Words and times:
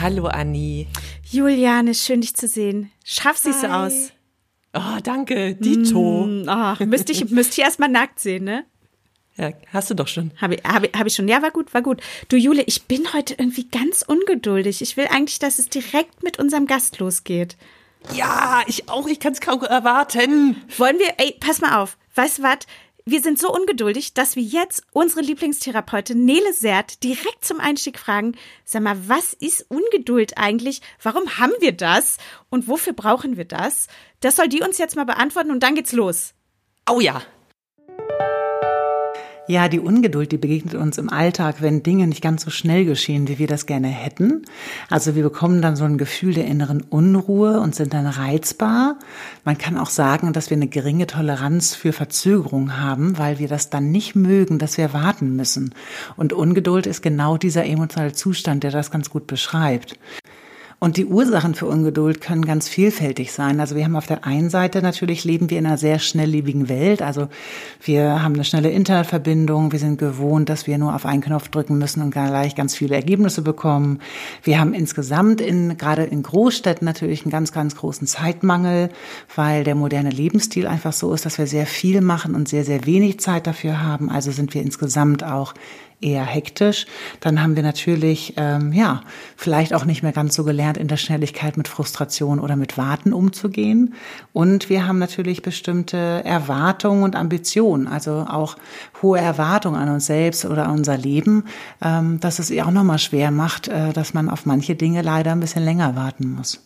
Hallo 0.00 0.26
Anni. 0.26 0.86
Juliane, 1.30 1.94
schön 1.94 2.20
dich 2.22 2.34
zu 2.34 2.48
sehen. 2.48 2.90
Schaff 3.04 3.36
sie 3.36 3.52
so 3.52 3.66
aus. 3.66 4.12
Oh, 4.72 4.98
danke, 5.02 5.54
Dito. 5.56 6.26
Mm, 6.26 6.48
oh, 6.48 6.84
müsste 6.86 7.12
ich, 7.12 7.24
müsste 7.30 7.60
ich 7.60 7.64
erst 7.66 7.80
mal 7.80 7.88
nackt 7.88 8.18
sehen, 8.20 8.44
ne? 8.44 8.64
Ja, 9.36 9.50
hast 9.72 9.90
du 9.90 9.94
doch 9.94 10.08
schon. 10.08 10.30
Habe 10.40 10.54
ich, 10.56 10.62
hab, 10.64 10.84
ich- 10.84 10.92
hab 10.94 11.06
ich 11.06 11.14
schon. 11.14 11.28
Ja, 11.28 11.42
war 11.42 11.50
gut, 11.50 11.74
war 11.74 11.82
gut. 11.82 12.00
Du, 12.28 12.36
Jule, 12.36 12.62
ich 12.62 12.84
bin 12.84 13.12
heute 13.12 13.34
irgendwie 13.34 13.68
ganz 13.68 14.02
ungeduldig. 14.02 14.80
Ich 14.82 14.96
will 14.96 15.06
eigentlich, 15.10 15.38
dass 15.38 15.58
es 15.58 15.68
direkt 15.68 16.22
mit 16.22 16.38
unserem 16.38 16.66
Gast 16.66 16.98
losgeht. 16.98 17.56
Ja, 18.14 18.62
ich 18.66 18.88
auch. 18.88 19.06
Ich 19.06 19.20
kann 19.20 19.32
es 19.32 19.40
kaum 19.40 19.62
erwarten. 19.62 20.56
Wollen 20.78 20.98
wir, 20.98 21.14
ey, 21.18 21.36
pass 21.40 21.60
mal 21.60 21.80
auf. 21.80 21.98
Weißt 22.14 22.38
du 22.38 22.42
was? 22.42 22.58
Wir 23.10 23.20
sind 23.20 23.40
so 23.40 23.52
ungeduldig, 23.52 24.14
dass 24.14 24.36
wir 24.36 24.42
jetzt 24.44 24.84
unsere 24.92 25.20
Lieblingstherapeutin 25.22 26.24
Nele 26.24 26.52
Sert 26.52 27.02
direkt 27.02 27.44
zum 27.44 27.58
Einstieg 27.58 27.98
fragen, 27.98 28.36
sag 28.64 28.82
mal, 28.82 29.08
was 29.08 29.32
ist 29.32 29.66
Ungeduld 29.68 30.38
eigentlich? 30.38 30.80
Warum 31.02 31.36
haben 31.36 31.54
wir 31.58 31.72
das? 31.72 32.18
Und 32.50 32.68
wofür 32.68 32.92
brauchen 32.92 33.36
wir 33.36 33.46
das? 33.46 33.88
Das 34.20 34.36
soll 34.36 34.46
die 34.46 34.62
uns 34.62 34.78
jetzt 34.78 34.94
mal 34.94 35.06
beantworten 35.06 35.50
und 35.50 35.64
dann 35.64 35.74
geht's 35.74 35.90
los. 35.90 36.34
Oh 36.88 37.00
ja. 37.00 37.20
Ja, 39.50 39.68
die 39.68 39.80
Ungeduld, 39.80 40.30
die 40.30 40.38
begegnet 40.38 40.76
uns 40.76 40.96
im 40.96 41.10
Alltag, 41.10 41.56
wenn 41.58 41.82
Dinge 41.82 42.06
nicht 42.06 42.22
ganz 42.22 42.44
so 42.44 42.50
schnell 42.50 42.84
geschehen, 42.84 43.26
wie 43.26 43.40
wir 43.40 43.48
das 43.48 43.66
gerne 43.66 43.88
hätten. 43.88 44.44
Also 44.88 45.16
wir 45.16 45.24
bekommen 45.24 45.60
dann 45.60 45.74
so 45.74 45.82
ein 45.82 45.98
Gefühl 45.98 46.34
der 46.34 46.44
inneren 46.44 46.82
Unruhe 46.82 47.58
und 47.58 47.74
sind 47.74 47.92
dann 47.92 48.06
reizbar. 48.06 48.96
Man 49.44 49.58
kann 49.58 49.76
auch 49.76 49.90
sagen, 49.90 50.32
dass 50.32 50.50
wir 50.50 50.56
eine 50.56 50.68
geringe 50.68 51.08
Toleranz 51.08 51.74
für 51.74 51.92
Verzögerung 51.92 52.78
haben, 52.78 53.18
weil 53.18 53.40
wir 53.40 53.48
das 53.48 53.70
dann 53.70 53.90
nicht 53.90 54.14
mögen, 54.14 54.60
dass 54.60 54.78
wir 54.78 54.92
warten 54.92 55.34
müssen. 55.34 55.74
Und 56.16 56.32
Ungeduld 56.32 56.86
ist 56.86 57.02
genau 57.02 57.36
dieser 57.36 57.64
emotionale 57.66 58.12
Zustand, 58.12 58.62
der 58.62 58.70
das 58.70 58.92
ganz 58.92 59.10
gut 59.10 59.26
beschreibt. 59.26 59.98
Und 60.82 60.96
die 60.96 61.04
Ursachen 61.04 61.54
für 61.54 61.66
Ungeduld 61.66 62.22
können 62.22 62.42
ganz 62.42 62.66
vielfältig 62.66 63.32
sein. 63.32 63.60
Also 63.60 63.76
wir 63.76 63.84
haben 63.84 63.96
auf 63.96 64.06
der 64.06 64.24
einen 64.24 64.48
Seite 64.48 64.80
natürlich 64.80 65.24
leben 65.24 65.50
wir 65.50 65.58
in 65.58 65.66
einer 65.66 65.76
sehr 65.76 65.98
schnelllebigen 65.98 66.70
Welt. 66.70 67.02
Also 67.02 67.28
wir 67.82 68.22
haben 68.22 68.32
eine 68.32 68.44
schnelle 68.44 68.70
Internetverbindung. 68.70 69.72
Wir 69.72 69.78
sind 69.78 69.98
gewohnt, 69.98 70.48
dass 70.48 70.66
wir 70.66 70.78
nur 70.78 70.94
auf 70.94 71.04
einen 71.04 71.20
Knopf 71.20 71.50
drücken 71.50 71.76
müssen 71.76 72.02
und 72.02 72.12
gleich 72.12 72.54
ganz 72.54 72.74
viele 72.74 72.94
Ergebnisse 72.94 73.42
bekommen. 73.42 74.00
Wir 74.42 74.58
haben 74.58 74.72
insgesamt 74.72 75.42
in, 75.42 75.76
gerade 75.76 76.04
in 76.04 76.22
Großstädten 76.22 76.86
natürlich 76.86 77.24
einen 77.26 77.30
ganz, 77.30 77.52
ganz 77.52 77.76
großen 77.76 78.06
Zeitmangel, 78.06 78.88
weil 79.36 79.64
der 79.64 79.74
moderne 79.74 80.08
Lebensstil 80.08 80.66
einfach 80.66 80.94
so 80.94 81.12
ist, 81.12 81.26
dass 81.26 81.36
wir 81.36 81.46
sehr 81.46 81.66
viel 81.66 82.00
machen 82.00 82.34
und 82.34 82.48
sehr, 82.48 82.64
sehr 82.64 82.86
wenig 82.86 83.20
Zeit 83.20 83.46
dafür 83.46 83.82
haben. 83.82 84.08
Also 84.08 84.32
sind 84.32 84.54
wir 84.54 84.62
insgesamt 84.62 85.24
auch 85.24 85.52
eher 86.00 86.24
hektisch. 86.24 86.86
Dann 87.20 87.42
haben 87.42 87.56
wir 87.56 87.62
natürlich, 87.62 88.34
ähm, 88.36 88.72
ja, 88.72 89.02
vielleicht 89.36 89.74
auch 89.74 89.84
nicht 89.84 90.02
mehr 90.02 90.12
ganz 90.12 90.34
so 90.34 90.44
gelernt, 90.44 90.76
in 90.76 90.88
der 90.88 90.96
Schnelligkeit 90.96 91.56
mit 91.56 91.68
Frustration 91.68 92.40
oder 92.40 92.56
mit 92.56 92.78
Warten 92.78 93.12
umzugehen. 93.12 93.94
Und 94.32 94.70
wir 94.70 94.86
haben 94.86 94.98
natürlich 94.98 95.42
bestimmte 95.42 95.96
Erwartungen 96.24 97.02
und 97.02 97.16
Ambitionen, 97.16 97.86
also 97.86 98.26
auch 98.28 98.56
hohe 99.02 99.18
Erwartungen 99.18 99.76
an 99.80 99.88
uns 99.88 100.06
selbst 100.06 100.44
oder 100.44 100.66
an 100.66 100.78
unser 100.78 100.96
Leben, 100.96 101.44
ähm, 101.82 102.20
dass 102.20 102.38
es 102.38 102.50
ihr 102.50 102.66
auch 102.66 102.70
nochmal 102.70 102.98
schwer 102.98 103.30
macht, 103.30 103.68
äh, 103.68 103.92
dass 103.92 104.14
man 104.14 104.28
auf 104.30 104.46
manche 104.46 104.74
Dinge 104.74 105.02
leider 105.02 105.32
ein 105.32 105.40
bisschen 105.40 105.64
länger 105.64 105.96
warten 105.96 106.34
muss. 106.34 106.60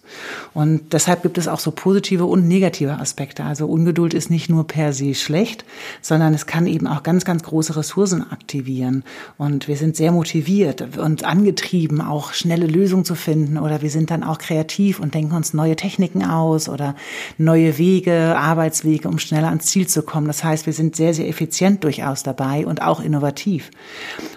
Und 0.53 0.93
deshalb 0.93 1.23
gibt 1.23 1.39
es 1.39 1.49
auch 1.49 1.61
so 1.61 1.71
positive 1.71 2.27
und 2.27 2.47
negative 2.47 2.99
Aspekte. 2.99 3.45
Also 3.45 3.67
Ungeduld 3.67 4.15
ist 4.15 4.31
nicht 4.31 4.49
nur 4.49 4.67
per 4.67 4.93
se 4.93 5.15
schlecht, 5.15 5.65
sondern 6.03 6.35
es 6.35 6.47
kann 6.47 6.67
eben 6.67 6.87
auch 6.87 7.03
ganz, 7.03 7.25
ganz 7.25 7.43
große 7.43 7.77
Ressourcen 7.77 8.31
aktivieren. 8.31 9.05
Und 9.37 9.69
wir 9.69 9.77
sind 9.77 9.97
sehr 9.97 10.13
motiviert 10.13 10.97
und 10.99 11.25
angetrieben, 11.25 12.01
auch 12.01 12.33
schnelle 12.33 12.67
Lösungen 12.67 13.05
zu 13.05 13.15
finden. 13.15 13.59
Oder 13.59 13.83
wir 13.83 13.91
sind 13.91 14.11
dann 14.11 14.23
auch 14.23 14.39
kreativ 14.39 15.01
und 15.01 15.15
denken 15.15 15.35
uns 15.35 15.55
neue 15.55 15.77
Techniken 15.77 16.25
aus 16.25 16.69
oder 16.69 16.95
neue 17.37 17.79
Wege, 17.79 18.37
Arbeitswege, 18.37 19.09
um 19.09 19.19
schneller 19.19 19.49
ans 19.49 19.67
Ziel 19.67 19.87
zu 19.87 20.03
kommen. 20.03 20.27
Das 20.27 20.45
heißt, 20.45 20.67
wir 20.67 20.73
sind 20.73 20.97
sehr, 20.97 21.15
sehr 21.15 21.29
effizient 21.29 21.85
durchaus 21.85 22.23
dabei 22.23 22.67
und 22.67 22.83
auch 22.83 23.01
innovativ. 23.01 23.71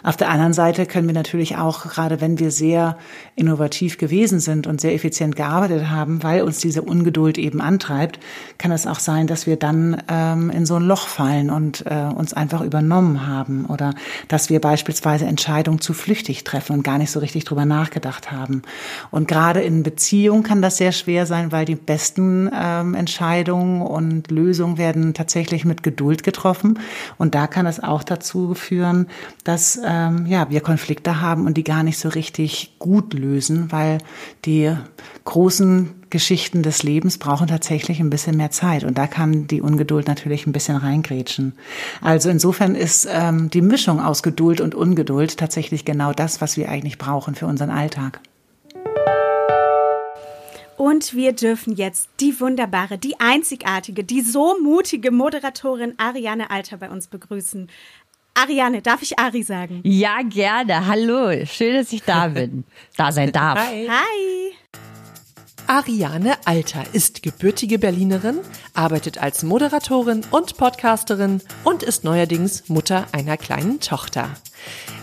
Auf 0.04 0.18
der 0.18 0.30
anderen 0.30 0.54
Seite 0.54 0.86
können 0.86 1.08
wir 1.08 1.14
natürlich 1.14 1.58
auch, 1.58 1.84
gerade 1.84 2.22
wenn 2.22 2.40
wir 2.40 2.52
sehr 2.52 2.98
innovativ 3.36 3.98
gewesen 3.98 4.40
sind 4.40 4.68
und 4.68 4.82
sehr 4.82 4.94
effizient 4.94 5.36
gearbeitet 5.36 5.90
haben, 5.90 6.24
weil 6.24 6.42
uns 6.42 6.60
diese 6.60 6.82
Ungeduld 6.82 7.38
eben 7.38 7.62
antreibt, 7.62 8.20
kann 8.58 8.72
es 8.72 8.88
auch 8.88 9.00
sein, 9.00 9.28
dass 9.28 9.46
wir 9.46 9.58
dann 9.58 10.02
ähm, 10.10 10.50
in 10.50 10.66
so 10.66 10.76
ein 10.76 10.84
Loch 10.84 11.08
fallen 11.08 11.50
und 11.50 11.86
äh, 11.86 12.10
uns 12.16 12.34
einfach 12.34 12.62
übernommen 12.62 13.28
haben 13.28 13.66
oder 13.66 13.94
dass 14.28 14.50
wir 14.50 14.60
beispielsweise 14.60 14.77
Entscheidungen 14.78 15.82
zu 15.82 15.94
flüchtig 15.94 16.44
treffen 16.44 16.74
und 16.74 16.84
gar 16.84 16.98
nicht 16.98 17.12
so 17.12 17.20
richtig 17.20 17.46
drüber 17.46 17.66
nachgedacht 17.66 18.32
haben. 18.32 18.62
Und 19.12 19.28
gerade 19.28 19.62
in 19.62 19.84
Beziehungen 19.84 20.44
kann 20.44 20.62
das 20.62 20.78
sehr 20.78 20.92
schwer 20.92 21.26
sein, 21.26 21.52
weil 21.52 21.66
die 21.66 21.76
besten 21.76 22.50
ähm, 22.54 22.94
Entscheidungen 22.94 23.82
und 23.82 24.32
Lösungen 24.32 24.78
werden 24.78 25.14
tatsächlich 25.14 25.66
mit 25.66 25.84
Geduld 25.84 26.24
getroffen. 26.24 26.80
Und 27.18 27.36
da 27.36 27.48
kann 27.48 27.66
es 27.66 27.82
auch 27.82 28.04
dazu 28.04 28.54
führen, 28.54 29.08
dass 29.44 29.80
ähm, 29.86 30.26
ja, 30.28 30.50
wir 30.50 30.62
Konflikte 30.62 31.22
haben 31.22 31.46
und 31.46 31.58
die 31.58 31.64
gar 31.64 31.84
nicht 31.84 32.00
so 32.00 32.10
richtig 32.10 32.76
gut 32.80 33.14
lösen, 33.14 33.72
weil 33.72 34.00
die 34.46 34.76
großen 35.28 35.94
Geschichten 36.10 36.64
des 36.64 36.84
Lebens 36.84 37.18
brauchen 37.18 37.48
tatsächlich 37.48 38.00
ein 38.00 38.10
bisschen 38.10 38.38
mehr 38.38 38.50
Zeit 38.50 38.86
und 38.86 38.98
da 38.98 39.08
kann 39.08 39.46
die 39.46 39.62
Ungeduld 39.62 40.08
natürlich 40.08 40.48
ein 40.48 40.54
bisschen 40.54 40.78
reingrätschen. 40.78 41.54
Also 42.02 42.30
insofern 42.30 42.76
ist 42.76 43.08
ähm, 43.12 43.50
die 43.50 43.62
Mischung 43.62 44.00
aus 44.00 44.24
Geduld 44.24 44.62
und 44.62 44.74
Ungeduld 44.74 45.38
tatsächlich 45.38 45.84
genau 45.84 46.14
das, 46.14 46.40
was 46.40 46.56
wir 46.56 46.70
eigentlich 46.70 46.98
brauchen 46.98 47.36
für 47.36 47.46
unseren 47.46 47.70
Alltag. 47.70 48.22
Und 50.78 51.14
wir 51.14 51.34
dürfen 51.34 51.76
jetzt 51.76 52.08
die 52.22 52.40
wunderbare, 52.40 52.98
die 52.98 53.20
einzigartige, 53.20 54.06
die 54.06 54.22
so 54.22 54.58
mutige 54.62 55.12
Moderatorin 55.12 55.96
Ariane 55.98 56.50
Alter 56.52 56.78
bei 56.78 56.90
uns 56.90 57.08
begrüßen. 57.08 57.68
Ariane, 58.34 58.82
darf 58.82 59.02
ich 59.02 59.20
Ari 59.20 59.44
sagen? 59.44 59.82
Ja, 59.84 60.22
gerne. 60.24 60.88
Hallo. 60.88 61.46
Schön, 61.46 61.74
dass 61.74 61.92
ich 61.92 62.04
da 62.04 62.28
bin. 62.30 62.64
Da 62.96 63.12
sein 63.12 63.32
darf. 63.34 63.60
Hi. 63.60 63.90
Hi. 63.90 64.54
Ariane 65.70 66.38
Alter 66.46 66.86
ist 66.94 67.24
gebürtige 67.24 67.78
Berlinerin, 67.78 68.40
arbeitet 68.74 69.18
als 69.18 69.44
Moderatorin 69.44 70.22
und 70.32 70.56
Podcasterin 70.56 71.42
und 71.66 71.84
ist 71.84 72.06
neuerdings 72.06 72.70
Mutter 72.70 73.06
einer 73.12 73.36
kleinen 73.36 73.82
Tochter. 73.82 74.30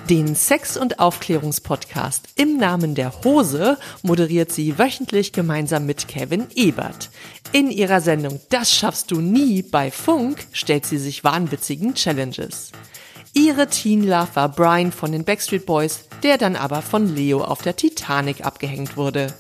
Den 0.09 0.35
Sex- 0.35 0.79
und 0.79 1.01
Aufklärungspodcast 1.01 2.29
im 2.37 2.57
Namen 2.57 2.95
der 2.95 3.13
Hose 3.25 3.77
moderiert 4.03 4.53
sie 4.53 4.79
wöchentlich 4.79 5.33
gemeinsam 5.33 5.85
mit 5.85 6.09
Kevin 6.09 6.47
Ebert. 6.55 7.11
In 7.53 7.71
ihrer 7.71 8.01
Sendung 8.01 8.41
Das 8.49 8.75
schaffst 8.75 9.11
du 9.11 9.21
nie 9.21 9.61
bei 9.61 9.91
Funk 9.91 10.47
stellt 10.53 10.87
sie 10.87 10.99
sich 10.99 11.25
wahnwitzigen 11.25 11.95
Challenges. 11.95 12.73
Ihre 13.35 13.67
Teen 13.67 14.03
Love 14.03 14.29
war 14.33 14.49
Brian 14.49 14.93
von 14.93 15.13
den 15.13 15.25
Backstreet 15.25 15.67
Boys, 15.67 16.05
der 16.23 16.39
dann 16.39 16.57
aber 16.57 16.81
von 16.81 17.15
Leo 17.15 17.45
auf 17.45 17.61
der 17.61 17.77
Titanic 17.77 18.47
abgehängt 18.47 18.97
wurde. 18.97 19.35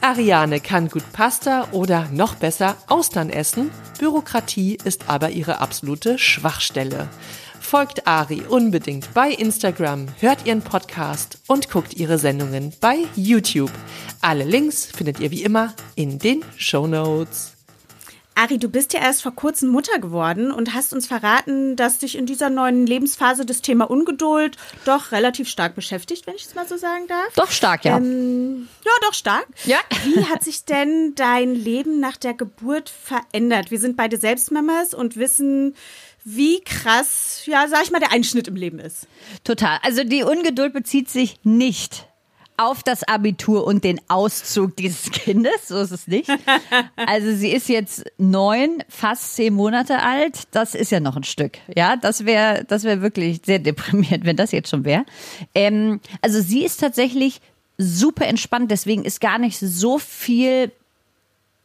Ariane 0.00 0.60
kann 0.60 0.88
gut 0.88 1.12
Pasta 1.12 1.68
oder 1.72 2.08
noch 2.12 2.34
besser 2.36 2.76
Austern 2.86 3.30
essen. 3.30 3.70
Bürokratie 3.98 4.78
ist 4.84 5.08
aber 5.08 5.30
ihre 5.30 5.60
absolute 5.60 6.18
Schwachstelle. 6.18 7.08
Folgt 7.60 8.06
Ari 8.06 8.42
unbedingt 8.48 9.12
bei 9.12 9.30
Instagram, 9.30 10.06
hört 10.20 10.46
ihren 10.46 10.62
Podcast 10.62 11.38
und 11.48 11.70
guckt 11.70 11.94
ihre 11.94 12.18
Sendungen 12.18 12.72
bei 12.80 12.98
YouTube. 13.16 13.72
Alle 14.20 14.44
Links 14.44 14.86
findet 14.86 15.18
ihr 15.18 15.30
wie 15.32 15.42
immer 15.42 15.74
in 15.96 16.18
den 16.18 16.44
Show 16.56 16.86
Notes. 16.86 17.55
Ari, 18.36 18.58
du 18.58 18.68
bist 18.68 18.92
ja 18.92 19.00
erst 19.00 19.22
vor 19.22 19.34
kurzem 19.34 19.70
Mutter 19.70 19.98
geworden 19.98 20.50
und 20.52 20.74
hast 20.74 20.92
uns 20.92 21.06
verraten, 21.06 21.74
dass 21.74 21.98
dich 21.98 22.16
in 22.16 22.26
dieser 22.26 22.50
neuen 22.50 22.86
Lebensphase 22.86 23.46
das 23.46 23.62
Thema 23.62 23.90
Ungeduld 23.90 24.58
doch 24.84 25.10
relativ 25.10 25.48
stark 25.48 25.74
beschäftigt, 25.74 26.26
wenn 26.26 26.34
ich 26.34 26.44
es 26.44 26.54
mal 26.54 26.68
so 26.68 26.76
sagen 26.76 27.06
darf. 27.08 27.34
Doch 27.34 27.50
stark, 27.50 27.86
ja. 27.86 27.96
Ähm, 27.96 28.68
ja, 28.84 28.90
doch 29.00 29.14
stark. 29.14 29.46
Ja. 29.64 29.78
Wie 30.04 30.26
hat 30.26 30.44
sich 30.44 30.66
denn 30.66 31.14
dein 31.14 31.54
Leben 31.54 31.98
nach 31.98 32.18
der 32.18 32.34
Geburt 32.34 32.90
verändert? 32.90 33.70
Wir 33.70 33.80
sind 33.80 33.96
beide 33.96 34.18
Selbstmamas 34.18 34.92
und 34.92 35.16
wissen, 35.16 35.74
wie 36.22 36.60
krass, 36.60 37.42
ja, 37.46 37.66
sag 37.68 37.84
ich 37.84 37.90
mal, 37.90 38.00
der 38.00 38.12
Einschnitt 38.12 38.48
im 38.48 38.56
Leben 38.56 38.80
ist. 38.80 39.06
Total. 39.44 39.78
Also 39.82 40.04
die 40.04 40.24
Ungeduld 40.24 40.74
bezieht 40.74 41.08
sich 41.08 41.36
nicht 41.42 42.06
auf 42.56 42.82
das 42.82 43.02
Abitur 43.04 43.66
und 43.66 43.84
den 43.84 44.00
Auszug 44.08 44.76
dieses 44.76 45.10
Kindes, 45.10 45.68
so 45.68 45.78
ist 45.78 45.90
es 45.90 46.06
nicht. 46.06 46.30
Also 46.96 47.34
sie 47.34 47.50
ist 47.50 47.68
jetzt 47.68 48.04
neun, 48.18 48.82
fast 48.88 49.36
zehn 49.36 49.54
Monate 49.54 50.02
alt. 50.02 50.44
Das 50.52 50.74
ist 50.74 50.90
ja 50.90 51.00
noch 51.00 51.16
ein 51.16 51.24
Stück. 51.24 51.58
Ja, 51.74 51.96
das 51.96 52.24
wäre, 52.24 52.64
das 52.64 52.84
wäre 52.84 53.02
wirklich 53.02 53.40
sehr 53.44 53.58
deprimierend, 53.58 54.24
wenn 54.24 54.36
das 54.36 54.52
jetzt 54.52 54.70
schon 54.70 54.84
wäre. 54.84 55.04
Ähm, 55.54 56.00
also 56.22 56.40
sie 56.40 56.64
ist 56.64 56.80
tatsächlich 56.80 57.40
super 57.78 58.26
entspannt, 58.26 58.70
deswegen 58.70 59.04
ist 59.04 59.20
gar 59.20 59.38
nicht 59.38 59.58
so 59.58 59.98
viel 59.98 60.72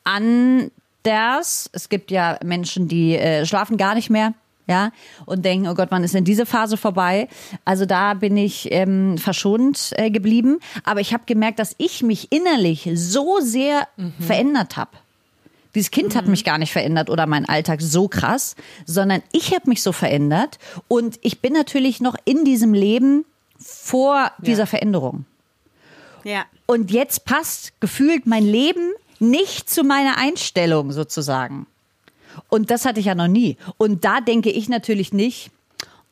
anders. 0.03 1.69
Es 1.71 1.89
gibt 1.89 2.11
ja 2.11 2.37
Menschen, 2.43 2.87
die 2.87 3.15
äh, 3.15 3.45
schlafen 3.45 3.77
gar 3.77 3.95
nicht 3.95 4.09
mehr. 4.09 4.33
Ja, 4.71 4.91
und 5.25 5.43
denken, 5.43 5.67
oh 5.67 5.73
Gott, 5.73 5.89
wann 5.91 6.05
ist 6.05 6.13
denn 6.13 6.23
diese 6.23 6.45
Phase 6.45 6.77
vorbei? 6.77 7.27
Also 7.65 7.85
da 7.85 8.13
bin 8.13 8.37
ich 8.37 8.71
ähm, 8.71 9.17
verschont 9.17 9.91
äh, 9.97 10.09
geblieben. 10.09 10.59
Aber 10.85 11.01
ich 11.01 11.13
habe 11.13 11.23
gemerkt, 11.25 11.59
dass 11.59 11.75
ich 11.77 12.03
mich 12.03 12.31
innerlich 12.31 12.89
so 12.93 13.39
sehr 13.41 13.87
mhm. 13.97 14.13
verändert 14.17 14.77
habe. 14.77 14.91
Dieses 15.75 15.91
Kind 15.91 16.13
mhm. 16.13 16.17
hat 16.17 16.27
mich 16.27 16.45
gar 16.45 16.57
nicht 16.57 16.71
verändert 16.71 17.09
oder 17.09 17.27
mein 17.27 17.47
Alltag 17.47 17.81
so 17.81 18.07
krass, 18.07 18.55
sondern 18.85 19.21
ich 19.33 19.53
habe 19.53 19.69
mich 19.69 19.81
so 19.81 19.91
verändert 19.91 20.57
und 20.87 21.19
ich 21.21 21.41
bin 21.41 21.51
natürlich 21.51 21.99
noch 21.99 22.15
in 22.23 22.45
diesem 22.45 22.73
Leben 22.73 23.25
vor 23.59 24.31
dieser 24.39 24.67
Veränderung. 24.67 25.25
Ja. 26.23 26.45
Und 26.65 26.91
jetzt 26.91 27.25
passt 27.25 27.73
gefühlt 27.81 28.25
mein 28.25 28.45
Leben 28.45 28.91
nicht 29.19 29.69
zu 29.69 29.83
meiner 29.83 30.17
Einstellung 30.17 30.93
sozusagen. 30.93 31.67
Und 32.49 32.71
das 32.71 32.85
hatte 32.85 32.99
ich 32.99 33.07
ja 33.07 33.15
noch 33.15 33.27
nie. 33.27 33.57
Und 33.77 34.05
da 34.05 34.21
denke 34.21 34.49
ich 34.49 34.69
natürlich 34.69 35.13
nicht, 35.13 35.51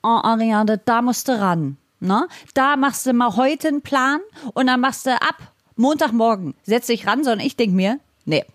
oh 0.04 0.20
Ariane, 0.24 0.80
da 0.84 1.02
musst 1.02 1.28
du 1.28 1.40
ran. 1.40 1.78
Ne? 2.00 2.28
Da 2.54 2.78
machst 2.78 3.06
du 3.06 3.14
mal 3.14 3.36
heute 3.36 3.68
einen 3.68 3.82
Plan 3.82 4.22
und 4.54 4.68
dann 4.68 4.80
machst 4.80 5.06
du 5.06 5.12
ab 5.12 5.54
Montagmorgen, 5.76 6.56
setz 6.64 6.88
dich 6.88 7.08
ran, 7.08 7.24
sondern 7.24 7.46
ich 7.46 7.56
denke 7.56 7.76
mir, 7.76 8.00
nee. 8.26 8.46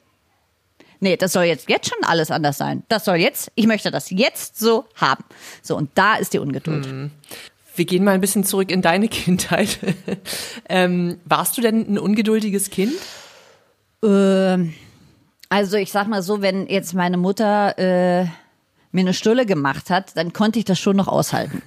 Nee, 1.01 1.17
das 1.19 1.33
soll 1.33 1.45
jetzt, 1.45 1.69
jetzt 1.69 1.89
schon 1.89 2.03
alles 2.05 2.31
anders 2.31 2.57
sein. 2.57 2.83
Das 2.89 3.05
soll 3.05 3.17
jetzt, 3.17 3.53
ich 3.55 3.67
möchte 3.67 3.91
das 3.91 4.09
jetzt 4.11 4.59
so 4.59 4.87
haben. 4.95 5.25
So, 5.61 5.77
und 5.77 5.91
da 5.95 6.15
ist 6.15 6.33
die 6.33 6.39
Ungeduld. 6.39 6.87
Mhm. 6.87 7.11
Wir 7.77 7.85
gehen 7.85 8.05
mal 8.05 8.13
ein 8.13 8.21
bisschen 8.21 8.45
zurück 8.45 8.71
in 8.71 8.81
deine 8.81 9.09
Kindheit. 9.11 9.79
ähm, 10.69 11.19
warst 11.27 11.59
du 11.59 11.61
denn 11.61 11.93
ein 11.93 11.99
ungeduldiges 11.99 12.71
Kind? 12.71 12.95
Ähm, 14.03 14.75
also 15.55 15.77
ich 15.77 15.93
sag 15.93 16.09
mal 16.09 16.21
so, 16.21 16.43
wenn 16.43 16.67
jetzt 16.67 16.95
meine 16.95 17.17
Mutter 17.17 17.79
äh, 17.79 18.25
mir 18.91 19.03
eine 19.03 19.15
Stulle 19.15 19.47
gemacht 19.47 19.89
hat, 19.89 20.17
dann 20.17 20.33
konnte 20.33 20.59
ich 20.59 20.65
das 20.65 20.81
schon 20.81 20.97
noch 20.97 21.07
aushalten. 21.07 21.63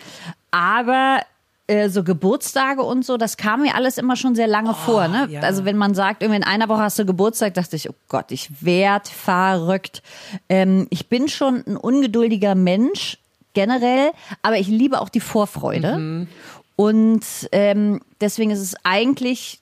Aber 0.50 1.20
äh, 1.68 1.88
so 1.88 2.02
Geburtstage 2.02 2.82
und 2.82 3.04
so, 3.04 3.16
das 3.16 3.36
kam 3.36 3.62
mir 3.62 3.76
alles 3.76 3.96
immer 3.96 4.16
schon 4.16 4.34
sehr 4.34 4.48
lange 4.48 4.70
oh, 4.70 4.74
vor. 4.74 5.06
Ne? 5.06 5.28
Ja. 5.30 5.42
Also 5.42 5.64
wenn 5.64 5.76
man 5.76 5.94
sagt, 5.94 6.24
irgendwie 6.24 6.38
in 6.38 6.44
einer 6.44 6.68
Woche 6.68 6.80
hast 6.80 6.98
du 6.98 7.06
Geburtstag, 7.06 7.54
dachte 7.54 7.76
ich, 7.76 7.88
oh 7.88 7.94
Gott, 8.08 8.32
ich 8.32 8.50
werd 8.60 9.06
verrückt. 9.06 10.02
Ähm, 10.48 10.88
ich 10.90 11.08
bin 11.08 11.28
schon 11.28 11.62
ein 11.64 11.76
ungeduldiger 11.76 12.56
Mensch 12.56 13.18
generell, 13.54 14.10
aber 14.42 14.58
ich 14.58 14.66
liebe 14.66 15.00
auch 15.00 15.10
die 15.10 15.20
Vorfreude. 15.20 15.96
Mhm. 15.96 16.28
Und 16.74 17.22
ähm, 17.52 18.00
deswegen 18.20 18.50
ist 18.50 18.62
es 18.62 18.74
eigentlich, 18.82 19.60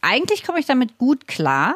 eigentlich 0.00 0.44
komme 0.44 0.60
ich 0.60 0.66
damit 0.66 0.96
gut 0.96 1.28
klar, 1.28 1.74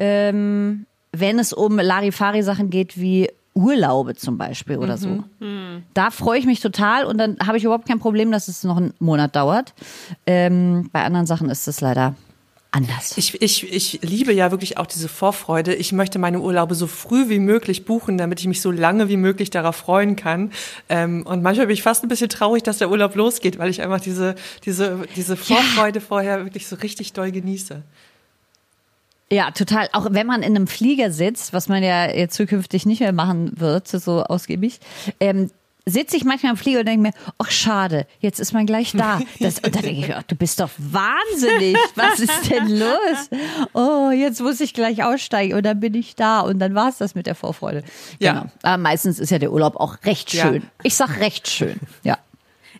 ähm, 0.00 0.86
wenn 1.12 1.38
es 1.38 1.52
um 1.52 1.78
Larifari-Sachen 1.78 2.70
geht 2.70 3.00
wie 3.00 3.28
Urlaube 3.54 4.14
zum 4.14 4.38
Beispiel 4.38 4.78
oder 4.78 4.96
so. 4.96 5.08
Mhm. 5.08 5.24
mhm. 5.38 5.82
Da 5.94 6.10
freue 6.10 6.38
ich 6.38 6.46
mich 6.46 6.60
total 6.60 7.04
und 7.04 7.18
dann 7.18 7.36
habe 7.46 7.58
ich 7.58 7.64
überhaupt 7.64 7.86
kein 7.86 7.98
Problem, 7.98 8.32
dass 8.32 8.48
es 8.48 8.64
noch 8.64 8.76
einen 8.76 8.94
Monat 8.98 9.36
dauert. 9.36 9.74
Ähm, 10.26 10.88
bei 10.92 11.04
anderen 11.04 11.26
Sachen 11.26 11.50
ist 11.50 11.66
es 11.68 11.80
leider 11.80 12.14
anders. 12.70 13.16
Ich, 13.16 13.42
ich, 13.42 13.72
ich 13.72 14.00
liebe 14.02 14.32
ja 14.32 14.50
wirklich 14.50 14.78
auch 14.78 14.86
diese 14.86 15.08
Vorfreude. 15.08 15.74
Ich 15.74 15.92
möchte 15.92 16.18
meine 16.18 16.40
Urlaube 16.40 16.74
so 16.74 16.86
früh 16.86 17.28
wie 17.28 17.40
möglich 17.40 17.84
buchen, 17.84 18.18
damit 18.18 18.40
ich 18.40 18.46
mich 18.46 18.60
so 18.60 18.70
lange 18.70 19.08
wie 19.08 19.16
möglich 19.16 19.50
darauf 19.50 19.76
freuen 19.76 20.16
kann. 20.16 20.52
Ähm, 20.88 21.26
und 21.26 21.42
manchmal 21.42 21.66
bin 21.66 21.74
ich 21.74 21.82
fast 21.82 22.04
ein 22.04 22.08
bisschen 22.08 22.28
traurig, 22.28 22.62
dass 22.62 22.78
der 22.78 22.90
Urlaub 22.90 23.16
losgeht, 23.16 23.58
weil 23.58 23.70
ich 23.70 23.82
einfach 23.82 24.00
diese, 24.00 24.36
diese, 24.64 25.00
diese 25.16 25.36
Vorfreude 25.36 25.98
ja. 25.98 26.04
vorher 26.06 26.44
wirklich 26.44 26.68
so 26.68 26.76
richtig 26.76 27.12
doll 27.12 27.32
genieße. 27.32 27.82
Ja, 29.32 29.52
total. 29.52 29.88
Auch 29.92 30.08
wenn 30.10 30.26
man 30.26 30.42
in 30.42 30.56
einem 30.56 30.66
Flieger 30.66 31.12
sitzt, 31.12 31.52
was 31.52 31.68
man 31.68 31.82
ja 31.82 32.10
jetzt 32.10 32.34
zukünftig 32.34 32.84
nicht 32.84 33.00
mehr 33.00 33.12
machen 33.12 33.52
wird, 33.60 33.86
so 33.86 34.24
ausgiebig, 34.24 34.80
ähm, 35.20 35.50
sitze 35.86 36.16
ich 36.16 36.24
manchmal 36.24 36.52
im 36.52 36.58
Flieger 36.58 36.80
und 36.80 36.86
denke 36.86 37.02
mir, 37.02 37.12
ach 37.38 37.50
schade, 37.50 38.06
jetzt 38.20 38.40
ist 38.40 38.52
man 38.52 38.66
gleich 38.66 38.92
da. 38.92 39.20
Das, 39.40 39.58
und 39.60 39.74
dann 39.74 39.82
denke 39.82 40.06
ich, 40.06 40.14
ach, 40.14 40.22
du 40.24 40.34
bist 40.34 40.60
doch 40.60 40.70
wahnsinnig. 40.78 41.76
Was 41.94 42.20
ist 42.20 42.50
denn 42.50 42.68
los? 42.68 43.30
Oh, 43.72 44.10
jetzt 44.10 44.40
muss 44.40 44.60
ich 44.60 44.74
gleich 44.74 45.02
aussteigen 45.02 45.54
und 45.54 45.64
dann 45.64 45.80
bin 45.80 45.94
ich 45.94 46.14
da 46.14 46.40
und 46.40 46.58
dann 46.58 46.74
war 46.74 46.88
es 46.88 46.98
das 46.98 47.14
mit 47.14 47.26
der 47.26 47.34
Vorfreude. 47.34 47.82
Ja. 48.18 48.32
Genau. 48.32 48.46
Aber 48.62 48.78
meistens 48.78 49.18
ist 49.18 49.30
ja 49.30 49.38
der 49.38 49.52
Urlaub 49.52 49.76
auch 49.76 49.96
recht 50.04 50.30
schön. 50.30 50.62
Ja. 50.62 50.70
Ich 50.82 50.94
sag 50.94 51.20
recht 51.20 51.48
schön. 51.48 51.78
Ja. 52.02 52.18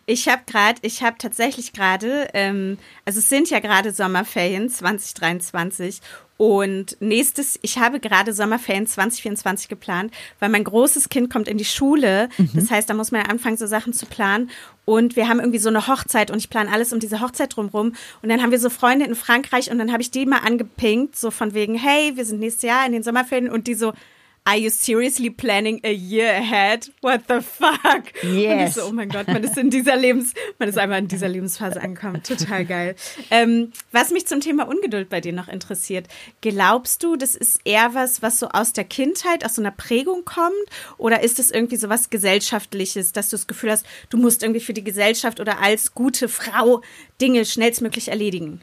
Ich 0.05 0.27
habe 0.27 0.41
gerade, 0.45 0.79
ich 0.81 1.03
habe 1.03 1.17
tatsächlich 1.17 1.73
gerade, 1.73 2.27
ähm, 2.33 2.77
also 3.05 3.19
es 3.19 3.29
sind 3.29 3.49
ja 3.49 3.59
gerade 3.59 3.91
Sommerferien 3.93 4.69
2023 4.69 6.01
und 6.41 6.97
nächstes, 6.99 7.59
ich 7.61 7.77
habe 7.77 7.99
gerade 7.99 8.33
Sommerferien 8.33 8.87
2024 8.87 9.67
geplant, 9.67 10.11
weil 10.39 10.49
mein 10.49 10.63
großes 10.63 11.09
Kind 11.09 11.31
kommt 11.31 11.47
in 11.47 11.59
die 11.59 11.65
Schule. 11.65 12.29
Mhm. 12.39 12.49
Das 12.55 12.71
heißt, 12.71 12.89
da 12.89 12.95
muss 12.95 13.11
man 13.11 13.21
ja 13.21 13.27
anfangen, 13.27 13.57
so 13.57 13.67
Sachen 13.67 13.93
zu 13.93 14.07
planen. 14.07 14.49
Und 14.83 15.15
wir 15.15 15.29
haben 15.29 15.39
irgendwie 15.39 15.59
so 15.59 15.69
eine 15.69 15.85
Hochzeit 15.85 16.31
und 16.31 16.39
ich 16.39 16.49
plane 16.49 16.71
alles 16.71 16.93
um 16.93 16.99
diese 16.99 17.21
Hochzeit 17.21 17.55
drumherum. 17.55 17.93
Und 18.23 18.29
dann 18.29 18.41
haben 18.41 18.49
wir 18.49 18.57
so 18.57 18.71
Freunde 18.71 19.05
in 19.05 19.13
Frankreich 19.13 19.69
und 19.69 19.77
dann 19.77 19.91
habe 19.91 20.01
ich 20.01 20.09
die 20.09 20.25
mal 20.25 20.39
angepinkt, 20.39 21.15
so 21.15 21.29
von 21.29 21.53
wegen, 21.53 21.75
hey, 21.75 22.13
wir 22.15 22.25
sind 22.25 22.39
nächstes 22.39 22.63
Jahr 22.63 22.87
in 22.87 22.93
den 22.93 23.03
Sommerferien 23.03 23.47
und 23.47 23.67
die 23.67 23.75
so, 23.75 23.93
Are 24.43 24.57
you 24.57 24.71
seriously 24.71 25.29
planning 25.29 25.81
a 25.83 25.93
year 25.93 26.33
ahead? 26.33 26.89
What 27.01 27.27
the 27.27 27.41
fuck? 27.41 28.11
Yes. 28.23 28.73
So, 28.73 28.87
oh 28.87 28.91
mein 28.91 29.09
Gott, 29.09 29.27
man 29.27 29.43
ist 29.43 29.55
in 29.55 29.69
dieser 29.69 29.95
Lebens, 29.95 30.33
man 30.57 30.67
ist 30.67 30.79
einmal 30.79 30.97
in 30.97 31.07
dieser 31.07 31.27
Lebensphase 31.27 31.79
angekommen. 31.79 32.23
Total 32.23 32.65
geil. 32.65 32.95
Ähm, 33.29 33.71
was 33.91 34.09
mich 34.09 34.25
zum 34.25 34.41
Thema 34.41 34.67
Ungeduld 34.67 35.09
bei 35.09 35.21
dir 35.21 35.31
noch 35.31 35.47
interessiert, 35.47 36.07
glaubst 36.41 37.03
du, 37.03 37.17
das 37.17 37.35
ist 37.35 37.61
eher 37.65 37.93
was, 37.93 38.23
was 38.23 38.39
so 38.39 38.49
aus 38.49 38.73
der 38.73 38.83
Kindheit, 38.83 39.45
aus 39.45 39.55
so 39.55 39.61
einer 39.61 39.71
Prägung 39.71 40.25
kommt? 40.25 40.55
Oder 40.97 41.21
ist 41.21 41.37
es 41.37 41.51
irgendwie 41.51 41.77
so 41.77 41.89
was 41.89 42.09
Gesellschaftliches, 42.09 43.13
dass 43.13 43.29
du 43.29 43.35
das 43.35 43.45
Gefühl 43.45 43.71
hast, 43.71 43.85
du 44.09 44.17
musst 44.17 44.41
irgendwie 44.41 44.61
für 44.61 44.73
die 44.73 44.83
Gesellschaft 44.83 45.39
oder 45.39 45.59
als 45.59 45.93
gute 45.93 46.27
Frau 46.27 46.81
Dinge 47.21 47.45
schnellstmöglich 47.45 48.07
erledigen? 48.07 48.61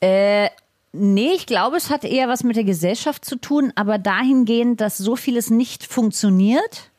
Äh, 0.00 0.50
Nee, 0.96 1.32
ich 1.34 1.46
glaube, 1.46 1.76
es 1.76 1.90
hat 1.90 2.04
eher 2.04 2.28
was 2.28 2.44
mit 2.44 2.54
der 2.54 2.62
Gesellschaft 2.62 3.24
zu 3.24 3.34
tun, 3.34 3.72
aber 3.74 3.98
dahingehend, 3.98 4.80
dass 4.80 4.96
so 4.96 5.16
vieles 5.16 5.50
nicht 5.50 5.84
funktioniert 5.84 6.90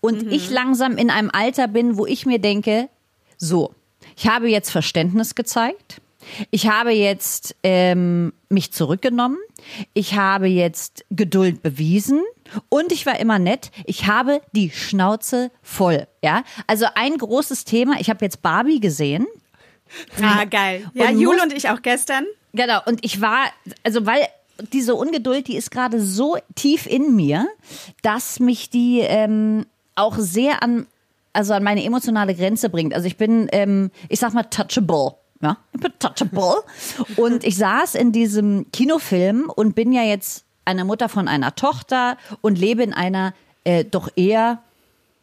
und 0.00 0.24
mhm. 0.24 0.32
ich 0.32 0.50
langsam 0.50 0.96
in 0.96 1.10
einem 1.10 1.30
Alter 1.30 1.68
bin, 1.68 1.98
wo 1.98 2.06
ich 2.06 2.24
mir 2.24 2.38
denke, 2.38 2.88
so, 3.36 3.74
ich 4.16 4.28
habe 4.28 4.48
jetzt 4.48 4.70
Verständnis 4.70 5.34
gezeigt. 5.34 6.00
Ich 6.50 6.68
habe 6.68 6.92
jetzt 6.92 7.54
ähm, 7.62 8.32
mich 8.48 8.72
zurückgenommen. 8.72 9.38
Ich 9.92 10.14
habe 10.14 10.46
jetzt 10.46 11.04
Geduld 11.10 11.62
bewiesen. 11.62 12.22
Und 12.68 12.90
ich 12.90 13.06
war 13.06 13.20
immer 13.20 13.38
nett. 13.38 13.70
Ich 13.84 14.06
habe 14.06 14.40
die 14.52 14.70
Schnauze 14.70 15.50
voll. 15.62 16.06
Ja, 16.22 16.42
also 16.66 16.86
ein 16.94 17.18
großes 17.18 17.64
Thema. 17.64 18.00
Ich 18.00 18.08
habe 18.08 18.24
jetzt 18.24 18.42
Barbie 18.42 18.80
gesehen. 18.80 19.26
Ah, 20.20 20.44
geil. 20.44 20.90
Ja, 20.94 21.10
und 21.10 21.20
Jule 21.20 21.42
und 21.42 21.52
ich 21.52 21.68
auch 21.68 21.82
gestern. 21.82 22.24
Genau, 22.56 22.80
und 22.86 23.04
ich 23.04 23.20
war, 23.20 23.46
also 23.84 24.06
weil 24.06 24.26
diese 24.72 24.94
Ungeduld, 24.94 25.46
die 25.48 25.56
ist 25.56 25.70
gerade 25.70 26.00
so 26.00 26.36
tief 26.54 26.86
in 26.86 27.14
mir, 27.14 27.46
dass 28.02 28.40
mich 28.40 28.70
die 28.70 29.00
ähm, 29.00 29.66
auch 29.94 30.16
sehr 30.18 30.62
an, 30.62 30.86
also 31.34 31.52
an 31.52 31.62
meine 31.62 31.84
emotionale 31.84 32.34
Grenze 32.34 32.70
bringt. 32.70 32.94
Also 32.94 33.06
ich 33.06 33.18
bin, 33.18 33.48
ähm, 33.52 33.90
ich 34.08 34.20
sag 34.20 34.32
mal, 34.32 34.44
touchable. 34.44 35.16
Ja, 35.42 35.58
ich 35.74 35.80
bin 35.80 35.92
touchable. 35.98 36.62
und 37.16 37.44
ich 37.44 37.56
saß 37.56 37.94
in 37.94 38.12
diesem 38.12 38.70
Kinofilm 38.72 39.52
und 39.54 39.74
bin 39.74 39.92
ja 39.92 40.02
jetzt 40.02 40.44
eine 40.64 40.86
Mutter 40.86 41.10
von 41.10 41.28
einer 41.28 41.54
Tochter 41.54 42.16
und 42.40 42.58
lebe 42.58 42.82
in 42.82 42.94
einer 42.94 43.34
äh, 43.64 43.84
doch 43.84 44.08
eher 44.16 44.62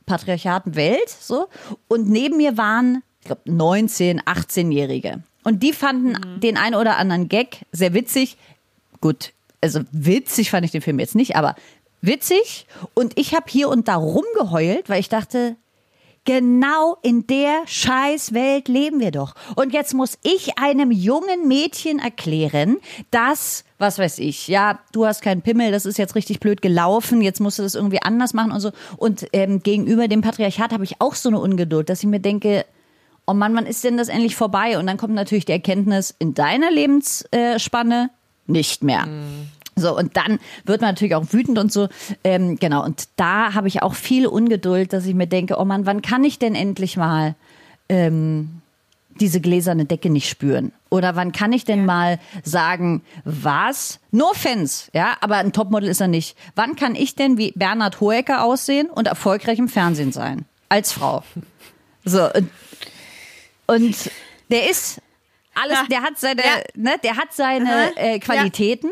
patriarchaten 0.05 0.75
Welt. 0.75 1.09
So. 1.09 1.47
Und 1.87 2.09
neben 2.09 2.37
mir 2.37 2.57
waren, 2.57 3.01
ich 3.21 3.25
glaube, 3.25 3.41
19, 3.45 4.21
18-Jährige. 4.21 5.23
Und 5.43 5.63
die 5.63 5.73
fanden 5.73 6.11
mhm. 6.11 6.39
den 6.39 6.57
einen 6.57 6.75
oder 6.75 6.97
anderen 6.97 7.29
Gag 7.29 7.65
sehr 7.71 7.93
witzig. 7.93 8.37
Gut, 9.01 9.33
also 9.61 9.81
witzig 9.91 10.51
fand 10.51 10.65
ich 10.65 10.71
den 10.71 10.81
Film 10.81 10.99
jetzt 10.99 11.15
nicht, 11.15 11.35
aber 11.35 11.55
witzig. 12.01 12.65
Und 12.93 13.17
ich 13.17 13.33
habe 13.33 13.45
hier 13.47 13.69
und 13.69 13.87
da 13.87 13.95
rumgeheult, 13.95 14.89
weil 14.89 14.99
ich 14.99 15.09
dachte, 15.09 15.55
genau 16.25 16.97
in 17.01 17.27
der 17.27 17.63
Scheißwelt 17.65 18.67
leben 18.67 18.99
wir 18.99 19.11
doch. 19.11 19.35
Und 19.55 19.73
jetzt 19.73 19.93
muss 19.93 20.17
ich 20.23 20.57
einem 20.57 20.91
jungen 20.91 21.47
Mädchen 21.47 21.99
erklären, 21.99 22.77
dass, 23.11 23.65
was 23.77 23.99
weiß 23.99 24.19
ich, 24.19 24.47
ja, 24.47 24.79
du 24.91 25.05
hast 25.05 25.21
keinen 25.21 25.41
Pimmel, 25.41 25.71
das 25.71 25.85
ist 25.85 25.97
jetzt 25.97 26.15
richtig 26.15 26.39
blöd 26.39 26.61
gelaufen, 26.61 27.21
jetzt 27.21 27.39
musst 27.39 27.59
du 27.59 27.63
das 27.63 27.75
irgendwie 27.75 28.01
anders 28.01 28.33
machen 28.33 28.51
und 28.51 28.59
so. 28.59 28.71
Und 28.97 29.27
ähm, 29.33 29.61
gegenüber 29.63 30.07
dem 30.07 30.21
Patriarchat 30.21 30.71
habe 30.71 30.83
ich 30.83 31.01
auch 31.01 31.15
so 31.15 31.29
eine 31.29 31.39
Ungeduld, 31.39 31.89
dass 31.89 31.99
ich 31.99 32.09
mir 32.09 32.19
denke, 32.19 32.65
oh 33.25 33.33
Mann, 33.33 33.55
wann 33.55 33.65
ist 33.65 33.83
denn 33.83 33.97
das 33.97 34.09
endlich 34.09 34.35
vorbei? 34.35 34.77
Und 34.77 34.87
dann 34.87 34.97
kommt 34.97 35.13
natürlich 35.13 35.45
die 35.45 35.51
Erkenntnis, 35.51 36.13
in 36.19 36.33
deiner 36.33 36.71
Lebensspanne 36.71 38.09
nicht 38.47 38.83
mehr. 38.83 39.05
Mhm. 39.05 39.49
So, 39.75 39.97
und 39.97 40.15
dann 40.17 40.39
wird 40.65 40.81
man 40.81 40.91
natürlich 40.91 41.15
auch 41.15 41.25
wütend 41.31 41.57
und 41.57 41.71
so. 41.71 41.87
Ähm, 42.23 42.57
genau, 42.57 42.83
und 42.83 43.07
da 43.15 43.53
habe 43.53 43.67
ich 43.67 43.81
auch 43.81 43.95
viel 43.95 44.27
Ungeduld, 44.27 44.93
dass 44.93 45.05
ich 45.05 45.15
mir 45.15 45.27
denke, 45.27 45.57
oh 45.57 45.65
Mann, 45.65 45.85
wann 45.85 46.01
kann 46.01 46.23
ich 46.23 46.37
denn 46.37 46.53
endlich 46.53 46.95
mal 46.95 47.33
ähm, 47.89 48.61
diese 49.19 49.41
gläserne 49.41 49.85
Decke 49.85 50.11
nicht 50.11 50.29
spüren? 50.29 50.73
Oder 50.89 51.15
wann 51.15 51.31
kann 51.31 51.53
ich 51.53 51.65
denn 51.65 51.85
mal 51.85 52.19
sagen, 52.43 53.01
was? 53.23 53.99
No 54.11 54.25
offense, 54.25 54.91
ja, 54.93 55.17
aber 55.21 55.37
ein 55.37 55.53
Topmodel 55.53 55.89
ist 55.89 56.01
er 56.01 56.07
nicht. 56.07 56.37
Wann 56.55 56.75
kann 56.75 56.93
ich 56.93 57.15
denn 57.15 57.39
wie 57.39 57.51
Bernhard 57.53 57.99
Hoecker 57.99 58.43
aussehen 58.43 58.91
und 58.91 59.07
erfolgreich 59.07 59.57
im 59.57 59.69
Fernsehen 59.69 60.11
sein? 60.11 60.45
Als 60.69 60.91
Frau. 60.91 61.23
So. 62.05 62.29
Und- 63.67 64.09
der 64.49 64.69
ist 64.69 65.01
alles, 65.55 65.77
Ja. 65.77 65.85
der 65.89 66.01
hat 66.01 66.19
seine, 66.19 66.41
Ja. 66.41 66.61
ne, 66.75 66.95
der 67.03 67.15
hat 67.17 67.33
seine 67.33 67.95
äh, 67.95 68.19
Qualitäten, 68.19 68.91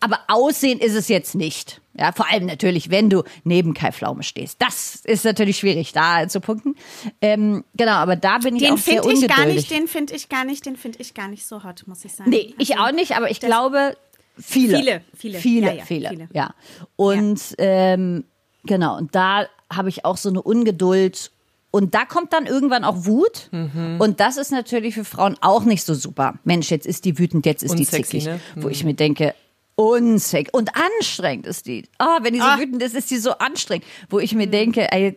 aber 0.00 0.20
Aussehen 0.28 0.78
ist 0.78 0.94
es 0.94 1.08
jetzt 1.08 1.34
nicht. 1.34 1.80
Ja, 1.94 2.12
vor 2.12 2.30
allem 2.30 2.46
natürlich, 2.46 2.88
wenn 2.90 3.10
du 3.10 3.22
neben 3.44 3.74
Kai 3.74 3.92
Pflaume 3.92 4.22
stehst. 4.22 4.62
Das 4.62 4.96
ist 5.04 5.24
natürlich 5.26 5.58
schwierig, 5.58 5.92
da 5.92 6.26
zu 6.28 6.40
punkten. 6.40 6.74
Ähm, 7.20 7.64
genau, 7.74 7.92
aber 7.92 8.16
da 8.16 8.38
bin 8.38 8.56
ich 8.56 8.62
Den 8.62 8.72
auch 8.74 8.78
sehr 8.78 9.02
finde 9.02 9.08
ich 9.12 9.14
ungeduldig. 9.22 9.36
gar 9.36 9.46
nicht, 9.46 9.70
den 9.70 9.88
finde 9.88 10.14
ich 10.14 10.28
gar 10.30 10.44
nicht, 10.44 10.64
den 10.64 10.76
finde 10.76 11.00
ich 11.00 11.12
gar 11.12 11.28
nicht 11.28 11.44
so 11.46 11.64
hot, 11.64 11.82
muss 11.86 12.02
ich 12.06 12.14
sagen. 12.14 12.30
Nee, 12.30 12.54
ich 12.58 12.78
Also, 12.78 12.84
auch 12.84 12.92
nicht, 12.92 13.14
aber 13.14 13.30
ich 13.30 13.40
glaube, 13.40 13.94
viele. 14.38 14.78
Viele, 14.78 15.00
viele. 15.14 15.38
Viele, 15.38 15.66
Ja, 15.66 15.72
ja, 15.74 15.84
viele. 15.84 16.08
viele. 16.08 16.28
Ja. 16.32 16.54
Und 16.96 17.40
Ähm, 17.58 18.24
genau, 18.64 18.96
und 18.96 19.14
da 19.14 19.46
habe 19.70 19.88
ich 19.90 20.04
auch 20.06 20.16
so 20.16 20.28
eine 20.30 20.40
Ungeduld. 20.40 21.30
Und 21.72 21.94
da 21.94 22.04
kommt 22.04 22.32
dann 22.32 22.46
irgendwann 22.46 22.84
auch 22.84 23.04
Wut. 23.06 23.48
Mhm. 23.50 23.96
Und 23.98 24.20
das 24.20 24.36
ist 24.36 24.52
natürlich 24.52 24.94
für 24.94 25.04
Frauen 25.04 25.36
auch 25.40 25.64
nicht 25.64 25.82
so 25.84 25.94
super. 25.94 26.34
Mensch, 26.44 26.70
jetzt 26.70 26.86
ist 26.86 27.04
die 27.04 27.18
wütend, 27.18 27.44
jetzt 27.46 27.62
ist 27.64 27.74
die 27.74 27.80
Unsexy, 27.80 28.18
zickig. 28.20 28.26
ne? 28.26 28.40
Wo 28.56 28.68
ich 28.68 28.84
mir 28.84 28.94
denke, 28.94 29.34
unsexy. 29.74 30.50
Und 30.52 30.70
anstrengend 30.76 31.46
ist 31.46 31.66
die. 31.66 31.88
Ah, 31.98 32.18
wenn 32.22 32.34
die 32.34 32.40
so 32.40 32.44
Ah. 32.46 32.58
wütend 32.58 32.82
ist, 32.82 32.94
ist 32.94 33.10
die 33.10 33.16
so 33.18 33.32
anstrengend. 33.38 33.84
Wo 34.10 34.18
ich 34.18 34.34
mir 34.34 34.46
denke, 34.46 34.92
ey, 34.92 35.16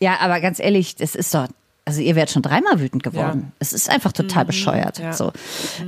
ja, 0.00 0.18
aber 0.20 0.40
ganz 0.40 0.60
ehrlich, 0.60 0.94
das 0.96 1.14
ist 1.14 1.34
doch. 1.34 1.48
Also 1.84 2.00
ihr 2.00 2.14
werdet 2.14 2.30
schon 2.32 2.42
dreimal 2.42 2.78
wütend 2.80 3.02
geworden. 3.02 3.40
Ja. 3.46 3.52
Es 3.58 3.72
ist 3.72 3.90
einfach 3.90 4.12
total 4.12 4.44
bescheuert. 4.44 4.98
Ja. 4.98 5.12
So. 5.12 5.32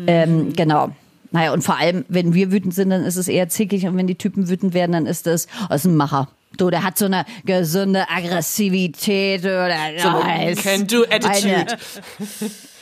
Ähm, 0.07 0.53
genau. 0.55 0.91
Naja, 1.31 1.53
und 1.53 1.63
vor 1.63 1.77
allem, 1.79 2.05
wenn 2.09 2.35
wir 2.35 2.51
wütend 2.51 2.75
sind, 2.75 2.91
dann 2.91 3.05
ist 3.05 3.17
es 3.17 3.29
eher 3.29 3.49
zickig 3.49 3.87
und 3.87 3.97
wenn 3.97 4.09
die 4.09 4.17
Typen 4.17 4.49
wütend 4.49 4.75
werden, 4.75 4.93
dann 4.93 5.07
ist 5.07 5.27
das 5.27 5.47
aus 5.69 5.83
dem 5.83 5.95
Macher. 5.97 6.29
Du, 6.57 6.69
der 6.71 6.83
hat 6.83 6.99
so 6.99 7.07
eine 7.07 7.25
gesunde 7.45 8.09
Aggressivität 8.09 9.43
oder 9.43 9.77
So 9.99 10.09
eine 10.09 10.55
Can-Do-Attitude. 10.55 11.77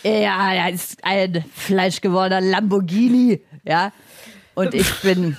Ja, 0.02 0.52
er 0.54 0.70
ist 0.72 0.98
ein 1.02 1.44
fleischgewordener 1.54 2.40
Lamborghini, 2.40 3.40
ja. 3.64 3.92
Und 4.54 4.74
ich 4.74 4.92
bin 5.02 5.36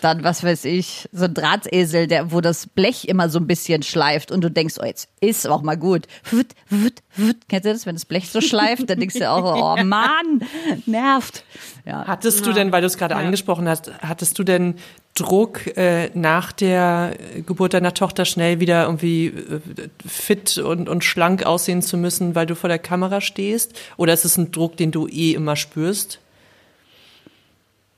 dann, 0.00 0.24
was 0.24 0.42
weiß 0.42 0.64
ich, 0.64 1.06
so 1.12 1.24
ein 1.26 1.34
Drahtesel, 1.34 2.06
der, 2.06 2.32
wo 2.32 2.40
das 2.40 2.66
Blech 2.66 3.06
immer 3.06 3.28
so 3.28 3.38
ein 3.38 3.46
bisschen 3.46 3.82
schleift 3.82 4.30
und 4.30 4.40
du 4.42 4.50
denkst, 4.50 4.76
oh, 4.80 4.84
jetzt 4.86 5.10
ist 5.20 5.46
auch 5.46 5.60
mal 5.60 5.76
gut. 5.76 6.06
Wut, 6.30 6.46
wut, 6.70 6.94
wut. 7.16 7.36
Kennst 7.48 7.66
du 7.66 7.72
das, 7.74 7.84
wenn 7.84 7.96
das 7.96 8.06
Blech 8.06 8.30
so 8.30 8.40
schleift? 8.40 8.88
Dann 8.88 8.98
denkst 8.98 9.16
du 9.16 9.30
auch, 9.30 9.76
oh 9.78 9.84
Mann, 9.84 10.40
nervt. 10.86 11.44
Ja. 11.86 12.04
Hattest 12.04 12.44
du 12.44 12.52
denn, 12.52 12.72
weil 12.72 12.80
du 12.80 12.88
es 12.88 12.98
gerade 12.98 13.14
angesprochen 13.14 13.68
hast, 13.68 13.92
hattest 14.02 14.36
du 14.40 14.42
denn 14.42 14.74
Druck 15.14 15.66
äh, 15.76 16.10
nach 16.14 16.50
der 16.50 17.16
Geburt 17.46 17.74
deiner 17.74 17.94
Tochter 17.94 18.24
schnell 18.24 18.58
wieder 18.58 18.84
irgendwie 18.84 19.26
äh, 19.28 19.60
fit 20.04 20.58
und, 20.58 20.88
und 20.88 21.04
schlank 21.04 21.46
aussehen 21.46 21.82
zu 21.82 21.96
müssen, 21.96 22.34
weil 22.34 22.46
du 22.46 22.56
vor 22.56 22.68
der 22.68 22.80
Kamera 22.80 23.20
stehst? 23.20 23.78
Oder 23.96 24.12
ist 24.12 24.24
es 24.24 24.36
ein 24.36 24.50
Druck, 24.50 24.76
den 24.76 24.90
du 24.90 25.06
eh 25.06 25.32
immer 25.32 25.54
spürst? 25.54 26.18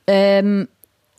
Ähm, 0.05 0.67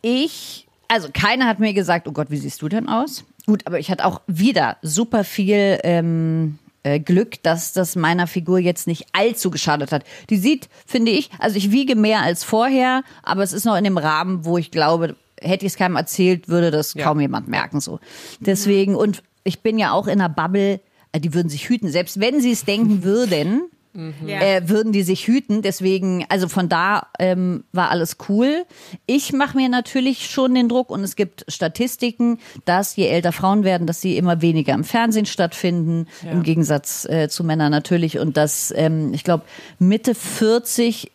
ich, 0.00 0.68
also 0.86 1.08
keiner 1.12 1.46
hat 1.46 1.58
mir 1.58 1.74
gesagt, 1.74 2.06
oh 2.06 2.12
Gott, 2.12 2.30
wie 2.30 2.38
siehst 2.38 2.62
du 2.62 2.68
denn 2.68 2.88
aus? 2.88 3.24
Gut, 3.46 3.66
aber 3.66 3.80
ich 3.80 3.90
hatte 3.90 4.04
auch 4.04 4.20
wieder 4.28 4.76
super 4.80 5.24
viel 5.24 5.80
ähm, 5.82 6.58
äh, 6.68 6.69
Glück, 6.82 7.42
dass 7.42 7.72
das 7.72 7.94
meiner 7.96 8.26
Figur 8.26 8.58
jetzt 8.58 8.86
nicht 8.86 9.06
allzu 9.12 9.50
geschadet 9.50 9.92
hat. 9.92 10.04
Die 10.30 10.38
sieht, 10.38 10.68
finde 10.86 11.10
ich, 11.10 11.30
also 11.38 11.56
ich 11.56 11.70
wiege 11.70 11.94
mehr 11.94 12.22
als 12.22 12.42
vorher, 12.44 13.02
aber 13.22 13.42
es 13.42 13.52
ist 13.52 13.64
noch 13.64 13.76
in 13.76 13.84
dem 13.84 13.98
Rahmen, 13.98 14.44
wo 14.44 14.56
ich 14.56 14.70
glaube, 14.70 15.14
hätte 15.40 15.66
ich 15.66 15.72
es 15.72 15.78
keinem 15.78 15.96
erzählt, 15.96 16.48
würde 16.48 16.70
das 16.70 16.94
Ja. 16.94 17.04
kaum 17.04 17.20
jemand 17.20 17.48
merken 17.48 17.80
so. 17.80 18.00
Deswegen, 18.40 18.94
und 18.94 19.22
ich 19.44 19.60
bin 19.60 19.78
ja 19.78 19.92
auch 19.92 20.06
in 20.06 20.20
einer 20.20 20.28
Bubble, 20.28 20.80
äh, 21.12 21.20
die 21.20 21.34
würden 21.34 21.48
sich 21.48 21.68
hüten, 21.68 21.90
selbst 21.90 22.20
wenn 22.20 22.40
sie 22.40 22.52
es 22.52 22.64
denken 22.64 23.02
würden, 23.02 23.62
Ja. 23.92 24.40
äh, 24.40 24.68
würden 24.68 24.92
die 24.92 25.02
sich 25.02 25.26
hüten. 25.26 25.62
Deswegen, 25.62 26.24
also 26.28 26.48
von 26.48 26.68
da 26.68 27.08
ähm, 27.18 27.64
war 27.72 27.90
alles 27.90 28.16
cool. 28.28 28.64
Ich 29.06 29.32
mache 29.32 29.56
mir 29.56 29.68
natürlich 29.68 30.30
schon 30.30 30.54
den 30.54 30.68
Druck 30.68 30.90
und 30.90 31.02
es 31.02 31.16
gibt 31.16 31.44
Statistiken, 31.48 32.38
dass 32.64 32.94
je 32.94 33.06
älter 33.06 33.32
Frauen 33.32 33.64
werden, 33.64 33.86
dass 33.86 34.00
sie 34.00 34.16
immer 34.16 34.42
weniger 34.42 34.74
im 34.74 34.84
Fernsehen 34.84 35.26
stattfinden, 35.26 36.06
im 36.30 36.42
Gegensatz 36.42 37.04
äh, 37.06 37.28
zu 37.28 37.42
Männern 37.42 37.72
natürlich. 37.72 38.18
Und 38.18 38.36
dass, 38.36 38.72
ähm, 38.76 39.12
ich 39.12 39.24
glaube, 39.24 39.44
Mitte 39.78 40.14
40 40.14 41.10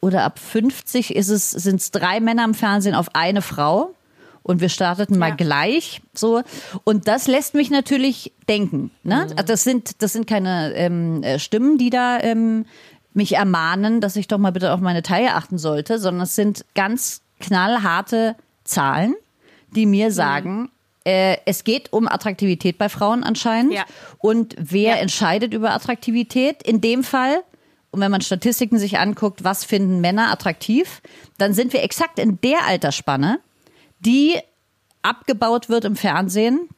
oder 0.00 0.24
ab 0.24 0.38
50 0.38 1.16
ist 1.16 1.30
es, 1.30 1.50
sind 1.50 1.80
es 1.80 1.90
drei 1.90 2.20
Männer 2.20 2.44
im 2.44 2.54
Fernsehen 2.54 2.94
auf 2.94 3.14
eine 3.14 3.40
Frau. 3.40 3.94
Und 4.44 4.60
wir 4.60 4.68
starteten 4.68 5.18
mal 5.18 5.30
Ja. 5.30 5.34
gleich 5.34 6.00
so. 6.12 6.42
Und 6.84 7.08
das 7.08 7.26
lässt 7.26 7.54
mich 7.54 7.70
natürlich 7.70 8.32
denken. 8.48 8.92
Ne? 9.02 9.26
Mhm. 9.30 9.46
Das, 9.46 9.64
sind, 9.64 10.00
das 10.02 10.12
sind 10.12 10.26
keine 10.28 10.72
ähm, 10.74 11.22
äh, 11.24 11.38
Stimmen, 11.40 11.78
die 11.78 11.90
da 11.90 12.20
ähm, 12.20 12.66
mich 13.14 13.32
ermahnen, 13.34 14.00
dass 14.00 14.14
ich 14.16 14.28
doch 14.28 14.38
mal 14.38 14.52
bitte 14.52 14.72
auf 14.72 14.80
meine 14.80 15.02
Taille 15.02 15.34
achten 15.34 15.56
sollte, 15.58 15.98
sondern 15.98 16.22
es 16.24 16.34
sind 16.36 16.64
ganz 16.74 17.22
knallharte 17.40 18.36
Zahlen, 18.64 19.14
die 19.74 19.86
mir 19.86 20.08
Mhm. 20.08 20.12
sagen, 20.12 20.70
äh, 21.04 21.38
es 21.46 21.64
geht 21.64 21.92
um 21.92 22.06
Attraktivität 22.08 22.76
bei 22.78 22.88
Frauen 22.88 23.24
anscheinend. 23.24 23.72
Ja. 23.72 23.84
Und 24.18 24.54
wer 24.58 24.96
Ja. 24.96 24.96
entscheidet 24.96 25.54
über 25.54 25.72
Attraktivität? 25.72 26.62
In 26.62 26.80
dem 26.80 27.02
Fall 27.02 27.42
und 27.92 28.00
wenn 28.00 28.10
man 28.10 28.20
Statistiken 28.20 28.78
sich 28.78 28.98
anguckt, 28.98 29.44
was 29.44 29.64
finden 29.64 30.00
Männer 30.00 30.30
attraktiv, 30.32 31.00
dann 31.38 31.54
sind 31.54 31.72
wir 31.72 31.82
exakt 31.82 32.18
in 32.18 32.40
der 32.42 32.66
Altersspanne, 32.66 33.38
die 34.04 34.36
abgebaut 35.02 35.68
wird 35.68 35.84
im 35.84 35.96
Fernsehen, 35.96 36.68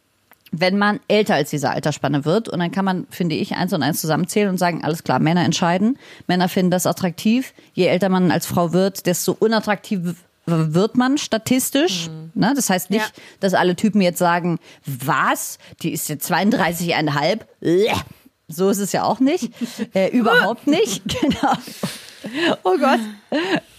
wenn 0.52 0.78
man 0.78 1.00
älter 1.08 1.34
als 1.34 1.50
diese 1.50 1.70
Altersspanne 1.70 2.24
wird. 2.24 2.48
Und 2.48 2.60
dann 2.60 2.70
kann 2.70 2.84
man, 2.84 3.06
finde 3.10 3.34
ich, 3.34 3.54
eins 3.56 3.72
und 3.72 3.82
eins 3.82 4.00
zusammenzählen 4.00 4.48
und 4.48 4.58
sagen, 4.58 4.84
alles 4.84 5.04
klar, 5.04 5.18
Männer 5.18 5.44
entscheiden. 5.44 5.98
Männer 6.26 6.48
finden 6.48 6.70
das 6.70 6.86
attraktiv. 6.86 7.52
Je 7.74 7.86
älter 7.86 8.08
man 8.08 8.30
als 8.30 8.46
Frau 8.46 8.72
wird, 8.72 9.06
desto 9.06 9.32
unattraktiv 9.38 10.14
wird 10.46 10.96
man 10.96 11.18
statistisch. 11.18 12.08
Ne? 12.34 12.52
Das 12.54 12.70
heißt 12.70 12.90
nicht, 12.90 13.02
Ja. 13.04 13.22
dass 13.40 13.54
alle 13.54 13.74
Typen 13.74 14.00
jetzt 14.00 14.18
sagen, 14.18 14.58
was? 14.86 15.58
Die 15.82 15.90
ist 15.92 16.08
jetzt 16.08 16.30
32,5. 16.30 17.40
Bleh. 17.60 17.92
So 18.48 18.70
ist 18.70 18.78
es 18.78 18.92
ja 18.92 19.02
auch 19.02 19.18
nicht. 19.18 19.50
Äh, 19.94 20.08
überhaupt 20.16 20.66
nicht. 20.68 21.02
Genau. 21.20 21.52
Oh 22.64 22.76
Gott. 22.78 23.00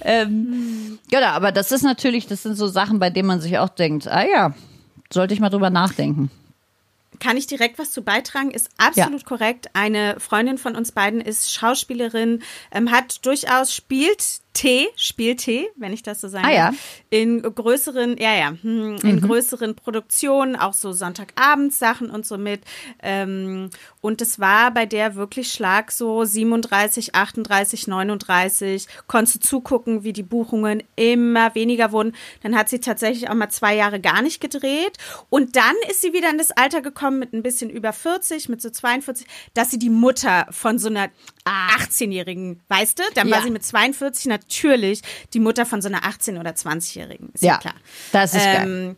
Ähm, 0.02 1.00
genau, 1.10 1.28
aber 1.28 1.52
das 1.52 1.72
ist 1.72 1.84
natürlich, 1.84 2.28
das 2.28 2.44
sind 2.44 2.56
so 2.56 2.68
Sachen, 2.68 3.00
bei 3.00 3.10
denen 3.10 3.28
man 3.28 3.42
sich 3.42 3.58
auch 3.58 3.70
denkt, 3.70 4.08
ah 4.08 4.26
ja, 4.26 4.54
sollte 5.12 5.34
ich 5.34 5.40
mal 5.40 5.50
drüber 5.50 5.70
nachdenken. 5.70 6.30
Kann 7.20 7.38
ich 7.38 7.48
direkt 7.48 7.80
was 7.80 7.92
zu 7.92 8.04
beitragen? 8.04 8.52
Ist 8.52 8.70
absolut 8.78 9.26
korrekt. 9.26 9.70
Eine 9.74 10.20
Freundin 10.20 10.58
von 10.58 10.76
uns 10.76 10.92
beiden 10.92 11.20
ist 11.20 11.52
Schauspielerin, 11.52 12.44
ähm, 12.72 12.92
hat 12.92 13.26
durchaus 13.26 13.74
spielt 13.74 14.42
Tee, 14.58 14.88
spielt 14.96 15.42
Tee, 15.42 15.70
wenn 15.76 15.94
ich 15.94 16.02
das 16.02 16.20
so 16.20 16.28
sagen 16.28 16.48
Ah, 16.48 16.52
ja. 16.52 16.74
in 17.12 17.44
größeren, 17.44 18.18
ja 18.18 18.34
ja, 18.36 18.54
hm, 18.60 18.96
in 19.04 19.22
größeren 19.22 19.76
Produktionen, 19.76 20.56
auch 20.56 20.74
so 20.74 20.92
Sonntagabends-Sachen 20.94 22.10
und 22.10 22.26
so 22.26 22.40
mit. 22.40 22.62
Ähm, 23.04 23.70
und 24.02 24.20
es 24.22 24.40
war 24.40 24.72
bei 24.72 24.88
der 24.88 25.14
wirklich 25.16 25.52
Schlag 25.52 25.92
so 25.92 26.26
37, 26.26 27.14
38, 27.14 27.88
39. 27.88 28.88
Konntest 29.06 29.36
du 29.36 29.40
zugucken, 29.48 30.04
wie 30.04 30.14
die 30.14 30.24
Buchungen 30.24 30.82
immer 30.96 31.54
weniger 31.54 31.92
wurden. 31.92 32.16
Dann 32.42 32.56
hat 32.58 32.68
sie 32.70 32.80
tatsächlich 32.80 33.30
auch 33.30 33.36
mal 33.36 33.50
zwei 33.50 33.76
Jahre 33.76 34.00
gar 34.00 34.24
nicht 34.24 34.42
gedreht. 34.42 34.98
Und 35.30 35.56
dann 35.56 35.76
ist 35.90 36.02
sie 36.02 36.14
wieder 36.14 36.32
in 36.32 36.40
das 36.40 36.50
Alter 36.52 36.82
gekommen 36.82 37.20
mit 37.20 37.34
ein 37.34 37.44
bisschen 37.44 37.70
über 37.70 37.94
40, 37.94 38.50
mit 38.50 38.62
so 38.62 38.72
42, 38.72 39.28
dass 39.54 39.70
sie 39.70 39.78
die 39.78 39.92
Mutter 39.92 40.48
von 40.50 40.80
so 40.80 40.88
einer 40.90 41.10
18-Jährigen, 41.46 42.60
weißt 42.70 43.00
du? 43.00 43.04
Dann 43.16 43.30
war 43.30 43.38
Ja. 43.40 43.44
sie 43.44 43.52
mit 43.52 43.64
42 43.64 44.26
natürlich 44.26 44.47
die 45.34 45.40
Mutter 45.40 45.66
von 45.66 45.82
so 45.82 45.88
einer 45.88 46.04
18- 46.04 46.40
oder 46.40 46.52
20-Jährigen. 46.52 47.30
Ist 47.34 47.44
ja, 47.44 47.54
Ja, 47.54 47.58
klar. 47.60 47.76
das 48.12 48.34
ist 48.34 48.44
geil. 48.44 48.64
ähm, 48.68 48.96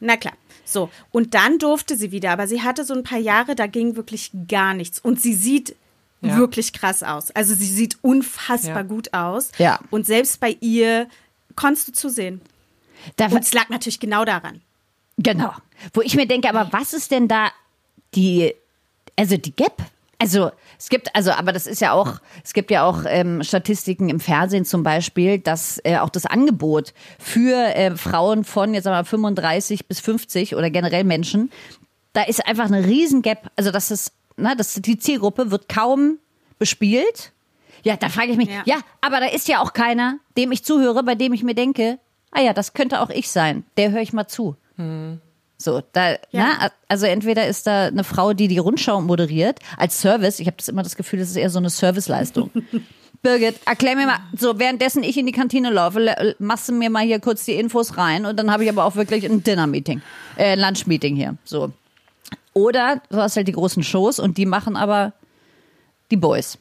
Na 0.00 0.16
klar. 0.16 0.34
So, 0.64 0.88
und 1.10 1.34
dann 1.34 1.58
durfte 1.58 1.96
sie 1.96 2.10
wieder, 2.12 2.30
aber 2.30 2.46
sie 2.46 2.62
hatte 2.62 2.84
so 2.84 2.94
ein 2.94 3.02
paar 3.02 3.18
Jahre, 3.18 3.54
da 3.56 3.66
ging 3.66 3.96
wirklich 3.96 4.30
gar 4.48 4.72
nichts. 4.74 4.98
Und 5.00 5.20
sie 5.20 5.34
sieht 5.34 5.74
Ja. 6.22 6.36
wirklich 6.36 6.72
krass 6.72 7.02
aus. 7.02 7.30
Also 7.32 7.54
sie 7.54 7.66
sieht 7.66 7.98
unfassbar 8.02 8.76
Ja. 8.76 8.82
gut 8.82 9.12
aus. 9.14 9.50
Ja. 9.58 9.80
Und 9.90 10.06
selbst 10.06 10.38
bei 10.40 10.56
ihr 10.60 11.08
konntest 11.56 11.88
du 11.88 11.92
zusehen. 11.92 12.40
Da, 13.16 13.26
Und 13.26 13.38
es 13.42 13.52
lag 13.54 13.68
natürlich 13.70 13.98
genau 14.00 14.24
daran. 14.24 14.60
Genau. 15.18 15.52
Wo 15.94 16.02
ich 16.02 16.14
mir 16.16 16.26
denke, 16.26 16.48
aber 16.48 16.72
was 16.72 16.92
ist 16.92 17.10
denn 17.10 17.26
da 17.28 17.50
die, 18.14 18.54
also 19.16 19.36
die 19.38 19.52
Gap? 19.56 19.82
Also 20.20 20.50
es 20.78 20.90
gibt, 20.90 21.16
also, 21.16 21.32
aber 21.32 21.50
das 21.50 21.66
ist 21.66 21.80
ja 21.80 21.92
auch, 21.92 22.20
es 22.44 22.52
gibt 22.52 22.70
ja 22.70 22.84
auch 22.84 23.04
ähm, 23.06 23.42
Statistiken 23.42 24.10
im 24.10 24.20
Fernsehen 24.20 24.66
zum 24.66 24.82
Beispiel, 24.82 25.38
dass 25.38 25.80
äh, 25.82 25.96
auch 25.96 26.10
das 26.10 26.26
Angebot 26.26 26.92
für 27.18 27.56
äh, 27.74 27.96
Frauen 27.96 28.44
von 28.44 28.74
jetzt 28.74 28.86
einmal 28.86 29.06
35 29.06 29.88
bis 29.88 30.00
50 30.00 30.56
oder 30.56 30.68
generell 30.68 31.04
Menschen, 31.04 31.50
da 32.12 32.22
ist 32.24 32.46
einfach 32.46 32.66
eine 32.66 32.84
riesen 32.84 33.22
Gap. 33.22 33.50
Also 33.56 33.70
das 33.70 33.90
ist, 33.90 34.12
ne, 34.36 34.54
das, 34.58 34.74
die 34.74 34.98
Zielgruppe 34.98 35.50
wird 35.50 35.70
kaum 35.70 36.18
bespielt. 36.58 37.32
Ja, 37.82 37.96
da 37.96 38.10
frage 38.10 38.32
ich 38.32 38.36
mich, 38.36 38.50
ja. 38.50 38.62
Ja. 38.66 38.76
aber 39.00 39.20
da 39.20 39.26
ist 39.26 39.48
ja 39.48 39.62
auch 39.62 39.72
keiner, 39.72 40.18
dem 40.36 40.52
ich 40.52 40.64
zuhöre, 40.64 41.02
bei 41.02 41.14
dem 41.14 41.32
ich 41.32 41.42
mir 41.42 41.54
denke, 41.54 41.98
ah 42.30 42.42
ja, 42.42 42.52
das 42.52 42.74
könnte 42.74 43.00
auch 43.00 43.08
ich 43.08 43.30
sein. 43.30 43.64
Der 43.78 43.90
höre 43.90 44.02
ich 44.02 44.12
mal 44.12 44.28
zu. 44.28 44.54
So, 45.60 45.82
da, 45.92 46.12
Ja. 46.12 46.16
na, 46.32 46.70
also 46.88 47.04
entweder 47.04 47.46
ist 47.46 47.66
da 47.66 47.86
eine 47.88 48.02
Frau, 48.02 48.32
die 48.32 48.48
die 48.48 48.56
Rundschau 48.58 49.02
moderiert, 49.02 49.58
als 49.76 50.00
Service. 50.00 50.40
Ich 50.40 50.46
habe 50.46 50.56
das 50.56 50.68
immer 50.68 50.82
das 50.82 50.96
Gefühl, 50.96 51.18
das 51.18 51.28
ist 51.28 51.36
eher 51.36 51.50
so 51.50 51.58
eine 51.58 51.68
Serviceleistung. 51.68 52.50
Birgit, 53.22 53.56
erklär 53.66 53.96
mir 53.96 54.06
mal, 54.06 54.20
so 54.34 54.58
währenddessen 54.58 55.02
ich 55.02 55.18
in 55.18 55.26
die 55.26 55.32
Kantine 55.32 55.68
laufe, 55.68 56.34
machst 56.38 56.70
du 56.70 56.72
mir 56.72 56.88
mal 56.88 57.04
hier 57.04 57.20
kurz 57.20 57.44
die 57.44 57.52
Infos 57.52 57.98
rein 57.98 58.24
und 58.24 58.38
dann 58.38 58.50
habe 58.50 58.64
ich 58.64 58.70
aber 58.70 58.86
auch 58.86 58.96
wirklich 58.96 59.26
ein 59.26 59.42
Dinner-Meeting, 59.44 60.00
äh, 60.38 60.54
Lunch-Meeting 60.54 61.14
hier. 61.16 61.36
So. 61.44 61.70
Oder 62.54 63.02
du 63.10 63.18
hast 63.18 63.36
halt 63.36 63.46
die 63.46 63.52
großen 63.52 63.82
Shows 63.82 64.18
und 64.18 64.38
die 64.38 64.46
machen 64.46 64.74
aber 64.74 65.12
die 66.10 66.16
Boys. 66.16 66.56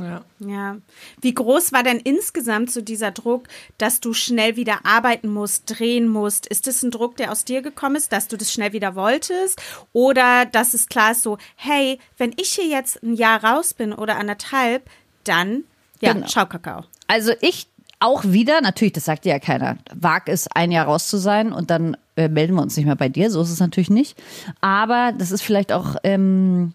Ja. 0.00 0.24
Ja. 0.40 0.76
Wie 1.20 1.34
groß 1.34 1.72
war 1.72 1.82
denn 1.82 1.98
insgesamt 1.98 2.70
so 2.70 2.80
dieser 2.80 3.10
Druck, 3.10 3.48
dass 3.78 4.00
du 4.00 4.12
schnell 4.12 4.56
wieder 4.56 4.84
arbeiten 4.84 5.28
musst, 5.28 5.64
drehen 5.78 6.08
musst? 6.08 6.46
Ist 6.46 6.66
das 6.66 6.82
ein 6.82 6.90
Druck, 6.90 7.16
der 7.16 7.32
aus 7.32 7.44
dir 7.44 7.62
gekommen 7.62 7.96
ist, 7.96 8.12
dass 8.12 8.28
du 8.28 8.36
das 8.36 8.52
schnell 8.52 8.72
wieder 8.72 8.94
wolltest? 8.94 9.60
Oder 9.92 10.46
dass 10.46 10.74
es 10.74 10.88
klar 10.88 11.12
ist 11.12 11.22
so, 11.22 11.38
hey, 11.56 11.98
wenn 12.16 12.32
ich 12.36 12.50
hier 12.50 12.66
jetzt 12.66 13.02
ein 13.02 13.14
Jahr 13.14 13.42
raus 13.44 13.74
bin 13.74 13.92
oder 13.92 14.16
anderthalb, 14.16 14.88
dann, 15.24 15.64
ja, 16.00 16.12
Genau. 16.12 16.26
schau 16.28 16.46
Kakao. 16.46 16.84
Also 17.06 17.32
ich 17.40 17.66
auch 18.02 18.24
wieder, 18.24 18.62
natürlich, 18.62 18.94
das 18.94 19.04
sagt 19.04 19.26
dir 19.26 19.32
ja 19.32 19.38
keiner, 19.38 19.76
wag 19.94 20.22
es, 20.26 20.48
ein 20.54 20.72
Jahr 20.72 20.86
raus 20.86 21.08
zu 21.08 21.18
sein 21.18 21.52
und 21.52 21.70
dann 21.70 21.96
äh, 22.16 22.28
melden 22.28 22.54
wir 22.54 22.62
uns 22.62 22.76
nicht 22.76 22.86
mehr 22.86 22.96
bei 22.96 23.10
dir. 23.10 23.30
So 23.30 23.42
ist 23.42 23.50
es 23.50 23.60
natürlich 23.60 23.90
nicht. 23.90 24.18
Aber 24.62 25.12
das 25.16 25.30
ist 25.30 25.42
vielleicht 25.42 25.70
auch 25.70 25.96
ähm, 26.02 26.72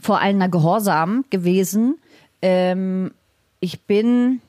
vor 0.00 0.20
allem 0.20 0.50
Gehorsam 0.50 1.24
gewesen. 1.30 1.96
Ähm, 2.42 3.12
ich 3.60 3.80
bin, 3.82 4.40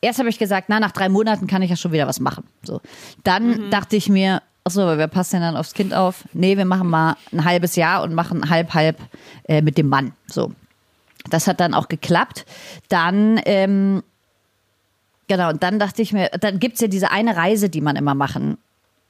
erst 0.00 0.18
habe 0.18 0.28
ich 0.28 0.38
gesagt, 0.38 0.68
na, 0.68 0.80
nach 0.80 0.92
drei 0.92 1.08
Monaten 1.08 1.46
kann 1.46 1.62
ich 1.62 1.70
ja 1.70 1.76
schon 1.76 1.92
wieder 1.92 2.06
was 2.06 2.20
machen. 2.20 2.44
So. 2.62 2.80
Dann 3.24 3.70
dachte 3.70 3.96
ich 3.96 4.08
mir, 4.08 4.42
achso, 4.64 4.82
aber 4.82 4.98
wer 4.98 5.08
passt 5.08 5.32
denn 5.32 5.40
dann 5.40 5.56
aufs 5.56 5.74
Kind 5.74 5.94
auf? 5.94 6.24
Nee, 6.32 6.56
wir 6.56 6.64
machen 6.64 6.88
mal 6.88 7.16
ein 7.32 7.44
halbes 7.44 7.76
Jahr 7.76 8.02
und 8.02 8.14
machen 8.14 8.50
halb, 8.50 8.74
halb 8.74 8.98
äh, 9.44 9.62
mit 9.62 9.78
dem 9.78 9.88
Mann. 9.88 10.12
So. 10.26 10.52
Das 11.30 11.46
hat 11.46 11.60
dann 11.60 11.74
auch 11.74 11.88
geklappt. 11.88 12.46
Dann, 12.88 13.40
ähm, 13.44 14.02
genau, 15.26 15.50
und 15.50 15.62
dann 15.62 15.78
dachte 15.78 16.02
ich 16.02 16.12
mir, 16.12 16.30
dann 16.40 16.58
gibt's 16.58 16.80
ja 16.80 16.88
diese 16.88 17.10
eine 17.10 17.36
Reise, 17.36 17.68
die 17.68 17.80
man 17.80 17.96
immer 17.96 18.14
machen 18.14 18.58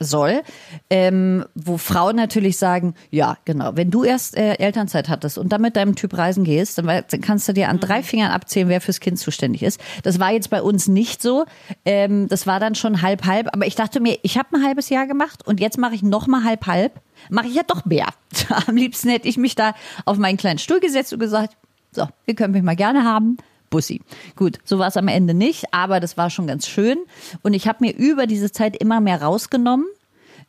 soll, 0.00 0.42
ähm, 0.90 1.44
wo 1.54 1.76
Frauen 1.76 2.14
natürlich 2.14 2.56
sagen, 2.56 2.94
ja, 3.10 3.36
genau, 3.44 3.74
wenn 3.74 3.90
du 3.90 4.04
erst 4.04 4.36
äh, 4.36 4.54
Elternzeit 4.54 5.08
hattest 5.08 5.38
und 5.38 5.48
dann 5.48 5.60
mit 5.60 5.74
deinem 5.74 5.96
Typ 5.96 6.16
reisen 6.16 6.44
gehst, 6.44 6.78
dann, 6.78 6.86
dann 6.86 7.20
kannst 7.20 7.48
du 7.48 7.52
dir 7.52 7.68
an 7.68 7.80
drei 7.80 8.04
Fingern 8.04 8.30
abzählen, 8.30 8.68
wer 8.68 8.80
fürs 8.80 9.00
Kind 9.00 9.18
zuständig 9.18 9.64
ist. 9.64 9.80
Das 10.04 10.20
war 10.20 10.30
jetzt 10.30 10.50
bei 10.50 10.62
uns 10.62 10.86
nicht 10.86 11.20
so. 11.20 11.46
Ähm, 11.84 12.28
das 12.28 12.46
war 12.46 12.60
dann 12.60 12.76
schon 12.76 13.02
halb 13.02 13.26
halb. 13.26 13.48
Aber 13.52 13.66
ich 13.66 13.74
dachte 13.74 13.98
mir, 13.98 14.18
ich 14.22 14.38
habe 14.38 14.56
ein 14.56 14.64
halbes 14.64 14.88
Jahr 14.88 15.06
gemacht 15.08 15.44
und 15.46 15.58
jetzt 15.58 15.78
mache 15.78 15.96
ich 15.96 16.02
noch 16.02 16.28
mal 16.28 16.44
halb 16.44 16.66
halb. 16.66 17.00
Mache 17.28 17.48
ich 17.48 17.54
ja 17.54 17.62
doch 17.66 17.84
mehr. 17.84 18.06
Am 18.68 18.76
liebsten 18.76 19.08
hätte 19.08 19.26
ich 19.26 19.36
mich 19.36 19.56
da 19.56 19.74
auf 20.04 20.16
meinen 20.16 20.36
kleinen 20.36 20.58
Stuhl 20.58 20.78
gesetzt 20.78 21.12
und 21.12 21.18
gesagt, 21.18 21.56
so, 21.90 22.06
ihr 22.26 22.34
könnt 22.36 22.54
mich 22.54 22.62
mal 22.62 22.76
gerne 22.76 23.02
haben. 23.02 23.38
Bussi. 23.70 24.00
Gut, 24.36 24.58
so 24.64 24.78
war 24.78 24.88
es 24.88 24.96
am 24.96 25.08
Ende 25.08 25.34
nicht, 25.34 25.72
aber 25.72 26.00
das 26.00 26.16
war 26.16 26.30
schon 26.30 26.46
ganz 26.46 26.66
schön. 26.68 26.98
Und 27.42 27.52
ich 27.54 27.68
habe 27.68 27.78
mir 27.80 27.94
über 27.96 28.26
diese 28.26 28.50
Zeit 28.52 28.76
immer 28.76 29.00
mehr 29.00 29.22
rausgenommen, 29.22 29.86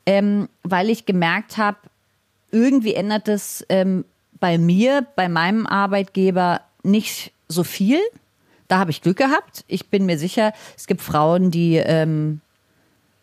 ähm, 0.05 0.49
weil 0.63 0.89
ich 0.89 1.05
gemerkt 1.05 1.57
habe, 1.57 1.77
irgendwie 2.51 2.93
ändert 2.95 3.27
es 3.27 3.65
ähm, 3.69 4.05
bei 4.39 4.57
mir, 4.57 5.05
bei 5.15 5.29
meinem 5.29 5.67
Arbeitgeber 5.67 6.62
nicht 6.84 7.32
so 7.47 7.63
viel. 7.63 7.99
Da 8.67 8.77
habe 8.79 8.91
ich 8.91 9.01
Glück 9.01 9.17
gehabt. 9.17 9.63
Ich 9.67 9.89
bin 9.89 10.05
mir 10.05 10.17
sicher, 10.17 10.53
es 10.77 10.88
gibt 10.88 11.01
Frauen, 11.01 11.51
die 11.51 11.75
ähm, 11.77 12.41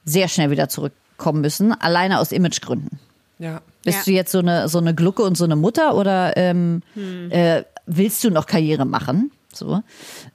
sehr 0.04 0.28
schnell 0.28 0.50
wieder 0.50 0.68
zurückkommen 0.68 1.40
müssen, 1.40 1.72
alleine 1.72 2.20
aus 2.20 2.32
Imagegründen. 2.32 2.98
Ja. 3.38 3.61
Bist 3.85 3.98
Ja. 3.98 4.04
du 4.04 4.11
jetzt 4.12 4.32
so 4.32 4.38
eine, 4.38 4.68
so 4.68 4.78
eine 4.78 4.94
Glucke 4.94 5.22
und 5.22 5.37
so 5.37 5.44
eine 5.44 5.56
Mutter 5.56 5.94
oder 5.96 6.37
ähm, 6.37 6.82
äh, 7.30 7.62
willst 7.87 8.22
du 8.24 8.30
noch 8.30 8.46
Karriere 8.46 8.85
machen? 8.85 9.30
So. 9.57 9.83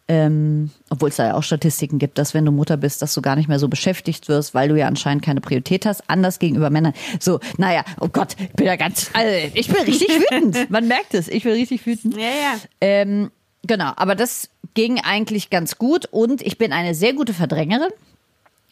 Ähm, 0.08 0.72
Obwohl 0.90 1.10
es 1.10 1.16
da 1.16 1.28
ja 1.28 1.34
auch 1.36 1.44
Statistiken 1.44 2.00
gibt, 2.00 2.18
dass 2.18 2.34
wenn 2.34 2.46
du 2.46 2.52
Mutter 2.52 2.78
bist, 2.78 3.02
dass 3.02 3.14
du 3.14 3.22
gar 3.22 3.36
nicht 3.36 3.48
mehr 3.48 3.60
so 3.60 3.68
beschäftigt 3.68 4.28
wirst, 4.28 4.54
weil 4.54 4.70
du 4.70 4.78
ja 4.78 4.88
anscheinend 4.88 5.24
keine 5.24 5.42
Priorität 5.42 5.86
hast, 5.86 6.10
anders 6.10 6.40
gegenüber 6.40 6.70
Männern. 6.70 6.94
So, 7.20 7.40
naja, 7.58 7.84
oh 8.00 8.08
Gott, 8.08 8.36
ich 8.40 8.52
bin 8.52 8.66
ja 8.66 8.76
ganz, 8.76 9.10
also, 9.14 9.30
ich 9.54 9.68
bin 9.68 9.84
richtig 9.84 10.10
wütend. 10.10 10.70
Man 10.70 10.88
merkt 10.88 11.14
es, 11.14 11.28
ich 11.28 11.44
bin 11.44 11.54
richtig 11.54 11.86
wütend. 11.86 12.16
Ja, 12.16 12.24
ja. 12.24 12.60
Ähm, 12.82 13.32
genau, 13.64 13.92
aber 13.96 14.16
das 14.16 14.50
ging 14.74 15.00
eigentlich 15.00 15.50
ganz 15.50 15.78
gut 15.78 16.08
und 16.12 16.42
ich 16.42 16.58
bin 16.58 16.74
eine 16.74 16.96
sehr 16.96 17.14
gute 17.14 17.34
Verdrängerin. 17.34 17.92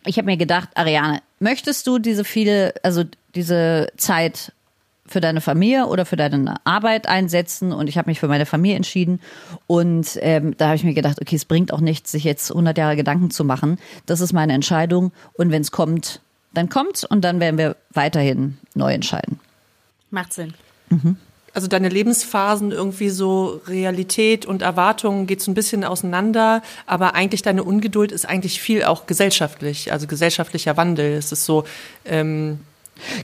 Ich 0.06 0.18
habe 0.18 0.26
mir 0.26 0.38
gedacht, 0.38 0.70
Ariane, 0.76 1.22
möchtest 1.40 1.86
du 1.86 2.00
diese 2.00 2.24
viele, 2.24 2.74
also 2.84 3.04
diese 3.36 3.92
Zeit 3.98 4.54
für 5.10 5.22
deine 5.22 5.42
Familie 5.42 5.88
oder 5.88 6.06
für 6.06 6.16
deine 6.16 6.56
Arbeit 6.66 7.08
einsetzen? 7.08 7.72
Und 7.72 7.88
ich 7.88 7.98
habe 7.98 8.10
mich 8.10 8.20
für 8.20 8.28
meine 8.28 8.46
Familie 8.46 8.76
entschieden. 8.76 9.20
Und 9.68 10.18
ähm, 10.22 10.56
da 10.58 10.68
habe 10.68 10.76
ich 10.76 10.84
mir 10.84 10.94
gedacht, 10.94 11.22
okay, 11.22 11.36
es 11.36 11.46
bringt 11.46 11.74
auch 11.74 11.82
nichts, 11.82 12.12
sich 12.12 12.24
jetzt 12.24 12.52
100 12.52 12.78
Jahre 12.78 12.96
Gedanken 12.96 13.32
zu 13.32 13.44
machen. 13.44 13.78
Das 14.06 14.22
ist 14.22 14.34
meine 14.34 14.54
Entscheidung. 14.54 15.12
Und 15.34 15.52
wenn 15.52 15.62
es 15.62 15.72
kommt, 15.72 16.22
dann 16.54 16.70
kommt's 16.70 17.04
und 17.04 17.22
dann 17.22 17.40
werden 17.40 17.58
wir 17.58 17.76
weiterhin 17.92 18.58
neu 18.74 18.94
entscheiden. 18.94 19.40
Macht 20.12 20.34
Sinn. 20.34 20.54
Also 21.54 21.68
deine 21.68 21.90
Lebensphasen 21.90 22.72
irgendwie 22.72 23.10
so 23.10 23.62
Realität 23.68 24.46
und 24.46 24.62
Erwartungen 24.62 25.28
geht 25.28 25.42
so 25.42 25.52
ein 25.52 25.56
bisschen 25.56 25.84
auseinander, 25.84 26.62
aber 26.86 27.16
eigentlich 27.16 27.42
deine 27.42 27.64
Ungeduld 27.64 28.12
ist 28.12 28.28
eigentlich 28.28 28.62
viel 28.62 28.84
auch 28.84 29.08
gesellschaftlich, 29.08 29.92
also 29.92 30.08
gesellschaftlicher 30.08 30.78
Wandel. 30.78 31.14
Es 31.14 31.32
ist 31.32 31.46
so, 31.46 31.66
ähm, 32.06 32.60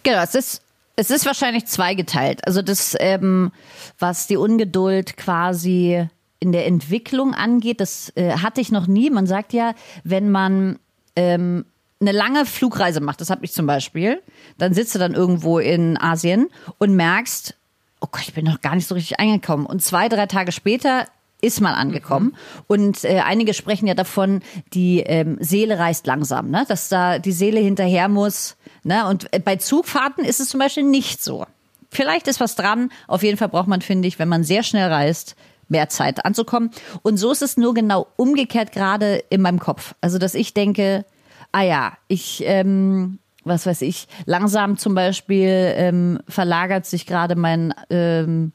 Genau, 0.03 0.23
es 0.23 0.35
ist, 0.35 0.61
es 0.95 1.11
ist 1.11 1.25
wahrscheinlich 1.25 1.65
zweigeteilt. 1.65 2.45
Also 2.47 2.61
das, 2.61 2.95
ähm, 2.99 3.51
was 3.99 4.27
die 4.27 4.37
Ungeduld 4.37 5.17
quasi 5.17 6.07
in 6.39 6.51
der 6.51 6.65
Entwicklung 6.65 7.33
angeht, 7.33 7.81
das 7.81 8.11
äh, 8.15 8.37
hatte 8.37 8.61
ich 8.61 8.71
noch 8.71 8.87
nie. 8.87 9.09
Man 9.09 9.27
sagt 9.27 9.53
ja, 9.53 9.73
wenn 10.03 10.31
man 10.31 10.79
ähm, 11.15 11.65
eine 11.99 12.11
lange 12.11 12.45
Flugreise 12.45 13.01
macht, 13.01 13.21
das 13.21 13.29
habe 13.29 13.45
ich 13.45 13.51
zum 13.53 13.65
Beispiel, 13.65 14.21
dann 14.57 14.73
sitzt 14.73 14.95
du 14.95 14.99
dann 14.99 15.13
irgendwo 15.13 15.59
in 15.59 15.97
Asien 15.97 16.49
und 16.77 16.95
merkst, 16.95 17.55
oh 18.01 18.07
Gott, 18.11 18.23
ich 18.27 18.33
bin 18.33 18.45
noch 18.45 18.61
gar 18.61 18.75
nicht 18.75 18.87
so 18.87 18.95
richtig 18.95 19.19
angekommen. 19.19 19.65
Und 19.65 19.81
zwei, 19.81 20.09
drei 20.09 20.27
Tage 20.27 20.51
später 20.51 21.07
ist 21.45 21.61
man 21.61 21.73
angekommen. 21.73 22.35
Und 22.67 23.03
äh, 23.03 23.19
einige 23.19 23.53
sprechen 23.53 23.87
ja 23.87 23.93
davon, 23.93 24.41
die 24.73 25.01
ähm, 25.01 25.37
Seele 25.39 25.79
reist 25.79 26.07
langsam, 26.07 26.49
ne? 26.49 26.65
dass 26.67 26.89
da 26.89 27.19
die 27.19 27.31
Seele 27.31 27.59
hinterher 27.59 28.09
muss. 28.09 28.57
Ne? 28.83 29.07
Und 29.07 29.31
äh, 29.33 29.39
bei 29.39 29.57
Zugfahrten 29.57 30.25
ist 30.25 30.39
es 30.39 30.49
zum 30.49 30.59
Beispiel 30.59 30.83
nicht 30.83 31.23
so. 31.23 31.45
Vielleicht 31.89 32.27
ist 32.27 32.39
was 32.39 32.55
dran. 32.55 32.91
Auf 33.07 33.23
jeden 33.23 33.37
Fall 33.37 33.49
braucht 33.49 33.67
man, 33.67 33.81
finde 33.81 34.07
ich, 34.07 34.19
wenn 34.19 34.27
man 34.27 34.43
sehr 34.43 34.63
schnell 34.63 34.91
reist, 34.91 35.35
mehr 35.69 35.89
Zeit 35.89 36.25
anzukommen. 36.25 36.71
Und 37.01 37.17
so 37.17 37.31
ist 37.31 37.41
es 37.41 37.57
nur 37.57 37.73
genau 37.73 38.07
umgekehrt 38.17 38.71
gerade 38.71 39.23
in 39.29 39.41
meinem 39.41 39.59
Kopf. 39.59 39.95
Also, 40.01 40.17
dass 40.17 40.35
ich 40.35 40.53
denke, 40.53 41.05
ah 41.51 41.61
ja, 41.61 41.93
ich, 42.07 42.43
ähm, 42.45 43.19
was 43.45 43.65
weiß 43.65 43.83
ich, 43.83 44.07
langsam 44.25 44.77
zum 44.77 44.95
Beispiel 44.95 45.73
ähm, 45.75 46.19
verlagert 46.27 46.85
sich 46.85 47.05
gerade 47.05 47.35
mein 47.35 47.73
ähm, 47.89 48.51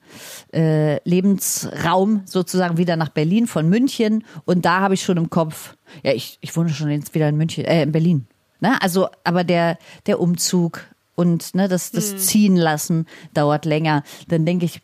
äh, 0.53 1.01
Lebensraum 1.09 2.23
sozusagen 2.27 2.77
wieder 2.77 2.97
nach 2.97 3.09
Berlin 3.09 3.47
von 3.47 3.69
München. 3.69 4.25
Und 4.45 4.65
da 4.65 4.81
habe 4.81 4.95
ich 4.95 5.03
schon 5.03 5.17
im 5.17 5.31
Kopf, 5.31 5.77
ja, 6.03 6.13
ich, 6.13 6.39
ich 6.41 6.55
wohne 6.57 6.71
schon 6.71 6.91
jetzt 6.91 7.15
wieder 7.15 7.29
in 7.29 7.37
München, 7.37 7.65
äh, 7.65 7.85
in 7.85 7.93
Berlin. 7.93 8.27
Ne? 8.61 8.77
Also, 8.83 9.09
aber 9.25 9.45
der, 9.45 9.79
der 10.07 10.21
Umzug 10.21 10.83
und 11.15 11.55
ne, 11.55 11.69
das, 11.69 11.93
das 11.93 12.17
Ziehen 12.17 12.57
lassen 12.57 13.07
dauert 13.33 13.65
länger. 13.65 14.03
Dann 14.29 14.45
denke 14.45 14.65
ich, 14.65 14.81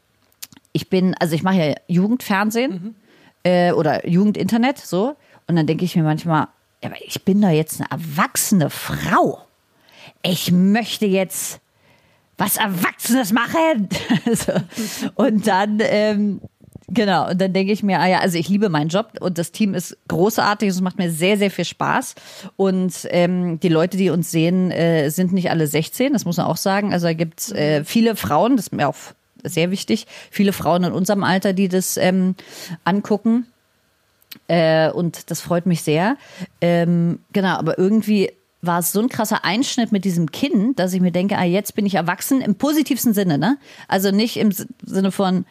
ich 0.72 0.90
bin, 0.90 1.14
also 1.14 1.34
ich 1.34 1.42
mache 1.42 1.56
ja 1.56 1.74
Jugendfernsehen 1.88 2.94
äh, 3.42 3.72
oder 3.72 4.06
Jugendinternet, 4.06 4.78
so. 4.78 5.16
Und 5.46 5.56
dann 5.56 5.66
denke 5.66 5.84
ich 5.84 5.96
mir 5.96 6.02
manchmal, 6.02 6.48
ja, 6.82 6.90
aber 6.90 6.96
ich 7.04 7.24
bin 7.24 7.40
doch 7.40 7.48
jetzt 7.48 7.80
eine 7.80 7.90
erwachsene 7.90 8.68
Frau. 8.68 9.45
Ich 10.28 10.50
möchte 10.50 11.06
jetzt 11.06 11.60
was 12.36 12.56
Erwachsenes 12.56 13.32
machen. 13.32 13.88
so. 14.32 14.52
Und 15.14 15.46
dann, 15.46 15.78
ähm, 15.80 16.40
genau, 16.88 17.30
und 17.30 17.40
dann 17.40 17.52
denke 17.52 17.72
ich 17.72 17.82
mir, 17.82 18.00
ah 18.00 18.06
ja, 18.06 18.18
also 18.20 18.36
ich 18.36 18.48
liebe 18.48 18.68
meinen 18.68 18.88
Job 18.88 19.12
und 19.20 19.38
das 19.38 19.52
Team 19.52 19.74
ist 19.74 19.96
großartig, 20.08 20.68
es 20.68 20.80
macht 20.80 20.98
mir 20.98 21.10
sehr, 21.10 21.38
sehr 21.38 21.50
viel 21.50 21.64
Spaß. 21.64 22.14
Und 22.56 22.92
ähm, 23.10 23.60
die 23.60 23.68
Leute, 23.68 23.96
die 23.96 24.10
uns 24.10 24.30
sehen, 24.30 24.70
äh, 24.70 25.10
sind 25.10 25.32
nicht 25.32 25.50
alle 25.50 25.66
16, 25.66 26.12
das 26.12 26.24
muss 26.24 26.36
man 26.36 26.46
auch 26.46 26.56
sagen. 26.56 26.92
Also 26.92 27.06
da 27.06 27.12
gibt's 27.12 27.52
äh, 27.52 27.84
viele 27.84 28.16
Frauen, 28.16 28.56
das 28.56 28.66
ist 28.66 28.72
mir 28.72 28.88
auch 28.88 28.96
sehr 29.44 29.70
wichtig, 29.70 30.06
viele 30.30 30.52
Frauen 30.52 30.84
in 30.84 30.92
unserem 30.92 31.22
Alter, 31.22 31.52
die 31.52 31.68
das 31.68 31.96
ähm, 31.96 32.34
angucken. 32.84 33.46
Äh, 34.48 34.90
und 34.90 35.30
das 35.30 35.40
freut 35.40 35.66
mich 35.66 35.82
sehr. 35.82 36.16
Ähm, 36.60 37.20
genau, 37.32 37.56
aber 37.56 37.78
irgendwie 37.78 38.32
war 38.62 38.80
es 38.80 38.92
so 38.92 39.00
ein 39.00 39.08
krasser 39.08 39.44
Einschnitt 39.44 39.92
mit 39.92 40.04
diesem 40.04 40.30
Kind, 40.32 40.78
dass 40.78 40.92
ich 40.92 41.00
mir 41.00 41.12
denke, 41.12 41.36
ah, 41.38 41.44
jetzt 41.44 41.74
bin 41.74 41.86
ich 41.86 41.94
erwachsen 41.94 42.40
im 42.40 42.54
positivsten 42.56 43.14
Sinne, 43.14 43.38
ne? 43.38 43.58
Also 43.88 44.10
nicht 44.10 44.36
im 44.38 44.50
Sinne 44.84 45.12
von, 45.12 45.44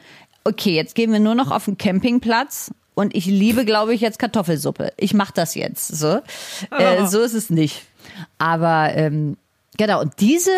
okay, 0.43 0.75
jetzt 0.75 0.95
gehen 0.95 1.11
wir 1.13 1.19
nur 1.19 1.35
noch 1.35 1.51
auf 1.51 1.65
den 1.65 1.77
Campingplatz 1.77 2.71
und 2.93 3.15
ich 3.15 3.25
liebe, 3.25 3.65
glaube 3.65 3.93
ich, 3.93 4.01
jetzt 4.01 4.19
Kartoffelsuppe. 4.19 4.91
Ich 4.97 5.13
mache 5.13 5.33
das 5.33 5.55
jetzt. 5.55 5.87
So, 5.87 6.07
äh, 6.71 7.01
Oh. 7.01 7.05
so 7.05 7.21
ist 7.21 7.33
es 7.33 7.49
nicht. 7.49 7.83
Aber 8.37 8.91
ähm, 8.95 9.37
genau, 9.77 10.01
und 10.01 10.13
diese 10.19 10.51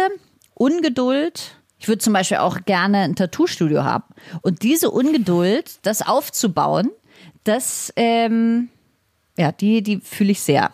Ungeduld, 0.54 1.56
ich 1.80 1.88
würde 1.88 2.00
zum 2.00 2.14
Beispiel 2.14 2.38
auch 2.38 2.66
gerne 2.66 3.00
ein 3.00 3.16
Tattoo-Studio 3.16 3.84
haben. 3.84 4.06
Und 4.42 4.64
diese 4.64 4.90
Ungeduld, 4.92 5.80
das 5.84 6.02
aufzubauen, 6.08 6.90
das, 7.44 7.94
ähm, 7.96 8.70
ja, 9.38 9.52
die, 9.52 9.82
die 9.84 10.00
fühle 10.02 10.32
ich 10.32 10.42
sehr. 10.42 10.72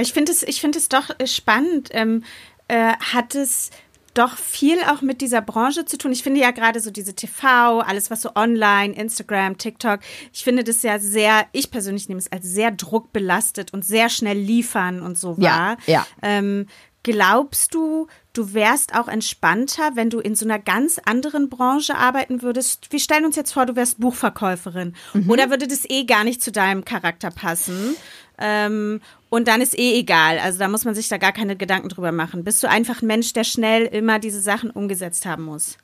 Ich 0.00 0.12
finde 0.12 0.32
es, 0.32 0.42
ich 0.42 0.60
finde 0.60 0.78
es 0.78 0.88
doch 0.88 1.10
äh, 1.18 1.26
spannend. 1.26 1.88
Ähm, 1.92 2.24
äh, 2.68 2.92
hat 3.12 3.34
es 3.34 3.70
doch 4.14 4.36
viel 4.38 4.78
auch 4.90 5.02
mit 5.02 5.20
dieser 5.20 5.42
Branche 5.42 5.84
zu 5.84 5.98
tun. 5.98 6.10
Ich 6.10 6.22
finde 6.22 6.40
ja 6.40 6.50
gerade 6.50 6.80
so 6.80 6.90
diese 6.90 7.14
TV, 7.14 7.80
alles 7.80 8.10
was 8.10 8.22
so 8.22 8.30
online, 8.34 8.94
Instagram, 8.94 9.58
TikTok, 9.58 10.00
ich 10.32 10.42
finde 10.42 10.64
das 10.64 10.82
ja 10.82 10.98
sehr, 10.98 11.44
ich 11.52 11.70
persönlich 11.70 12.08
nehme 12.08 12.18
es 12.18 12.32
als 12.32 12.46
sehr 12.46 12.70
druckbelastet 12.70 13.74
und 13.74 13.84
sehr 13.84 14.08
schnell 14.08 14.38
liefern 14.38 15.02
und 15.02 15.18
so 15.18 15.36
Ja, 15.38 15.50
wahr. 15.50 15.76
ja. 15.86 16.06
Ähm, 16.22 16.66
glaubst 17.02 17.74
du, 17.74 18.06
du 18.32 18.54
wärst 18.54 18.94
auch 18.94 19.06
entspannter, 19.08 19.90
wenn 19.94 20.08
du 20.10 20.18
in 20.18 20.34
so 20.34 20.44
einer 20.46 20.58
ganz 20.58 20.98
anderen 21.04 21.50
Branche 21.50 21.94
arbeiten 21.94 22.40
würdest? 22.42 22.90
Wir 22.90 22.98
stellen 23.00 23.26
uns 23.26 23.36
jetzt 23.36 23.52
vor, 23.52 23.66
du 23.66 23.76
wärst 23.76 24.00
Buchverkäuferin. 24.00 24.96
Mhm. 25.12 25.30
Oder 25.30 25.50
würde 25.50 25.68
das 25.68 25.84
eh 25.88 26.04
gar 26.04 26.24
nicht 26.24 26.42
zu 26.42 26.50
deinem 26.50 26.84
Charakter 26.86 27.30
passen? 27.30 27.94
Ähm, 28.38 29.00
und 29.28 29.48
dann 29.48 29.60
ist 29.60 29.78
eh 29.78 29.98
egal. 29.98 30.38
Also 30.38 30.58
da 30.58 30.68
muss 30.68 30.84
man 30.84 30.94
sich 30.94 31.08
da 31.08 31.18
gar 31.18 31.32
keine 31.32 31.56
Gedanken 31.56 31.88
drüber 31.88 32.12
machen. 32.12 32.44
Bist 32.44 32.62
du 32.62 32.68
einfach 32.68 33.02
ein 33.02 33.06
Mensch, 33.06 33.32
der 33.32 33.44
schnell 33.44 33.84
immer 33.86 34.18
diese 34.18 34.40
Sachen 34.40 34.70
umgesetzt 34.70 35.26
haben 35.26 35.44
muss? 35.44 35.76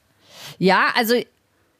Ja, 0.59 0.87
also 0.95 1.15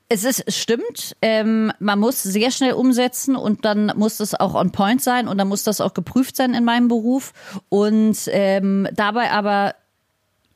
es 0.09 0.25
ist 0.25 0.45
es 0.47 0.59
stimmt. 0.59 1.17
Ähm, 1.23 1.73
man 1.79 1.99
muss 1.99 2.23
sehr 2.23 2.51
schnell 2.51 2.75
umsetzen 2.75 3.37
und 3.37 3.65
dann 3.65 3.93
muss 3.97 4.19
das 4.19 4.35
auch 4.35 4.55
on 4.55 4.73
point 4.73 5.03
sein 5.03 5.29
und 5.29 5.39
dann 5.39 5.49
muss 5.49 5.63
das 5.63 5.81
auch 5.81 5.95
geprüft 5.95 6.37
sein 6.37 6.55
in 6.55 6.65
meinem 6.65 6.89
Beruf 6.89 7.33
und 7.69 8.19
ähm, 8.27 8.89
dabei 8.93 9.31
aber 9.31 9.75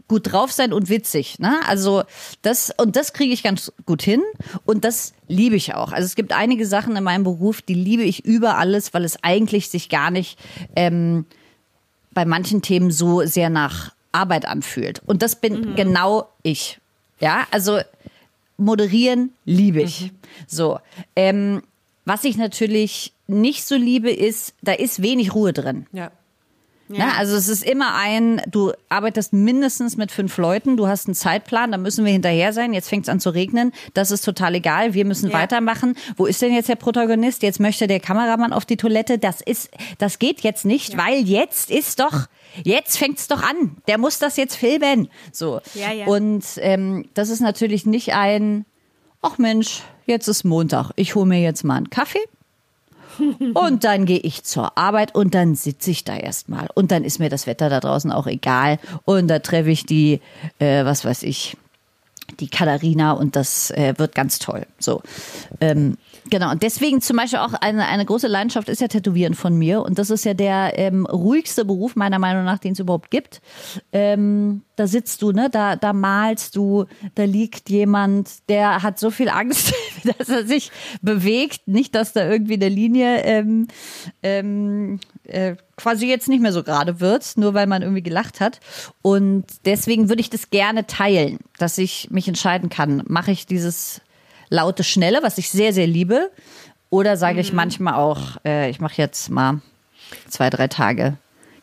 gut 0.09 0.33
drauf 0.33 0.53
sein 0.53 0.73
und 0.73 0.89
witzig. 0.89 1.39
Ne? 1.39 1.59
Also 1.67 2.05
das 2.43 2.73
und 2.77 2.97
das 2.97 3.13
kriege 3.13 3.33
ich 3.33 3.43
ganz 3.43 3.73
gut 3.87 4.03
hin 4.03 4.23
und 4.65 4.85
das 4.85 5.15
liebe 5.29 5.57
ich 5.57 5.75
auch. 5.75 5.93
Also 5.93 6.07
es 6.07 6.15
gibt 6.15 6.33
einige 6.33 6.67
Sachen 6.67 6.97
in 6.97 7.05
meinem 7.05 7.25
Beruf, 7.25 7.63
die 7.63 7.75
liebe 7.75 8.03
ich 8.03 8.25
über 8.25 8.59
alles, 8.59 8.95
weil 8.95 9.05
es 9.05 9.23
eigentlich 9.23 9.69
sich 9.69 9.89
gar 9.89 10.11
nicht 10.11 10.39
ähm, 10.77 11.27
bei 12.13 12.25
manchen 12.25 12.63
Themen 12.63 12.91
so 12.91 13.25
sehr 13.25 13.51
nach 13.51 13.93
Arbeit 14.13 14.47
anfühlt. 14.47 15.03
Und 15.07 15.23
das 15.23 15.37
bin 15.37 15.75
genau 15.77 16.29
ich. 16.43 16.79
Ja, 17.21 17.47
also 17.51 17.81
moderieren 18.57 19.33
liebe 19.45 19.83
ich. 19.83 20.13
So. 20.47 20.79
Ähm, 21.15 21.63
was 22.05 22.25
ich 22.25 22.37
natürlich 22.37 23.13
nicht 23.27 23.65
so 23.65 23.75
liebe, 23.75 24.11
ist, 24.11 24.55
da 24.63 24.73
ist 24.73 25.03
wenig 25.03 25.35
Ruhe 25.35 25.53
drin. 25.53 25.87
Ja. 25.93 26.11
Ne? 26.89 27.05
Also 27.19 27.35
es 27.37 27.49
ist 27.49 27.65
immer 27.65 27.95
ein, 27.97 28.41
du 28.49 28.73
arbeitest 28.89 29.33
mindestens 29.33 29.97
mit 29.97 30.13
fünf 30.13 30.37
Leuten, 30.39 30.77
du 30.77 30.87
hast 30.87 31.09
einen 31.09 31.15
Zeitplan, 31.17 31.73
da 31.73 31.79
müssen 31.79 32.05
wir 32.05 32.13
hinterher 32.13 32.53
sein, 32.53 32.73
jetzt 32.73 32.89
fängt 32.89 33.07
es 33.07 33.09
an 33.09 33.19
zu 33.19 33.31
regnen, 33.31 33.73
das 33.95 34.11
ist 34.13 34.25
total 34.25 34.55
egal, 34.55 34.95
wir 34.95 35.05
müssen 35.05 35.31
Ja. 35.31 35.39
weitermachen. 35.39 35.97
Wo 36.17 36.27
ist 36.27 36.43
denn 36.43 36.53
jetzt 36.55 36.69
der 36.69 36.77
Protagonist? 36.77 37.43
Jetzt 37.43 37.59
möchte 37.59 37.87
der 37.89 37.99
Kameramann 38.01 38.53
auf 38.53 38.65
die 38.65 38.77
Toilette, 38.77 39.19
das 39.19 39.41
ist, 39.41 39.71
das 39.99 40.19
geht 40.21 40.43
jetzt 40.43 40.65
nicht, 40.65 40.97
weil 40.97 41.27
jetzt 41.29 41.71
ist 41.71 41.99
doch, 41.99 42.27
jetzt 42.63 42.99
fängt 42.99 43.19
es 43.19 43.27
doch 43.27 43.43
an, 43.43 43.77
der 43.89 43.99
muss 43.99 44.19
das 44.19 44.37
jetzt 44.37 44.55
filmen. 44.57 45.09
So. 45.33 45.61
Ja, 45.75 45.93
ja. 45.93 46.07
Und 46.07 46.45
ähm, 46.59 47.09
das 47.15 47.31
ist 47.31 47.41
natürlich 47.41 47.85
nicht 47.87 48.15
ein, 48.15 48.65
ach 49.23 49.39
Mensch, 49.39 49.83
jetzt 50.07 50.29
ist 50.29 50.45
Montag, 50.45 50.93
ich 50.95 51.17
hole 51.17 51.27
mir 51.27 51.41
jetzt 51.41 51.65
mal 51.65 51.75
einen 51.77 51.91
Kaffee. 51.91 52.21
Und 53.55 53.85
dann 53.85 54.07
gehe 54.07 54.19
ich 54.19 54.45
zur 54.45 54.77
Arbeit 54.77 55.15
und 55.15 55.35
dann 55.35 55.55
sitze 55.55 55.91
ich 55.91 56.05
da 56.05 56.17
erstmal. 56.17 56.69
Und 56.75 56.91
dann 56.91 57.05
ist 57.05 57.19
mir 57.19 57.29
das 57.29 57.47
Wetter 57.47 57.69
da 57.69 57.81
draußen 57.81 58.13
auch 58.13 58.27
egal. 58.27 58.79
Und 59.05 59.29
da 59.29 59.39
treffe 59.39 59.71
ich 59.71 59.87
die, 59.87 60.21
äh, 60.59 60.85
was 60.85 61.05
weiß 61.05 61.23
ich, 61.23 61.57
die 62.41 62.49
Katharina 62.49 63.13
und 63.13 63.37
das 63.37 63.71
äh, 63.71 63.95
wird 63.97 64.15
ganz 64.15 64.39
toll. 64.39 64.67
So. 64.79 65.03
Ähm, 65.61 65.97
genau. 66.31 66.51
Und 66.51 66.63
deswegen 66.63 67.01
zum 67.01 67.17
Beispiel 67.17 67.39
auch 67.39 67.55
eine, 67.55 67.87
eine 67.87 68.05
große 68.05 68.27
Leidenschaft 68.27 68.69
ist 68.69 68.81
ja 68.81 68.89
Tätowieren 68.89 69.35
von 69.35 69.57
mir. 69.57 69.83
Und 69.83 69.99
das 69.99 70.11
ist 70.11 70.25
ja 70.25 70.35
der 70.35 70.79
ähm, 70.79 71.07
ruhigste 71.07 71.65
Beruf, 71.65 71.97
meiner 71.97 72.19
Meinung 72.19 72.45
nach, 72.45 72.59
den 72.59 72.73
es 72.73 72.79
überhaupt 72.79 73.11
gibt. 73.11 73.41
Ähm, 73.93 74.63
da 74.77 74.87
sitzt 74.87 75.23
du, 75.23 75.33
ne, 75.33 75.49
da, 75.51 75.77
da 75.77 75.93
malst 75.93 76.55
du, 76.57 76.85
da 77.15 77.25
liegt 77.25 77.71
jemand, 77.71 78.49
der 78.49 78.83
hat 78.83 78.99
so 78.99 79.11
viel 79.11 79.29
Angst, 79.29 79.73
dass 80.19 80.29
er 80.29 80.47
sich 80.47 80.71
bewegt. 81.03 81.67
Nicht, 81.67 81.95
dass 81.95 82.13
da 82.13 82.29
irgendwie 82.29 82.55
eine 82.55 82.69
Linie 82.69 83.23
ähm, 83.23 83.69
ähm, 84.23 85.01
äh, 85.25 85.57
quasi 85.77 86.07
jetzt 86.07 86.29
nicht 86.29 86.41
mehr 86.41 86.53
so 86.53 86.63
gerade 86.63 87.01
wird, 87.01 87.37
nur 87.37 87.55
weil 87.55 87.67
man 87.67 87.83
irgendwie 87.83 88.03
gelacht 88.03 88.41
hat. 88.41 88.61
Und 89.03 89.45
deswegen 89.65 90.09
würde 90.09 90.21
ich 90.21 90.31
das 90.31 90.51
gerne 90.51 90.87
teilen, 90.87 91.39
dass 91.59 91.79
ich 91.79 92.11
mich 92.11 92.29
entscheiden 92.29 92.69
kann, 92.69 93.03
mache 93.07 93.31
ich 93.31 93.47
dieses 93.47 94.01
laute 94.49 94.85
Schnelle, 94.85 95.21
was 95.23 95.39
ich 95.39 95.51
sehr, 95.51 95.73
sehr 95.73 95.87
liebe, 95.87 96.31
oder 96.91 97.17
sage 97.17 97.41
ich 97.41 97.53
manchmal 97.53 97.95
auch, 97.95 98.21
äh, 98.45 98.71
ich 98.71 98.81
mache 98.81 98.95
jetzt 98.97 99.29
mal 99.31 99.61
zwei, 100.29 100.51
drei 100.51 100.69
Tage 100.69 101.17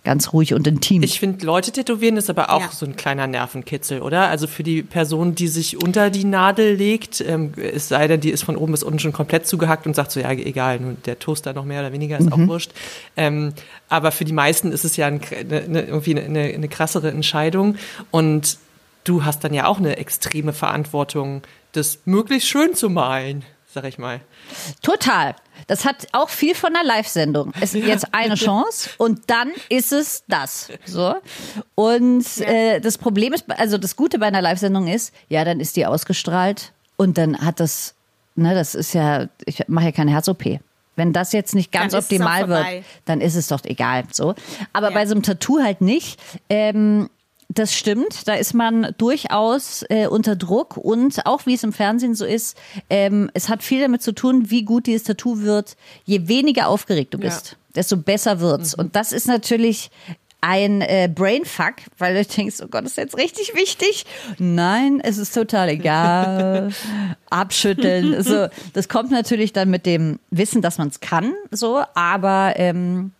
ganz 0.05 0.33
ruhig 0.33 0.53
und 0.53 0.67
intim. 0.67 1.01
Ich 1.01 1.21
finde, 1.21 1.45
Leute 1.45 1.71
tätowieren 1.71 2.17
ist 2.17 2.29
aber 2.29 2.49
auch 2.49 2.59
Ja. 2.59 2.69
so 2.71 2.85
ein 2.85 2.97
kleiner 2.97 3.25
Nervenkitzel, 3.25 4.01
oder? 4.01 4.27
Also 4.27 4.47
für 4.47 4.61
die 4.61 4.83
Person, 4.83 5.33
die 5.33 5.47
sich 5.47 5.81
unter 5.81 6.09
die 6.09 6.25
Nadel 6.25 6.75
legt, 6.75 7.21
ähm, 7.21 7.53
es 7.55 7.87
sei 7.87 8.09
denn, 8.09 8.19
die 8.19 8.31
ist 8.31 8.43
von 8.43 8.57
oben 8.57 8.73
bis 8.73 8.83
unten 8.83 8.99
schon 8.99 9.13
komplett 9.13 9.47
zugehackt 9.47 9.87
und 9.87 9.95
sagt 9.95 10.11
so, 10.11 10.19
ja, 10.19 10.29
egal, 10.31 10.97
der 11.05 11.19
Toaster 11.19 11.53
noch 11.53 11.63
mehr 11.63 11.79
oder 11.79 11.93
weniger 11.93 12.17
ist 12.19 12.33
auch 12.33 12.37
wurscht. 12.37 12.71
Ähm, 13.15 13.53
aber 13.87 14.11
für 14.11 14.25
die 14.25 14.33
meisten 14.33 14.73
ist 14.73 14.83
es 14.83 14.97
ja 14.97 15.07
ein, 15.07 15.21
eine, 15.39 15.61
eine, 15.61 15.81
irgendwie 15.83 16.19
eine, 16.21 16.41
eine 16.53 16.67
krassere 16.67 17.09
Entscheidung 17.09 17.77
und 18.11 18.57
du 19.05 19.23
hast 19.23 19.45
dann 19.45 19.53
ja 19.53 19.67
auch 19.67 19.77
eine 19.77 19.95
extreme 19.95 20.51
Verantwortung, 20.51 21.43
das 21.73 21.99
möglichst 22.05 22.47
schön 22.49 22.73
zu 22.75 22.89
malen, 22.89 23.43
sag 23.73 23.83
ich 23.85 23.97
mal. 23.97 24.21
Total. 24.81 25.35
Das 25.67 25.85
hat 25.85 26.07
auch 26.11 26.29
viel 26.29 26.55
von 26.55 26.73
der 26.73 26.83
Live-Sendung. 26.83 27.53
Es 27.61 27.73
ist 27.73 27.85
jetzt 27.85 28.07
eine 28.13 28.35
Chance 28.35 28.89
und 28.97 29.29
dann 29.29 29.51
ist 29.69 29.93
es 29.93 30.23
das. 30.27 30.69
So. 30.85 31.15
Und 31.75 32.25
äh, 32.41 32.79
das 32.79 32.97
Problem 32.97 33.33
ist, 33.33 33.45
also 33.49 33.77
das 33.77 33.95
Gute 33.95 34.19
bei 34.19 34.25
einer 34.27 34.41
Live-Sendung 34.41 34.87
ist, 34.87 35.13
ja, 35.29 35.45
dann 35.45 35.59
ist 35.59 35.75
die 35.75 35.85
ausgestrahlt 35.85 36.73
und 36.97 37.17
dann 37.17 37.39
hat 37.39 37.59
das, 37.59 37.95
ne, 38.35 38.53
das 38.55 38.75
ist 38.75 38.93
ja, 38.93 39.27
ich 39.45 39.67
mache 39.67 39.85
ja 39.85 39.91
keine 39.91 40.11
Herz-OP. 40.11 40.59
Wenn 40.95 41.11
das 41.13 41.31
jetzt 41.31 41.55
nicht 41.55 41.71
ganz 41.71 41.95
optimal 41.95 42.49
wird, 42.49 42.83
dann 43.05 43.19
ist 43.21 43.35
es 43.35 43.47
doch 43.47 43.63
egal. 43.63 44.03
So. 44.11 44.35
Aber 44.73 44.89
Ja. 44.89 44.93
bei 44.93 45.05
so 45.07 45.13
einem 45.13 45.23
Tattoo 45.23 45.59
halt 45.63 45.81
nicht. 45.81 46.19
Ähm, 46.49 47.09
das 47.53 47.73
stimmt, 47.75 48.27
da 48.27 48.33
ist 48.35 48.53
man 48.53 48.93
durchaus 48.97 49.83
äh, 49.89 50.07
unter 50.07 50.35
Druck 50.35 50.77
und 50.77 51.25
auch 51.25 51.45
wie 51.45 51.53
es 51.55 51.63
im 51.63 51.73
Fernsehen 51.73 52.15
so 52.15 52.25
ist, 52.25 52.57
ähm, 52.89 53.29
es 53.33 53.49
hat 53.49 53.63
viel 53.63 53.81
damit 53.81 54.01
zu 54.01 54.13
tun, 54.13 54.49
wie 54.49 54.63
gut 54.63 54.87
dieses 54.87 55.03
Tattoo 55.03 55.39
wird. 55.41 55.75
Je 56.05 56.27
weniger 56.27 56.67
aufgeregt 56.67 57.13
du 57.13 57.17
Ja. 57.17 57.25
bist, 57.25 57.57
desto 57.75 57.97
besser 57.97 58.39
wird's. 58.39 58.73
Und 58.73 58.95
das 58.95 59.11
ist 59.11 59.27
natürlich 59.27 59.91
ein 60.45 60.81
äh, 60.81 61.09
Brainfuck, 61.13 61.75
weil 61.97 62.15
du 62.15 62.25
denkst, 62.25 62.57
oh 62.61 62.67
Gott, 62.67 62.83
ist 62.83 62.97
jetzt 62.97 63.17
richtig 63.17 63.53
wichtig. 63.55 64.05
Nein, 64.39 64.99
es 65.01 65.17
ist 65.17 65.33
total 65.33 65.69
egal. 65.69 66.69
Abschütteln. 67.29 68.21
So, 68.23 68.47
das 68.73 68.89
kommt 68.89 69.09
natürlich 69.11 69.53
dann 69.53 69.69
mit 69.69 69.85
dem 69.85 70.19
Wissen, 70.31 70.61
dass 70.61 70.77
man 70.77 70.89
es 70.89 70.99
kann, 70.99 71.33
so, 71.51 71.81
aber 71.93 72.53
ähm, 72.57 73.11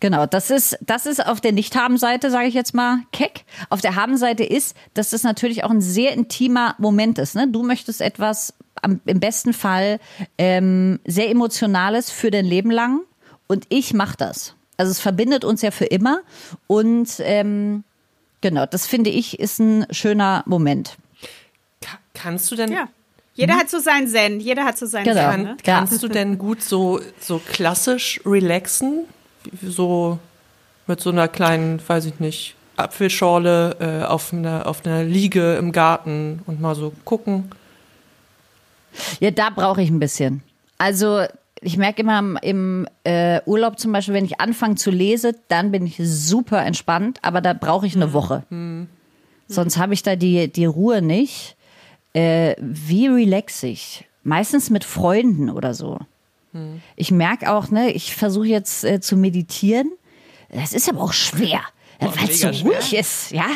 Genau, 0.00 0.24
das 0.26 0.50
ist, 0.50 0.78
das 0.80 1.04
ist 1.06 1.24
auf 1.26 1.40
der 1.42 1.52
Nicht-Haben-Seite, 1.52 2.30
sage 2.30 2.48
ich 2.48 2.54
jetzt 2.54 2.74
mal, 2.74 3.00
keck. 3.12 3.44
Auf 3.68 3.82
der 3.82 3.96
Haben-Seite 3.96 4.44
ist, 4.44 4.74
dass 4.94 5.10
das 5.10 5.22
natürlich 5.22 5.62
auch 5.62 5.70
ein 5.70 5.82
sehr 5.82 6.12
intimer 6.14 6.74
Moment 6.78 7.18
ist. 7.18 7.34
Ne? 7.34 7.46
Du 7.48 7.62
möchtest 7.62 8.00
etwas 8.00 8.54
am, 8.80 9.00
im 9.04 9.20
besten 9.20 9.52
Fall 9.52 10.00
ähm, 10.38 11.00
sehr 11.06 11.28
Emotionales 11.28 12.10
für 12.10 12.30
dein 12.30 12.46
Leben 12.46 12.70
lang 12.70 13.00
und 13.46 13.66
ich 13.68 13.92
mache 13.92 14.16
das. 14.16 14.54
Also 14.78 14.90
es 14.90 15.00
verbindet 15.00 15.44
uns 15.44 15.60
ja 15.60 15.70
für 15.70 15.84
immer 15.84 16.22
und 16.66 17.08
ähm, 17.18 17.84
genau, 18.40 18.64
das 18.64 18.86
finde 18.86 19.10
ich 19.10 19.38
ist 19.38 19.58
ein 19.58 19.84
schöner 19.90 20.42
Moment. 20.46 20.96
Ka 21.82 21.98
kannst 22.14 22.50
du 22.50 22.56
denn 22.56 22.72
Ja. 22.72 22.88
Jeder 23.34 23.54
hat 23.56 23.70
so 23.70 23.78
seinen 23.78 24.06
Zen, 24.08 24.40
jeder 24.40 24.64
hat 24.64 24.76
so 24.78 24.86
seinen 24.86 25.04
Genau. 25.04 25.20
Zen. 25.20 25.30
Kann, 25.30 25.44
Ne? 25.44 25.56
kannst 25.62 26.02
du 26.02 26.08
denn 26.08 26.36
gut 26.38 26.62
so, 26.62 27.00
so 27.20 27.38
klassisch 27.38 28.20
relaxen? 28.26 29.04
So 29.62 30.18
mit 30.86 31.00
so 31.00 31.10
einer 31.10 31.28
kleinen, 31.28 31.80
weiß 31.86 32.06
ich 32.06 32.20
nicht, 32.20 32.56
Apfelschorle 32.76 33.76
äh, 33.78 34.04
auf, 34.04 34.32
einer, 34.32 34.66
auf 34.66 34.84
einer 34.84 35.04
Liege 35.04 35.56
im 35.56 35.72
Garten 35.72 36.42
und 36.46 36.60
mal 36.60 36.74
so 36.74 36.92
gucken? 37.04 37.50
Ja, 39.20 39.30
da 39.30 39.50
brauche 39.50 39.82
ich 39.82 39.90
ein 39.90 40.00
bisschen. 40.00 40.42
Also 40.78 41.24
ich 41.60 41.76
merke 41.76 42.02
immer 42.02 42.42
im, 42.42 42.86
äh, 43.04 43.40
Urlaub 43.44 43.78
zum 43.78 43.92
Beispiel, 43.92 44.14
wenn 44.14 44.24
ich 44.24 44.40
anfange 44.40 44.76
zu 44.76 44.90
lesen, 44.90 45.34
dann 45.48 45.70
bin 45.70 45.86
ich 45.86 46.00
super 46.02 46.64
entspannt, 46.64 47.18
aber 47.22 47.40
da 47.40 47.52
brauche 47.52 47.86
ich 47.86 47.94
eine 47.94 48.12
Woche. 48.12 48.44
Sonst 49.46 49.78
habe 49.78 49.94
ich 49.94 50.02
da 50.02 50.16
die, 50.16 50.50
die 50.50 50.64
Ruhe 50.64 51.02
nicht. 51.02 51.56
Äh, 52.14 52.56
wie 52.58 53.08
relax 53.08 53.62
ich? 53.62 54.06
Meistens 54.22 54.70
mit 54.70 54.84
Freunden 54.84 55.50
oder 55.50 55.74
so. 55.74 55.98
Ich 56.96 57.10
merke 57.10 57.50
auch, 57.52 57.70
ne, 57.70 57.92
ich 57.92 58.14
versuche 58.14 58.46
jetzt 58.48 58.84
äh, 58.84 59.00
zu 59.00 59.16
meditieren. 59.16 59.92
Das 60.50 60.72
ist 60.72 60.88
aber 60.88 61.00
auch 61.02 61.12
schwer, 61.12 61.60
weil 62.00 62.28
es 62.28 62.40
so 62.40 62.52
schwer. 62.52 62.72
ruhig 62.72 62.94
ist, 62.94 63.30
ja. 63.30 63.46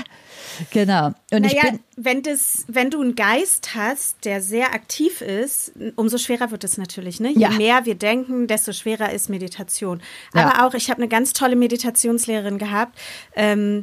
Genau. 0.70 1.06
Und 1.32 1.44
ich 1.44 1.54
Naja, 1.54 1.70
bin, 1.72 1.80
wenn, 1.96 2.22
das, 2.22 2.64
wenn 2.68 2.90
du 2.90 3.00
einen 3.00 3.16
Geist 3.16 3.74
hast, 3.74 4.24
der 4.24 4.40
sehr 4.40 4.72
aktiv 4.72 5.20
ist, 5.20 5.72
umso 5.96 6.16
schwerer 6.18 6.52
wird 6.52 6.62
es 6.62 6.78
natürlich. 6.78 7.18
Ne? 7.18 7.30
Je 7.30 7.40
Ja. 7.40 7.50
mehr 7.50 7.84
wir 7.86 7.96
denken, 7.96 8.46
desto 8.46 8.72
schwerer 8.72 9.12
ist 9.12 9.28
Meditation. 9.28 10.00
Ja. 10.32 10.44
Aber 10.50 10.64
auch, 10.64 10.74
ich 10.74 10.90
habe 10.90 10.98
eine 10.98 11.08
ganz 11.08 11.32
tolle 11.32 11.56
Meditationslehrerin 11.56 12.58
gehabt, 12.58 12.96
ähm, 13.34 13.80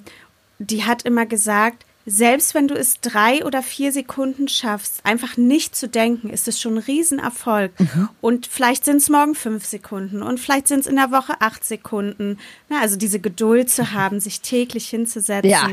die 0.60 0.86
hat 0.86 1.04
immer 1.04 1.26
gesagt, 1.26 1.86
selbst 2.06 2.56
wenn 2.56 2.68
du 2.68 2.76
es 2.76 3.00
drei 3.02 3.46
oder 3.46 3.62
vier 3.62 3.92
Sekunden 3.92 4.48
schaffst, 4.48 5.06
einfach 5.06 5.38
nicht 5.38 5.76
zu 5.76 5.88
denken, 5.88 6.30
ist 6.30 6.48
es 6.48 6.60
schon 6.60 6.76
ein 6.76 6.84
Riesenerfolg. 6.84 7.80
Mhm. 7.80 8.10
Und 8.22 8.48
vielleicht 8.48 8.86
sind 8.86 8.98
es 8.98 9.10
morgen 9.10 9.36
fünf 9.36 9.66
Sekunden 9.66 10.24
und 10.24 10.40
vielleicht 10.40 10.68
sind 10.68 10.82
es 10.82 10.88
in 10.88 10.96
der 10.96 11.12
Woche 11.12 11.34
acht 11.40 11.64
Sekunden. 11.64 12.40
Na, 12.70 12.82
also 12.82 12.96
diese 12.96 13.20
Geduld 13.20 13.70
zu 13.70 13.92
haben, 13.92 14.20
sich 14.20 14.42
täglich 14.42 14.90
hinzusetzen. 14.90 15.50
Ja. 15.50 15.68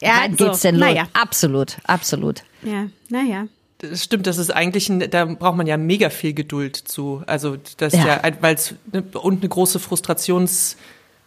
Ja, 0.00 0.20
wann 0.22 0.38
so, 0.38 0.46
geht's 0.46 0.60
denn 0.60 0.76
los? 0.76 0.88
naja. 0.88 1.06
Absolut, 1.12 1.76
absolut. 1.84 2.42
Ja, 2.62 2.86
naja. 3.10 3.46
Das 3.78 4.04
stimmt, 4.04 4.26
das 4.26 4.38
ist 4.38 4.50
eigentlich, 4.50 4.88
ein, 4.88 5.10
da 5.10 5.24
braucht 5.24 5.56
man 5.56 5.66
ja 5.66 5.76
mega 5.76 6.10
viel 6.10 6.32
Geduld 6.32 6.76
zu. 6.76 7.22
Also 7.26 7.56
das 7.76 7.92
Ja. 7.94 8.06
ja, 8.06 8.32
weil 8.40 8.54
es 8.54 8.74
ne, 8.92 9.02
und 9.14 9.40
eine 9.40 9.48
große 9.48 9.78
Frustrations, 9.78 10.76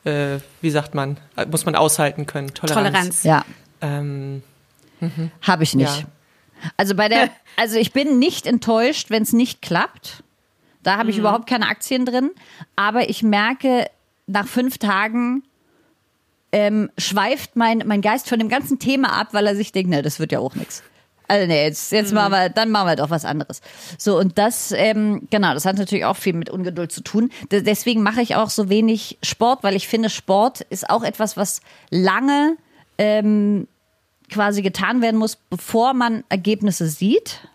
äh, 0.03 0.38
wie 0.62 0.69
sagt 0.69 0.95
man, 0.95 1.17
muss 1.49 1.65
man 1.65 1.75
aushalten 1.75 2.25
können. 2.25 2.53
Toleranz. 2.53 2.88
Toleranz. 2.88 3.23
Ja, 3.23 3.45
Ähm, 3.84 4.41
habe 5.41 5.63
ich 5.63 5.76
nicht. 5.76 6.00
Ja. 6.00 6.08
Also 6.78 6.96
bei 6.96 7.10
der, 7.10 7.30
also 7.58 7.78
ich 7.78 7.91
bin 7.91 8.19
nicht 8.19 8.48
enttäuscht, 8.48 9.10
wenn 9.10 9.24
es 9.24 9.34
nicht 9.34 9.62
klappt. 9.62 10.24
Da 10.82 10.98
habe 10.98 11.12
ich 11.12 11.17
überhaupt 11.17 11.48
keine 11.48 11.67
Aktien 11.67 12.06
drin. 12.06 12.32
Aber 12.76 13.10
ich 13.10 13.24
merke, 13.24 13.89
nach 14.28 14.48
fünf 14.48 14.78
Tagen 14.78 15.43
ähm, 16.52 16.89
schweift 16.98 17.56
mein, 17.56 17.84
mein 17.86 18.02
Geist 18.02 18.30
von 18.30 18.39
dem 18.39 18.50
ganzen 18.50 18.80
Thema 18.80 19.13
ab, 19.13 19.30
weil 19.32 19.48
er 19.48 19.56
sich 19.56 19.72
denkt, 19.72 19.89
ne, 19.89 20.02
das 20.02 20.19
wird 20.19 20.32
ja 20.32 20.39
auch 20.39 20.56
nichts. 20.56 20.84
Also 21.28 21.48
nee, 21.48 21.63
jetzt, 21.63 21.91
jetzt 21.91 22.13
machen 22.13 22.32
wir, 22.32 22.50
dann 22.50 22.69
machen 22.69 22.88
wir 22.88 22.96
doch 22.98 23.10
was 23.10 23.24
anderes. 23.24 23.62
So, 23.98 24.19
und 24.19 24.38
das, 24.38 24.72
ähm, 24.72 25.28
genau, 25.30 25.54
das 25.54 25.65
hat 25.65 25.78
natürlich 25.78 26.06
auch 26.06 26.17
viel 26.17 26.34
mit 26.34 26.50
Ungeduld 26.50 26.91
zu 26.91 27.02
tun. 27.02 27.32
Deswegen 27.50 28.04
mache 28.04 28.22
ich 28.22 28.36
auch 28.36 28.50
so 28.50 28.69
wenig 28.69 29.17
Sport, 29.24 29.63
weil 29.63 29.76
ich 29.76 29.88
finde, 29.88 30.10
Sport 30.10 30.62
ist 30.62 30.89
auch 30.89 31.02
etwas, 31.02 31.38
was 31.38 31.62
lange 31.89 32.58
ähm, 32.98 33.67
quasi 34.34 34.62
getan 34.62 35.02
werden 35.02 35.17
muss, 35.17 35.38
bevor 35.50 35.93
man 35.93 36.24
Ergebnisse 36.30 36.88
sieht. 36.88 37.48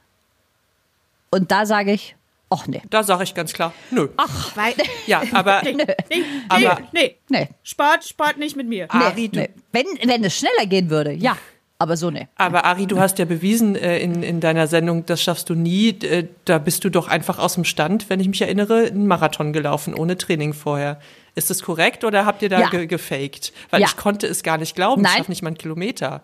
Und 1.30 1.50
da 1.50 1.66
sage 1.66 1.92
ich, 1.92 2.16
ach 2.50 2.66
nee. 2.66 2.80
da 2.88 3.02
sage 3.02 3.24
ich 3.24 3.34
ganz 3.34 3.52
klar, 3.52 3.74
nö. 3.90 4.08
Weil, 4.54 4.74
Ja, 5.06 5.22
aber 5.32 5.60
nee, 5.64 5.74
nee, 5.74 6.24
Aber- 6.48 6.78
nee, 6.92 7.16
Nee. 7.28 7.48
Sport, 7.62 8.04
Sport 8.04 8.38
nicht 8.38 8.56
mit 8.56 8.66
mir. 8.68 8.90
Ari, 8.92 9.28
du, 9.28 9.40
nee. 9.40 9.50
Wenn, 9.72 9.86
wenn 10.04 10.24
es 10.24 10.36
schneller 10.36 10.66
gehen 10.66 10.88
würde, 10.90 11.12
ja. 11.12 11.36
Aber 11.80 11.96
so 11.96 12.10
nee. 12.10 12.26
aber 12.34 12.64
Ari, 12.64 12.86
du 12.88 12.98
hast 12.98 13.20
ja 13.20 13.24
bewiesen 13.24 13.76
äh, 13.76 14.00
in, 14.00 14.24
in 14.24 14.40
deiner 14.40 14.66
Sendung, 14.66 15.06
das 15.06 15.22
schaffst 15.22 15.48
du 15.48 15.54
nie. 15.54 15.90
Äh, 15.90 16.26
da 16.44 16.58
bist 16.58 16.82
du 16.82 16.90
doch 16.90 17.06
einfach 17.06 17.38
aus 17.38 17.54
dem 17.54 17.62
Stand, 17.64 18.10
wenn 18.10 18.18
ich 18.18 18.26
mich 18.26 18.42
erinnere, 18.42 18.86
einen 18.86 19.06
Marathon 19.06 19.52
gelaufen, 19.52 19.94
ohne 19.94 20.18
Training 20.18 20.54
vorher. 20.54 20.98
Ist 21.36 21.50
das 21.50 21.62
korrekt 21.62 22.02
oder 22.02 22.26
habt 22.26 22.42
ihr 22.42 22.48
da 22.48 22.58
Ja. 22.62 22.68
ge 22.68 22.86
gefaked? 22.88 23.52
Weil 23.70 23.82
Ja. 23.82 23.86
ich 23.86 23.96
konnte 23.96 24.26
es 24.26 24.42
gar 24.42 24.58
nicht 24.58 24.74
glauben, 24.74 25.02
ich 25.02 25.06
Nein. 25.08 25.18
schaffe 25.18 25.30
nicht 25.30 25.42
mal 25.42 25.48
einen 25.50 25.58
Kilometer. 25.58 26.22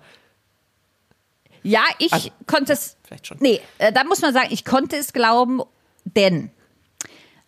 Ja, 1.65 1.83
ich 1.99 2.13
Also, 2.13 2.31
konnte 2.47 2.75
es. 2.75 2.97
vielleicht 3.09 3.27
schon. 3.27 3.39
Nee, 3.41 3.61
äh, 3.79 3.93
da 3.93 4.05
muss 4.05 4.21
man 4.21 4.33
sagen, 4.33 4.49
ich 4.51 4.65
konnte 4.65 4.97
es 4.97 5.13
glauben, 5.13 5.61
denn. 6.05 6.51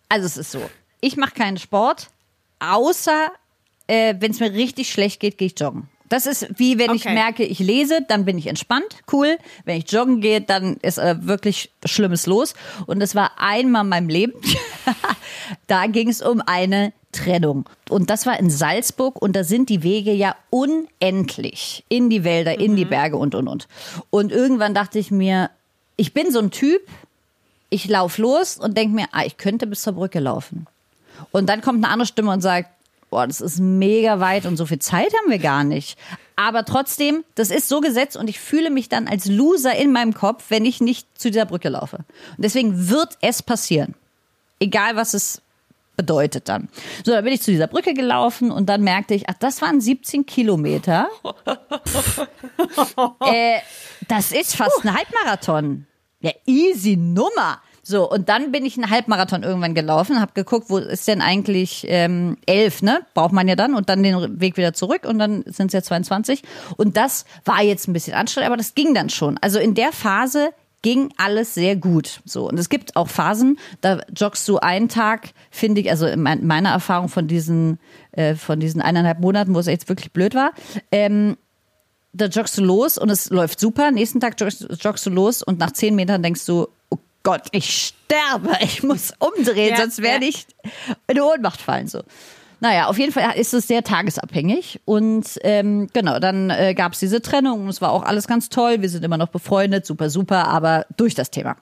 Also 0.09 0.25
es 0.25 0.35
ist 0.37 0.51
so. 0.51 0.69
Ich 0.99 1.15
mache 1.17 1.31
keinen 1.35 1.57
Sport, 1.57 2.09
außer 2.59 3.29
äh, 3.87 4.15
wenn 4.19 4.31
es 4.31 4.39
mir 4.39 4.51
richtig 4.51 4.91
schlecht 4.91 5.19
geht, 5.19 5.37
gehe 5.37 5.47
ich 5.47 5.59
joggen. 5.59 5.89
Das 6.09 6.25
ist 6.25 6.47
wie 6.57 6.77
wenn 6.79 6.93
ich 6.93 7.05
Okay. 7.05 7.13
merke, 7.13 7.43
ich 7.43 7.59
lese, 7.59 7.99
dann 8.07 8.25
bin 8.25 8.37
ich 8.37 8.47
entspannt, 8.47 8.87
cool. 9.11 9.37
Wenn 9.65 9.77
ich 9.77 9.91
joggen 9.91 10.21
gehe, 10.21 10.41
dann 10.41 10.77
ist 10.77 10.97
äh, 10.97 11.15
wirklich 11.19 11.71
Schlimmes 11.85 12.25
los. 12.27 12.53
Und 12.85 13.01
es 13.01 13.13
war 13.13 13.31
einmal 13.37 13.83
in 13.83 13.89
meinem 13.89 14.09
Leben, 14.09 14.33
da 15.67 15.87
ging 15.87 16.09
es 16.09 16.21
um 16.21 16.41
eine 16.45 16.93
Trennung. 17.11 17.65
Und 17.89 18.09
das 18.09 18.25
war 18.25 18.39
in 18.39 18.49
Salzburg 18.49 19.21
und 19.21 19.35
da 19.35 19.43
sind 19.43 19.69
die 19.69 19.83
Wege 19.83 20.13
ja 20.13 20.35
unendlich 20.49 21.83
in 21.89 22.09
die 22.09 22.23
Wälder, 22.23 22.59
in 22.59 22.75
die 22.75 22.85
Berge 22.85 23.17
und, 23.17 23.35
und, 23.35 23.47
und. 23.47 23.67
Und 24.09 24.31
irgendwann 24.31 24.73
dachte 24.73 24.99
ich 24.99 25.11
mir, 25.11 25.49
ich 25.95 26.13
bin 26.13 26.31
so 26.31 26.39
ein 26.39 26.51
Typ, 26.51 26.81
ich 27.69 27.87
lauf 27.87 28.17
los 28.17 28.57
und 28.57 28.77
denke 28.77 28.95
mir, 28.95 29.07
ah, 29.11 29.25
ich 29.25 29.37
könnte 29.37 29.67
bis 29.67 29.81
zur 29.81 29.93
Brücke 29.93 30.19
laufen. 30.19 30.67
Und 31.31 31.47
dann 31.49 31.61
kommt 31.61 31.83
eine 31.83 31.91
andere 31.91 32.07
Stimme 32.07 32.31
und 32.31 32.41
sagt, 32.41 32.69
boah, 33.09 33.27
das 33.27 33.41
ist 33.41 33.59
mega 33.59 34.19
weit 34.19 34.45
und 34.45 34.57
so 34.57 34.65
viel 34.65 34.79
Zeit 34.79 35.13
haben 35.13 35.29
wir 35.29 35.39
gar 35.39 35.63
nicht. 35.63 35.97
Aber 36.35 36.65
trotzdem, 36.65 37.23
das 37.35 37.49
ist 37.49 37.67
so 37.67 37.81
gesetzt 37.81 38.15
und 38.15 38.29
ich 38.29 38.39
fühle 38.39 38.69
mich 38.69 38.89
dann 38.89 39.07
als 39.07 39.25
Loser 39.25 39.75
in 39.75 39.91
meinem 39.91 40.13
Kopf, 40.13 40.45
wenn 40.49 40.65
ich 40.65 40.81
nicht 40.81 41.07
zu 41.19 41.29
dieser 41.31 41.45
Brücke 41.45 41.69
laufe. 41.69 41.97
Und 41.97 42.43
deswegen 42.43 42.89
wird 42.89 43.17
es 43.21 43.41
passieren. 43.41 43.95
Egal, 44.59 44.95
was 44.95 45.13
es 45.13 45.41
bedeutet 45.95 46.47
dann. 46.47 46.69
So, 47.03 47.11
dann 47.11 47.23
bin 47.23 47.33
ich 47.33 47.41
zu 47.41 47.51
dieser 47.51 47.67
Brücke 47.67 47.93
gelaufen 47.93 48.51
und 48.51 48.67
dann 48.67 48.83
merkte 48.83 49.15
ich, 49.15 49.27
ach, 49.27 49.33
das 49.39 49.61
waren 49.61 49.81
17 49.81 50.27
Kilometer. 50.27 51.07
äh, 53.25 53.59
das 54.07 54.31
ist 54.31 54.55
fast 54.55 54.85
ein 54.85 54.95
Halbmarathon. 54.95 55.87
Ja, 56.21 56.31
easy 56.45 56.95
Nummer. 56.95 57.61
So, 57.89 58.09
und 58.11 58.27
dann 58.27 58.51
bin 58.51 58.65
ich 58.65 58.75
einen 58.77 58.89
Halbmarathon 58.89 59.43
irgendwann 59.43 59.73
gelaufen, 59.73 60.19
habe 60.19 60.33
geguckt, 60.33 60.65
wo 60.69 60.77
ist 60.77 61.07
denn 61.07 61.21
eigentlich 61.21 61.85
ähm, 61.87 62.35
elf, 62.45 62.81
ne? 62.81 62.99
Braucht 63.13 63.31
man 63.31 63.47
ja 63.47 63.55
dann 63.55 63.75
und 63.75 63.87
dann 63.87 64.03
den 64.03 64.41
Weg 64.41 64.57
wieder 64.57 64.73
zurück 64.73 65.05
und 65.05 65.19
dann 65.19 65.43
sind 65.45 65.67
es 65.67 65.73
ja 65.73 65.81
22. 65.81 66.41
Und 66.75 66.97
das 66.97 67.23
war 67.45 67.63
jetzt 67.63 67.87
ein 67.87 67.93
bisschen 67.93 68.13
anstrengend, 68.13 68.47
aber 68.47 68.57
das 68.57 68.75
ging 68.75 68.93
dann 68.93 69.09
schon. 69.09 69.37
Also 69.37 69.57
in 69.59 69.73
der 69.73 69.93
Phase 69.93 70.49
ging 70.81 71.13
alles 71.15 71.53
sehr 71.53 71.77
gut. 71.77 72.19
So, 72.25 72.49
und 72.49 72.59
es 72.59 72.67
gibt 72.67 72.97
auch 72.97 73.07
Phasen, 73.07 73.57
da 73.79 74.01
joggst 74.13 74.45
du 74.49 74.57
einen 74.57 74.89
Tag, 74.89 75.29
finde 75.49 75.79
ich, 75.79 75.89
also 75.89 76.07
in 76.07 76.21
mein- 76.21 76.45
meiner 76.45 76.71
Erfahrung 76.71 77.07
von 77.07 77.29
diesen, 77.29 77.79
äh, 78.11 78.35
von 78.35 78.59
diesen 78.59 78.81
eineinhalb 78.81 79.21
Monaten, 79.21 79.55
wo 79.55 79.59
es 79.59 79.65
jetzt 79.65 79.87
wirklich 79.87 80.11
blöd 80.11 80.35
war, 80.35 80.51
ähm, 80.91 81.37
da 82.11 82.25
joggst 82.25 82.57
du 82.57 82.63
los 82.63 82.97
und 82.97 83.09
es 83.09 83.29
läuft 83.29 83.61
super. 83.61 83.91
Nächsten 83.91 84.19
Tag 84.19 84.39
joggst, 84.41 84.67
joggst 84.83 85.05
du 85.05 85.09
los 85.09 85.41
und 85.41 85.57
nach 85.57 85.71
zehn 85.71 85.95
Metern 85.95 86.21
denkst 86.21 86.45
du, 86.45 86.67
Gott, 87.27 87.49
ich 87.51 87.93
sterbe, 88.07 88.51
ich 88.61 88.83
muss 88.83 89.13
umdrehen, 89.19 89.71
Ja, 89.71 89.81
sonst 89.81 90.01
werde 90.01 90.23
ja. 90.23 90.29
ich 90.29 90.47
in 91.07 91.19
Ohnmacht 91.19 91.59
fallen. 91.59 91.89
So. 91.89 92.01
Naja, 92.61 92.87
auf 92.87 92.97
jeden 92.97 93.11
Fall 93.11 93.37
ist 93.37 93.53
es 93.53 93.67
sehr 93.67 93.83
tagesabhängig. 93.83 94.79
Und 94.85 95.37
ähm, 95.43 95.89
genau, 95.91 96.19
dann 96.19 96.49
äh, 96.49 96.73
gab 96.73 96.93
es 96.93 96.99
diese 96.99 97.21
Trennung. 97.21 97.67
Es 97.67 97.81
war 97.81 97.91
auch 97.91 98.03
alles 98.03 98.29
ganz 98.29 98.47
toll. 98.47 98.81
Wir 98.81 98.87
sind 98.87 99.03
immer 99.03 99.17
noch 99.17 99.27
befreundet, 99.27 99.85
super, 99.85 100.09
super, 100.09 100.47
aber 100.47 100.85
durch 100.95 101.15
das 101.15 101.29
Thema. 101.29 101.57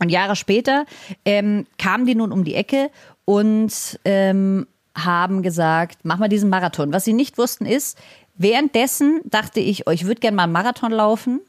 Und 0.00 0.08
Jahre 0.08 0.34
später 0.34 0.86
ähm, 1.24 1.68
kamen 1.78 2.04
die 2.04 2.16
nun 2.16 2.32
um 2.32 2.42
die 2.42 2.56
Ecke 2.56 2.90
und 3.24 4.00
ähm, 4.04 4.66
haben 4.96 5.44
gesagt, 5.44 5.98
mach 6.02 6.18
mal 6.18 6.28
diesen 6.28 6.50
Marathon. 6.50 6.92
Was 6.92 7.04
sie 7.04 7.12
nicht 7.12 7.38
wussten 7.38 7.64
ist, 7.64 7.96
währenddessen 8.34 9.20
dachte 9.24 9.60
ich, 9.60 9.86
oh, 9.86 9.90
ich 9.90 10.04
würde 10.04 10.20
gerne 10.20 10.34
mal 10.34 10.42
einen 10.42 10.52
Marathon 10.52 10.90
laufen. 10.90 11.42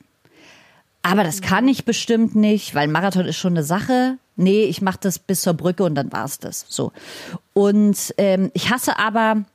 Aber 1.02 1.24
das 1.24 1.42
kann 1.42 1.68
ich 1.68 1.86
bestimmt 1.86 2.36
nicht, 2.36 2.76
weil 2.76 2.88
Marathon 2.88 3.26
ist 3.26 3.38
schon 3.38 3.54
eine 3.54 3.64
Sache. 3.64 4.18
Nee, 4.36 4.66
ich 4.66 4.82
mache 4.82 5.00
das 5.02 5.20
bis 5.20 5.42
zur 5.42 5.54
Brücke 5.54 5.84
und 5.84 5.96
dann 5.96 6.12
war's 6.12 6.40
das. 6.40 6.66
So. 6.68 6.92
Und 7.54 8.14
ähm, 8.18 8.52
ich 8.54 8.70
hasse 8.70 9.00
aber 9.00 9.46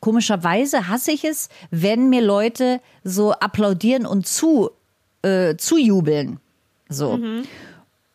komischerweise 0.00 0.88
hasse 0.88 1.12
ich 1.12 1.24
es, 1.24 1.48
wenn 1.70 2.08
mir 2.08 2.22
Leute 2.22 2.80
so 3.04 3.32
applaudieren 3.32 4.04
und 4.04 4.26
zu 4.26 4.70
äh, 5.22 5.56
zujubeln. 5.56 6.40
So. 6.88 7.18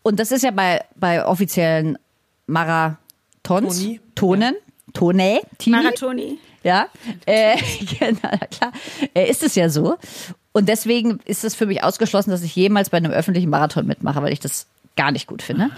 Und 0.04 0.20
das 0.20 0.32
ist 0.32 0.44
ja 0.44 0.52
bei 0.52 0.84
bei 0.96 1.26
offiziellen 1.26 1.98
Marathons, 2.46 2.98
Toni? 3.44 4.02
Tonen, 4.16 4.56
Tone, 4.94 5.42
Tini. 5.58 5.76
Marathoni. 5.76 6.40
Ja, 6.64 6.88
äh, 7.26 7.58
genau, 8.00 8.20
na 8.24 8.48
klar, 8.48 8.72
äh, 9.14 9.30
ist 9.30 9.44
es 9.44 9.56
ja 9.56 9.70
so. 9.70 9.98
Und 10.58 10.68
deswegen 10.68 11.20
ist 11.26 11.44
es 11.44 11.54
für 11.54 11.68
mich 11.68 11.84
ausgeschlossen, 11.84 12.32
dass 12.32 12.42
ich 12.42 12.56
jemals 12.56 12.90
bei 12.90 12.98
einem 12.98 13.12
öffentlichen 13.12 13.52
Marathon 13.52 13.86
mitmache, 13.86 14.24
weil 14.24 14.34
ich 14.34 14.40
das 14.40 14.66
gar 14.96 15.12
nicht 15.12 15.28
gut 15.28 15.44
finde. 15.44 15.70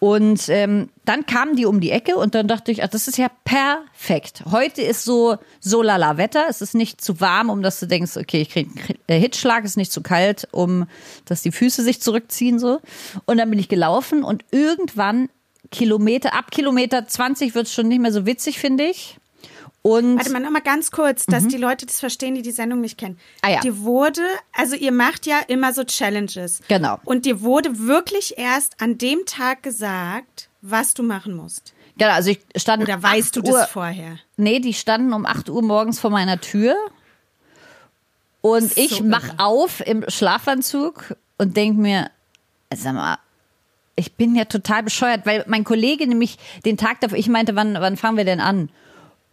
Und 0.00 0.48
ähm, 0.48 0.88
dann 1.04 1.26
kamen 1.26 1.54
die 1.54 1.66
um 1.66 1.80
die 1.80 1.90
Ecke 1.90 2.16
und 2.16 2.34
dann 2.34 2.48
dachte 2.48 2.72
ich, 2.72 2.82
ach, 2.82 2.88
das 2.88 3.08
ist 3.08 3.18
ja 3.18 3.28
perfekt. 3.44 4.44
Heute 4.50 4.80
ist 4.80 5.04
so 5.04 5.36
so 5.60 5.82
lala 5.82 6.16
Wetter, 6.16 6.46
es 6.48 6.62
ist 6.62 6.74
nicht 6.74 7.02
zu 7.02 7.20
warm, 7.20 7.50
um 7.50 7.60
dass 7.60 7.78
du 7.78 7.86
denkst, 7.86 8.16
okay, 8.16 8.40
ich 8.40 8.48
krieg 8.48 8.68
einen 9.06 9.20
Hitzschlag, 9.20 9.64
es 9.64 9.72
ist 9.72 9.76
nicht 9.76 9.92
zu 9.92 10.00
kalt, 10.00 10.48
um 10.50 10.86
dass 11.26 11.42
die 11.42 11.52
Füße 11.52 11.82
sich 11.82 12.00
zurückziehen 12.00 12.58
so. 12.58 12.80
Und 13.26 13.36
dann 13.36 13.50
bin 13.50 13.58
ich 13.58 13.68
gelaufen 13.68 14.24
und 14.24 14.46
irgendwann 14.50 15.28
Kilometer 15.70 16.32
ab 16.32 16.50
Kilometer 16.50 17.06
20 17.06 17.54
wird 17.54 17.66
es 17.66 17.74
schon 17.74 17.88
nicht 17.88 18.00
mehr 18.00 18.12
so 18.12 18.24
witzig, 18.24 18.58
finde 18.58 18.84
ich. 18.84 19.18
Und 19.82 20.16
Warte 20.16 20.30
mal 20.30 20.38
noch 20.38 20.50
mal 20.50 20.60
ganz 20.60 20.92
kurz, 20.92 21.26
dass 21.26 21.48
die 21.48 21.56
Leute 21.56 21.86
das 21.86 21.98
verstehen, 21.98 22.36
die 22.36 22.42
die 22.42 22.52
Sendung 22.52 22.80
nicht 22.80 22.96
kennen. 22.98 23.14
Mhm. 23.16 23.38
Ah 23.42 23.50
ja. 23.50 23.60
Dir 23.60 23.80
wurde, 23.80 24.22
also 24.52 24.76
ihr 24.76 24.92
macht 24.92 25.26
ja 25.26 25.40
immer 25.48 25.72
so 25.72 25.82
Challenges. 25.82 26.60
Genau. 26.68 27.00
Und 27.04 27.26
dir 27.26 27.42
wurde 27.42 27.80
wirklich 27.80 28.38
erst 28.38 28.80
an 28.80 28.96
dem 28.96 29.26
Tag 29.26 29.64
gesagt, 29.64 30.48
was 30.60 30.94
du 30.94 31.02
machen 31.02 31.34
musst. 31.34 31.74
Genau, 31.98 32.12
also 32.12 32.30
ich 32.30 32.40
stand 32.56 32.84
Oder 32.84 33.02
weißt 33.02 33.36
du 33.36 33.40
8 33.40 33.48
Uhr, 33.48 33.58
das 33.58 33.70
vorher? 33.70 34.18
Nee, 34.36 34.60
die 34.60 34.72
standen 34.72 35.12
um 35.12 35.26
8 35.26 35.50
Uhr 35.50 35.62
morgens 35.62 35.98
vor 35.98 36.10
meiner 36.10 36.40
Tür. 36.40 36.76
Und 38.40 38.72
So 38.74 38.80
ich 38.80 39.02
mach 39.02 39.24
irre. 39.24 39.38
auf 39.38 39.84
im 39.86 40.04
Schlafanzug 40.08 41.16
und 41.38 41.56
denk 41.56 41.76
mir, 41.76 42.10
sag 42.74 42.94
mal, 42.94 43.18
ich 43.96 44.14
bin 44.14 44.34
ja 44.34 44.46
total 44.46 44.82
bescheuert, 44.82 45.26
weil 45.26 45.44
mein 45.48 45.64
Kollege 45.64 46.06
nämlich 46.06 46.38
den 46.64 46.76
Tag 46.76 47.00
davor, 47.00 47.18
ich 47.18 47.28
meinte, 47.28 47.56
wann, 47.56 47.74
wann 47.74 47.96
fangen 47.96 48.16
wir 48.16 48.24
denn 48.24 48.40
an? 48.40 48.70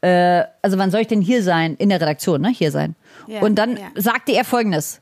Äh, 0.02 0.44
also 0.62 0.78
wann 0.78 0.92
soll 0.92 1.02
ich 1.02 1.08
denn 1.08 1.22
hier 1.22 1.44
sein? 1.44 1.76
In 1.76 1.90
der 1.90 2.00
Redaktion, 2.00 2.42
ne? 2.42 2.50
Hier 2.50 2.72
sein. 2.72 2.96
Ja, 3.28 3.42
und 3.42 3.56
dann 3.56 3.78
ja. 3.78 3.92
sagte 3.96 4.32
er 4.34 4.46
folgendes. 4.46 5.02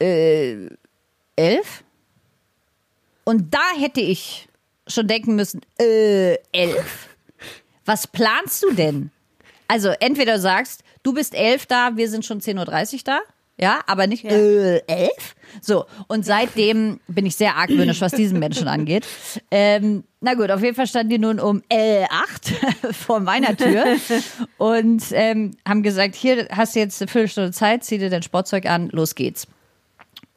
Äh, 0.00 0.68
elf? 1.36 1.84
Und 3.24 3.54
da 3.54 3.78
hätte 3.78 4.00
ich 4.00 4.48
schon 4.88 5.06
denken 5.06 5.36
müssen, 5.36 5.60
äh, 5.80 6.34
elf. 6.52 7.08
Was 7.84 8.06
planst 8.06 8.62
du 8.62 8.72
denn? 8.72 9.10
Also 9.68 9.90
entweder 10.00 10.38
sagst, 10.38 10.82
du 11.02 11.14
bist 11.14 11.34
elf 11.34 11.66
da, 11.66 11.96
wir 11.96 12.08
sind 12.08 12.24
schon 12.24 12.40
10.30 12.40 12.94
Uhr 12.94 13.00
da. 13.04 13.20
Ja, 13.58 13.80
aber 13.86 14.06
nicht 14.06 14.24
äh, 14.24 14.78
elf. 14.86 15.34
So, 15.60 15.84
und 16.08 16.24
seitdem 16.24 17.00
bin 17.08 17.26
ich 17.26 17.36
sehr 17.36 17.56
argwöhnisch, 17.56 18.00
was 18.00 18.12
diesen 18.12 18.38
Menschen 18.38 18.68
angeht. 18.68 19.06
Ähm, 19.50 20.04
na 20.20 20.34
gut, 20.34 20.50
auf 20.50 20.62
jeden 20.62 20.74
Fall 20.76 20.86
standen 20.86 21.10
die 21.10 21.18
nun 21.18 21.38
um 21.40 21.62
äh, 21.68 22.04
acht 22.04 22.52
vor 22.92 23.20
meiner 23.20 23.56
Tür 23.56 23.84
und 24.58 25.02
ähm, 25.12 25.52
haben 25.68 25.82
gesagt, 25.82 26.14
hier 26.14 26.48
hast 26.50 26.74
du 26.74 26.80
jetzt 26.80 27.00
eine 27.02 27.08
Viertelstunde 27.08 27.52
Zeit, 27.52 27.84
zieh 27.84 27.98
dir 27.98 28.10
dein 28.10 28.22
Sportzeug 28.22 28.66
an, 28.66 28.88
los 28.90 29.14
geht's. 29.14 29.46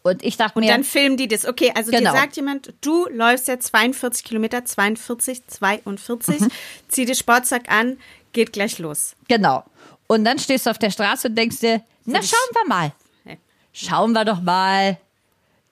Und 0.04 0.23
ich 0.23 0.38
dachte 0.38 0.60
mir, 0.60 0.67
Dann 0.71 0.84
filmen 0.84 1.17
die 1.17 1.28
das. 1.28 1.47
Okay, 1.47 1.71
also 1.75 1.89
Genau. 1.89 2.12
dir 2.12 2.17
sagt 2.19 2.36
jemand, 2.36 2.73
du 2.82 3.08
läufst 3.10 3.47
jetzt 3.47 3.67
42 3.67 4.23
Kilometer, 4.23 4.63
42, 4.63 5.47
42, 5.47 6.41
Mhm. 6.41 6.47
zieh 6.89 7.06
dir 7.06 7.15
Sportsack 7.15 7.71
an, 7.71 7.97
geht 8.32 8.54
gleich 8.54 8.78
los. 8.78 9.15
Genau. 9.28 9.63
Und 10.08 10.23
dann 10.25 10.38
stehst 10.38 10.67
du 10.67 10.69
auf 10.69 10.78
der 10.78 10.91
Straße 10.91 11.30
und 11.30 11.36
denkst 11.36 11.60
dir, 11.60 11.82
na 12.06 12.21
schauen 12.21 12.54
wir 12.54 12.67
mal. 12.67 12.91
Schauen 13.73 14.12
wir 14.13 14.23
doch 14.25 14.41
mal. 14.41 14.97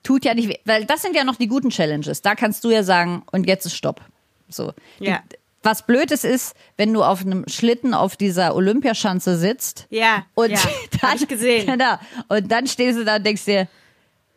Tut 0.03 0.25
ja 0.25 0.33
nicht 0.33 0.49
weh. 0.49 0.57
Weil 0.65 0.85
das 0.85 1.01
sind 1.01 1.15
ja 1.15 1.23
noch 1.23 1.37
die 1.37 1.47
guten 1.47 1.69
Challenges. 1.69 2.21
Da 2.21 2.35
kannst 2.35 2.63
du 2.63 2.69
ja 2.69 2.83
sagen, 2.83 3.23
und 3.31 3.47
jetzt 3.47 3.65
ist 3.65 3.75
Stopp. 3.75 4.01
So. 4.49 4.73
Ja. 4.99 5.21
Die, 5.31 5.37
was 5.63 5.85
Blödes 5.85 6.25
ist, 6.25 6.55
wenn 6.77 6.93
du 6.93 7.03
auf 7.03 7.21
einem 7.21 7.45
Schlitten 7.47 7.93
auf 7.93 8.17
dieser 8.17 8.55
Olympiaschanze 8.55 9.37
sitzt. 9.37 9.87
Ja, 9.89 10.25
Und 10.35 10.51
ja, 10.51 10.59
dann, 11.01 11.15
ich 11.15 11.27
gesehen. 11.27 11.65
Genau. 11.73 11.95
Und 12.27 12.51
dann 12.51 12.67
stehst 12.67 12.99
du 12.99 13.05
da 13.05 13.15
und 13.15 13.25
denkst 13.25 13.45
dir, 13.45 13.67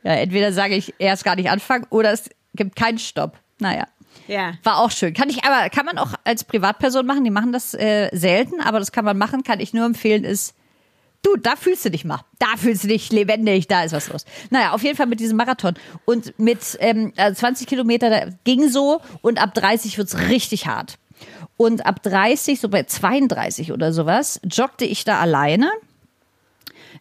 ja, 0.05 0.13
entweder 0.13 0.53
sage 0.53 0.77
ich 0.77 0.95
erst 0.99 1.25
gar 1.25 1.35
nicht 1.35 1.51
anfangen 1.51 1.87
oder 1.91 2.13
es 2.13 2.31
gibt 2.55 2.77
keinen 2.77 2.99
Stopp. 2.99 3.39
Naja. 3.59 3.89
Ja. 4.29 4.55
War 4.63 4.79
auch 4.79 4.91
schön. 4.91 5.15
Kann 5.15 5.29
ich 5.29 5.45
aber, 5.45 5.69
kann 5.71 5.85
man 5.85 5.99
auch 5.99 6.15
als 6.25 6.45
Privatperson 6.45 7.07
machen. 7.07 7.25
Die 7.25 7.31
machen 7.31 7.53
das 7.53 7.75
äh, 7.75 8.09
selten, 8.13 8.61
aber 8.61 8.79
das 8.79 8.93
kann 8.93 9.05
man 9.05 9.19
machen. 9.19 9.43
Kann 9.43 9.61
ich 9.61 9.75
nur 9.75 9.85
empfehlen, 9.85 10.25
ist, 10.25 10.55
du, 11.23 11.37
da 11.37 11.57
fühlst 11.57 11.85
du 11.85 11.91
dich 11.91 12.05
mal. 12.05 12.21
Da 12.39 12.57
fühlst 12.57 12.85
du 12.85 12.89
dich 12.89 13.11
lebendig, 13.11 13.69
da 13.69 13.85
ist 13.85 13.93
was 13.93 14.09
los. 14.09 14.25
Naja, 14.51 14.73
auf 14.73 14.83
jeden 14.83 14.97
Fall 14.97 15.07
mit 15.07 15.21
diesem 15.21 15.37
Marathon. 15.37 15.75
Und 16.05 16.39
mit 16.39 16.77
ähm, 16.81 17.13
also 17.17 17.41
20 17.41 17.67
Kilometer 17.67 18.11
da 18.11 18.27
ging 18.45 18.69
so 18.69 19.01
und 19.23 19.41
ab 19.41 19.55
30 19.55 19.99
wird's 19.99 20.19
richtig 20.29 20.67
hart. 20.67 20.99
Und 21.57 21.87
ab 21.87 22.03
30, 22.03 22.61
so 22.61 22.69
bei 22.69 22.83
32 22.83 23.73
oder 23.73 23.93
sowas, 23.93 24.41
joggte 24.45 24.85
ich 24.85 25.05
da 25.05 25.21
alleine. 25.21 25.71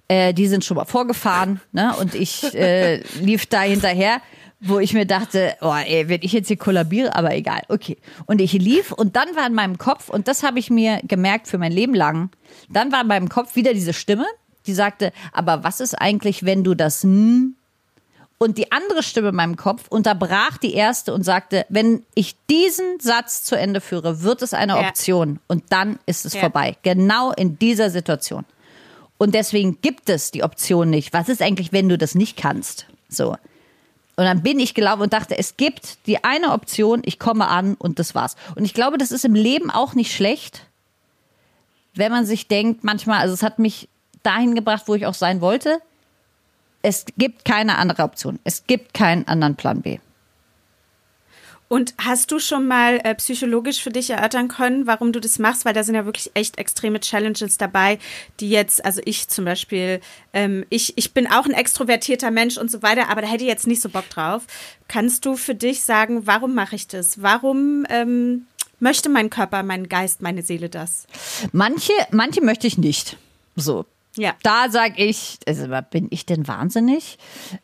Äh, 0.07 0.33
die 0.33 0.47
sind 0.47 0.63
schon 0.63 0.77
mal 0.77 0.85
vorgefahren, 0.85 1.61
ne? 1.71 1.95
Und 1.97 2.15
ich 2.15 2.53
äh, 2.53 3.01
lief 3.19 3.47
da 3.47 3.61
hinterher, 3.61 4.21
wo 4.67 4.79
ich 4.79 4.93
mir 4.93 5.05
dachte, 5.05 5.55
oh, 5.61 5.73
ey, 5.73 6.09
wenn 6.09 6.21
ich 6.21 6.31
jetzt 6.33 6.47
hier 6.47 6.57
kollabiere, 6.57 7.15
aber 7.15 7.33
egal, 7.35 7.61
okay. 7.69 7.97
Und 8.25 8.41
ich 8.41 8.53
lief 8.53 8.91
und 8.91 9.15
dann 9.15 9.35
war 9.35 9.45
in 9.47 9.53
meinem 9.53 9.77
Kopf, 9.77 10.09
und 10.09 10.27
das 10.27 10.43
habe 10.43 10.59
ich 10.59 10.69
mir 10.69 10.99
gemerkt 11.03 11.47
für 11.47 11.57
mein 11.57 11.71
Leben 11.71 11.93
lang, 11.93 12.29
dann 12.69 12.91
war 12.91 13.01
in 13.01 13.07
meinem 13.07 13.29
Kopf 13.29 13.55
wieder 13.55 13.73
diese 13.73 13.93
Stimme, 13.93 14.25
die 14.67 14.73
sagte, 14.73 15.11
aber 15.31 15.63
was 15.63 15.79
ist 15.79 15.93
eigentlich, 15.95 16.43
wenn 16.45 16.63
du 16.63 16.73
das 16.73 17.03
N 17.03 17.55
und 18.37 18.57
die 18.57 18.71
andere 18.71 19.03
Stimme 19.03 19.29
in 19.29 19.35
meinem 19.35 19.55
Kopf 19.55 19.87
unterbrach 19.89 20.57
die 20.57 20.73
erste 20.73 21.13
und 21.13 21.23
sagte, 21.23 21.65
wenn 21.69 22.03
ich 22.15 22.35
diesen 22.49 22.99
Satz 22.99 23.43
zu 23.43 23.55
Ende 23.55 23.79
führe, 23.81 24.23
wird 24.23 24.41
es 24.41 24.53
eine 24.53 24.73
Ja. 24.73 24.87
Option 24.89 25.39
und 25.47 25.63
dann 25.69 25.99
ist 26.05 26.25
es 26.25 26.33
Ja. 26.33 26.41
vorbei. 26.41 26.75
Genau 26.83 27.31
in 27.31 27.57
dieser 27.59 27.89
Situation. 27.89 28.43
Und 29.17 29.33
deswegen 29.33 29.79
gibt 29.81 30.09
es 30.09 30.31
die 30.31 30.43
Option 30.43 30.89
nicht. 30.89 31.13
Was 31.13 31.29
ist 31.29 31.41
eigentlich, 31.41 31.71
wenn 31.71 31.87
du 31.87 31.97
das 31.97 32.15
nicht 32.15 32.35
kannst? 32.35 32.87
So. 33.07 33.37
Und 34.17 34.23
dann 34.23 34.43
bin 34.43 34.59
ich 34.59 34.73
gelaufen 34.73 35.01
und 35.03 35.13
dachte, 35.13 35.37
es 35.37 35.57
gibt 35.57 36.05
die 36.07 36.23
eine 36.23 36.51
Option, 36.53 37.01
ich 37.03 37.19
komme 37.19 37.47
an 37.47 37.75
und 37.75 37.99
das 37.99 38.15
war's. 38.15 38.35
Und 38.55 38.63
ich 38.63 38.73
glaube, 38.73 38.97
das 38.97 39.11
ist 39.11 39.25
im 39.25 39.35
Leben 39.35 39.69
auch 39.69 39.93
nicht 39.93 40.13
schlecht, 40.13 40.61
wenn 41.95 42.11
man 42.11 42.25
sich 42.25 42.47
denkt, 42.47 42.83
manchmal, 42.83 43.19
also 43.19 43.33
es 43.33 43.43
hat 43.43 43.59
mich 43.59 43.89
dahin 44.23 44.55
gebracht, 44.55 44.83
wo 44.87 44.95
ich 44.95 45.05
auch 45.05 45.13
sein 45.13 45.41
wollte. 45.41 45.79
Es 46.81 47.05
gibt 47.17 47.45
keine 47.45 47.77
andere 47.77 48.03
Option. 48.03 48.39
Es 48.43 48.65
gibt 48.67 48.93
keinen 48.93 49.27
anderen 49.27 49.55
Plan 49.55 49.81
B. 49.81 49.99
Und 51.67 51.95
hast 51.97 52.31
du 52.31 52.39
schon 52.39 52.67
mal 52.67 52.99
äh, 53.03 53.15
psychologisch 53.15 53.81
für 53.81 53.89
dich 53.89 54.11
erörtern 54.11 54.47
können, 54.47 54.85
warum 54.85 55.11
du 55.11 55.19
das 55.19 55.39
machst? 55.39 55.65
Weil 55.65 55.73
da 55.73 55.83
sind 55.83 55.95
ja 55.95 56.05
wirklich 56.05 56.29
echt 56.35 56.59
extreme 56.59 56.99
Challenges 56.99 57.57
dabei, 57.57 57.97
die 58.39 58.49
jetzt, 58.49 58.85
also 58.85 59.01
ich 59.03 59.29
zum 59.29 59.45
Beispiel, 59.45 59.99
ähm, 60.33 60.65
ich, 60.69 60.95
ich 60.97 61.13
bin 61.13 61.25
auch 61.27 61.45
ein 61.45 61.53
extrovertierter 61.53 62.29
Mensch 62.29 62.57
und 62.57 62.69
so 62.69 62.83
weiter, 62.83 63.09
aber 63.09 63.21
da 63.21 63.27
hätte 63.27 63.43
ich 63.43 63.49
jetzt 63.49 63.65
nicht 63.65 63.81
so 63.81 63.89
Bock 63.89 64.07
drauf. 64.09 64.43
Kannst 64.87 65.25
du 65.25 65.35
für 65.35 65.55
dich 65.55 65.83
sagen, 65.83 66.27
warum 66.27 66.53
mache 66.53 66.75
ich 66.75 66.87
das? 66.87 67.21
Warum 67.23 67.85
ähm, 67.89 68.45
möchte 68.79 69.09
mein 69.09 69.31
Körper, 69.31 69.63
mein 69.63 69.89
Geist, 69.89 70.21
meine 70.21 70.43
Seele 70.43 70.69
das? 70.69 71.07
Manche, 71.51 71.93
manche 72.11 72.41
möchte 72.41 72.67
ich 72.67 72.77
nicht. 72.77 73.17
So. 73.55 73.85
Ja. 74.17 74.33
Da 74.43 74.69
sage 74.69 75.03
ich, 75.03 75.39
also 75.47 75.67
bin 75.89 76.07
ich 76.09 76.25
denn 76.25 76.47
wahnsinnig? 76.47 77.17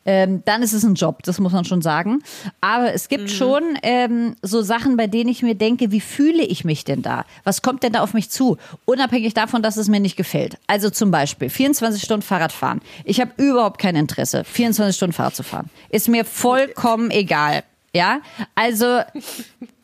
Ähm, 0.04 0.42
dann 0.44 0.62
ist 0.62 0.72
es 0.72 0.84
ein 0.84 0.94
Job, 0.94 1.22
das 1.22 1.38
muss 1.38 1.52
man 1.52 1.64
schon 1.64 1.82
sagen. 1.82 2.22
Aber 2.60 2.92
es 2.92 3.08
gibt 3.08 3.30
schon 3.30 3.78
ähm, 3.82 4.36
so 4.42 4.62
Sachen, 4.62 4.96
bei 4.96 5.06
denen 5.06 5.30
ich 5.30 5.42
mir 5.42 5.54
denke, 5.54 5.90
wie 5.90 6.00
fühle 6.00 6.42
ich 6.42 6.64
mich 6.64 6.84
denn 6.84 7.02
da? 7.02 7.24
Was 7.44 7.62
kommt 7.62 7.82
denn 7.82 7.92
da 7.92 8.00
auf 8.02 8.14
mich 8.14 8.30
zu? 8.30 8.58
Unabhängig 8.84 9.34
davon, 9.34 9.62
dass 9.62 9.76
es 9.76 9.88
mir 9.88 10.00
nicht 10.00 10.16
gefällt. 10.16 10.58
Also 10.66 10.90
zum 10.90 11.10
Beispiel 11.10 11.48
24 11.48 12.02
Stunden 12.02 12.22
Fahrrad 12.22 12.52
fahren. 12.52 12.80
Ich 13.04 13.20
habe 13.20 13.32
überhaupt 13.36 13.80
kein 13.80 13.96
Interesse, 13.96 14.44
24 14.44 14.94
Stunden 14.96 15.12
Fahrrad 15.14 15.34
zu 15.34 15.42
fahren. 15.42 15.70
Ist 15.88 16.08
mir 16.08 16.24
vollkommen 16.24 17.10
egal. 17.10 17.64
Ja, 17.94 18.20
also 18.54 19.00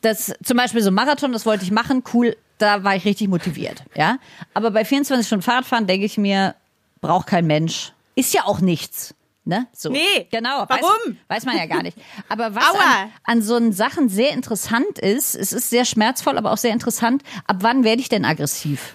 das 0.01 0.33
zum 0.43 0.57
Beispiel 0.57 0.81
so 0.81 0.91
ein 0.91 0.95
Marathon, 0.95 1.33
das 1.33 1.45
wollte 1.45 1.65
ich 1.65 1.71
machen, 1.71 2.03
cool, 2.15 2.37
da 2.59 2.85
war 2.85 2.97
ich 2.97 3.05
richtig 3.05 3.29
motiviert, 3.29 3.83
ja. 3.95 4.19
Aber 4.55 4.71
bei 4.71 4.85
24 4.85 5.27
Stunden 5.27 5.43
Fahrradfahren 5.43 5.87
denke 5.87 6.05
ich 6.07 6.19
mir, 6.19 6.55
braucht 7.01 7.27
kein 7.29 7.47
Mensch. 7.47 7.93
Ist 8.15 8.35
ja 8.35 8.45
auch 8.45 8.61
nichts. 8.61 9.15
Ne? 9.45 9.67
So. 9.73 9.89
Nee. 9.91 10.27
Genau. 10.31 10.67
Warum? 10.69 10.91
Weiß, 11.07 11.17
weiß 11.29 11.45
man 11.47 11.57
ja 11.57 11.65
gar 11.67 11.83
nicht. 11.83 11.97
Aber 12.29 12.55
was 12.55 12.65
an, 12.65 13.11
an 13.25 13.43
so 13.43 13.73
Sachen 13.73 14.11
sehr 14.11 14.33
interessant 14.33 14.99
ist, 14.99 15.35
es 15.35 15.55
ist 15.55 15.71
sehr 15.71 15.87
schmerzvoll, 15.87 16.37
aber 16.37 16.53
auch 16.53 16.59
sehr 16.59 16.73
interessant, 16.73 17.23
ab 17.47 17.57
wann 17.61 17.83
werde 17.83 18.03
ich 18.03 18.11
denn 18.11 18.27
aggressiv? 18.27 18.95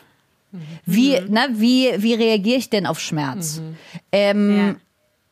Wie, 0.85 1.19
ne, 1.21 1.47
wie, 1.53 1.91
wie 1.97 2.13
reagiere 2.13 2.57
ich 2.59 2.69
denn 2.69 2.85
auf 2.85 2.99
Schmerz? 2.99 3.61
Ähm, 4.11 4.57
Ja. 4.57 4.75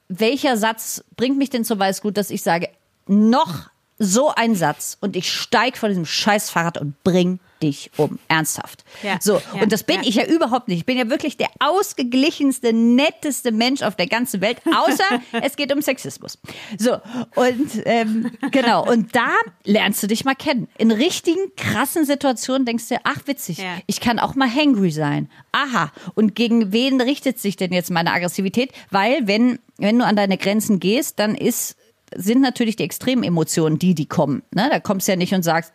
welcher 0.08 0.58
Satz 0.58 1.04
bringt 1.16 1.38
mich 1.38 1.52
denn 1.52 1.64
zur 1.66 1.78
Weißglut, 1.78 2.18
dass 2.18 2.32
ich 2.32 2.42
sage, 2.42 2.70
noch 3.06 3.70
so 4.00 4.34
ein 4.34 4.56
Satz 4.56 4.98
und 5.02 5.16
ich 5.16 5.32
steig 5.32 5.78
von 5.78 5.90
diesem 5.90 6.08
scheiß 6.08 6.50
Fahrrad 6.50 6.80
und 6.80 7.04
bring 7.04 7.40
dich 7.62 7.92
um. 7.98 8.20
Ernsthaft. 8.28 8.84
Ja, 9.04 9.18
So, 9.22 9.42
ja, 9.54 9.62
und 9.62 9.72
das 9.72 9.84
bin 9.84 9.98
ja. 9.98 10.10
ich 10.10 10.16
ja 10.16 10.26
überhaupt 10.26 10.68
nicht. 10.68 10.80
Ich 10.80 10.86
bin 10.86 10.98
ja 10.98 11.10
wirklich 11.10 11.38
der 11.38 11.50
ausgeglichenste, 11.60 12.74
netteste 12.74 13.52
Mensch 13.52 13.82
auf 13.82 13.96
der 13.96 14.08
ganzen 14.08 14.42
Welt, 14.42 14.62
außer 14.66 15.22
es 15.44 15.56
geht 15.56 15.74
um 15.74 15.82
Sexismus. 15.82 16.38
So, 16.78 16.94
und 17.36 17.72
ähm, 17.86 18.32
genau, 18.52 18.88
und 18.90 19.16
da 19.16 19.30
lernst 19.64 20.02
du 20.04 20.08
dich 20.08 20.26
mal 20.26 20.36
kennen. 20.36 20.68
In 20.78 20.92
richtigen, 20.92 21.40
krassen 21.56 22.06
Situationen 22.06 22.66
denkst 22.66 22.90
du, 22.90 22.96
ach 23.04 23.20
witzig, 23.26 23.64
ich 23.88 24.00
kann 24.00 24.20
auch 24.20 24.36
mal 24.36 24.50
hangry 24.54 24.92
sein. 24.92 25.30
Aha, 25.52 25.92
und 26.16 26.36
gegen 26.36 26.72
wen 26.72 27.02
richtet 27.02 27.40
sich 27.40 27.56
denn 27.56 27.74
jetzt 27.74 27.92
meine 27.92 28.12
Aggressivität? 28.12 28.72
Weil, 28.90 29.28
wenn, 29.28 29.60
wenn 29.78 30.00
du 30.00 30.06
an 30.06 30.16
deine 30.16 30.38
Grenzen 30.38 30.80
gehst, 30.80 31.20
dann 31.20 31.36
ist 31.36 31.76
sind 32.16 32.42
natürlich 32.42 32.76
die 32.76 32.84
extremen 32.84 33.24
Emotionen, 33.24 33.80
die 33.80 33.96
die 33.96 34.06
kommen. 34.06 34.44
Ne? 34.54 34.68
Da 34.70 34.80
kommst 34.80 35.08
du 35.08 35.14
ja 35.14 35.16
nicht 35.16 35.34
und 35.34 35.44
sagst, 35.44 35.74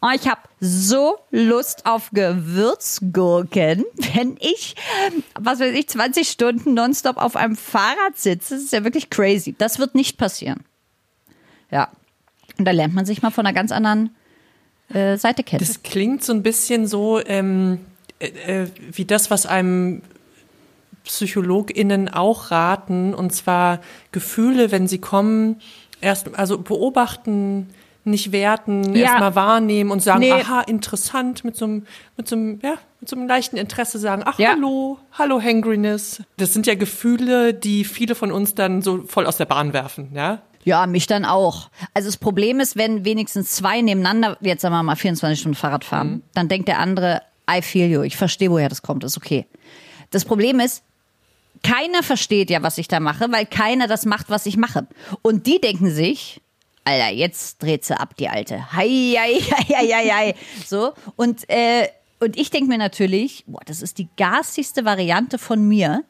oh, 0.00 0.08
ich 0.14 0.28
habe 0.28 0.40
so 0.60 1.18
Lust 1.30 1.86
auf 1.86 2.10
Gewürzgurken, 2.12 3.84
wenn 4.14 4.36
ich, 4.40 4.76
was 5.38 5.60
weiß 5.60 5.74
ich, 5.74 5.88
20 5.88 6.28
Stunden 6.28 6.74
nonstop 6.74 7.16
auf 7.16 7.36
einem 7.36 7.56
Fahrrad 7.56 8.16
sitze. 8.16 8.54
Das 8.54 8.64
ist 8.64 8.72
ja 8.72 8.84
wirklich 8.84 9.10
crazy. 9.10 9.54
Das 9.56 9.78
wird 9.78 9.94
nicht 9.94 10.18
passieren. 10.18 10.60
Ja. 11.70 11.88
Und 12.58 12.64
da 12.66 12.70
lernt 12.70 12.94
man 12.94 13.06
sich 13.06 13.22
mal 13.22 13.30
von 13.30 13.46
einer 13.46 13.54
ganz 13.54 13.72
anderen 13.72 14.14
äh, 14.92 15.16
Seite 15.16 15.42
kennen. 15.42 15.64
Das 15.64 15.82
klingt 15.82 16.22
so 16.22 16.32
ein 16.32 16.42
bisschen 16.42 16.86
so 16.86 17.20
ähm, 17.24 17.80
äh, 18.18 18.62
äh, 18.62 18.68
wie 18.92 19.04
das, 19.04 19.30
was 19.30 19.46
einem 19.46 20.02
PsychologInnen 21.04 22.08
auch 22.08 22.50
raten, 22.50 23.14
und 23.14 23.32
zwar 23.32 23.80
Gefühle, 24.12 24.70
wenn 24.70 24.86
sie 24.86 24.98
kommen, 24.98 25.60
erst 26.00 26.34
also 26.38 26.58
beobachten, 26.58 27.68
nicht 28.04 28.32
werten, 28.32 28.96
Ja. 28.96 29.02
erstmal 29.04 29.34
wahrnehmen 29.36 29.90
und 29.92 30.00
sagen, 30.02 30.20
Nee. 30.20 30.32
aha, 30.32 30.62
interessant, 30.62 31.44
mit 31.44 31.54
so 31.56 31.66
einem, 31.66 31.86
mit 32.16 32.28
so 32.28 32.34
einem, 32.34 32.58
ja, 32.62 32.74
mit 33.00 33.08
so 33.08 33.14
einem 33.16 33.28
leichten 33.28 33.56
Interesse 33.56 33.98
sagen, 34.00 34.22
ach, 34.26 34.38
Ja. 34.40 34.50
hallo, 34.52 34.98
hallo 35.12 35.40
Hangriness. 35.40 36.20
Das 36.36 36.52
sind 36.52 36.66
ja 36.66 36.74
Gefühle, 36.74 37.54
die 37.54 37.84
viele 37.84 38.16
von 38.16 38.32
uns 38.32 38.54
dann 38.56 38.82
so 38.82 39.02
voll 39.06 39.26
aus 39.26 39.36
der 39.36 39.44
Bahn 39.44 39.72
werfen, 39.72 40.10
ja. 40.14 40.42
Ja, 40.64 40.86
mich 40.86 41.06
dann 41.08 41.24
auch. 41.24 41.70
Also 41.94 42.08
das 42.08 42.16
Problem 42.16 42.60
ist, 42.60 42.76
wenn 42.76 43.04
wenigstens 43.04 43.50
zwei 43.52 43.80
nebeneinander, 43.80 44.36
jetzt 44.40 44.62
sagen 44.62 44.74
wir 44.74 44.82
mal 44.82 44.94
24 44.96 45.38
Stunden 45.40 45.56
Fahrrad 45.56 45.84
fahren, 45.84 46.22
dann 46.34 46.48
denkt 46.48 46.68
der 46.68 46.78
andere, 46.78 47.22
I 47.50 47.62
feel 47.62 47.88
you, 47.90 48.02
ich 48.02 48.16
verstehe, 48.16 48.50
woher 48.50 48.68
das 48.68 48.82
kommt, 48.82 49.02
ist 49.04 49.16
okay. 49.16 49.46
Das 50.10 50.24
Problem 50.24 50.60
ist, 50.60 50.84
keiner 51.62 52.02
versteht 52.02 52.50
ja, 52.50 52.62
was 52.62 52.78
ich 52.78 52.88
da 52.88 53.00
mache, 53.00 53.30
weil 53.30 53.46
keiner 53.46 53.86
das 53.86 54.04
macht, 54.04 54.30
was 54.30 54.46
ich 54.46 54.56
mache. 54.56 54.86
Und 55.22 55.46
die 55.46 55.60
denken 55.60 55.90
sich, 55.90 56.40
Alter, 56.84 57.10
jetzt 57.10 57.62
dreht 57.62 57.84
sie 57.84 57.98
ab, 57.98 58.16
die 58.16 58.28
Alte. 58.28 58.72
Hei, 58.72 59.14
hei, 59.16 59.34
hei, 59.68 59.86
hei, 59.86 60.10
hei. 60.10 60.34
So. 60.66 60.92
Und, 61.16 61.48
äh, 61.48 61.88
und 62.20 62.36
ich 62.36 62.50
denke 62.50 62.68
mir 62.68 62.78
natürlich, 62.78 63.44
boah, 63.46 63.60
das 63.64 63.82
ist 63.82 63.98
die 63.98 64.08
garstigste 64.16 64.84
Variante 64.84 65.38
von 65.38 65.66
mir. 65.66 66.04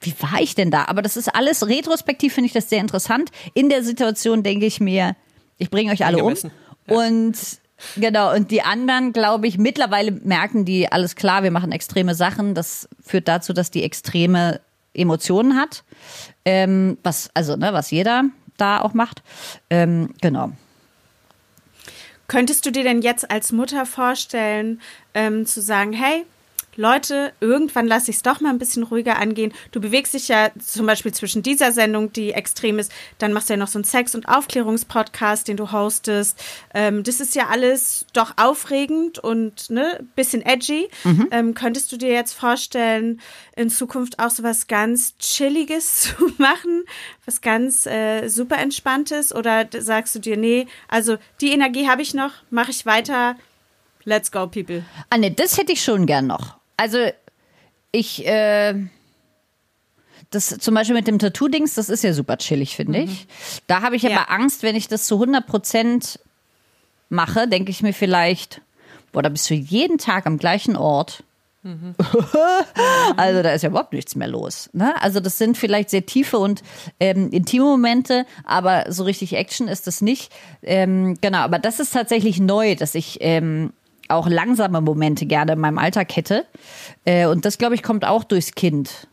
Wie 0.00 0.14
war 0.20 0.40
ich 0.40 0.54
denn 0.54 0.70
da? 0.70 0.84
Aber 0.86 1.02
das 1.02 1.16
ist 1.16 1.34
alles 1.34 1.66
retrospektiv, 1.66 2.34
finde 2.34 2.46
ich 2.46 2.52
das 2.52 2.68
sehr 2.68 2.80
interessant. 2.80 3.30
In 3.54 3.68
der 3.68 3.82
Situation 3.82 4.42
denke 4.42 4.66
ich 4.66 4.80
mir, 4.80 5.16
ich 5.56 5.70
bringe 5.70 5.92
euch 5.92 6.04
alle 6.04 6.18
um. 6.18 6.28
Angemessen. 6.28 6.52
Und 6.86 7.36
genau, 7.96 8.34
und 8.34 8.50
die 8.50 8.62
anderen, 8.62 9.12
glaube 9.12 9.46
ich, 9.48 9.58
mittlerweile 9.58 10.12
merken 10.12 10.64
die, 10.64 10.90
alles 10.90 11.16
klar, 11.16 11.42
wir 11.42 11.50
machen 11.50 11.72
extreme 11.72 12.14
Sachen. 12.14 12.54
Das 12.54 12.88
führt 13.00 13.26
dazu, 13.28 13.52
dass 13.52 13.70
die 13.70 13.82
extreme 13.82 14.60
Emotionen 14.98 15.56
hat. 15.56 15.84
Ähm, 16.44 16.98
was, 17.02 17.30
also, 17.34 17.56
ne, 17.56 17.72
was 17.72 17.90
jeder 17.90 18.24
da 18.56 18.80
auch 18.80 18.94
macht. 18.94 19.22
Ähm, 19.70 20.14
genau. 20.20 20.52
Könntest 22.26 22.66
du 22.66 22.70
dir 22.70 22.82
denn 22.82 23.00
jetzt 23.00 23.30
als 23.30 23.52
Mutter 23.52 23.86
vorstellen, 23.86 24.82
ähm, 25.14 25.46
zu 25.46 25.62
sagen, 25.62 25.94
hey, 25.94 26.26
Leute, 26.78 27.32
irgendwann 27.40 27.88
lasse 27.88 28.12
ich 28.12 28.18
es 28.18 28.22
doch 28.22 28.40
mal 28.40 28.50
ein 28.50 28.58
bisschen 28.58 28.84
ruhiger 28.84 29.18
angehen. 29.18 29.52
Du 29.72 29.80
bewegst 29.80 30.14
dich 30.14 30.28
ja 30.28 30.50
zum 30.64 30.86
Beispiel 30.86 31.12
zwischen 31.12 31.42
dieser 31.42 31.72
Sendung, 31.72 32.12
die 32.12 32.30
extrem 32.30 32.78
ist, 32.78 32.92
dann 33.18 33.32
machst 33.32 33.48
du 33.48 33.54
ja 33.54 33.56
noch 33.58 33.66
so 33.66 33.78
einen 33.80 33.84
Sex- 33.84 34.14
und 34.14 34.28
Aufklärungspodcast, 34.28 35.48
den 35.48 35.56
du 35.56 35.72
hostest. 35.72 36.40
Ähm, 36.72 37.02
das 37.02 37.18
ist 37.18 37.34
ja 37.34 37.48
alles 37.48 38.06
doch 38.12 38.34
aufregend 38.36 39.18
und 39.18 39.70
ne, 39.70 40.06
bisschen 40.14 40.40
edgy. 40.40 40.88
Ähm, 41.32 41.54
könntest 41.54 41.90
du 41.90 41.96
dir 41.96 42.12
jetzt 42.12 42.34
vorstellen, 42.34 43.20
in 43.56 43.70
Zukunft 43.70 44.20
auch 44.20 44.30
so 44.30 44.44
was 44.44 44.68
ganz 44.68 45.18
Chilliges 45.18 45.94
zu 46.02 46.12
machen, 46.38 46.84
was 47.24 47.40
ganz 47.40 47.86
äh, 47.86 48.28
super 48.28 48.58
entspanntes? 48.58 49.34
Oder 49.34 49.66
sagst 49.76 50.14
du 50.14 50.20
dir, 50.20 50.36
nee, 50.36 50.68
also 50.86 51.16
die 51.40 51.50
Energie 51.50 51.88
habe 51.88 52.02
ich 52.02 52.14
noch, 52.14 52.34
mache 52.50 52.70
ich 52.70 52.86
weiter. 52.86 53.34
Let's 54.04 54.30
go, 54.30 54.46
people. 54.46 54.84
Ah, 55.10 55.18
ne, 55.18 55.32
das 55.32 55.58
hätte 55.58 55.72
ich 55.72 55.82
schon 55.82 56.06
gern 56.06 56.28
noch. 56.28 56.56
Also, 56.78 56.98
ich, 57.92 58.26
äh, 58.26 58.74
das 60.30 60.46
zum 60.58 60.74
Beispiel 60.74 60.94
mit 60.94 61.06
dem 61.06 61.18
Tattoo-Dings, 61.18 61.74
das 61.74 61.88
ist 61.90 62.04
ja 62.04 62.12
super 62.12 62.36
chillig, 62.38 62.76
finde 62.76 63.00
ich. 63.00 63.26
Da 63.66 63.82
habe 63.82 63.96
ich 63.96 64.04
aber 64.06 64.14
Ja. 64.14 64.24
Angst, 64.28 64.62
wenn 64.62 64.76
ich 64.76 64.88
das 64.88 65.04
zu 65.06 65.16
100 65.16 65.46
Prozent 65.46 66.18
mache, 67.08 67.48
denke 67.48 67.70
ich 67.70 67.82
mir 67.82 67.92
vielleicht, 67.94 68.60
boah, 69.12 69.22
da 69.22 69.28
bist 69.28 69.48
du 69.50 69.54
jeden 69.54 69.98
Tag 69.98 70.26
am 70.26 70.38
gleichen 70.38 70.76
Ort. 70.76 71.24
also 73.16 73.42
da 73.42 73.50
ist 73.52 73.62
ja 73.62 73.68
überhaupt 73.68 73.92
nichts 73.92 74.14
mehr 74.14 74.28
los. 74.28 74.70
Ne? 74.72 74.94
Also 75.02 75.20
das 75.20 75.36
sind 75.38 75.58
vielleicht 75.58 75.90
sehr 75.90 76.06
tiefe 76.06 76.38
und 76.38 76.62
ähm, 77.00 77.30
intime 77.30 77.64
Momente, 77.64 78.24
aber 78.44 78.86
so 78.88 79.04
richtig 79.04 79.34
Action 79.34 79.68
ist 79.68 79.86
das 79.86 80.00
nicht. 80.00 80.32
Ähm, 80.62 81.18
genau, 81.20 81.38
aber 81.38 81.58
das 81.58 81.80
ist 81.80 81.92
tatsächlich 81.92 82.40
neu, 82.40 82.74
dass 82.74 82.94
ich 82.94 83.18
ähm, 83.20 83.72
auch 84.08 84.28
langsame 84.28 84.80
Momente 84.80 85.26
gerne 85.26 85.52
in 85.52 85.58
meinem 85.60 85.78
Alltag 85.78 86.14
hätte. 86.16 86.46
Äh, 87.04 87.26
und 87.26 87.44
das, 87.44 87.58
glaube 87.58 87.74
ich, 87.74 87.82
kommt 87.82 88.04
auch 88.04 88.24
durchs 88.24 88.52
Kind. 88.52 89.08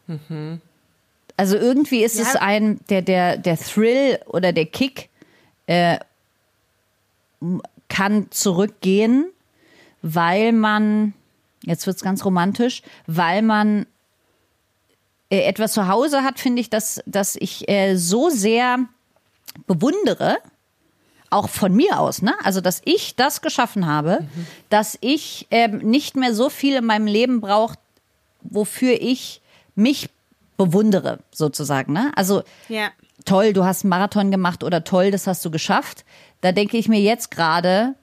Also 1.38 1.58
irgendwie 1.58 2.04
ist 2.04 2.18
Ja. 2.18 2.24
es 2.28 2.36
ein, 2.36 2.80
der, 2.90 3.02
der, 3.02 3.38
der 3.38 3.58
Thrill 3.58 4.20
oder 4.28 4.54
der 4.54 4.66
Kick 4.66 5.10
äh, 5.68 5.98
kann 7.90 8.28
zurückgehen, 8.32 9.26
weil 10.02 10.52
man, 10.52 11.14
jetzt 11.64 11.86
wird's 11.88 12.02
ganz 12.02 12.24
romantisch, 12.26 12.82
weil 13.08 13.42
man 13.42 13.86
äh, 15.30 15.42
etwas 15.42 15.74
zu 15.74 15.88
Hause 15.88 16.24
hat, 16.24 16.40
finde 16.40 16.62
ich, 16.62 16.70
dass, 16.70 17.02
dass 17.06 17.36
ich 17.36 17.68
äh, 17.70 17.96
so 17.96 18.30
sehr 18.30 18.80
bewundere, 19.68 20.38
auch 21.36 21.50
von 21.50 21.74
mir 21.76 22.00
aus, 22.00 22.22
ne? 22.22 22.34
Also, 22.44 22.62
dass 22.62 22.82
ich 22.86 23.16
das 23.16 23.42
geschaffen 23.42 23.86
habe, 23.86 24.26
dass 24.70 24.98
ich 25.02 25.48
ähm, 25.52 25.78
nicht 25.80 26.16
mehr 26.16 26.34
so 26.34 26.50
viel 26.50 26.76
in 26.78 26.86
meinem 26.86 27.08
Leben 27.08 27.42
brauche, 27.42 27.76
wofür 28.42 28.94
ich 29.00 29.42
mich 29.76 30.10
bewundere, 30.58 31.20
sozusagen, 31.32 31.94
ne? 31.94 32.12
Also, 32.16 32.44
Ja. 32.70 32.90
toll, 33.26 33.54
du 33.54 33.64
hast 33.66 33.84
einen 33.84 33.90
Marathon 33.90 34.32
gemacht 34.32 34.64
oder 34.64 34.84
toll, 34.84 35.12
das 35.12 35.28
hast 35.28 35.44
du 35.46 35.52
geschafft. 35.52 36.06
Da 36.42 36.52
denke 36.52 36.78
ich 36.78 36.88
mir 36.88 37.00
jetzt 37.02 37.32
gerade, 37.32 37.96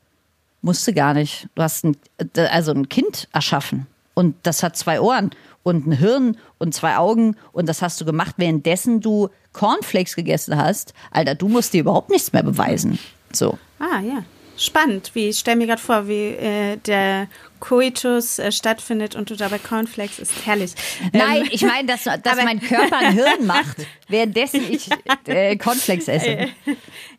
musste 0.61 0.93
gar 0.93 1.14
nicht. 1.14 1.49
Du 1.55 1.62
hast 1.62 1.85
ein, 1.85 1.97
äh, 2.37 2.41
also 2.47 2.72
ein 2.72 2.89
Kind 2.89 3.28
erschaffen 3.33 3.87
und 4.14 4.35
das 4.43 4.62
hat 4.62 4.76
zwei 4.76 5.01
Ohren 5.01 5.30
und 5.62 5.87
ein 5.87 5.93
Hirn 5.93 6.37
und 6.59 6.74
zwei 6.74 6.97
Augen 6.97 7.37
und 7.53 7.68
das 7.68 7.83
hast 7.83 8.01
du 8.01 8.05
gemacht, 8.05 8.35
währenddessen 8.37 9.01
du 9.01 9.28
Cornflakes 9.53 10.16
gegessen 10.16 10.57
hast. 10.57 10.93
Alter, 11.11 11.35
du 11.35 11.47
musst 11.49 11.72
dir 11.72 11.80
überhaupt 11.80 12.11
nichts 12.11 12.33
mehr 12.33 12.43
beweisen. 12.43 12.99
So. 13.37 13.59
Ah, 13.78 14.01
ja. 14.01 14.24
Spannend. 14.57 15.11
Wie, 15.14 15.28
ich 15.28 15.39
stelle 15.39 15.57
mir 15.57 15.66
gerade 15.66 15.80
vor, 15.80 16.07
wie 16.09 16.28
äh, 16.28 16.76
der 16.76 17.28
Coitus 17.62 18.40
äh, 18.40 18.50
stattfindet 18.50 19.14
und 19.14 19.30
du 19.30 19.36
dabei 19.36 19.58
Cornflakes 19.58 20.18
isst. 20.18 20.32
Herrlich. 20.44 20.72
Nein, 21.12 21.42
Ähm, 21.42 21.48
ich 21.52 21.62
meine, 21.62 21.86
dass, 21.86 22.02
dass 22.04 22.36
mein 22.42 22.60
Körper 22.60 22.98
ein 22.98 23.12
Hirn 23.14 23.46
macht, 23.46 23.76
währenddessen 24.08 24.62
ich 24.68 24.88
äh, 25.26 25.56
Cornflakes 25.56 26.08
esse. 26.08 26.48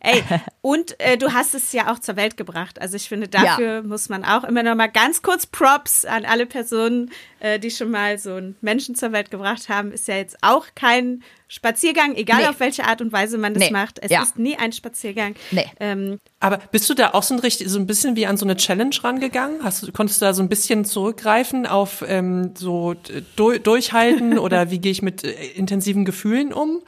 Ey, 0.01 0.21
und 0.61 0.99
äh, 0.99 1.17
du 1.17 1.31
hast 1.31 1.55
es 1.55 1.71
ja 1.71 1.91
auch 1.93 1.99
zur 1.99 2.17
Welt 2.17 2.35
gebracht. 2.35 2.81
Also 2.81 2.97
ich 2.97 3.07
finde, 3.07 3.29
dafür 3.29 3.83
muss 3.83 4.09
man 4.09 4.25
auch 4.25 4.43
immer 4.43 4.63
noch 4.63 4.75
mal 4.75 4.87
ganz 4.87 5.21
kurz 5.21 5.45
Props 5.45 6.03
an 6.03 6.25
alle 6.25 6.45
Personen, 6.45 7.09
äh, 7.39 7.57
die 7.57 7.71
schon 7.71 7.89
mal 7.89 8.17
so 8.17 8.33
einen 8.35 8.57
Menschen 8.59 8.95
zur 8.95 9.13
Welt 9.13 9.31
gebracht 9.31 9.69
haben. 9.69 9.93
Ist 9.93 10.09
ja 10.09 10.17
jetzt 10.17 10.35
auch 10.41 10.65
kein 10.75 11.23
Spaziergang, 11.47 12.15
egal 12.15 12.41
Nee. 12.41 12.47
auf 12.47 12.59
welche 12.59 12.83
Art 12.85 12.99
und 12.99 13.13
Weise 13.13 13.37
man 13.37 13.53
das 13.53 13.63
Nee. 13.65 13.71
macht. 13.71 13.99
Es 14.01 14.11
Ja. 14.11 14.23
ist 14.23 14.37
nie 14.39 14.57
ein 14.57 14.73
Spaziergang. 14.73 15.35
Nee. 15.51 15.67
Ähm, 15.79 16.19
Aber 16.39 16.57
bist 16.57 16.89
du 16.89 16.95
da 16.95 17.11
auch 17.11 17.21
so 17.23 17.35
ein, 17.35 17.39
richtig, 17.39 17.69
so 17.69 17.77
ein 17.79 17.85
bisschen 17.85 18.15
wie 18.15 18.25
an 18.25 18.37
so 18.37 18.45
eine 18.45 18.57
Challenge 18.57 18.95
rangegangen? 19.03 19.63
Hast 19.63 19.83
du, 19.83 19.91
konntest 19.91 20.19
du 20.21 20.25
da 20.25 20.32
so 20.33 20.41
ein 20.41 20.49
bisschen 20.49 20.85
zurückgreifen 20.85 21.65
auf 21.65 22.03
ähm, 22.07 22.51
so 22.55 22.93
äh, 22.93 23.21
du, 23.35 23.57
durchhalten 23.59 24.37
oder 24.39 24.71
wie 24.71 24.79
gehe 24.79 24.91
ich 24.91 25.01
mit 25.01 25.23
äh, 25.23 25.31
intensiven 25.55 26.05
Gefühlen 26.05 26.53
um? 26.53 26.81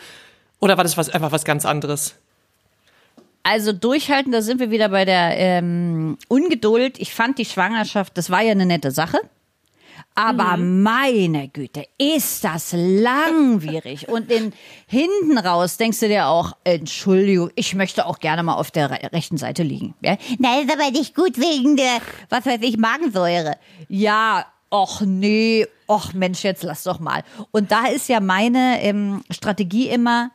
Oder 0.60 0.78
war 0.78 0.84
das 0.84 0.98
was, 0.98 1.10
einfach 1.10 1.32
was 1.32 1.46
ganz 1.46 1.66
anderes? 1.66 2.16
Also 3.44 3.74
durchhalten, 3.74 4.32
da 4.32 4.42
sind 4.42 4.60
wir 4.60 4.72
wieder 4.72 4.90
bei 4.90 5.06
der 5.06 5.38
ähm, 5.38 6.18
Ungeduld. 6.28 7.00
Ich 7.00 7.14
fand 7.14 7.38
die 7.38 7.46
Schwangerschaft, 7.46 8.18
das 8.18 8.32
war 8.32 8.42
ja 8.42 8.52
eine 8.52 8.66
nette 8.66 8.90
Sache. 8.90 9.20
Aber 10.18 10.56
meine 10.56 11.50
Güte, 11.50 11.86
ist 11.98 12.44
das 12.46 12.74
langwierig. 12.74 14.08
Und 14.10 14.32
in, 14.32 14.54
hinten 14.88 15.38
raus 15.38 15.76
denkst 15.76 16.00
du 16.00 16.08
dir 16.08 16.28
auch, 16.28 16.54
Entschuldigung, 16.64 17.52
ich 17.56 17.76
möchte 17.76 18.06
auch 18.06 18.20
gerne 18.20 18.42
mal 18.42 18.56
auf 18.56 18.72
der 18.72 18.92
re 18.92 19.12
rechten 19.12 19.38
Seite 19.38 19.64
liegen. 19.64 19.94
Ja? 20.02 20.18
Nein, 20.40 20.66
ist 20.66 20.74
aber 20.74 20.90
nicht 20.92 21.16
gut 21.16 21.38
wegen 21.38 21.76
der, 21.76 21.98
was 22.30 22.46
weiß 22.46 22.60
ich, 22.62 22.78
Magensäure. 22.78 23.58
Ja, 23.90 24.46
och 24.70 25.02
nee, 25.02 25.68
och 25.88 26.14
Mensch, 26.14 26.44
jetzt 26.44 26.64
lass 26.64 26.84
doch 26.84 27.00
mal. 27.00 27.24
Und 27.52 27.72
da 27.72 27.88
ist 27.88 28.08
ja 28.08 28.22
meine 28.22 28.82
ähm, 28.82 29.22
Strategie 29.30 29.90
immer, 29.90 30.32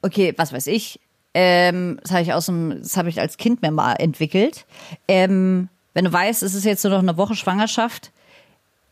okay, 0.00 0.32
was 0.38 0.54
weiß 0.54 0.68
ich, 0.68 1.00
ähm, 1.34 1.98
das 2.02 2.12
habe 2.12 2.22
ich 2.22 2.32
aus 2.32 2.46
dem, 2.46 2.78
das 2.82 2.96
habe 2.96 3.10
ich 3.10 3.20
als 3.20 3.36
Kind 3.36 3.60
mir 3.60 3.70
mal 3.70 3.92
entwickelt. 3.94 4.64
Ähm, 5.06 5.68
wenn 5.92 6.06
du 6.06 6.12
weißt, 6.12 6.42
es 6.42 6.54
ist 6.54 6.64
jetzt 6.64 6.82
nur 6.84 6.94
noch 6.94 7.00
eine 7.00 7.18
Woche 7.18 7.34
Schwangerschaft, 7.34 8.10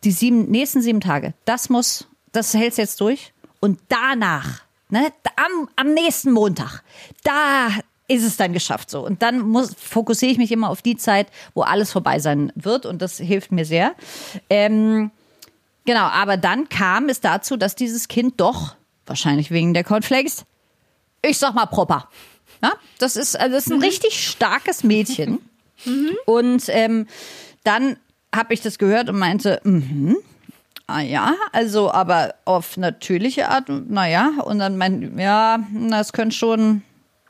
die 0.05 0.13
sieben, 0.13 0.51
nächsten 0.51 0.83
sieben 0.83 1.01
Tage, 1.01 1.35
das 1.45 1.69
muss, 1.69 2.07
das 2.33 2.55
hältst 2.55 2.79
jetzt 2.79 3.01
durch. 3.01 3.33
Und 3.61 3.81
danach, 3.89 4.63
ne, 4.91 5.13
am, 5.37 5.69
am 5.77 5.95
nächsten 5.95 6.33
Montag, 6.33 6.83
da 7.23 7.69
ist 8.07 8.25
es 8.25 8.37
dann 8.37 8.53
geschafft 8.53 8.91
so. 8.91 9.05
Und 9.05 9.23
dann 9.23 9.41
muss, 9.41 9.75
fokussiere 9.75 10.33
ich 10.33 10.39
mich 10.39 10.53
immer 10.53 10.69
auf 10.69 10.83
die 10.83 10.97
Zeit, 10.97 11.29
wo 11.55 11.63
alles 11.63 11.91
vorbei 11.91 12.19
sein 12.19 12.53
wird. 12.55 12.85
Und 12.85 13.01
das 13.01 13.19
hilft 13.19 13.51
mir 13.51 13.65
sehr. 13.65 13.95
Ähm, 14.51 15.11
genau, 15.87 16.05
aber 16.05 16.37
dann 16.37 16.69
kam 16.69 17.09
es 17.09 17.21
dazu, 17.21 17.57
dass 17.57 17.75
dieses 17.75 18.09
Kind 18.09 18.41
doch, 18.41 18.77
wahrscheinlich 19.07 19.51
wegen 19.51 19.73
der 19.73 19.85
Cornflakes, 19.85 20.45
ich 21.23 21.39
sag 21.39 21.55
mal 21.55 21.67
proper. 21.67 22.09
Ja, 22.63 22.75
das 22.99 23.17
ist, 23.17 23.39
also 23.39 23.55
das 23.55 23.67
ist 23.67 23.73
ein 23.73 23.81
richtig 23.81 24.29
starkes 24.29 24.85
Mädchen. 24.85 25.39
Und 26.27 26.65
ähm, 26.69 27.07
dann 27.63 27.97
habe 28.35 28.55
ich 28.55 28.61
das 28.61 28.79
gehört 28.79 29.09
und 29.09 29.19
meinte, 29.19 29.61
mhm. 29.65 30.17
Ah 30.87 31.01
ja, 31.01 31.35
also 31.53 31.91
aber 31.91 32.35
auf 32.45 32.77
natürliche 32.77 33.49
Art, 33.49 33.71
naja, 33.71 34.33
und 34.45 34.59
dann 34.59 34.77
mein, 34.77 35.19
ja, 35.19 35.59
das 35.89 36.13
könnte 36.13 36.37
schon, 36.37 36.83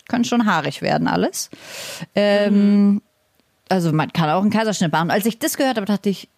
Kann 0.09 0.25
schon 0.25 0.45
haarig 0.45 0.83
werden 0.83 1.07
alles. 1.07 1.51
Ähm, 2.15 3.01
also 3.69 3.93
man 3.93 4.13
kann 4.13 4.29
auch 4.29 4.43
einen 4.43 4.51
Kaiserschnitt 4.51 4.93
machen. 4.93 5.05
Und 5.05 5.13
als 5.13 5.25
ich 5.25 5.39
das 5.39 5.57
gehört 5.57 5.77
habe, 5.77 5.87
dachte 5.87 6.11
ich, 6.11 6.29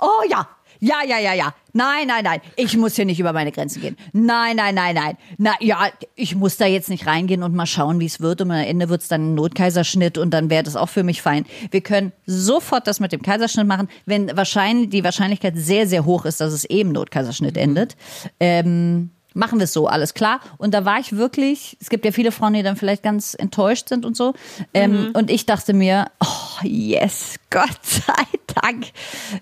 oh 0.00 0.22
ja, 0.28 0.48
ja, 0.80 0.96
ja, 1.06 1.18
ja, 1.18 1.34
ja. 1.34 1.54
Nein, 1.72 2.06
nein, 2.06 2.24
nein. 2.24 2.40
Ich 2.56 2.76
muss 2.76 2.96
hier 2.96 3.04
nicht 3.04 3.20
über 3.20 3.32
meine 3.32 3.52
Grenzen 3.52 3.82
gehen. 3.82 3.96
Nein, 4.12 4.56
nein, 4.56 4.74
nein, 4.74 4.94
nein. 4.94 5.16
Na 5.36 5.52
ja, 5.60 5.88
ich 6.14 6.34
muss 6.34 6.56
da 6.56 6.66
jetzt 6.66 6.88
nicht 6.88 7.06
reingehen 7.06 7.42
und 7.42 7.54
mal 7.54 7.66
schauen, 7.66 8.00
wie 8.00 8.06
es 8.06 8.20
wird. 8.20 8.40
Und 8.40 8.50
am 8.50 8.56
Ende 8.58 8.88
wird 8.88 9.02
es 9.02 9.08
dann 9.08 9.32
ein 9.32 9.34
Notkaiserschnitt 9.34 10.16
und 10.16 10.30
dann 10.30 10.48
wäre 10.48 10.62
das 10.62 10.76
auch 10.76 10.88
für 10.88 11.02
mich 11.02 11.20
fein. 11.22 11.44
Wir 11.70 11.82
können 11.82 12.12
sofort 12.24 12.86
das 12.86 12.98
mit 13.00 13.12
dem 13.12 13.22
Kaiserschnitt 13.22 13.66
machen, 13.66 13.88
wenn 14.06 14.34
wahrscheinlich 14.36 14.90
die 14.90 15.04
Wahrscheinlichkeit 15.04 15.54
sehr, 15.56 15.86
sehr 15.86 16.04
hoch 16.04 16.24
ist, 16.24 16.40
dass 16.40 16.52
es 16.52 16.64
eben 16.64 16.92
Notkaiserschnitt 16.92 17.56
endet. 17.56 17.96
Ähm, 18.40 19.10
machen 19.34 19.58
wir 19.58 19.64
es 19.64 19.72
so, 19.74 19.86
alles 19.86 20.14
klar. 20.14 20.40
Und 20.56 20.72
da 20.72 20.84
war 20.84 20.98
ich 20.98 21.12
wirklich, 21.16 21.76
es 21.80 21.90
gibt 21.90 22.04
ja 22.04 22.12
viele 22.12 22.32
Frauen, 22.32 22.54
die 22.54 22.62
dann 22.62 22.76
vielleicht 22.76 23.02
ganz 23.02 23.34
enttäuscht 23.38 23.88
sind 23.88 24.06
und 24.06 24.16
so. 24.16 24.32
Ähm, 24.72 25.10
Und 25.12 25.30
ich 25.30 25.44
dachte 25.46 25.74
mir, 25.74 26.06
oh 26.20 26.64
yes, 26.64 27.36
Gott 27.50 27.80
sei 27.82 28.24
Dank. 28.62 28.86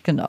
Genau. 0.02 0.28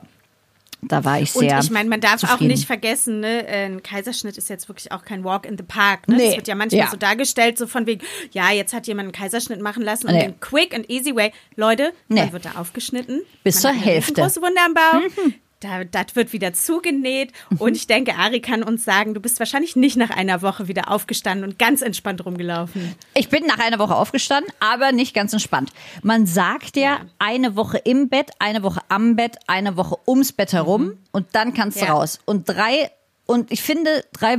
Da 0.88 1.04
war 1.04 1.20
ich 1.20 1.32
sehr. 1.32 1.56
Und 1.56 1.64
ich 1.64 1.70
meine, 1.70 1.88
man 1.88 2.00
darf 2.00 2.22
auch 2.24 2.28
zufrieden. 2.30 2.48
nicht 2.52 2.66
vergessen, 2.66 3.20
ne, 3.20 3.46
ein 3.46 3.82
Kaiserschnitt 3.82 4.36
ist 4.38 4.48
jetzt 4.48 4.68
wirklich 4.68 4.92
auch 4.92 5.04
kein 5.04 5.24
Walk 5.24 5.46
in 5.46 5.56
the 5.58 5.64
Park. 5.64 6.08
Ne? 6.08 6.16
Nee. 6.16 6.26
Das 6.28 6.36
wird 6.36 6.48
ja 6.48 6.54
manchmal 6.54 6.80
Ja. 6.84 6.90
so 6.90 6.96
dargestellt, 6.96 7.58
so 7.58 7.66
von 7.66 7.86
wegen, 7.86 8.04
ja, 8.32 8.50
jetzt 8.52 8.72
hat 8.72 8.86
jemand 8.86 9.06
einen 9.06 9.12
Kaiserschnitt 9.12 9.60
machen 9.60 9.82
lassen 9.82 10.06
und 10.06 10.14
Nee. 10.14 10.22
den 10.22 10.40
quick 10.40 10.74
and 10.74 10.88
easy 10.90 11.14
way. 11.14 11.32
Leute, 11.56 11.92
Nee. 12.08 12.20
dann 12.20 12.32
wird 12.32 12.44
da 12.44 12.52
aufgeschnitten. 12.56 13.22
Bis 13.44 13.62
man 13.62 13.74
zur 13.74 13.82
Hälfte. 13.82 14.20
Mhm. 14.20 14.24
Große 14.26 14.40
Wunde 14.42 14.60
am 14.64 14.74
Bauch. 14.74 15.32
Da, 15.60 15.84
das 15.84 16.14
wird 16.14 16.34
wieder 16.34 16.52
zugenäht. 16.52 17.32
Und 17.58 17.76
ich 17.76 17.86
denke, 17.86 18.16
Ari 18.16 18.40
kann 18.40 18.62
uns 18.62 18.84
sagen, 18.84 19.14
du 19.14 19.20
bist 19.20 19.38
wahrscheinlich 19.38 19.74
nicht 19.74 19.96
nach 19.96 20.10
einer 20.10 20.42
Woche 20.42 20.68
wieder 20.68 20.90
aufgestanden 20.90 21.48
und 21.48 21.58
ganz 21.58 21.80
entspannt 21.80 22.24
rumgelaufen. 22.26 22.94
Ich 23.14 23.30
bin 23.30 23.46
nach 23.46 23.58
einer 23.58 23.78
Woche 23.78 23.94
aufgestanden, 23.96 24.52
aber 24.60 24.92
nicht 24.92 25.14
ganz 25.14 25.32
entspannt. 25.32 25.72
Man 26.02 26.26
sagt 26.26 26.76
ja, 26.76 27.00
eine 27.18 27.56
Woche 27.56 27.78
im 27.78 28.10
Bett, 28.10 28.32
eine 28.38 28.62
Woche 28.62 28.80
am 28.88 29.16
Bett, 29.16 29.36
eine 29.46 29.78
Woche 29.78 29.96
ums 30.06 30.32
Bett 30.32 30.52
herum 30.52 30.98
und 31.10 31.26
dann 31.32 31.54
kannst 31.54 31.80
du 31.80 31.86
Ja. 31.86 31.94
raus. 31.94 32.18
Und 32.26 32.46
drei, 32.50 32.90
und 33.24 33.50
ich 33.50 33.62
finde, 33.62 34.04
drei 34.12 34.38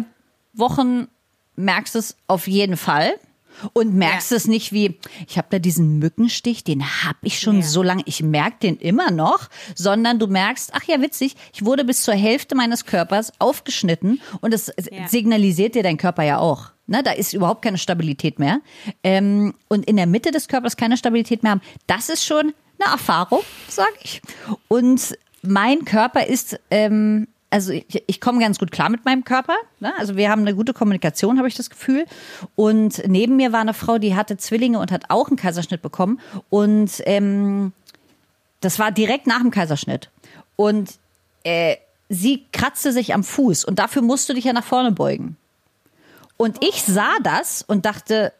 Wochen 0.54 1.08
merkst 1.56 1.96
du 1.96 2.00
es 2.00 2.16
auf 2.28 2.48
jeden 2.48 2.78
Fall. 2.78 3.16
Und 3.74 3.94
merkst 3.96 4.32
Ja. 4.32 4.38
es 4.38 4.48
nicht 4.48 4.72
wie, 4.74 5.00
ich 5.28 5.38
habe 5.38 5.48
da 5.50 5.60
diesen 5.60 6.00
Mückenstich, 6.00 6.64
den 6.64 6.84
habe 7.04 7.18
ich 7.24 7.40
schon 7.40 7.58
Ja. 7.58 7.64
so 7.64 7.84
lange, 7.84 8.04
ich 8.06 8.22
merke 8.24 8.58
den 8.62 8.78
immer 8.78 9.12
noch, 9.12 9.50
sondern 9.76 10.20
du 10.20 10.28
merkst, 10.28 10.72
ach 10.74 10.84
ja, 10.84 11.02
witzig, 11.02 11.36
ich 11.54 11.66
wurde 11.66 11.84
bis 11.86 12.04
zur 12.04 12.14
Hälfte 12.14 12.56
meines 12.56 12.86
Körpers 12.86 13.32
aufgeschnitten 13.40 14.22
und 14.42 14.54
das 14.54 14.72
Ja. 14.92 15.08
signalisiert 15.08 15.76
dir 15.76 15.84
dein 15.84 15.98
Körper 15.98 16.24
ja 16.24 16.38
auch. 16.40 16.72
Ne, 16.90 17.04
da 17.04 17.12
ist 17.12 17.34
überhaupt 17.34 17.64
keine 17.64 17.78
Stabilität 17.78 18.40
mehr. 18.40 18.62
Ähm, 19.04 19.54
und 19.68 19.86
in 19.88 19.98
der 19.98 20.06
Mitte 20.08 20.32
des 20.32 20.48
Körpers 20.48 20.78
keine 20.78 20.96
Stabilität 20.96 21.44
mehr 21.44 21.52
haben. 21.52 21.62
Das 21.86 22.08
ist 22.08 22.24
schon 22.26 22.54
eine 22.80 22.92
Erfahrung, 22.94 23.42
sage 23.68 23.92
ich. 24.04 24.22
Und 24.70 25.18
mein 25.42 25.84
Körper 25.84 26.26
ist, 26.28 26.58
ähm, 26.72 27.28
also 27.50 27.72
ich, 27.72 28.04
ich 28.08 28.22
komme 28.22 28.40
ganz 28.40 28.60
gut 28.60 28.72
klar 28.72 28.90
mit 28.90 29.06
meinem 29.06 29.24
Körper. 29.24 29.56
Ne? 29.80 29.94
Also 29.98 30.16
wir 30.18 30.30
haben 30.30 30.42
eine 30.42 30.56
gute 30.56 30.74
Kommunikation, 30.74 31.38
habe 31.38 31.48
ich 31.48 31.56
das 31.56 31.70
Gefühl. 31.70 32.06
Und 32.56 33.08
neben 33.08 33.36
mir 33.38 33.52
war 33.54 33.62
eine 33.62 33.74
Frau, 33.74 33.98
die 33.98 34.16
hatte 34.16 34.38
Zwillinge 34.38 34.80
und 34.80 34.92
hat 34.92 35.06
auch 35.10 35.28
einen 35.28 35.38
Kaiserschnitt 35.38 35.82
bekommen. 35.82 36.20
Und 36.50 37.02
ähm, 37.06 37.74
das 38.60 38.80
war 38.80 38.92
direkt 38.92 39.28
nach 39.28 39.42
dem 39.42 39.52
Kaiserschnitt. 39.52 40.10
Und 40.56 40.96
äh, 41.44 41.78
sie 42.10 42.46
kratzte 42.52 42.92
sich 42.92 43.14
am 43.14 43.24
Fuß 43.24 43.66
und 43.66 43.80
dafür 43.80 44.02
musst 44.02 44.28
du 44.30 44.34
dich 44.34 44.46
ja 44.46 44.54
nach 44.54 44.64
vorne 44.64 44.92
beugen. 44.92 45.38
Und 46.36 46.64
ich 46.64 46.84
sah 46.84 47.14
das 47.24 47.64
und 47.64 47.86
dachte, 47.86 48.34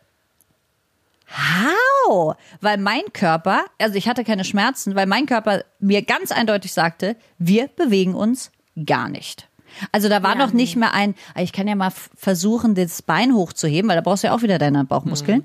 how? 1.30 2.36
Weil 2.62 2.78
mein 2.78 3.02
Körper, 3.14 3.66
also 3.80 3.96
ich 3.96 4.08
hatte 4.08 4.24
keine 4.24 4.46
Schmerzen, 4.46 4.96
weil 4.96 5.08
mein 5.08 5.26
Körper 5.26 5.64
mir 5.80 6.02
ganz 6.04 6.32
eindeutig 6.32 6.74
sagte, 6.74 7.16
wir 7.38 7.68
bewegen 7.68 8.14
uns 8.14 8.52
gar 8.86 9.10
nicht. 9.10 9.48
Also 9.92 10.10
da 10.10 10.24
war 10.24 10.36
noch 10.36 10.54
nicht 10.54 10.76
mehr 10.76 10.94
ein, 10.94 11.16
ich 11.38 11.54
kann 11.54 11.68
ja 11.68 11.76
mal 11.76 11.92
versuchen, 12.16 12.76
das 12.76 13.02
Bein 13.02 13.34
hochzuheben, 13.34 13.90
weil 13.90 13.96
da 13.96 14.02
brauchst 14.02 14.24
du 14.24 14.28
ja 14.28 14.34
auch 14.34 14.42
wieder 14.42 14.58
deine 14.58 14.84
Bauchmuskeln. 14.86 15.44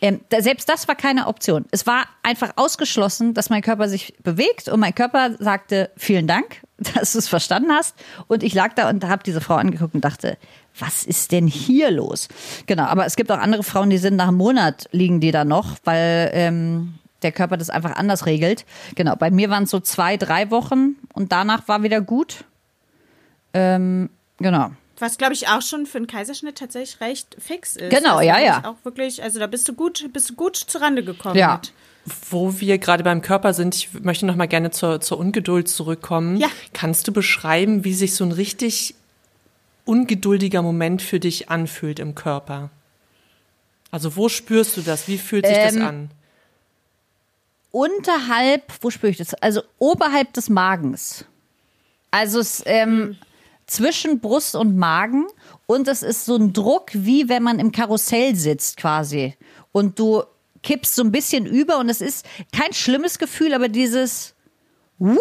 Ähm, 0.00 0.20
da, 0.28 0.42
selbst 0.42 0.68
das 0.68 0.88
war 0.88 0.94
keine 0.94 1.26
Option. 1.26 1.64
Es 1.70 1.86
war 1.86 2.04
einfach 2.22 2.52
ausgeschlossen, 2.56 3.34
dass 3.34 3.50
mein 3.50 3.62
Körper 3.62 3.88
sich 3.88 4.14
bewegt 4.22 4.68
und 4.68 4.80
mein 4.80 4.94
Körper 4.94 5.36
sagte, 5.38 5.90
vielen 5.96 6.26
Dank, 6.26 6.62
dass 6.78 7.12
du 7.12 7.18
es 7.18 7.28
verstanden 7.28 7.70
hast. 7.72 7.96
Und 8.26 8.42
ich 8.42 8.54
lag 8.54 8.74
da 8.74 8.88
und 8.88 9.04
habe 9.04 9.22
diese 9.22 9.40
Frau 9.40 9.54
angeguckt 9.54 9.94
und 9.94 10.04
dachte, 10.04 10.36
was 10.78 11.04
ist 11.04 11.32
denn 11.32 11.46
hier 11.46 11.90
los? 11.90 12.28
Genau, 12.66 12.84
aber 12.84 13.04
es 13.06 13.16
gibt 13.16 13.30
auch 13.32 13.38
andere 13.38 13.62
Frauen, 13.62 13.90
die 13.90 13.98
sind 13.98 14.16
nach 14.16 14.28
einem 14.28 14.36
Monat 14.36 14.88
liegen 14.92 15.20
die 15.20 15.32
da 15.32 15.44
noch, 15.44 15.76
weil 15.84 16.30
ähm, 16.32 16.94
der 17.22 17.32
Körper 17.32 17.56
das 17.56 17.70
einfach 17.70 17.96
anders 17.96 18.26
regelt. 18.26 18.64
Genau, 18.94 19.16
bei 19.16 19.30
mir 19.30 19.50
waren 19.50 19.64
es 19.64 19.70
so 19.70 19.80
zwei, 19.80 20.16
drei 20.16 20.50
Wochen 20.50 20.96
und 21.12 21.32
danach 21.32 21.68
war 21.68 21.82
wieder 21.82 22.00
gut. 22.00 22.44
Ähm, 23.54 24.10
genau. 24.38 24.70
Was, 24.98 25.16
glaube 25.16 25.32
ich, 25.32 25.48
auch 25.48 25.62
schon 25.62 25.86
für 25.86 25.98
einen 25.98 26.06
Kaiserschnitt 26.06 26.58
tatsächlich 26.58 27.00
recht 27.00 27.36
fix 27.38 27.76
ist. 27.76 27.90
Genau, 27.90 28.16
also 28.16 28.28
ja, 28.28 28.38
ja. 28.38 28.64
Auch 28.64 28.84
wirklich, 28.84 29.22
also 29.22 29.38
da 29.38 29.46
bist 29.46 29.66
du 29.66 29.72
gut, 29.72 30.06
bist 30.12 30.30
du 30.30 30.34
gut 30.34 30.56
zurande 30.56 31.02
gekommen. 31.02 31.36
Ja. 31.36 31.54
Mit. 31.54 31.72
Wo 32.30 32.60
wir 32.60 32.78
gerade 32.78 33.04
beim 33.04 33.22
Körper 33.22 33.52
sind, 33.54 33.74
ich 33.74 33.92
möchte 34.02 34.26
noch 34.26 34.36
mal 34.36 34.48
gerne 34.48 34.70
zur, 34.70 35.00
zur 35.00 35.18
Ungeduld 35.18 35.68
zurückkommen. 35.68 36.36
Ja. 36.36 36.48
Kannst 36.72 37.08
du 37.08 37.12
beschreiben, 37.12 37.84
wie 37.84 37.94
sich 37.94 38.14
so 38.14 38.24
ein 38.24 38.32
richtig 38.32 38.94
ungeduldiger 39.84 40.62
Moment 40.62 41.02
für 41.02 41.20
dich 41.20 41.50
anfühlt 41.50 41.98
im 41.98 42.14
Körper? 42.14 42.70
Also 43.90 44.16
wo 44.16 44.28
spürst 44.28 44.76
du 44.76 44.82
das? 44.82 45.08
Wie 45.08 45.18
fühlt 45.18 45.46
sich 45.46 45.56
das 45.56 45.76
Ähm, 45.76 45.82
an? 45.82 46.10
Unterhalb, 47.72 48.64
wo 48.80 48.90
spüre 48.90 49.10
ich 49.10 49.18
das? 49.18 49.34
Also 49.34 49.62
oberhalb 49.78 50.32
des 50.32 50.48
Magens. 50.48 51.24
Also 52.10 52.40
es 52.40 52.62
ähm, 52.66 53.16
zwischen 53.70 54.20
Brust 54.20 54.56
und 54.56 54.76
Magen 54.76 55.26
und 55.66 55.86
es 55.86 56.02
ist 56.02 56.24
so 56.24 56.34
ein 56.36 56.52
Druck, 56.52 56.90
wie 56.92 57.28
wenn 57.28 57.42
man 57.42 57.60
im 57.60 57.70
Karussell 57.70 58.34
sitzt 58.34 58.76
quasi. 58.76 59.36
Und 59.70 59.98
du 59.98 60.24
kippst 60.62 60.96
so 60.96 61.02
ein 61.02 61.12
bisschen 61.12 61.46
über 61.46 61.78
und 61.78 61.88
es 61.88 62.00
ist 62.00 62.26
kein 62.52 62.72
schlimmes 62.72 63.18
Gefühl, 63.18 63.54
aber 63.54 63.68
dieses 63.68 64.34
uh, 64.98 65.16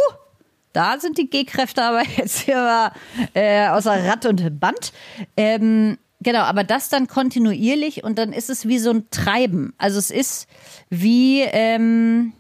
da 0.74 1.00
sind 1.00 1.18
die 1.18 1.30
G-Kräfte 1.30 1.84
aber 1.84 2.04
jetzt 2.18 2.40
hier 2.40 2.56
mal, 2.56 2.92
äh, 3.34 3.68
außer 3.68 4.04
Rad 4.04 4.26
und 4.26 4.60
Band. 4.60 4.94
Ähm, 5.38 6.00
genau, 6.20 6.42
aber 6.42 6.64
das 6.64 6.90
dann 6.90 7.08
kontinuierlich 7.08 8.04
und 8.04 8.18
dann 8.18 8.34
ist 8.34 8.50
es 8.50 8.68
wie 8.68 8.80
so 8.80 8.90
ein 8.90 9.10
Treiben. 9.12 9.74
Also 9.78 10.00
es 10.00 10.10
ist 10.10 10.48
wie, 10.90 11.42
ähm, 11.42 12.34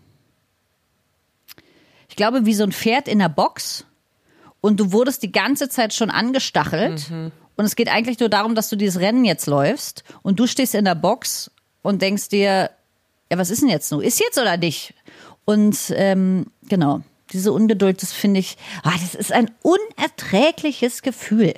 ich 2.07 2.16
glaube, 2.16 2.47
wie 2.47 2.55
so 2.55 2.64
ein 2.64 2.72
Pferd 2.72 3.07
in 3.07 3.20
der 3.20 3.30
Box 3.30 3.86
und 4.62 4.80
du 4.80 4.91
wurdest 4.91 5.24
die 5.24 5.32
ganze 5.32 5.70
Zeit 5.70 5.93
schon 5.93 6.10
angestachelt 6.10 7.12
und 7.55 7.66
es 7.66 7.76
geht 7.76 7.89
eigentlich 7.89 8.20
nur 8.20 8.30
darum, 8.30 8.55
dass 8.55 8.70
du 8.70 8.76
dieses 8.76 9.01
Rennen 9.01 9.26
jetzt 9.26 9.47
läufst 9.47 10.03
und 10.22 10.39
du 10.39 10.47
stehst 10.47 10.76
in 10.76 10.86
der 10.86 10.95
Box 10.95 11.51
und 11.82 12.01
denkst 12.01 12.30
dir, 12.30 12.70
ja, 13.32 13.38
was 13.38 13.49
ist 13.49 13.62
denn 13.62 13.70
jetzt 13.70 13.91
nun? 13.91 14.01
Ist 14.01 14.20
jetzt 14.20 14.38
oder 14.38 14.57
nicht? 14.57 14.93
Und 15.45 15.78
ähm, 15.95 16.47
genau, 16.68 17.01
diese 17.32 17.51
Ungeduld, 17.51 18.01
das 18.01 18.14
finde 18.14 18.39
ich, 18.39 18.57
ah, 18.84 18.93
das 18.99 19.16
ist 19.16 19.32
ein 19.32 19.51
unerträgliches 19.62 21.01
Gefühl. 21.01 21.53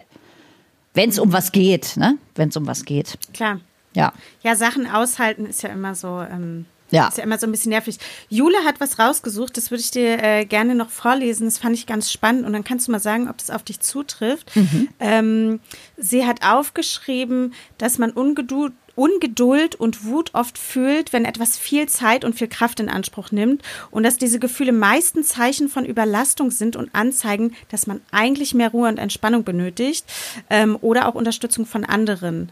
Wenn 0.93 1.09
es 1.09 1.19
um 1.19 1.31
was 1.31 1.51
geht, 1.51 1.95
ne? 1.97 2.17
Wenn 2.35 2.49
es 2.49 2.57
um 2.57 2.67
was 2.67 2.83
geht. 2.83 3.17
Klar. 3.33 3.61
Ja. 3.93 4.13
Ja, 4.43 4.55
Sachen 4.55 4.87
aushalten 4.87 5.45
ist 5.45 5.63
ja 5.63 5.69
immer 5.69 5.95
so, 5.95 6.21
ähm, 6.21 6.65
Ja. 6.91 7.07
ist 7.07 7.17
ja 7.17 7.23
immer 7.23 7.37
so 7.37 7.47
ein 7.47 7.51
bisschen 7.51 7.71
nervig. 7.71 7.97
Jule 8.29 8.57
hat 8.65 8.79
was 8.79 8.99
rausgesucht, 8.99 9.57
das 9.57 9.71
würde 9.71 9.81
ich 9.81 9.91
dir 9.91 10.21
äh, 10.21 10.45
gerne 10.45 10.75
noch 10.75 10.89
vorlesen. 10.89 11.45
Das 11.45 11.57
fand 11.57 11.75
ich 11.75 11.87
ganz 11.87 12.11
spannend 12.11 12.45
und 12.45 12.53
dann 12.53 12.63
kannst 12.63 12.87
du 12.87 12.91
mal 12.91 12.99
sagen, 12.99 13.29
ob 13.29 13.37
das 13.37 13.49
auf 13.49 13.63
dich 13.63 13.79
zutrifft. 13.79 14.51
Ähm, 14.99 15.59
sie 15.97 16.25
hat 16.25 16.43
aufgeschrieben, 16.45 17.53
dass 17.77 17.97
man 17.97 18.11
Ungeduld, 18.11 18.73
Ungeduld 18.95 19.75
und 19.75 20.05
Wut 20.05 20.31
oft 20.33 20.57
fühlt, 20.57 21.13
wenn 21.13 21.25
etwas 21.25 21.57
viel 21.57 21.87
Zeit 21.87 22.25
und 22.25 22.35
viel 22.35 22.47
Kraft 22.47 22.79
in 22.79 22.89
Anspruch 22.89 23.31
nimmt 23.31 23.63
und 23.89 24.03
dass 24.03 24.17
diese 24.17 24.39
Gefühle 24.39 24.73
meistens 24.73 25.29
Zeichen 25.29 25.69
von 25.69 25.85
Überlastung 25.85 26.51
sind 26.51 26.75
und 26.75 26.93
anzeigen, 26.93 27.55
dass 27.69 27.87
man 27.87 28.01
eigentlich 28.11 28.53
mehr 28.53 28.69
Ruhe 28.69 28.89
und 28.89 28.97
Entspannung 28.97 29.43
benötigt 29.43 30.05
ähm, 30.49 30.77
oder 30.81 31.07
auch 31.07 31.15
Unterstützung 31.15 31.65
von 31.65 31.85
anderen. 31.85 32.51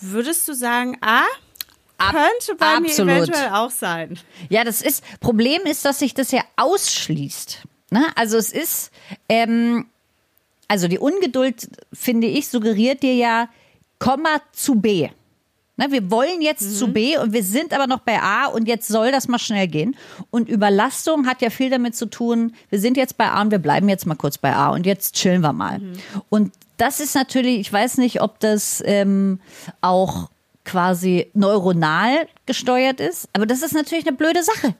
Würdest 0.00 0.46
du 0.48 0.54
sagen, 0.54 0.96
ah, 1.00 1.24
könnte 2.00 2.56
bei 2.58 2.76
absolut. 2.76 3.06
mir 3.06 3.16
eventuell 3.18 3.50
auch 3.50 3.70
sein. 3.70 4.18
Ja, 4.48 4.64
das 4.64 4.82
ist, 4.82 5.04
Problem 5.20 5.62
ist, 5.64 5.84
dass 5.84 5.98
sich 5.98 6.14
das 6.14 6.30
ja 6.32 6.42
ausschließt. 6.56 7.62
Ne? 7.90 8.06
Also 8.14 8.36
es 8.36 8.52
ist, 8.52 8.90
ähm, 9.28 9.86
also 10.68 10.88
die 10.88 10.98
Ungeduld, 10.98 11.68
finde 11.92 12.26
ich, 12.26 12.48
suggeriert 12.48 13.02
dir 13.02 13.14
ja, 13.14 13.48
Komma 13.98 14.40
zu 14.52 14.76
B. 14.76 15.08
Ne, 15.80 15.90
wir 15.90 16.10
wollen 16.10 16.42
jetzt 16.42 16.78
zu 16.78 16.88
B 16.88 17.16
und 17.16 17.32
wir 17.32 17.42
sind 17.42 17.72
aber 17.72 17.86
noch 17.86 18.00
bei 18.00 18.20
A 18.20 18.46
und 18.46 18.68
jetzt 18.68 18.86
soll 18.86 19.12
das 19.12 19.28
mal 19.28 19.38
schnell 19.38 19.66
gehen. 19.66 19.96
Und 20.30 20.48
Überlastung 20.48 21.26
hat 21.26 21.40
ja 21.40 21.48
viel 21.48 21.70
damit 21.70 21.96
zu 21.96 22.04
tun, 22.04 22.54
wir 22.68 22.78
sind 22.78 22.98
jetzt 22.98 23.16
bei 23.16 23.30
A 23.30 23.40
und 23.40 23.50
wir 23.50 23.58
bleiben 23.58 23.88
jetzt 23.88 24.06
mal 24.06 24.14
kurz 24.14 24.36
bei 24.36 24.54
A 24.54 24.68
und 24.68 24.84
jetzt 24.84 25.14
chillen 25.14 25.40
wir 25.40 25.54
mal. 25.54 25.80
Und 26.28 26.52
das 26.76 27.00
ist 27.00 27.14
natürlich, 27.14 27.60
ich 27.60 27.72
weiß 27.72 27.96
nicht, 27.96 28.20
ob 28.20 28.40
das 28.40 28.82
ähm, 28.84 29.40
auch 29.80 30.28
quasi 30.70 31.26
neuronal 31.34 32.28
gesteuert 32.46 33.00
ist. 33.00 33.28
Aber 33.32 33.44
das 33.44 33.62
ist 33.62 33.74
natürlich 33.74 34.06
eine 34.06 34.16
blöde 34.16 34.42
Sache. 34.42 34.74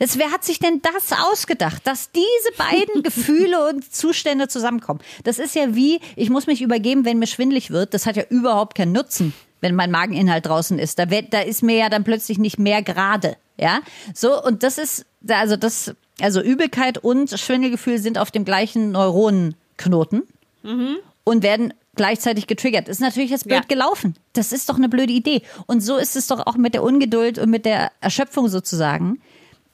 Das, 0.00 0.18
wer 0.18 0.32
hat 0.32 0.44
sich 0.44 0.58
denn 0.58 0.82
das 0.82 1.12
ausgedacht, 1.12 1.86
dass 1.86 2.10
diese 2.10 2.52
beiden 2.58 3.02
Gefühle 3.04 3.68
und 3.68 3.94
Zustände 3.94 4.48
zusammenkommen? 4.48 5.00
Das 5.22 5.38
ist 5.38 5.54
ja 5.54 5.74
wie, 5.74 6.00
ich 6.16 6.30
muss 6.30 6.48
mich 6.48 6.62
übergeben, 6.62 7.04
wenn 7.04 7.20
mir 7.20 7.28
schwindlig 7.28 7.70
wird. 7.70 7.94
Das 7.94 8.06
hat 8.06 8.16
ja 8.16 8.24
überhaupt 8.28 8.76
keinen 8.76 8.92
Nutzen, 8.92 9.32
wenn 9.60 9.76
mein 9.76 9.92
Mageninhalt 9.92 10.46
draußen 10.46 10.80
ist. 10.80 10.98
Da, 10.98 11.06
da 11.06 11.40
ist 11.40 11.62
mir 11.62 11.76
ja 11.76 11.88
dann 11.88 12.02
plötzlich 12.02 12.38
nicht 12.38 12.58
mehr 12.58 12.82
gerade. 12.82 13.36
Ja, 13.56 13.80
so 14.12 14.42
und 14.42 14.64
das 14.64 14.78
ist, 14.78 15.06
also 15.28 15.56
das, 15.56 15.94
also 16.20 16.42
Übelkeit 16.42 16.98
und 16.98 17.30
Schwindelgefühl 17.30 17.98
sind 17.98 18.18
auf 18.18 18.32
dem 18.32 18.44
gleichen 18.44 18.90
Neuronenknoten 18.90 20.24
mhm. 20.62 20.96
und 21.24 21.42
werden 21.42 21.72
gleichzeitig 21.96 22.46
getriggert. 22.46 22.88
Ist 22.88 23.00
natürlich 23.00 23.30
jetzt 23.30 23.46
blöd 23.46 23.60
ja. 23.60 23.66
gelaufen. 23.68 24.16
Das 24.32 24.52
ist 24.52 24.68
doch 24.68 24.76
eine 24.76 24.88
blöde 24.88 25.12
Idee. 25.12 25.42
Und 25.66 25.80
so 25.80 25.96
ist 25.96 26.16
es 26.16 26.26
doch 26.26 26.46
auch 26.46 26.56
mit 26.56 26.74
der 26.74 26.82
Ungeduld 26.82 27.38
und 27.38 27.50
mit 27.50 27.64
der 27.64 27.90
Erschöpfung 28.00 28.48
sozusagen 28.48 29.20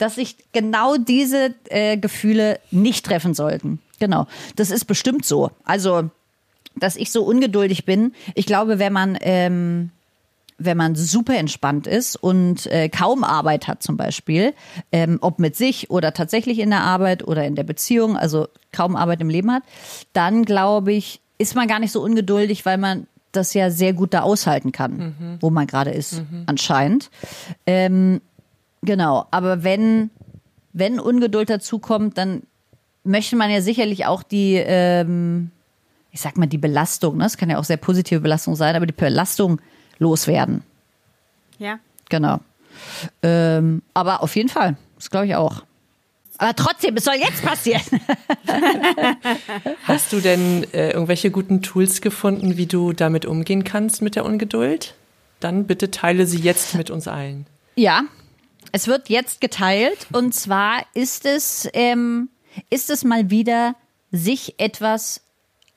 dass 0.03 0.17
sich 0.17 0.37
genau 0.51 0.97
diese 0.97 1.55
äh, 1.69 1.97
Gefühle 1.97 2.59
nicht 2.73 3.07
treffen 3.07 3.35
sollten. 3.35 3.79
Genau. 4.01 4.27
Das 4.57 4.73
ist 4.73 4.87
bestimmt 4.87 5.25
so. 5.25 5.53
Also, 5.63 6.11
dass 6.75 6.97
ich 6.97 7.13
so 7.13 7.23
ungeduldig 7.23 7.85
bin. 7.85 8.13
Ich 8.35 8.47
glaube, 8.47 8.81
wenn 8.81 8.93
man, 8.93 9.17
ähm, 9.21 9.91
wenn 10.59 10.77
man 10.77 10.97
super 10.97 11.37
entspannt 11.37 11.87
ist 11.87 12.17
und 12.17 12.67
äh, 12.67 12.89
kaum 12.89 13.23
Arbeit 13.23 13.69
hat 13.69 13.85
zum 13.85 13.97
Beispiel, 13.97 14.55
ähm, 14.91 15.19
ob 15.21 15.39
mit 15.39 15.55
sich 15.55 15.89
oder 15.89 16.13
tatsächlich 16.13 16.59
in 16.59 16.71
der 16.71 16.81
Arbeit 16.81 17.23
oder 17.23 17.45
in 17.45 17.55
der 17.55 17.63
Beziehung, 17.63 18.17
also 18.17 18.49
kaum 18.73 18.97
Arbeit 18.97 19.21
im 19.21 19.31
Leben 19.31 19.53
hat, 19.53 19.63
dann 20.13 20.45
glaube 20.45 20.93
ich, 20.93 21.21
ist 21.43 21.55
man 21.55 21.69
gar 21.69 21.79
nicht 21.79 21.93
so 21.93 22.03
ungeduldig, 22.03 22.65
weil 22.65 22.79
man 22.79 23.07
das 23.33 23.55
ja 23.55 23.71
sehr 23.71 23.93
gut 23.93 24.15
da 24.15 24.23
aushalten 24.23 24.73
kann, 24.73 24.97
mhm. 25.19 25.39
wo 25.41 25.51
man 25.51 25.67
gerade 25.67 25.91
ist, 25.91 26.21
mhm. 26.21 26.45
anscheinend. 26.47 27.11
Ähm, 27.67 28.21
Genau, 28.83 29.27
aber 29.31 29.63
wenn, 29.63 30.11
wenn 30.73 30.99
Ungeduld 30.99 31.49
dazukommt, 31.49 32.19
dann 32.19 32.43
möchte 33.05 33.37
man 33.37 33.51
ja 33.51 33.61
sicherlich 33.61 34.07
auch 34.07 34.23
die, 34.25 34.55
ähm, 34.57 35.51
ich 36.11 36.21
sag 36.21 36.37
mal, 36.37 36.47
die 36.47 36.59
Belastung, 36.59 37.17
ne? 37.17 37.25
das 37.25 37.37
kann 37.37 37.49
ja 37.49 37.59
auch 37.59 37.65
sehr 37.65 37.77
positive 37.77 38.21
Belastung 38.21 38.57
sein, 38.57 38.75
aber 38.75 38.87
die 38.87 38.93
Belastung 38.93 39.61
loswerden. 39.99 40.63
Ja. 41.59 41.79
Genau. 42.09 42.41
Ähm, 43.23 43.83
aber 43.95 44.23
auf 44.23 44.35
jeden 44.35 44.49
Fall, 44.49 44.77
das 44.97 45.11
glaube 45.11 45.27
ich 45.27 45.37
auch. 45.37 45.63
Aber 46.43 46.57
trotzdem, 46.57 46.97
es 46.97 47.05
soll 47.05 47.15
jetzt 47.15 47.41
passieren. 47.41 47.83
Hast 49.85 50.13
du 50.13 50.19
denn 50.19 50.67
äh, 50.73 50.91
irgendwelche 50.91 51.31
guten 51.31 51.63
Tools 51.63 52.01
gefunden, 52.01 52.57
wie 52.57 52.67
du 52.67 52.93
damit 52.93 53.27
umgehen 53.27 53.63
kannst 53.63 54.03
mit 54.03 54.17
der 54.17 54.25
Ungeduld? 54.25 54.95
Dann 55.39 55.69
bitte 55.69 55.93
teile 55.93 56.27
sie 56.27 56.41
jetzt 56.41 56.75
mit 56.75 56.91
uns 56.91 57.07
allen. 57.07 57.47
Ja, 57.77 58.03
es 58.73 58.89
wird 58.89 59.09
jetzt 59.09 59.41
geteilt 59.41 60.09
und 60.13 60.35
zwar 60.35 60.85
ist 60.95 61.27
es, 61.27 61.69
ähm, 61.75 62.29
ist 62.71 62.91
es 62.91 63.05
mal 63.05 63.31
wieder 63.31 63.77
sich 64.11 64.57
etwas 64.59 65.21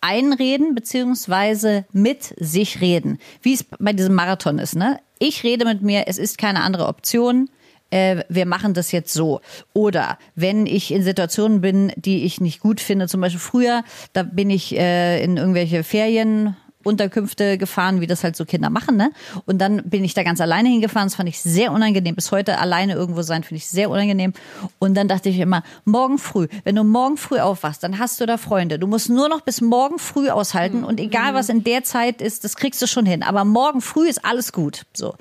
einreden 0.02 0.74
beziehungsweise 0.74 1.86
mit 1.92 2.34
sich 2.40 2.82
reden, 2.82 3.20
wie 3.44 3.54
es 3.54 3.64
bei 3.64 3.94
diesem 3.94 4.16
Marathon 4.16 4.58
ist. 4.58 4.76
Ne? 4.76 5.00
Ich 5.20 5.44
rede 5.44 5.64
mit 5.64 5.84
mir, 5.84 6.06
es 6.08 6.18
ist 6.18 6.40
keine 6.40 6.62
andere 6.62 6.88
Option. 6.88 7.52
Äh, 7.96 8.26
wir 8.28 8.46
machen 8.46 8.74
das 8.74 8.92
jetzt 8.92 9.14
so. 9.14 9.40
Oder 9.74 10.18
wenn 10.36 10.66
ich 10.66 10.92
in 10.92 11.02
Situationen 11.02 11.62
bin, 11.62 11.94
die 11.96 12.26
ich 12.26 12.42
nicht 12.42 12.60
gut 12.60 12.82
finde, 12.82 13.08
zum 13.08 13.22
Beispiel 13.22 13.40
früher, 13.40 13.84
da 14.12 14.24
bin 14.24 14.50
ich 14.50 14.76
äh, 14.76 15.24
in 15.24 15.38
irgendwelche 15.38 15.84
Ferien 15.86 16.58
Unterkünfte 16.86 17.58
gefahren, 17.58 18.00
wie 18.00 18.08
das 18.08 18.24
halt 18.24 18.36
so 18.36 18.46
Kinder 18.46 18.70
machen, 18.70 18.96
ne? 18.96 19.12
Und 19.46 19.60
dann 19.60 19.82
bin 19.84 20.04
ich 20.04 20.14
da 20.14 20.24
ganz 20.24 20.40
alleine 20.40 20.70
hingefahren. 20.70 21.08
Das 21.08 21.16
fand 21.16 21.28
ich 21.28 21.42
sehr 21.42 21.72
unangenehm. 21.72 22.16
Bis 22.16 22.32
heute 22.32 22.60
alleine 22.60 22.94
irgendwo 22.94 23.24
sein, 23.24 23.44
finde 23.44 23.58
ich 23.58 23.68
sehr 23.68 23.90
unangenehm. 23.90 24.34
Und 24.80 24.96
dann 24.96 25.08
dachte 25.08 25.30
ich 25.30 25.40
immer, 25.40 25.64
morgen 25.84 26.18
früh, 26.18 26.48
wenn 26.64 26.76
du 26.76 26.84
morgen 26.84 27.18
früh 27.18 27.40
aufwachst, 27.40 27.84
dann 27.84 28.00
hast 28.00 28.22
du 28.22 28.26
da 28.26 28.38
Freunde. 28.38 28.78
Du 28.78 28.88
musst 28.88 29.10
nur 29.10 29.30
noch 29.30 29.42
bis 29.42 29.62
morgen 29.62 29.98
früh 30.00 30.30
aushalten 30.30 30.84
und 30.84 31.00
egal 31.00 31.34
was 31.34 31.50
in 31.50 31.64
der 31.64 31.84
Zeit 31.84 32.22
ist, 32.22 32.44
das 32.44 32.56
kriegst 32.56 32.82
du 32.82 32.88
schon 32.88 33.06
hin. 33.06 33.24
Aber 33.24 33.46
morgen 33.46 33.82
früh 33.82 34.08
ist 34.08 34.24
alles 34.24 34.54
gut. 34.54 34.84
So. 34.94 35.16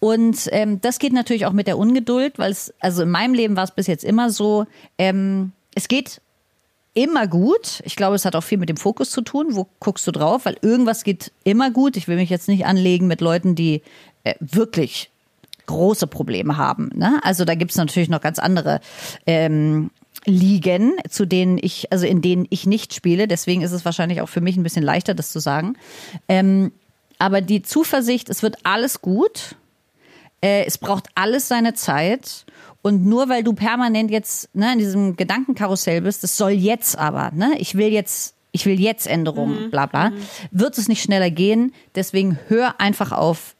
Und 0.00 0.48
ähm, 0.52 0.80
das 0.80 0.98
geht 0.98 1.12
natürlich 1.12 1.46
auch 1.46 1.52
mit 1.52 1.66
der 1.66 1.78
Ungeduld, 1.78 2.38
weil 2.38 2.50
es, 2.50 2.74
also 2.80 3.02
in 3.02 3.10
meinem 3.10 3.34
Leben 3.34 3.56
war 3.56 3.64
es 3.64 3.70
bis 3.70 3.86
jetzt 3.86 4.04
immer 4.04 4.30
so, 4.30 4.66
ähm, 4.98 5.52
es 5.74 5.88
geht 5.88 6.20
immer 6.94 7.26
gut. 7.26 7.82
Ich 7.84 7.96
glaube, 7.96 8.14
es 8.14 8.24
hat 8.24 8.36
auch 8.36 8.42
viel 8.42 8.58
mit 8.58 8.68
dem 8.68 8.76
Fokus 8.76 9.10
zu 9.10 9.20
tun. 9.20 9.48
Wo 9.50 9.66
guckst 9.80 10.06
du 10.06 10.12
drauf? 10.12 10.44
Weil 10.44 10.56
irgendwas 10.62 11.04
geht 11.04 11.32
immer 11.42 11.70
gut. 11.70 11.96
Ich 11.96 12.08
will 12.08 12.16
mich 12.16 12.30
jetzt 12.30 12.48
nicht 12.48 12.66
anlegen 12.66 13.06
mit 13.06 13.20
Leuten, 13.20 13.54
die 13.54 13.82
äh, 14.22 14.34
wirklich 14.40 15.10
große 15.66 16.06
Probleme 16.06 16.56
haben. 16.56 16.90
Ne? 16.94 17.20
Also 17.22 17.44
da 17.44 17.54
gibt 17.54 17.72
es 17.72 17.76
natürlich 17.76 18.08
noch 18.08 18.20
ganz 18.20 18.38
andere 18.38 18.80
ähm, 19.26 19.90
Ligen, 20.24 20.92
zu 21.08 21.26
denen 21.26 21.58
ich, 21.60 21.92
also 21.92 22.06
in 22.06 22.22
denen 22.22 22.46
ich 22.50 22.66
nicht 22.66 22.94
spiele. 22.94 23.28
Deswegen 23.28 23.62
ist 23.62 23.72
es 23.72 23.84
wahrscheinlich 23.84 24.20
auch 24.20 24.28
für 24.28 24.40
mich 24.40 24.56
ein 24.56 24.62
bisschen 24.62 24.84
leichter, 24.84 25.14
das 25.14 25.32
zu 25.32 25.40
sagen. 25.40 25.76
Ähm, 26.28 26.72
aber 27.18 27.40
die 27.40 27.62
Zuversicht, 27.62 28.28
es 28.28 28.42
wird 28.42 28.58
alles 28.64 29.00
gut. 29.00 29.56
Äh, 30.40 30.64
es 30.66 30.78
braucht 30.78 31.08
alles 31.14 31.48
seine 31.48 31.74
Zeit. 31.74 32.44
Und 32.86 33.06
nur 33.06 33.30
weil 33.30 33.42
du 33.42 33.54
permanent 33.54 34.10
jetzt 34.10 34.54
ne, 34.54 34.74
in 34.74 34.78
diesem 34.78 35.16
Gedankenkarussell 35.16 36.02
bist, 36.02 36.22
das 36.22 36.36
soll 36.36 36.50
jetzt 36.50 36.98
aber, 36.98 37.30
ne? 37.30 37.54
Ich 37.56 37.76
will 37.76 37.88
jetzt, 37.88 38.34
ich 38.52 38.66
will 38.66 38.78
jetzt 38.78 39.06
Änderungen, 39.06 39.64
mhm. 39.64 39.70
bla 39.70 39.86
bla, 39.86 40.10
mhm. 40.10 40.16
wird 40.50 40.76
es 40.76 40.86
nicht 40.86 41.02
schneller 41.02 41.30
gehen. 41.30 41.72
Deswegen 41.94 42.38
hör 42.48 42.82
einfach 42.82 43.10
auf, 43.10 43.56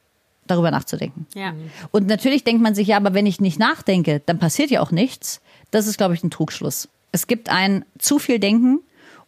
darüber 0.47 0.71
nachzudenken. 0.71 1.27
Ja. 1.35 1.55
Und 1.91 2.07
natürlich 2.07 2.45
denkt 2.45 2.63
man 2.63 2.75
sich, 2.75 2.89
ja, 2.89 2.99
aber 2.99 3.15
wenn 3.15 3.25
ich 3.25 3.41
nicht 3.41 3.59
nachdenke, 3.59 4.21
dann 4.27 4.39
passiert 4.39 4.71
ja 4.71 4.83
auch 4.83 4.91
nichts. 4.91 5.41
Das 5.71 5.87
ist, 5.87 5.97
glaube 5.97 6.13
ich, 6.13 6.23
ein 6.23 6.31
Trugschluss. 6.31 6.91
Es 7.11 7.27
gibt 7.27 7.49
ein 7.49 7.87
zu 7.99 8.19
viel 8.19 8.39
Denken 8.39 8.81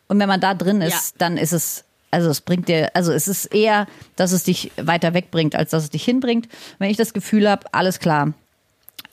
und 0.09 0.19
wenn 0.19 0.29
man 0.29 0.43
da 0.43 0.53
drin 0.53 0.83
ist, 0.83 0.93
ja. 0.93 1.19
dann 1.19 1.39
ist 1.39 1.55
es 1.55 1.85
also 2.11 2.29
es 2.31 2.43
bringt 2.43 2.69
dir, 2.69 2.91
also 2.95 3.13
es 3.13 3.29
ist 3.29 3.47
eher, 3.47 3.87
dass 4.15 4.33
es 4.33 4.45
dich 4.45 4.73
weiter 4.77 5.15
wegbringt, 5.15 5.55
als 5.55 5.71
dass 5.71 5.85
es 5.85 5.91
dich 5.91 6.05
hinbringt. 6.05 6.49
Wenn 6.79 6.91
ich 6.91 6.97
das 6.97 7.13
Gefühl 7.15 7.49
habe, 7.49 7.67
alles 7.73 7.99
klar, 7.99 8.33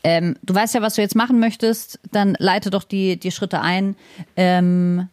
ähm, 0.04 0.36
du 0.44 0.54
weißt 0.54 0.74
ja, 0.76 0.82
was 0.82 0.96
du 0.96 1.02
jetzt 1.02 1.16
machen 1.16 1.40
möchtest, 1.40 2.00
dann 2.12 2.36
leite 2.38 2.70
doch 2.70 2.84
die, 2.84 3.18
die 3.18 3.32
Schritte 3.32 3.62
ein. 3.62 3.96
Ähm, 4.36 5.08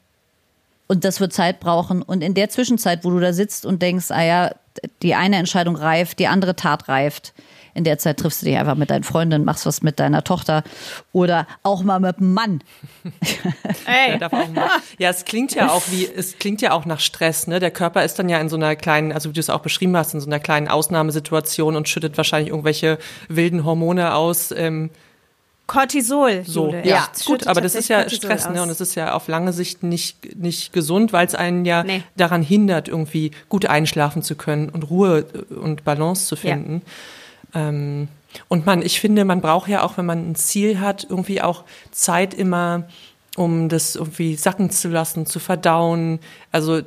und 0.88 1.04
das 1.04 1.20
wird 1.20 1.32
Zeit 1.32 1.60
brauchen. 1.60 2.02
Und 2.02 2.22
in 2.22 2.34
der 2.34 2.48
Zwischenzeit, 2.48 3.04
wo 3.04 3.10
du 3.10 3.20
da 3.20 3.32
sitzt 3.32 3.64
und 3.64 3.80
denkst, 3.80 4.10
ah 4.10 4.22
ja, 4.22 4.54
die 5.02 5.14
eine 5.14 5.36
Entscheidung 5.36 5.76
reift, 5.76 6.18
die 6.18 6.26
andere 6.26 6.56
Tat 6.56 6.88
reift, 6.88 7.32
in 7.74 7.84
der 7.84 7.98
Zeit 7.98 8.18
triffst 8.18 8.42
du 8.42 8.46
dich 8.46 8.56
einfach 8.56 8.74
mit 8.74 8.90
deinen 8.90 9.04
Freundinnen, 9.04 9.44
machst 9.44 9.66
was 9.66 9.82
mit 9.82 10.00
deiner 10.00 10.24
Tochter 10.24 10.62
oder 11.12 11.46
auch 11.62 11.82
mal 11.82 12.00
mit 12.00 12.18
dem 12.18 12.34
Mann. 12.34 12.62
Ey. 13.86 14.18
Ja, 14.20 14.30
ja, 14.98 15.10
es 15.10 15.24
klingt 15.24 15.54
ja 15.54 15.70
auch 15.70 15.82
wie, 15.90 16.06
es 16.06 16.38
klingt 16.38 16.60
ja 16.62 16.72
auch 16.72 16.84
nach 16.84 17.00
Stress, 17.00 17.46
ne? 17.46 17.60
Der 17.60 17.70
Körper 17.70 18.04
ist 18.04 18.18
dann 18.18 18.28
ja 18.28 18.38
in 18.38 18.48
so 18.48 18.56
einer 18.56 18.76
kleinen, 18.76 19.12
also 19.12 19.30
wie 19.30 19.34
du 19.34 19.40
es 19.40 19.50
auch 19.50 19.60
beschrieben 19.60 19.96
hast, 19.96 20.14
in 20.14 20.20
so 20.20 20.26
einer 20.26 20.40
kleinen 20.40 20.68
Ausnahmesituation 20.68 21.76
und 21.76 21.88
schüttet 21.88 22.16
wahrscheinlich 22.16 22.50
irgendwelche 22.50 22.98
wilden 23.28 23.64
Hormone 23.64 24.14
aus. 24.14 24.52
Ähm, 24.52 24.90
Cortisol. 25.70 26.42
So, 26.44 26.72
ja, 26.72 26.80
ja. 26.82 27.08
gut, 27.26 27.46
aber 27.46 27.60
das 27.60 27.76
ist 27.76 27.88
ja 27.88 28.00
Cortisol 28.00 28.24
Stress, 28.24 28.46
aus. 28.46 28.52
ne? 28.52 28.62
Und 28.62 28.70
es 28.70 28.80
ist 28.80 28.96
ja 28.96 29.14
auf 29.14 29.28
lange 29.28 29.52
Sicht 29.52 29.84
nicht, 29.84 30.36
nicht 30.36 30.72
gesund, 30.72 31.12
weil 31.12 31.24
es 31.28 31.36
einen 31.36 31.64
ja 31.64 31.84
nee. 31.84 32.02
daran 32.16 32.42
hindert, 32.42 32.88
irgendwie 32.88 33.30
gut 33.48 33.66
einschlafen 33.66 34.22
zu 34.22 34.34
können 34.34 34.68
und 34.68 34.90
Ruhe 34.90 35.26
und 35.48 35.84
Balance 35.84 36.26
zu 36.26 36.34
finden. 36.34 36.82
Ja. 36.84 36.92
Ähm, 37.54 38.08
und 38.48 38.66
man, 38.66 38.82
ich 38.82 39.00
finde, 39.00 39.24
man 39.24 39.40
braucht 39.40 39.68
ja 39.68 39.82
auch, 39.82 39.96
wenn 39.96 40.06
man 40.06 40.30
ein 40.30 40.34
Ziel 40.34 40.80
hat, 40.80 41.06
irgendwie 41.08 41.42
auch 41.42 41.64
Zeit 41.90 42.34
immer, 42.34 42.84
um 43.36 43.68
das 43.68 43.96
irgendwie 43.96 44.36
sacken 44.36 44.70
zu 44.70 44.88
lassen, 44.88 45.26
zu 45.26 45.38
verdauen. 45.38 46.20
Also 46.52 46.80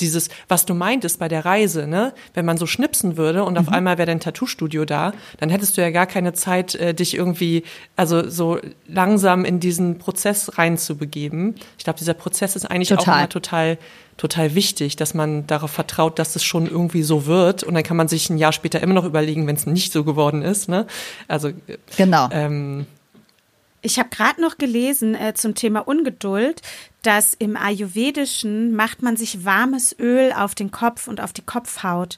dieses, 0.00 0.28
was 0.48 0.66
du 0.66 0.74
meintest 0.74 1.18
bei 1.18 1.28
der 1.28 1.44
Reise, 1.44 1.86
ne? 1.86 2.12
Wenn 2.34 2.44
man 2.44 2.58
so 2.58 2.66
schnipsen 2.66 3.16
würde 3.16 3.44
und 3.44 3.54
mhm. 3.54 3.60
auf 3.60 3.68
einmal 3.68 3.98
wäre 3.98 4.06
dein 4.06 4.20
Tattoo-Studio 4.20 4.84
da, 4.84 5.12
dann 5.38 5.50
hättest 5.50 5.76
du 5.76 5.80
ja 5.80 5.90
gar 5.90 6.06
keine 6.06 6.32
Zeit, 6.32 6.74
äh, 6.74 6.94
dich 6.94 7.14
irgendwie, 7.14 7.64
also 7.96 8.28
so 8.28 8.58
langsam 8.86 9.44
in 9.44 9.60
diesen 9.60 9.98
Prozess 9.98 10.58
reinzubegeben. 10.58 11.54
Ich 11.78 11.84
glaube, 11.84 11.98
dieser 11.98 12.14
Prozess 12.14 12.56
ist 12.56 12.66
eigentlich 12.66 12.90
total. 12.90 13.14
auch 13.14 13.18
immer 13.18 13.28
total, 13.28 13.78
total 14.16 14.54
wichtig, 14.54 14.96
dass 14.96 15.14
man 15.14 15.46
darauf 15.46 15.70
vertraut, 15.70 16.18
dass 16.18 16.36
es 16.36 16.44
schon 16.44 16.66
irgendwie 16.66 17.02
so 17.02 17.26
wird. 17.26 17.62
Und 17.62 17.74
dann 17.74 17.82
kann 17.82 17.96
man 17.96 18.08
sich 18.08 18.30
ein 18.30 18.38
Jahr 18.38 18.52
später 18.52 18.80
immer 18.80 18.94
noch 18.94 19.04
überlegen, 19.04 19.46
wenn 19.46 19.56
es 19.56 19.66
nicht 19.66 19.92
so 19.92 20.04
geworden 20.04 20.42
ist, 20.42 20.68
ne? 20.68 20.86
Also 21.28 21.50
genau. 21.96 22.28
Ähm, 22.32 22.86
Ich 23.82 23.98
habe 23.98 24.08
gerade 24.08 24.40
noch 24.40 24.58
gelesen 24.58 25.14
äh, 25.14 25.34
zum 25.34 25.54
Thema 25.54 25.86
Ungeduld, 25.86 26.62
dass 27.02 27.34
im 27.34 27.56
Ayurvedischen 27.56 28.74
macht 28.74 29.00
man 29.02 29.16
sich 29.16 29.44
warmes 29.44 29.94
Öl 30.00 30.32
auf 30.32 30.56
den 30.56 30.72
Kopf 30.72 31.06
und 31.06 31.20
auf 31.20 31.32
die 31.32 31.42
Kopfhaut 31.42 32.16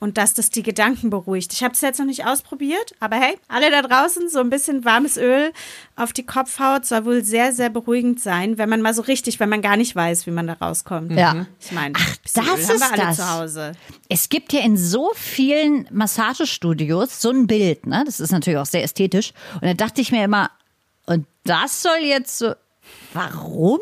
und 0.00 0.16
dass 0.18 0.34
das 0.34 0.50
die 0.50 0.62
Gedanken 0.62 1.10
beruhigt. 1.10 1.52
Ich 1.52 1.62
habe 1.62 1.74
es 1.74 1.82
jetzt 1.82 1.98
noch 1.98 2.06
nicht 2.06 2.24
ausprobiert, 2.24 2.94
aber 2.98 3.16
hey, 3.16 3.38
alle 3.48 3.70
da 3.70 3.82
draußen, 3.82 4.28
so 4.28 4.40
ein 4.40 4.50
bisschen 4.50 4.84
warmes 4.84 5.16
Öl 5.18 5.52
auf 5.94 6.12
die 6.12 6.24
Kopfhaut 6.24 6.86
soll 6.86 7.04
wohl 7.04 7.22
sehr, 7.22 7.52
sehr 7.52 7.68
beruhigend 7.68 8.18
sein, 8.18 8.58
wenn 8.58 8.68
man 8.68 8.80
mal 8.80 8.94
so 8.94 9.02
richtig, 9.02 9.38
wenn 9.38 9.50
man 9.50 9.60
gar 9.60 9.76
nicht 9.76 9.94
weiß, 9.94 10.26
wie 10.26 10.30
man 10.30 10.46
da 10.46 10.54
rauskommt. 10.54 11.12
Ja. 11.12 11.46
Ich 11.60 11.70
meine, 11.72 11.94
Ach, 11.96 12.16
das 12.22 12.36
Öl 12.36 12.50
haben 12.50 12.60
ist 12.60 12.68
wir 12.68 12.92
alle 12.92 13.02
das. 13.02 13.16
zu 13.16 13.30
Hause. 13.30 13.72
Es 14.08 14.28
gibt 14.30 14.52
ja 14.52 14.60
in 14.60 14.76
so 14.76 15.10
vielen 15.14 15.86
Massagestudios 15.92 17.20
so 17.20 17.30
ein 17.30 17.46
Bild, 17.46 17.86
ne? 17.86 18.02
Das 18.06 18.20
ist 18.20 18.32
natürlich 18.32 18.58
auch 18.58 18.66
sehr 18.66 18.82
ästhetisch. 18.82 19.32
Und 19.54 19.64
da 19.64 19.74
dachte 19.74 20.00
ich 20.00 20.10
mir 20.10 20.24
immer, 20.24 20.50
und 21.06 21.26
das 21.44 21.82
soll 21.82 21.98
jetzt 22.02 22.38
so. 22.38 22.54
Warum? 23.12 23.80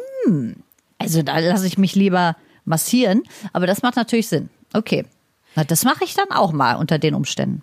Also 0.98 1.22
da 1.22 1.38
lasse 1.38 1.66
ich 1.66 1.78
mich 1.78 1.94
lieber 1.94 2.36
massieren, 2.64 3.22
aber 3.52 3.66
das 3.66 3.82
macht 3.82 3.96
natürlich 3.96 4.28
Sinn. 4.28 4.50
Okay. 4.72 5.06
Na, 5.54 5.64
das 5.64 5.84
mache 5.84 6.04
ich 6.04 6.14
dann 6.14 6.30
auch 6.30 6.52
mal 6.52 6.74
unter 6.76 6.98
den 6.98 7.14
Umständen. 7.14 7.62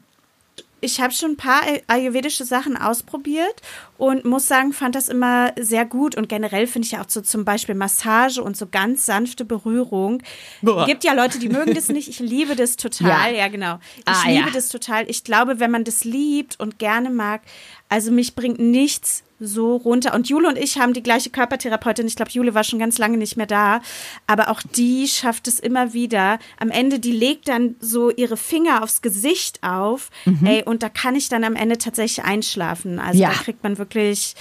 Ich 0.82 1.02
habe 1.02 1.12
schon 1.14 1.32
ein 1.32 1.38
paar 1.38 1.62
ayurvedische 1.88 2.44
Sachen 2.46 2.78
ausprobiert 2.78 3.56
und 3.98 4.24
muss 4.24 4.48
sagen, 4.48 4.72
fand 4.72 4.94
das 4.94 5.08
immer 5.08 5.52
sehr 5.60 5.84
gut. 5.84 6.16
Und 6.16 6.30
generell 6.30 6.68
finde 6.68 6.86
ich 6.86 6.92
ja 6.92 7.02
auch 7.02 7.10
so 7.10 7.22
zum 7.22 7.44
Beispiel 7.44 7.74
Massage 7.74 8.44
und 8.44 8.56
so 8.56 8.68
ganz 8.68 9.06
sanfte 9.06 9.46
Berührung. 9.46 10.22
Boah. 10.62 10.86
Gibt 10.86 11.04
ja 11.04 11.14
Leute, 11.14 11.40
die 11.40 11.50
mögen 11.50 11.74
das 11.74 11.88
nicht. 11.88 12.08
Ich 12.08 12.20
liebe 12.20 12.56
das 12.56 12.76
total. 12.78 13.32
Ja. 13.34 13.40
Ja, 13.40 13.48
genau. 13.48 13.80
Ich 13.98 14.04
Ah, 14.06 14.28
liebe 14.28 14.48
ja. 14.48 14.54
das 14.54 14.70
total. 14.70 15.10
Ich 15.10 15.24
glaube, 15.24 15.60
wenn 15.60 15.72
man 15.72 15.86
das 15.86 16.04
liebt 16.04 16.60
und 16.60 16.78
gerne 16.78 17.10
mag, 17.10 17.42
also 17.90 18.12
mich 18.12 18.36
bringt 18.36 18.60
nichts 18.60 19.24
so 19.40 19.76
runter. 19.76 20.14
Und 20.14 20.30
Jule 20.30 20.48
und 20.48 20.58
ich 20.58 20.78
haben 20.78 20.94
die 20.94 21.04
gleiche 21.04 21.30
Körpertherapeutin. 21.30 22.08
Ich 22.08 22.16
glaube, 22.16 22.32
Jule 22.32 22.54
war 22.54 22.64
schon 22.64 22.80
ganz 22.80 22.98
lange 22.98 23.18
nicht 23.18 23.36
mehr 23.38 23.46
da. 23.46 23.82
Aber 24.28 24.50
auch 24.50 24.62
die 24.62 25.08
schafft 25.08 25.48
es 25.48 25.60
immer 25.60 25.94
wieder. 25.94 26.40
Am 26.60 26.70
Ende, 26.72 27.00
die 27.00 27.12
legt 27.12 27.48
dann 27.48 27.76
so 27.80 28.10
ihre 28.12 28.38
Finger 28.38 28.82
aufs 28.84 29.02
Gesicht 29.02 29.62
auf. 29.64 30.10
Ey, 30.44 30.64
und 30.64 30.84
da 30.84 30.90
kann 30.90 31.16
ich 31.16 31.28
dann 31.30 31.44
am 31.44 31.56
Ende 31.56 31.78
tatsächlich 31.78 32.26
einschlafen. 32.26 33.00
Also 33.00 33.22
Ja. 33.22 33.30
da 33.30 33.36
kriegt 33.36 33.62
man 33.64 33.78
wirklich 33.78 34.36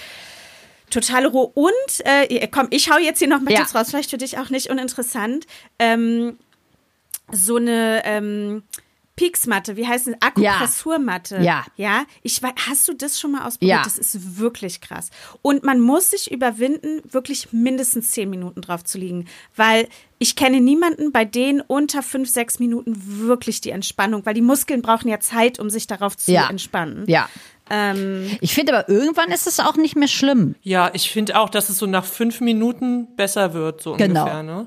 totale 0.91 1.27
Ruhe. 1.29 1.51
Und, 1.55 1.73
äh, 2.05 2.47
komm, 2.49 2.69
ich 2.71 2.91
hau 2.91 2.99
jetzt 2.99 3.19
hier 3.19 3.29
noch 3.29 3.41
mal 3.41 3.51
Ja. 3.53 3.59
Tipps 3.61 3.75
raus. 3.75 3.91
Vielleicht 3.91 4.11
für 4.11 4.19
dich 4.19 4.39
auch 4.39 4.51
nicht 4.51 4.71
uninteressant. 4.71 5.47
Ähm, 5.79 6.39
so 7.33 7.57
eine 7.57 8.03
ähm, 8.05 8.63
Pieksmatte, 9.17 9.77
wie 9.77 9.87
heißt 9.87 10.09
es? 10.09 10.15
Akupressurmatte. 10.21 11.39
Ja. 11.41 11.65
Ja. 11.77 12.05
Ich 12.23 12.43
weiß, 12.43 12.53
hast 12.69 12.89
du 12.89 12.95
das 12.95 13.21
schon 13.21 13.33
mal 13.33 13.47
ausprobiert? 13.47 13.79
Ja. 13.79 13.83
Das 13.85 13.99
ist 13.99 14.39
wirklich 14.39 14.81
krass. 14.81 15.11
Und 15.43 15.63
man 15.65 15.81
muss 15.81 16.11
sich 16.11 16.31
überwinden, 16.33 17.01
wirklich 17.11 17.53
mindestens 17.53 18.11
zehn 18.11 18.29
Minuten 18.31 18.61
drauf 18.61 18.83
zu 18.85 18.99
liegen. 18.99 19.27
Weil 19.55 19.89
ich 20.19 20.37
kenne 20.37 20.61
niemanden, 20.61 21.13
bei 21.13 21.25
denen 21.25 21.61
unter 21.61 22.03
fünf, 22.03 22.29
sechs 22.29 22.59
Minuten 22.59 22.95
wirklich 23.27 23.61
die 23.61 23.71
Entspannung, 23.71 24.27
weil 24.27 24.35
die 24.35 24.41
Muskeln 24.43 24.83
brauchen 24.83 25.09
ja 25.09 25.21
Zeit, 25.21 25.59
um 25.59 25.71
sich 25.71 25.87
darauf 25.87 26.17
zu 26.17 26.33
Ja. 26.33 26.49
entspannen. 26.51 27.05
Ja. 27.07 27.29
Ähm, 27.71 28.31
Ich 28.41 28.53
finde 28.55 28.77
aber 28.77 28.89
irgendwann 28.89 29.31
ist 29.31 29.47
es 29.47 29.61
auch 29.61 29.77
nicht 29.77 29.97
mehr 29.97 30.09
schlimm. 30.09 30.55
Ja, 30.63 30.91
ich 30.93 31.11
finde 31.11 31.39
auch, 31.39 31.49
dass 31.51 31.69
es 31.69 31.79
so 31.79 31.87
nach 31.87 32.05
fünf 32.05 32.41
Minuten 32.41 33.15
besser 33.17 33.55
wird, 33.55 33.81
so 33.81 33.95
Genau. 33.95 34.23
ungefähr. 34.23 34.43
Ne? 34.43 34.67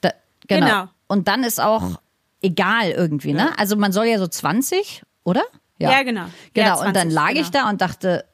Da, 0.00 0.12
genau. 0.46 0.66
Genau. 0.66 0.88
Und 1.08 1.26
dann 1.26 1.42
ist 1.42 1.58
auch 1.60 2.00
egal 2.42 2.90
irgendwie, 2.90 3.32
ne? 3.32 3.50
Also 3.58 3.76
man 3.76 3.92
soll 3.92 4.06
ja 4.06 4.18
so 4.18 4.26
20, 4.28 5.02
oder? 5.24 5.42
Ja, 5.78 6.02
genau. 6.02 6.24
Genau. 6.54 6.66
Ja, 6.66 6.74
und 6.74 6.86
dann 6.96 7.10
20, 7.10 7.12
lag 7.14 7.28
genau. 7.28 7.40
ich 7.40 7.50
da 7.50 7.68
und 7.70 7.80
dachte, 7.80 8.24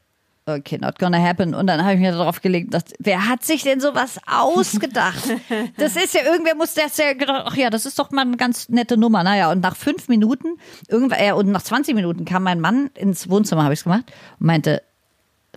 okay, 0.47 0.79
not 0.79 0.99
gonna 0.99 1.19
happen. 1.23 1.55
Und 1.55 1.67
dann 1.67 1.83
habe 1.83 1.95
ich 1.95 2.01
mir 2.01 2.13
darauf 2.13 2.41
gelegt, 2.43 2.67
und 2.67 2.75
dachte, 2.75 2.95
wer 2.99 3.29
hat 3.29 3.45
sich 3.45 3.63
denn 3.63 3.81
sowas 3.81 4.19
ausgedacht? 4.27 5.23
das 5.77 5.97
ist 5.97 6.15
ja, 6.15 6.23
irgendwer 6.23 6.55
muss 6.55 6.75
das 6.75 6.97
ja 6.97 7.13
gedacht, 7.15 7.45
ach 7.47 7.57
ja, 7.57 7.71
das 7.71 7.87
ist 7.87 7.99
doch 7.99 8.11
mal 8.11 8.23
eine 8.23 8.37
ganz 8.37 8.69
nette 8.69 8.97
Nummer. 8.97 9.23
Naja, 9.25 9.51
und 9.51 9.61
nach 9.61 9.77
fünf 9.77 10.09
Minuten, 10.09 10.59
irgendwann, 10.89 11.19
äh, 11.19 11.33
und 11.33 11.51
nach 11.51 11.63
20 11.63 11.95
Minuten 11.95 12.25
kam 12.25 12.43
mein 12.43 12.61
Mann 12.61 12.91
ins 12.95 13.29
Wohnzimmer, 13.29 13.65
habe 13.65 13.75
ich 13.75 13.81
es 13.81 13.85
gemacht, 13.85 14.05
und 14.39 14.47
meinte, 14.47 14.83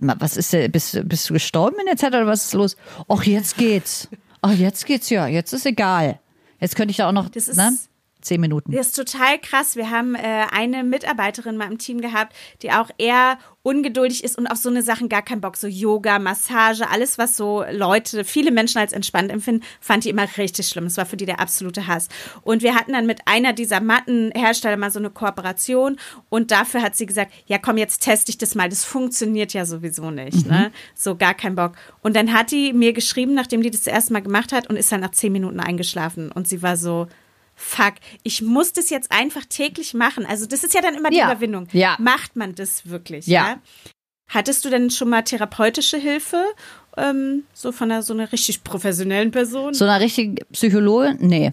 "Ma, 0.00 0.14
was 0.18 0.36
ist 0.36 0.52
denn, 0.52 0.70
bist, 0.72 0.94
du- 0.94 1.04
bist 1.04 1.28
du 1.28 1.34
gestorben 1.34 1.76
in 1.80 1.86
der 1.86 1.96
Zeit 1.96 2.10
oder 2.14 2.26
was 2.26 2.46
ist 2.46 2.54
los? 2.54 2.76
Ach, 3.08 3.22
jetzt 3.24 3.56
geht's. 3.58 4.08
Ach, 4.40 4.52
jetzt 4.52 4.86
geht's 4.86 5.10
ja, 5.10 5.26
jetzt 5.26 5.52
ist 5.52 5.66
egal. 5.66 6.18
Jetzt 6.60 6.76
könnte 6.76 6.90
ich 6.92 6.96
da 6.98 7.08
auch 7.08 7.12
noch, 7.12 7.28
Das 7.28 7.48
ist- 7.48 7.56
ne? 7.56 7.76
Zehn 8.20 8.40
Minuten. 8.40 8.72
Das 8.72 8.88
ist 8.88 8.96
total 8.96 9.38
krass. 9.38 9.76
Wir 9.76 9.90
haben 9.90 10.14
äh, 10.14 10.46
eine 10.50 10.82
Mitarbeiterin 10.82 11.56
mal 11.56 11.70
im 11.70 11.78
Team 11.78 12.00
gehabt, 12.00 12.34
die 12.62 12.72
auch 12.72 12.90
eher 12.98 13.38
ungeduldig 13.62 14.24
ist 14.24 14.38
und 14.38 14.46
auf 14.46 14.58
so 14.58 14.70
eine 14.70 14.82
Sachen 14.82 15.08
gar 15.08 15.22
keinen 15.22 15.40
Bock. 15.40 15.56
So 15.56 15.66
Yoga, 15.66 16.18
Massage, 16.18 16.88
alles, 16.88 17.18
was 17.18 17.36
so 17.36 17.64
Leute, 17.70 18.24
viele 18.24 18.50
Menschen 18.50 18.78
als 18.78 18.92
entspannt 18.92 19.30
empfinden, 19.30 19.64
fand 19.80 20.04
die 20.04 20.10
immer 20.10 20.26
richtig 20.36 20.66
schlimm. 20.68 20.84
Das 20.84 20.96
war 20.96 21.06
für 21.06 21.16
die 21.16 21.26
der 21.26 21.38
absolute 21.38 21.86
Hass. 21.86 22.08
Und 22.42 22.62
wir 22.62 22.74
hatten 22.74 22.92
dann 22.92 23.06
mit 23.06 23.20
einer 23.26 23.52
dieser 23.52 23.80
Mattenhersteller 23.80 24.76
mal 24.76 24.90
so 24.90 24.98
eine 24.98 25.10
Kooperation 25.10 25.96
und 26.28 26.50
dafür 26.50 26.82
hat 26.82 26.96
sie 26.96 27.06
gesagt, 27.06 27.32
ja 27.46 27.58
komm, 27.58 27.76
jetzt 27.76 28.02
teste 28.02 28.30
ich 28.30 28.38
das 28.38 28.54
mal. 28.54 28.68
Das 28.68 28.84
funktioniert 28.84 29.52
ja 29.52 29.64
sowieso 29.64 30.10
nicht. 30.10 30.46
Ne? 30.46 30.72
So 30.94 31.14
gar 31.14 31.34
kein 31.34 31.54
Bock. 31.54 31.72
Und 32.02 32.16
dann 32.16 32.32
hat 32.32 32.50
die 32.50 32.72
mir 32.72 32.92
geschrieben, 32.92 33.34
nachdem 33.34 33.62
die 33.62 33.70
das 33.70 33.82
das 33.82 33.94
erste 33.94 34.12
Mal 34.12 34.22
gemacht 34.22 34.52
hat 34.52 34.68
und 34.68 34.76
ist 34.76 34.90
dann 34.90 35.00
nach 35.00 35.12
zehn 35.12 35.32
Minuten 35.32 35.60
eingeschlafen. 35.60 36.32
Und 36.32 36.48
sie 36.48 36.62
war 36.62 36.76
so, 36.76 37.06
fuck, 37.60 37.94
ich 38.22 38.40
muss 38.40 38.72
das 38.72 38.88
jetzt 38.88 39.10
einfach 39.10 39.44
täglich 39.44 39.92
machen. 39.92 40.24
Also 40.24 40.46
das 40.46 40.62
ist 40.62 40.74
ja 40.74 40.80
dann 40.80 40.94
immer 40.94 41.10
die 41.10 41.16
Ja. 41.16 41.26
Überwindung. 41.30 41.66
Ja. 41.72 41.96
Macht 41.98 42.36
man 42.36 42.54
das 42.54 42.88
wirklich? 42.88 43.26
Ja. 43.26 43.48
Ja. 43.48 43.58
Hattest 44.28 44.64
du 44.64 44.70
denn 44.70 44.90
schon 44.90 45.08
mal 45.08 45.22
therapeutische 45.22 45.96
Hilfe? 45.96 46.44
Ähm, 46.96 47.44
so 47.52 47.72
von 47.72 47.90
einer 47.90 48.02
so 48.02 48.12
einer 48.14 48.30
richtig 48.30 48.62
professionellen 48.62 49.32
Person? 49.32 49.74
So 49.74 49.84
einer 49.86 50.00
richtigen 50.00 50.36
Psychologin? 50.52 51.16
Nee. 51.20 51.52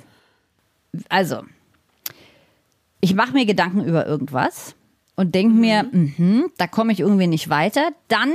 Also, 1.09 1.43
ich 3.01 3.15
mache 3.15 3.33
mir 3.33 3.45
Gedanken 3.45 3.83
über 3.83 4.05
irgendwas 4.05 4.75
und 5.15 5.33
denke 5.33 5.53
mir, 5.55 5.83
mhm, 5.91 6.51
da 6.57 6.67
komme 6.67 6.91
ich 6.93 6.99
irgendwie 6.99 7.27
nicht 7.27 7.49
weiter. 7.49 7.89
Dann 8.09 8.31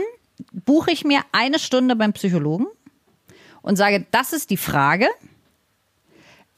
buche 0.52 0.90
ich 0.90 1.04
mir 1.04 1.20
eine 1.32 1.58
Stunde 1.58 1.94
beim 1.96 2.12
Psychologen 2.14 2.66
und 3.62 3.76
sage, 3.76 4.06
das 4.10 4.32
ist 4.32 4.50
die 4.50 4.56
Frage. 4.56 5.06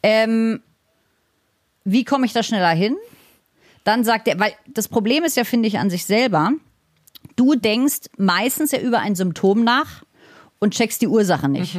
Ähm, 0.02 0.62
wie 1.84 2.04
komme 2.04 2.26
ich 2.26 2.32
da 2.32 2.42
schneller 2.42 2.70
hin? 2.70 2.96
Dann 3.84 4.04
sagt 4.04 4.28
er, 4.28 4.38
weil 4.38 4.52
das 4.68 4.88
Problem 4.88 5.24
ist 5.24 5.36
ja, 5.36 5.44
finde 5.44 5.68
ich, 5.68 5.78
an 5.78 5.90
sich 5.90 6.04
selber, 6.04 6.52
du 7.36 7.54
denkst 7.54 8.10
meistens 8.16 8.70
ja 8.70 8.80
über 8.80 9.00
ein 9.00 9.14
Symptom 9.14 9.64
nach 9.64 10.04
und 10.60 10.74
checkst 10.74 11.02
die 11.02 11.08
Ursache 11.08 11.48
nicht. 11.48 11.74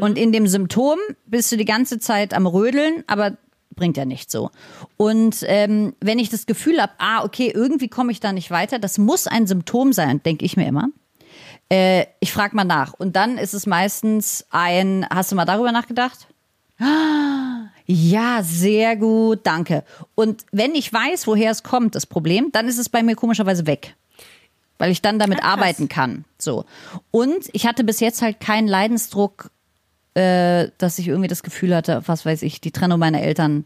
Und 0.00 0.18
in 0.18 0.32
dem 0.32 0.46
Symptom 0.46 0.98
bist 1.26 1.50
du 1.52 1.56
die 1.56 1.64
ganze 1.64 1.98
Zeit 1.98 2.34
am 2.34 2.46
Rödeln, 2.46 3.04
aber 3.06 3.36
bringt 3.76 3.96
ja 3.96 4.04
nicht 4.04 4.30
so. 4.30 4.50
Und 4.96 5.44
ähm, 5.46 5.94
wenn 6.00 6.18
ich 6.18 6.28
das 6.28 6.46
Gefühl 6.46 6.80
habe, 6.80 6.92
ah, 6.98 7.24
okay, 7.24 7.52
irgendwie 7.54 7.88
komme 7.88 8.10
ich 8.10 8.20
da 8.20 8.32
nicht 8.32 8.50
weiter, 8.50 8.78
das 8.78 8.98
muss 8.98 9.26
ein 9.26 9.46
Symptom 9.46 9.92
sein, 9.92 10.22
denke 10.22 10.44
ich 10.44 10.56
mir 10.56 10.66
immer. 10.66 10.88
Äh, 11.70 12.06
ich 12.20 12.32
frage 12.32 12.56
mal 12.56 12.64
nach. 12.64 12.94
Und 12.94 13.16
dann 13.16 13.38
ist 13.38 13.54
es 13.54 13.66
meistens 13.66 14.46
ein, 14.50 15.06
hast 15.08 15.30
du 15.30 15.36
mal 15.36 15.44
darüber 15.44 15.72
nachgedacht? 15.72 16.26
Ja, 17.86 18.42
sehr 18.42 18.96
gut, 18.96 19.40
danke. 19.44 19.84
Und 20.14 20.44
wenn 20.50 20.74
ich 20.74 20.92
weiß, 20.92 21.26
woher 21.26 21.50
es 21.50 21.62
kommt, 21.62 21.94
das 21.94 22.04
Problem, 22.04 22.50
dann 22.52 22.68
ist 22.68 22.78
es 22.78 22.88
bei 22.88 23.02
mir 23.02 23.14
komischerweise 23.14 23.66
weg. 23.66 23.94
Weil 24.78 24.90
ich 24.90 25.00
dann 25.00 25.18
damit 25.18 25.40
krass. 25.40 25.52
arbeiten 25.52 25.88
kann. 25.88 26.24
So. 26.38 26.64
Und 27.10 27.48
ich 27.52 27.66
hatte 27.66 27.84
bis 27.84 28.00
jetzt 28.00 28.20
halt 28.20 28.40
keinen 28.40 28.68
Leidensdruck, 28.68 29.50
äh, 30.14 30.68
dass 30.78 30.98
ich 30.98 31.08
irgendwie 31.08 31.28
das 31.28 31.42
Gefühl 31.42 31.74
hatte, 31.74 32.02
was 32.06 32.26
weiß 32.26 32.42
ich, 32.42 32.60
die 32.60 32.72
Trennung 32.72 32.98
meiner 32.98 33.22
Eltern 33.22 33.64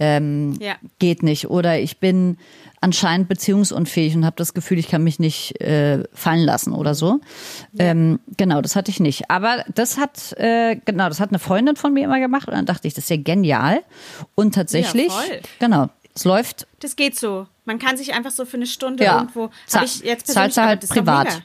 ähm, 0.00 0.54
Ja. 0.60 0.74
geht 0.98 1.22
nicht. 1.22 1.48
Oder 1.50 1.78
ich 1.80 1.98
bin 1.98 2.38
anscheinend 2.80 3.28
beziehungsunfähig 3.28 4.14
und 4.14 4.24
habe 4.24 4.36
das 4.36 4.54
Gefühl, 4.54 4.78
ich 4.78 4.88
kann 4.88 5.02
mich 5.02 5.18
nicht 5.18 5.60
äh, 5.60 6.04
fallen 6.14 6.44
lassen 6.44 6.72
oder 6.72 6.94
so. 6.94 7.20
Ähm, 7.78 8.20
genau, 8.36 8.60
das 8.60 8.76
hatte 8.76 8.90
ich 8.90 9.00
nicht. 9.00 9.30
Aber 9.30 9.64
das 9.74 9.98
hat, 9.98 10.32
äh, 10.38 10.76
genau, 10.84 11.08
das 11.08 11.18
hat 11.18 11.30
eine 11.30 11.40
Freundin 11.40 11.74
von 11.76 11.92
mir 11.92 12.04
immer 12.04 12.20
gemacht 12.20 12.46
und 12.46 12.54
dann 12.54 12.66
dachte 12.66 12.86
ich, 12.86 12.94
das 12.94 13.04
ist 13.04 13.10
ja 13.10 13.16
genial. 13.16 13.80
Und 14.36 14.54
tatsächlich, 14.54 15.10
voll. 15.12 15.40
genau, 15.58 15.88
es 16.14 16.24
läuft 16.24 16.66
Das 16.80 16.94
geht 16.94 17.18
so. 17.18 17.46
Man 17.64 17.78
kann 17.80 17.96
sich 17.96 18.14
einfach 18.14 18.30
so 18.30 18.44
für 18.44 18.56
eine 18.56 18.66
Stunde 18.66 19.02
Ja. 19.04 19.18
irgendwo. 19.18 19.50
Za- 19.66 19.78
Habe 19.80 19.86
ich 19.86 20.00
jetzt 20.00 20.26
zahlst 20.28 20.34
persönlich 20.34 20.54
du 20.54 20.62
halt 20.62 20.82
das 20.84 20.90
ist 20.90 20.96
doch 20.96 21.02
privat. 21.02 21.42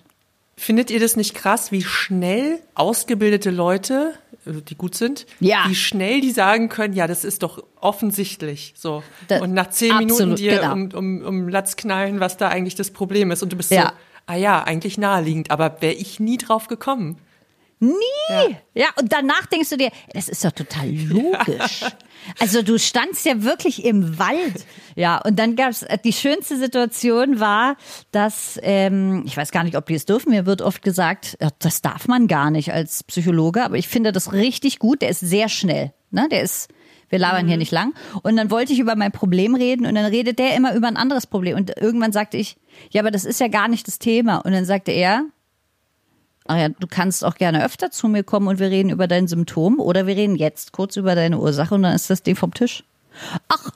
Findet 0.55 0.91
ihr 0.91 0.99
das 0.99 1.15
nicht 1.15 1.33
krass, 1.33 1.71
wie 1.71 1.81
schnell 1.81 2.59
ausgebildete 2.75 3.49
Leute, 3.49 4.13
die 4.45 4.75
gut 4.75 4.95
sind, 4.95 5.25
Ja. 5.39 5.65
wie 5.67 5.75
schnell 5.75 6.21
die 6.21 6.31
sagen 6.31 6.69
können, 6.69 6.93
ja, 6.93 7.07
das 7.07 7.23
ist 7.23 7.43
doch 7.43 7.63
offensichtlich 7.79 8.73
so. 8.75 9.03
Da- 9.27 9.41
und 9.41 9.53
nach 9.53 9.69
zehn 9.69 9.91
absolut, 9.91 10.17
Minuten 10.19 10.35
dir 10.35 10.59
genau. 10.59 10.73
um, 10.73 10.89
um, 10.93 11.21
um 11.25 11.47
Latz 11.49 11.75
knallen, 11.75 12.19
was 12.19 12.37
da 12.37 12.49
eigentlich 12.49 12.75
das 12.75 12.91
Problem 12.91 13.31
ist. 13.31 13.41
Und 13.43 13.51
du 13.53 13.57
bist 13.57 13.71
Ja. 13.71 13.87
so, 13.89 13.89
ah 14.27 14.35
ja, 14.35 14.63
eigentlich 14.63 14.97
naheliegend, 14.97 15.51
aber 15.51 15.77
wäre 15.81 15.93
ich 15.93 16.19
nie 16.19 16.37
drauf 16.37 16.67
gekommen. 16.67 17.17
Nie. 17.83 18.55
Ja. 18.73 18.87
und 18.99 19.11
danach 19.11 19.45
denkst 19.47 19.69
du 19.69 19.77
dir, 19.77 19.91
das 20.13 20.29
ist 20.29 20.45
doch 20.45 20.51
total 20.51 20.89
logisch. 20.91 21.81
Also 22.39 22.61
du 22.61 22.79
standst 22.79 23.25
ja 23.25 23.43
wirklich 23.43 23.83
im 23.83 24.17
Wald. 24.17 24.65
Ja, 24.95 25.17
und 25.17 25.37
dann 25.37 25.55
gab's 25.55 25.83
äh, 25.83 25.97
die 26.03 26.13
schönste 26.13 26.57
Situation 26.57 27.39
war, 27.39 27.75
dass, 28.11 28.57
ähm, 28.63 29.23
ich 29.25 29.35
weiß 29.35 29.51
gar 29.51 29.63
nicht, 29.63 29.75
ob 29.75 29.87
die 29.87 29.95
es 29.95 30.05
dürfen, 30.05 30.31
mir 30.31 30.45
wird 30.45 30.61
oft 30.61 30.81
gesagt, 30.81 31.37
ja, 31.41 31.49
das 31.59 31.81
darf 31.81 32.07
man 32.07 32.27
gar 32.27 32.51
nicht 32.51 32.71
als 32.71 33.03
Psychologe, 33.03 33.63
aber 33.63 33.77
ich 33.77 33.89
finde 33.89 34.11
das 34.11 34.31
richtig 34.31 34.79
gut, 34.79 35.01
der 35.01 35.09
ist 35.09 35.19
sehr 35.19 35.49
schnell. 35.49 35.91
Ne? 36.11 36.27
Der 36.31 36.41
ist, 36.41 36.69
wir 37.09 37.19
labern 37.19 37.47
hier 37.47 37.57
nicht 37.57 37.71
lang. 37.71 37.93
Und 38.21 38.37
dann 38.37 38.49
wollte 38.49 38.71
ich 38.71 38.79
über 38.79 38.95
mein 38.95 39.11
Problem 39.11 39.55
reden 39.55 39.85
und 39.85 39.95
dann 39.95 40.05
redet 40.05 40.39
der 40.39 40.55
immer 40.55 40.73
über 40.73 40.87
ein 40.87 40.97
anderes 40.97 41.27
Problem. 41.27 41.57
Und 41.57 41.75
irgendwann 41.77 42.13
sagte 42.13 42.37
ich, 42.37 42.55
ja, 42.91 43.01
aber 43.01 43.11
das 43.11 43.25
ist 43.25 43.39
ja 43.39 43.49
gar 43.49 43.67
nicht 43.67 43.87
das 43.87 43.99
Thema. 43.99 44.37
Und 44.37 44.53
dann 44.53 44.65
sagte 44.65 44.91
er, 44.91 45.25
ach 46.45 46.57
ja, 46.57 46.69
du 46.69 46.87
kannst 46.87 47.23
auch 47.23 47.35
gerne 47.35 47.63
öfter 47.63 47.91
zu 47.91 48.07
mir 48.07 48.23
kommen 48.23 48.47
und 48.47 48.59
wir 48.59 48.69
reden 48.69 48.89
über 48.89 49.07
dein 49.07 49.27
Symptom 49.27 49.79
oder 49.79 50.07
wir 50.07 50.15
reden 50.15 50.35
jetzt 50.35 50.71
kurz 50.71 50.97
über 50.97 51.15
deine 51.15 51.39
Ursache 51.39 51.75
und 51.75 51.83
dann 51.83 51.95
ist 51.95 52.09
das 52.09 52.23
Ding 52.23 52.35
vom 52.35 52.53
Tisch. 52.53 52.83
Ach, 53.47 53.71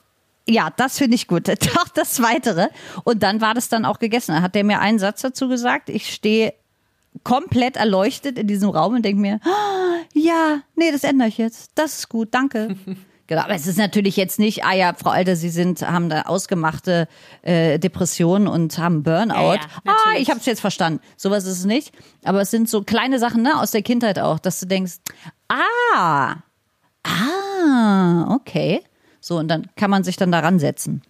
ja, 0.48 0.70
das 0.76 0.98
finde 0.98 1.16
ich 1.16 1.28
gut. 1.28 1.48
Doch 1.76 1.88
das 1.94 2.22
Weitere. 2.22 2.70
Und 3.04 3.24
dann 3.24 3.42
war 3.42 3.54
das 3.54 3.70
dann 3.70 3.86
auch 3.86 4.00
gegessen. 4.00 4.34
Da 4.34 4.42
hat 4.42 4.56
der 4.56 4.64
mir 4.64 4.80
einen 4.80 5.00
Satz 5.00 5.22
dazu 5.22 5.48
gesagt. 5.48 5.90
Ich 5.90 6.14
stehe 6.14 6.54
komplett 7.24 7.78
erleuchtet 7.78 8.38
in 8.38 8.48
diesem 8.48 8.70
Raum 8.70 8.96
und 8.96 9.04
denke 9.04 9.22
mir, 9.22 9.40
ah, 9.44 10.00
ja, 10.14 10.62
nee, 10.76 10.92
das 10.92 11.04
ändere 11.04 11.30
ich 11.30 11.38
jetzt. 11.38 11.72
Das 11.76 12.00
ist 12.00 12.10
gut, 12.10 12.30
danke. 12.32 12.76
Genau, 13.28 13.42
aber 13.42 13.56
es 13.56 13.68
ist 13.68 13.78
natürlich 13.78 14.16
jetzt 14.16 14.40
nicht, 14.40 14.64
ah 14.64 14.74
ja, 14.74 14.94
Frau 14.94 15.10
Alter, 15.10 15.36
Sie 15.36 15.50
sind, 15.50 15.82
haben 15.82 16.08
da 16.08 16.24
ausgemachte 16.24 17.10
äh, 17.42 17.78
Depressionen 17.78 18.48
und 18.48 18.78
haben 18.78 19.04
Burnout. 19.04 19.34
Ja, 19.34 19.56
ja, 19.56 19.62
ah, 19.86 20.18
ich 20.18 20.30
habe 20.30 20.40
es 20.40 20.46
jetzt 20.46 20.62
verstanden. 20.62 21.02
Sowas 21.18 21.44
ist 21.44 21.60
es 21.60 21.66
nicht. 21.66 21.94
Aber 22.24 22.42
es 22.42 22.52
sind 22.52 22.70
so 22.70 22.84
kleine 22.84 23.20
Sachen 23.20 23.42
ne, 23.42 23.60
aus 23.60 23.72
der 23.72 23.82
Kindheit 23.82 24.18
auch, 24.18 24.40
dass 24.40 24.62
du 24.62 24.66
denkst, 24.66 24.96
ah, 25.50 26.36
ah, 27.04 28.34
okay. 28.34 28.82
So, 29.20 29.38
und 29.38 29.50
dann 29.50 29.68
kann 29.76 29.92
man 29.92 30.06
sich 30.06 30.16
dann 30.16 30.32
daran 30.32 30.58
setzen. 30.58 31.02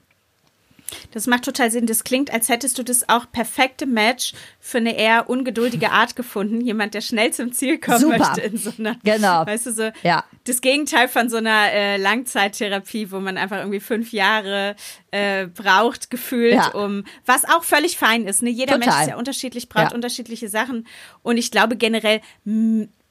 Das 1.11 1.27
macht 1.27 1.43
total 1.43 1.69
Sinn. 1.71 1.85
Das 1.85 2.03
klingt, 2.03 2.31
als 2.31 2.47
hättest 2.49 2.77
du 2.77 2.83
das 2.83 3.09
auch 3.09 3.25
perfekte 3.31 3.85
Match 3.85 4.33
für 4.59 4.77
eine 4.77 4.97
eher 4.97 5.29
ungeduldige 5.29 5.91
Art 5.91 6.15
gefunden. 6.15 6.61
Jemand, 6.61 6.93
der 6.93 7.01
schnell 7.01 7.33
zum 7.33 7.51
Ziel 7.51 7.77
kommen 7.77 7.99
Super. 7.99 8.17
möchte 8.17 8.41
in 8.41 8.57
so 8.57 8.71
einer, 8.77 8.95
Genau. 9.03 9.45
weißt 9.45 9.65
du, 9.67 9.73
so 9.73 9.91
Ja. 10.03 10.23
das 10.45 10.61
Gegenteil 10.61 11.07
von 11.07 11.29
so 11.29 11.37
einer 11.37 11.71
äh, 11.71 11.97
Langzeittherapie, 11.97 13.11
wo 13.11 13.19
man 13.19 13.37
einfach 13.37 13.57
irgendwie 13.57 13.79
fünf 13.81 14.11
Jahre 14.13 14.75
äh, 15.11 15.47
braucht, 15.47 16.09
gefühlt, 16.09 16.53
Ja. 16.55 16.69
um, 16.69 17.03
was 17.25 17.43
auch 17.45 17.63
völlig 17.63 17.97
fein 17.97 18.25
ist. 18.25 18.41
Ne? 18.43 18.49
Jeder 18.49 18.73
Total. 18.75 18.89
Mensch 18.89 19.01
ist 19.01 19.07
ja 19.09 19.17
unterschiedlich, 19.17 19.69
braucht 19.69 19.91
Ja. 19.91 19.95
unterschiedliche 19.95 20.47
Sachen. 20.49 20.87
Und 21.21 21.37
ich 21.37 21.51
glaube 21.51 21.75
generell, 21.75 22.21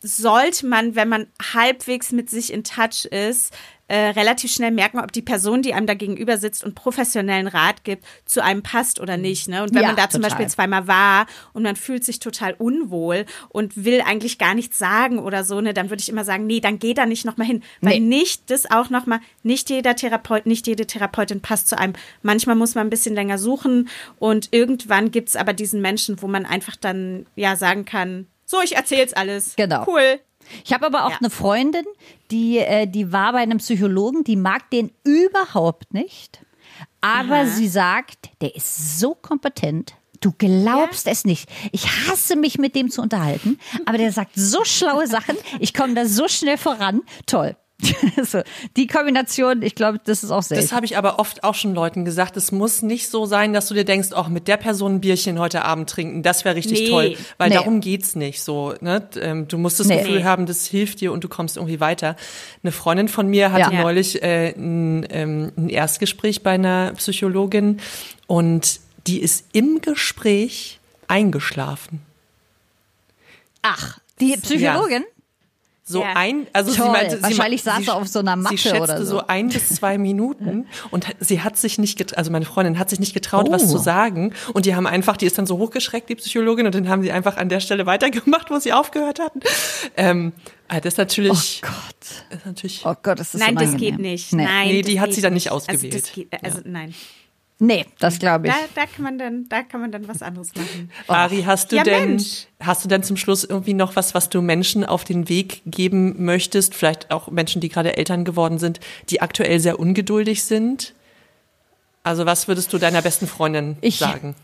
sollte 0.00 0.66
man, 0.66 0.94
wenn 0.94 1.08
man 1.08 1.26
halbwegs 1.54 2.12
mit 2.12 2.30
sich 2.30 2.52
in 2.52 2.64
Touch 2.64 3.06
ist, 3.06 3.52
äh, 3.88 4.08
relativ 4.08 4.52
schnell 4.52 4.72
merken, 4.72 4.98
ob 4.98 5.12
die 5.12 5.22
Person, 5.22 5.62
die 5.62 5.72
einem 5.72 5.86
da 5.86 5.94
gegenüber 5.94 6.38
sitzt 6.38 6.64
und 6.64 6.74
professionellen 6.74 7.46
Rat 7.46 7.84
gibt, 7.84 8.04
zu 8.24 8.42
einem 8.42 8.62
passt 8.62 8.98
oder 9.00 9.16
nicht. 9.16 9.48
Ne? 9.48 9.62
Und 9.62 9.74
wenn 9.74 9.82
Ja, 9.82 9.88
man 9.88 9.96
da 9.96 10.10
zum 10.10 10.22
total. 10.22 10.30
Beispiel 10.38 10.48
zweimal 10.50 10.88
war 10.88 11.26
und 11.52 11.62
man 11.62 11.76
fühlt 11.76 12.04
sich 12.04 12.18
total 12.18 12.54
unwohl 12.58 13.26
und 13.48 13.84
will 13.84 14.00
eigentlich 14.04 14.38
gar 14.38 14.54
nichts 14.54 14.78
sagen 14.78 15.18
oder 15.20 15.44
so, 15.44 15.60
ne, 15.60 15.72
dann 15.72 15.88
würde 15.90 16.00
ich 16.00 16.08
immer 16.08 16.24
sagen, 16.24 16.46
nee, 16.46 16.60
dann 16.60 16.78
geh 16.78 16.94
da 16.94 17.06
nicht 17.06 17.24
nochmal 17.24 17.46
hin. 17.46 17.62
Weil 17.80 18.00
Nee. 18.00 18.06
nicht 18.18 18.50
das 18.50 18.70
auch 18.70 18.90
nochmal, 18.90 19.20
nicht 19.42 19.70
jeder 19.70 19.94
Therapeut, 19.94 20.46
nicht 20.46 20.66
jede 20.66 20.86
Therapeutin 20.86 21.40
passt 21.40 21.68
zu 21.68 21.78
einem. 21.78 21.92
Manchmal 22.22 22.56
muss 22.56 22.74
man 22.74 22.86
ein 22.88 22.90
bisschen 22.90 23.14
länger 23.14 23.38
suchen 23.38 23.88
und 24.18 24.48
irgendwann 24.50 25.10
gibt's 25.12 25.36
aber 25.36 25.52
diesen 25.52 25.80
Menschen, 25.80 26.20
wo 26.22 26.26
man 26.26 26.44
einfach 26.44 26.74
dann 26.76 27.26
ja 27.36 27.54
sagen 27.56 27.84
kann, 27.84 28.26
so, 28.44 28.60
ich 28.62 28.76
erzähl's 28.76 29.12
alles. 29.12 29.54
Genau. 29.56 29.84
Cool. 29.86 30.20
Ich 30.64 30.72
habe 30.72 30.86
aber 30.86 31.04
auch 31.06 31.10
Ja. 31.10 31.16
eine 31.18 31.30
Freundin, 31.30 31.84
die, 32.30 32.58
äh, 32.58 32.86
die 32.86 33.12
war 33.12 33.32
bei 33.32 33.38
einem 33.40 33.58
Psychologen, 33.58 34.24
die 34.24 34.36
mag 34.36 34.70
den 34.70 34.90
überhaupt 35.04 35.92
nicht. 35.94 36.40
Aber 37.00 37.46
sie 37.46 37.68
sagt, 37.68 38.30
der 38.40 38.54
ist 38.56 38.98
so 38.98 39.14
kompetent. 39.14 39.94
Du 40.20 40.32
glaubst 40.36 41.06
es 41.06 41.24
nicht. 41.24 41.48
Ich 41.72 41.86
hasse 42.08 42.36
mich 42.36 42.58
mit 42.58 42.74
dem 42.74 42.90
zu 42.90 43.02
unterhalten, 43.02 43.58
aber 43.84 43.98
der 43.98 44.10
sagt 44.12 44.32
so 44.34 44.64
schlaue 44.64 45.06
Sachen. 45.06 45.36
Ich 45.60 45.74
komme 45.74 45.94
da 45.94 46.06
so 46.06 46.26
schnell 46.26 46.56
voran. 46.58 47.02
Toll. 47.26 47.54
so, 48.24 48.40
die 48.78 48.86
Kombination, 48.86 49.60
ich 49.60 49.74
glaube, 49.74 50.00
das 50.02 50.24
ist 50.24 50.30
auch 50.30 50.42
selten. 50.42 50.62
Das 50.64 50.72
habe 50.72 50.86
ich 50.86 50.96
aber 50.96 51.18
oft 51.18 51.44
auch 51.44 51.54
schon 51.54 51.74
Leuten 51.74 52.06
gesagt. 52.06 52.36
Es 52.38 52.50
muss 52.50 52.80
nicht 52.80 53.08
so 53.10 53.26
sein, 53.26 53.52
dass 53.52 53.68
du 53.68 53.74
dir 53.74 53.84
denkst, 53.84 54.12
auch 54.12 54.28
mit 54.28 54.48
der 54.48 54.56
Person 54.56 54.94
ein 54.94 55.00
Bierchen 55.00 55.38
heute 55.38 55.62
Abend 55.62 55.90
trinken, 55.90 56.22
das 56.22 56.46
wäre 56.46 56.56
richtig 56.56 56.80
Nee. 56.80 56.88
toll. 56.88 57.16
Weil 57.36 57.50
Nee. 57.50 57.56
darum 57.56 57.80
geht's 57.80 58.16
nicht 58.16 58.42
so. 58.42 58.74
Ne? 58.80 59.06
Ähm, 59.20 59.46
Du 59.46 59.58
musst 59.58 59.78
das 59.78 59.88
Nee. 59.88 59.98
Gefühl 59.98 60.24
haben, 60.24 60.46
das 60.46 60.66
hilft 60.66 61.02
dir 61.02 61.12
und 61.12 61.22
du 61.22 61.28
kommst 61.28 61.56
irgendwie 61.58 61.78
weiter. 61.78 62.16
Eine 62.62 62.72
Freundin 62.72 63.08
von 63.08 63.28
mir 63.28 63.52
hatte 63.52 63.74
Ja. 63.74 63.82
neulich 63.82 64.22
äh, 64.22 64.54
ein, 64.56 65.06
ähm, 65.10 65.52
ein 65.58 65.68
Erstgespräch 65.68 66.42
bei 66.42 66.52
einer 66.52 66.92
Psychologin 66.94 67.80
und 68.26 68.80
die 69.06 69.20
ist 69.20 69.44
im 69.52 69.82
Gespräch 69.82 70.80
eingeschlafen. 71.08 72.00
Ach, 73.62 73.98
die 74.20 74.36
Psychologin? 74.38 75.04
So 75.88 76.00
Ja. 76.02 76.14
ein, 76.16 76.48
also 76.52 76.74
Toll. 76.74 76.86
sie 76.86 76.90
meinte, 76.90 77.16
sie, 77.18 77.22
Wahrscheinlich 77.22 77.62
sie, 77.62 77.70
saß 77.70 77.84
sie 77.84 77.94
auf 77.94 78.08
so 78.08 78.18
einer 78.18 78.34
Matte 78.34 78.56
sie 78.56 78.62
schätzte 78.62 78.80
oder 78.82 78.98
so. 79.04 79.18
so 79.18 79.26
ein 79.28 79.48
bis 79.50 79.68
zwei 79.68 79.98
Minuten 79.98 80.66
und 80.90 81.06
sie 81.20 81.42
hat 81.42 81.56
sich 81.56 81.78
nicht, 81.78 81.96
getraut, 81.96 82.18
also 82.18 82.32
meine 82.32 82.44
Freundin 82.44 82.76
hat 82.80 82.90
sich 82.90 82.98
nicht 82.98 83.14
getraut, 83.14 83.46
Oh. 83.48 83.52
was 83.52 83.70
zu 83.70 83.78
sagen 83.78 84.32
und 84.52 84.66
die 84.66 84.74
haben 84.74 84.88
einfach, 84.88 85.16
die 85.16 85.26
ist 85.26 85.38
dann 85.38 85.46
so 85.46 85.58
hochgeschreckt, 85.58 86.08
die 86.08 86.16
Psychologin, 86.16 86.66
und 86.66 86.74
dann 86.74 86.88
haben 86.88 87.02
sie 87.02 87.12
einfach 87.12 87.36
an 87.36 87.48
der 87.48 87.60
Stelle 87.60 87.86
weitergemacht, 87.86 88.50
wo 88.50 88.58
sie 88.58 88.72
aufgehört 88.72 89.20
hatten. 89.20 89.38
Ähm, 89.96 90.32
ah, 90.66 90.80
das 90.80 90.94
ist 90.94 90.98
natürlich, 90.98 91.62
Oh 91.64 91.68
Gott. 91.68 91.96
das 92.30 92.38
ist 92.40 92.46
natürlich, 92.46 92.82
Oh 92.84 92.94
Gott, 93.00 93.20
das 93.20 93.34
ist 93.34 93.40
Nein, 93.40 93.54
das 93.54 93.68
unangenehm. 93.68 93.90
geht 93.96 93.98
nicht. 94.00 94.32
Nee. 94.32 94.42
Nein, 94.44 94.68
Nee, 94.68 94.82
die 94.82 94.94
das 94.94 95.02
hat 95.02 95.12
sie 95.14 95.20
dann 95.20 95.34
nicht 95.34 95.44
nicht. 95.44 95.52
ausgewählt. 95.52 95.94
Also, 95.94 96.04
das 96.04 96.12
geht, 96.12 96.28
also 96.44 96.58
nein. 96.64 96.94
Nee, 97.58 97.86
das 98.00 98.18
glaube 98.18 98.48
ich. 98.48 98.52
Da, 98.52 98.58
da 98.74 98.86
kann 98.86 99.02
man 99.02 99.16
dann, 99.18 99.48
da 99.48 99.62
kann 99.62 99.80
man 99.80 99.90
dann 99.90 100.06
was 100.08 100.20
anderes 100.22 100.54
machen. 100.54 100.90
Ari, 101.06 101.42
hast 101.46 101.72
du 101.72 101.76
Ja, 101.76 101.84
denn, 101.84 102.10
Mensch. 102.10 102.46
hast 102.60 102.84
du 102.84 102.88
denn 102.88 103.02
zum 103.02 103.16
Schluss 103.16 103.44
irgendwie 103.44 103.72
noch 103.72 103.96
was, 103.96 104.14
was 104.14 104.28
du 104.28 104.42
Menschen 104.42 104.84
auf 104.84 105.04
den 105.04 105.30
Weg 105.30 105.62
geben 105.64 106.22
möchtest? 106.24 106.74
Vielleicht 106.74 107.10
auch 107.10 107.28
Menschen, 107.30 107.62
die 107.62 107.70
gerade 107.70 107.96
Eltern 107.96 108.26
geworden 108.26 108.58
sind, 108.58 108.80
die 109.08 109.22
aktuell 109.22 109.58
sehr 109.58 109.80
ungeduldig 109.80 110.44
sind? 110.44 110.94
Also 112.02 112.26
was 112.26 112.46
würdest 112.46 112.72
du 112.74 112.78
deiner 112.78 113.00
besten 113.02 113.26
Freundin 113.26 113.78
Ich- 113.80 113.96
sagen? 113.98 114.34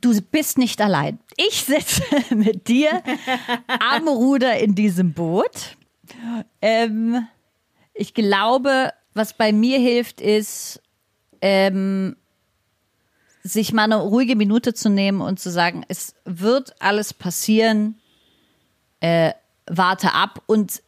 du 0.00 0.18
bist 0.20 0.58
nicht 0.58 0.80
allein. 0.80 1.18
Ich 1.36 1.62
sitze 1.64 2.02
mit 2.34 2.66
dir 2.68 3.02
am 3.66 4.08
Ruder 4.08 4.58
in 4.58 4.74
diesem 4.74 5.12
Boot. 5.12 5.76
Ähm, 6.60 7.26
ich 7.94 8.12
glaube, 8.14 8.92
was 9.14 9.32
bei 9.34 9.52
mir 9.52 9.78
hilft, 9.78 10.20
ist, 10.20 10.80
ähm, 11.42 12.16
sich 13.42 13.72
mal 13.72 13.84
eine 13.84 13.96
ruhige 13.96 14.36
Minute 14.36 14.72
zu 14.72 14.88
nehmen 14.88 15.20
und 15.20 15.40
zu 15.40 15.50
sagen, 15.50 15.84
es 15.88 16.14
wird 16.24 16.74
alles 16.80 17.12
passieren, 17.12 17.96
äh, 19.00 19.32
warte 19.66 20.14
ab. 20.14 20.42
Und 20.46 20.80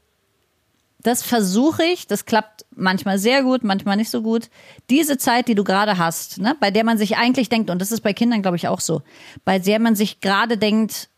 das 1.03 1.23
versuche 1.23 1.85
ich, 1.85 2.07
das 2.07 2.25
klappt 2.25 2.65
manchmal 2.75 3.19
sehr 3.19 3.43
gut, 3.43 3.65
manchmal 3.65 3.97
nicht 3.97 4.11
so 4.11 4.23
gut. 4.23 4.49
Diese 4.89 5.19
Zeit, 5.19 5.49
die 5.49 5.55
du 5.55 5.65
gerade 5.65 5.99
hast, 5.99 6.39
ne, 6.39 6.57
bei 6.59 6.71
der 6.71 6.85
man 6.85 6.97
sich 6.97 7.17
eigentlich 7.17 7.49
denkt, 7.49 7.71
und 7.71 7.81
das 7.81 7.93
ist 7.93 8.01
bei 8.01 8.13
Kindern, 8.15 8.41
glaube 8.41 8.57
ich, 8.57 8.69
auch 8.69 8.81
so, 8.81 9.03
bei 9.45 9.59
der 9.59 9.81
man 9.81 9.97
sich 9.97 10.21
gerade 10.21 10.57
denkt, 10.57 11.09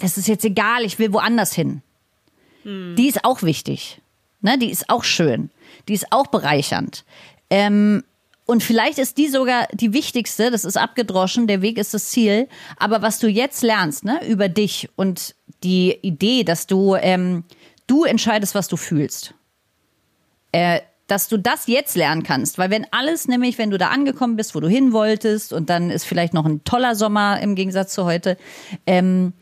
das 0.00 0.18
ist 0.18 0.28
jetzt 0.28 0.44
egal, 0.44 0.84
ich 0.84 0.98
will 0.98 1.12
woanders 1.12 1.52
hin. 1.54 1.82
Die 2.96 3.08
ist 3.08 3.24
auch 3.24 3.42
wichtig. 3.42 4.00
Ne, 4.42 4.58
die 4.58 4.70
ist 4.70 4.90
auch 4.90 5.04
schön. 5.04 5.50
Die 5.88 5.94
ist 5.94 6.12
auch 6.12 6.26
bereichernd. 6.26 7.04
Ähm, 7.50 8.04
und 8.44 8.62
vielleicht 8.62 8.98
ist 8.98 9.18
die 9.18 9.28
sogar 9.28 9.68
die 9.72 9.92
wichtigste, 9.92 10.50
das 10.50 10.64
ist 10.64 10.76
abgedroschen, 10.76 11.46
der 11.46 11.62
Weg 11.62 11.78
ist 11.78 11.94
das 11.94 12.08
Ziel. 12.10 12.48
Aber 12.76 13.00
was 13.00 13.18
du 13.18 13.28
jetzt 13.28 13.62
lernst, 13.62 14.04
ne, 14.04 14.20
über 14.26 14.48
dich 14.48 14.90
und 14.96 15.34
die 15.62 15.96
Idee, 16.02 16.42
dass 16.42 16.66
du, 16.66 16.96
ähm, 16.96 17.44
du 17.86 18.04
entscheidest, 18.04 18.54
was 18.54 18.68
du 18.68 18.76
fühlst. 18.76 19.34
Äh, 20.50 20.80
dass 21.06 21.28
du 21.28 21.36
das 21.36 21.66
jetzt 21.66 21.94
lernen 21.96 22.22
kannst. 22.22 22.58
Weil 22.58 22.70
wenn 22.70 22.86
alles, 22.90 23.28
nämlich 23.28 23.58
wenn 23.58 23.70
du 23.70 23.76
da 23.76 23.88
angekommen 23.88 24.36
bist, 24.36 24.54
wo 24.54 24.60
du 24.60 24.68
hin 24.68 24.92
wolltest 24.92 25.52
und 25.52 25.68
dann 25.68 25.90
ist 25.90 26.04
vielleicht 26.04 26.32
noch 26.32 26.46
ein 26.46 26.64
toller 26.64 26.94
Sommer 26.94 27.40
im 27.40 27.54
Gegensatz 27.54 27.92
zu 27.92 28.04
heute, 28.04 28.38
ähm, 28.86 29.34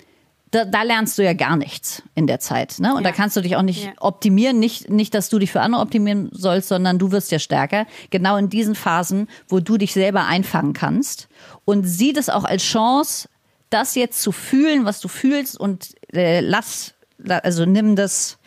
da, 0.52 0.64
da 0.64 0.82
lernst 0.82 1.16
du 1.16 1.22
ja 1.24 1.32
gar 1.32 1.56
nichts 1.56 2.02
in 2.14 2.26
der 2.26 2.40
Zeit. 2.40 2.78
Ne? 2.80 2.94
Und 2.94 3.04
da 3.04 3.10
Ja. 3.10 3.14
kannst 3.14 3.36
du 3.36 3.40
dich 3.40 3.54
auch 3.56 3.62
nicht 3.62 3.84
Ja. 3.84 3.92
optimieren. 4.00 4.58
Nicht, 4.58 4.90
nicht, 4.90 5.14
dass 5.14 5.28
du 5.28 5.38
dich 5.38 5.52
für 5.52 5.60
andere 5.60 5.80
optimieren 5.82 6.28
sollst, 6.32 6.68
sondern 6.68 6.98
du 6.98 7.12
wirst 7.12 7.30
ja 7.30 7.38
stärker. 7.38 7.86
Genau 8.10 8.36
in 8.36 8.48
diesen 8.48 8.74
Phasen, 8.74 9.28
wo 9.48 9.60
du 9.60 9.76
dich 9.78 9.92
selber 9.92 10.26
einfangen 10.26 10.72
kannst. 10.72 11.28
Und 11.64 11.84
sieh 11.84 12.12
das 12.12 12.28
auch 12.28 12.44
als 12.44 12.62
Chance, 12.64 13.28
das 13.70 13.94
jetzt 13.94 14.20
zu 14.22 14.32
fühlen, 14.32 14.84
was 14.84 15.00
du 15.00 15.06
fühlst 15.06 15.58
und 15.58 15.94
äh, 16.12 16.40
lass, 16.40 16.94
la- 17.18 17.38
also 17.38 17.64
nimm 17.64 17.94
das 17.94 18.38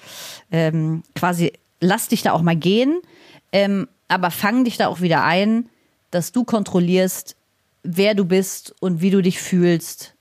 ähm, 0.51 1.03
quasi, 1.15 1.53
lass 1.79 2.09
dich 2.09 2.21
da 2.21 2.33
auch 2.33 2.41
mal 2.41 2.57
gehen, 2.57 2.99
ähm, 3.53 3.87
aber 4.09 4.31
fang 4.31 4.65
dich 4.65 4.75
da 4.77 4.87
auch 4.87 4.99
wieder 4.99 5.23
ein, 5.23 5.69
dass 6.11 6.33
du 6.33 6.43
kontrollierst, 6.43 7.35
wer 7.83 8.13
du 8.15 8.25
bist 8.25 8.75
und 8.81 9.01
wie 9.01 9.09
du 9.11 9.21
dich 9.21 9.39
fühlst, 9.39 10.12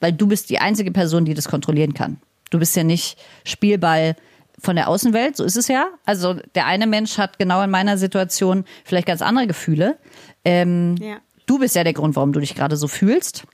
weil 0.00 0.12
du 0.12 0.26
bist 0.26 0.50
die 0.50 0.58
einzige 0.58 0.90
Person, 0.90 1.24
die 1.24 1.34
das 1.34 1.48
kontrollieren 1.48 1.94
kann. 1.94 2.18
Du 2.50 2.58
bist 2.58 2.74
ja 2.76 2.84
nicht 2.84 3.18
Spielball 3.44 4.16
von 4.58 4.76
der 4.76 4.88
Außenwelt, 4.88 5.36
so 5.36 5.44
ist 5.44 5.56
es 5.56 5.68
ja. 5.68 5.86
Also 6.04 6.34
der 6.54 6.66
eine 6.66 6.86
Mensch 6.86 7.18
hat 7.18 7.38
genau 7.38 7.62
in 7.62 7.70
meiner 7.70 7.96
Situation 7.98 8.64
vielleicht 8.84 9.06
ganz 9.06 9.22
andere 9.22 9.46
Gefühle. 9.46 9.98
Ähm, 10.44 10.96
Ja. 11.00 11.18
Du 11.46 11.58
bist 11.58 11.74
ja 11.74 11.82
der 11.82 11.94
Grund, 11.94 12.14
warum 12.14 12.32
du 12.32 12.40
dich 12.40 12.54
gerade 12.54 12.76
so 12.76 12.88
fühlst. 12.88 13.44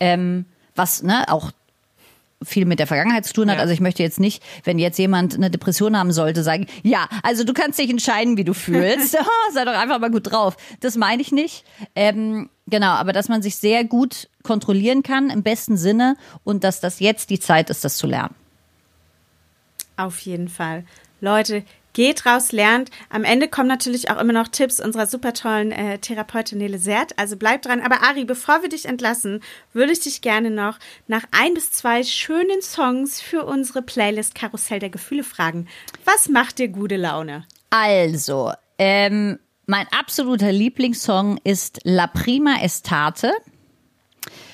Ähm, 0.00 0.44
was 0.74 1.02
ne, 1.02 1.24
auch 1.28 1.50
viel 2.42 2.66
mit 2.66 2.78
der 2.78 2.86
Vergangenheit 2.86 3.24
zu 3.24 3.32
tun 3.32 3.50
hat. 3.50 3.56
Ja. 3.56 3.62
Also 3.62 3.72
ich 3.72 3.80
möchte 3.80 4.02
jetzt 4.02 4.20
nicht, 4.20 4.42
wenn 4.64 4.78
jetzt 4.78 4.98
jemand 4.98 5.34
eine 5.34 5.50
Depression 5.50 5.96
haben 5.96 6.12
sollte, 6.12 6.42
sagen, 6.42 6.66
ja, 6.82 7.08
also 7.22 7.44
du 7.44 7.52
kannst 7.52 7.78
dich 7.78 7.90
entscheiden, 7.90 8.36
wie 8.36 8.44
du 8.44 8.54
fühlst. 8.54 9.16
Oh, 9.26 9.52
Sei 9.52 9.64
doch 9.64 9.72
einfach 9.72 9.98
mal 9.98 10.10
gut 10.10 10.30
drauf. 10.30 10.56
Das 10.80 10.96
meine 10.96 11.22
ich 11.22 11.32
nicht. 11.32 11.64
Ähm, 11.94 12.48
genau, 12.66 12.90
aber 12.90 13.12
dass 13.12 13.28
man 13.28 13.42
sich 13.42 13.56
sehr 13.56 13.84
gut 13.84 14.28
kontrollieren 14.42 15.02
kann, 15.02 15.30
im 15.30 15.42
besten 15.42 15.76
Sinne, 15.76 16.16
und 16.44 16.64
dass 16.64 16.80
das 16.80 17.00
jetzt 17.00 17.30
die 17.30 17.40
Zeit 17.40 17.70
ist, 17.70 17.84
das 17.84 17.96
zu 17.96 18.06
lernen. 18.06 18.34
Auf 19.96 20.18
jeden 20.20 20.48
Fall. 20.48 20.84
Leute, 21.20 21.64
geht 21.96 22.26
raus, 22.26 22.52
lernt. 22.52 22.90
Am 23.08 23.24
Ende 23.24 23.48
kommen 23.48 23.68
natürlich 23.68 24.10
auch 24.10 24.20
immer 24.20 24.34
noch 24.34 24.48
Tipps 24.48 24.80
unserer 24.80 25.06
super 25.06 25.32
tollen 25.32 25.72
äh, 25.72 25.98
Therapeutin 25.98 26.58
Nele 26.58 26.78
Sert. 26.78 27.18
Also 27.18 27.38
bleibt 27.38 27.64
dran. 27.64 27.80
Aber 27.80 28.02
Ari, 28.02 28.26
bevor 28.26 28.60
wir 28.60 28.68
dich 28.68 28.84
entlassen, 28.84 29.42
würde 29.72 29.92
ich 29.92 30.00
dich 30.00 30.20
gerne 30.20 30.50
noch 30.50 30.78
nach 31.06 31.24
ein 31.30 31.54
bis 31.54 31.72
zwei 31.72 32.02
schönen 32.02 32.60
Songs 32.60 33.22
für 33.22 33.46
unsere 33.46 33.80
Playlist 33.80 34.34
Karussell 34.34 34.78
der 34.78 34.90
Gefühle 34.90 35.24
fragen. 35.24 35.68
Was 36.04 36.28
macht 36.28 36.58
dir 36.58 36.68
gute 36.68 36.96
Laune? 36.96 37.46
Also, 37.70 38.52
ähm, 38.78 39.38
mein 39.64 39.86
absoluter 39.98 40.52
Lieblingssong 40.52 41.38
ist 41.44 41.80
La 41.84 42.08
Prima 42.08 42.56
Estate 42.60 43.32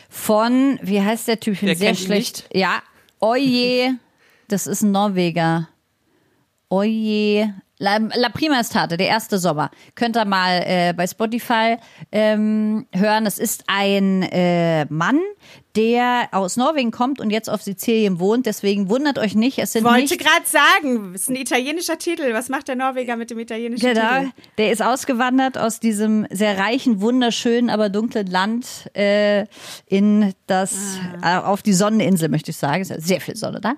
von, 0.08 0.78
wie 0.80 1.02
heißt 1.02 1.26
der 1.26 1.40
Typ? 1.40 1.54
Ich 1.54 1.60
bin 1.60 1.74
sehr 1.76 1.96
schlecht. 1.96 2.48
Ja, 2.54 2.82
Oje, 3.18 3.96
das 4.46 4.68
ist 4.68 4.82
ein 4.82 4.92
Norweger. 4.92 5.68
Oje. 6.74 7.52
La, 7.82 7.98
La 8.14 8.28
Prima 8.28 8.60
Estate, 8.60 8.96
der 8.96 9.08
erste 9.08 9.38
Sommer. 9.38 9.70
Könnt 9.96 10.16
ihr 10.16 10.24
mal 10.24 10.62
äh, 10.64 10.94
bei 10.96 11.04
Spotify 11.08 11.76
ähm, 12.12 12.86
hören. 12.94 13.26
Es 13.26 13.40
ist 13.40 13.64
ein 13.66 14.22
äh, 14.22 14.84
Mann, 14.84 15.18
der 15.74 16.28
aus 16.30 16.56
Norwegen 16.56 16.92
kommt 16.92 17.20
und 17.20 17.30
jetzt 17.30 17.50
auf 17.50 17.60
Sizilien 17.60 18.20
wohnt. 18.20 18.46
Deswegen 18.46 18.88
wundert 18.88 19.18
euch 19.18 19.34
nicht, 19.34 19.58
es 19.58 19.72
sind 19.72 19.82
Wollte 19.82 20.16
gerade 20.16 20.44
sagen, 20.44 21.12
ist 21.12 21.28
ein 21.28 21.34
italienischer 21.34 21.98
Titel. 21.98 22.32
Was 22.34 22.48
macht 22.48 22.68
der 22.68 22.76
Norweger 22.76 23.16
mit 23.16 23.30
dem 23.30 23.40
italienischen 23.40 23.84
Genau, 23.94 24.18
Titel? 24.20 24.32
der 24.58 24.70
ist 24.70 24.80
ausgewandert 24.82 25.58
aus 25.58 25.80
diesem 25.80 26.28
sehr 26.30 26.58
reichen, 26.58 27.00
wunderschönen, 27.00 27.68
aber 27.68 27.88
dunklen 27.88 28.28
Land 28.28 28.90
äh, 28.94 29.46
in 29.86 30.34
das 30.46 30.98
Ah. 31.22 31.40
äh, 31.40 31.42
auf 31.44 31.62
die 31.62 31.72
Sonneninsel, 31.72 32.28
möchte 32.28 32.52
ich 32.52 32.56
sagen. 32.58 32.82
Es 32.82 32.90
ist 32.90 32.96
ja 32.96 33.02
sehr 33.02 33.20
viel 33.20 33.34
Sonne 33.34 33.60
da. 33.60 33.74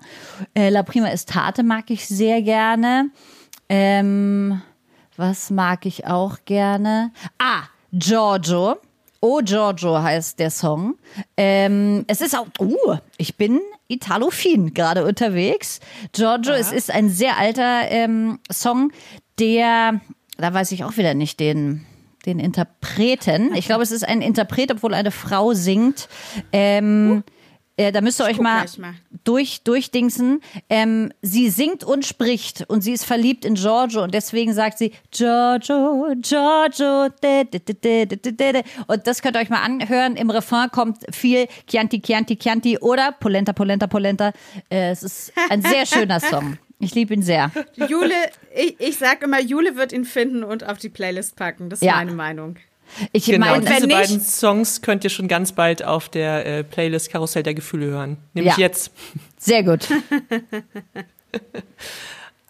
Äh, 0.53 0.69
La 0.69 0.83
Prima 0.83 1.07
Estate 1.07 1.63
mag 1.63 1.85
ich 1.89 2.05
sehr 2.07 2.43
gerne. 2.43 3.09
Ähm, 3.69 4.61
was 5.17 5.49
mag 5.49 5.85
ich 5.85 6.05
auch 6.05 6.37
gerne? 6.45 7.11
Ah, 7.37 7.63
Giorgio. 7.91 8.77
Oh 9.21 9.39
Giorgio 9.43 10.01
heißt 10.01 10.39
der 10.39 10.51
Song. 10.51 10.95
Ähm, 11.37 12.05
es 12.07 12.21
ist 12.21 12.37
auch, 12.37 12.47
uh, 12.59 12.97
ich 13.17 13.37
bin 13.37 13.59
Italofin 13.87 14.73
gerade 14.73 15.05
unterwegs. 15.05 15.79
Giorgio, 16.11 16.53
es 16.53 16.71
ist 16.71 16.91
ein 16.91 17.09
sehr 17.09 17.37
alter 17.37 17.89
ähm, 17.89 18.39
Song, 18.51 18.91
der, 19.39 20.01
da 20.37 20.53
weiß 20.53 20.71
ich 20.73 20.83
auch 20.83 20.97
wieder 20.97 21.13
nicht 21.13 21.39
den, 21.39 21.85
den 22.25 22.39
Interpreten. 22.39 23.53
Ich 23.55 23.65
glaube, 23.65 23.83
es 23.83 23.91
ist 23.91 24.07
ein 24.07 24.21
Interpret, 24.21 24.71
obwohl 24.71 24.93
eine 24.93 25.11
Frau 25.11 25.53
singt. 25.53 26.07
Ähm, 26.51 27.23
äh, 27.77 27.91
da 27.91 28.01
müsst 28.01 28.19
ihr 28.21 28.25
euch 28.25 28.39
mal, 28.39 28.65
mal. 28.77 28.93
durch 29.23 29.61
durchdingsen. 29.63 30.41
Ähm, 30.69 31.11
sie 31.21 31.49
singt 31.49 31.83
und 31.83 32.05
spricht 32.05 32.65
und 32.69 32.81
sie 32.81 32.93
ist 32.93 33.05
verliebt 33.05 33.45
in 33.45 33.55
Giorgio 33.55 34.03
und 34.03 34.13
deswegen 34.13 34.53
sagt 34.53 34.77
sie 34.77 34.91
Giorgio, 35.11 36.13
Giorgio. 36.21 37.09
de, 37.21 37.43
de, 37.45 38.31
de. 38.31 38.63
Und 38.87 39.07
das 39.07 39.21
könnt 39.21 39.35
ihr 39.35 39.41
euch 39.41 39.49
mal 39.49 39.61
anhören. 39.63 40.15
Im 40.15 40.29
Refrain 40.29 40.69
kommt 40.71 40.99
viel 41.13 41.47
Chianti, 41.67 42.01
Chianti, 42.01 42.37
Chianti 42.37 42.77
oder 42.79 43.11
Polenta, 43.11 43.53
Polenta, 43.53 43.87
Polenta. 43.87 44.31
Äh, 44.69 44.91
es 44.91 45.03
ist 45.03 45.33
ein 45.49 45.61
sehr 45.61 45.85
schöner 45.87 46.19
Song. 46.19 46.57
Ich 46.79 46.93
liebe 46.93 47.13
ihn 47.13 47.21
sehr. 47.23 47.51
Jule, 47.75 48.13
ich, 48.53 48.75
ich 48.79 48.97
sag 48.97 49.23
immer, 49.23 49.41
Jule 49.41 49.75
wird 49.77 49.93
ihn 49.93 50.03
finden 50.05 50.43
und 50.43 50.65
auf 50.65 50.77
die 50.77 50.89
Playlist 50.89 51.35
packen. 51.37 51.69
Das 51.69 51.79
ist 51.81 51.85
Ja. 51.85 51.95
meine 51.95 52.11
Meinung. 52.13 52.57
Ich 53.11 53.25
Genau, 53.25 53.47
meine, 53.47 53.65
diese 53.65 53.87
nicht- 53.87 53.95
beiden 53.97 54.21
Songs 54.21 54.81
könnt 54.81 55.03
ihr 55.03 55.09
schon 55.09 55.27
ganz 55.27 55.51
bald 55.51 55.83
auf 55.83 56.09
der 56.09 56.45
äh, 56.45 56.63
Playlist 56.63 57.11
Karussell 57.11 57.43
der 57.43 57.53
Gefühle 57.53 57.87
hören. 57.87 58.17
Nämlich 58.33 58.53
Ja. 58.57 58.59
jetzt. 58.61 58.91
sehr 59.37 59.63
gut. 59.63 59.87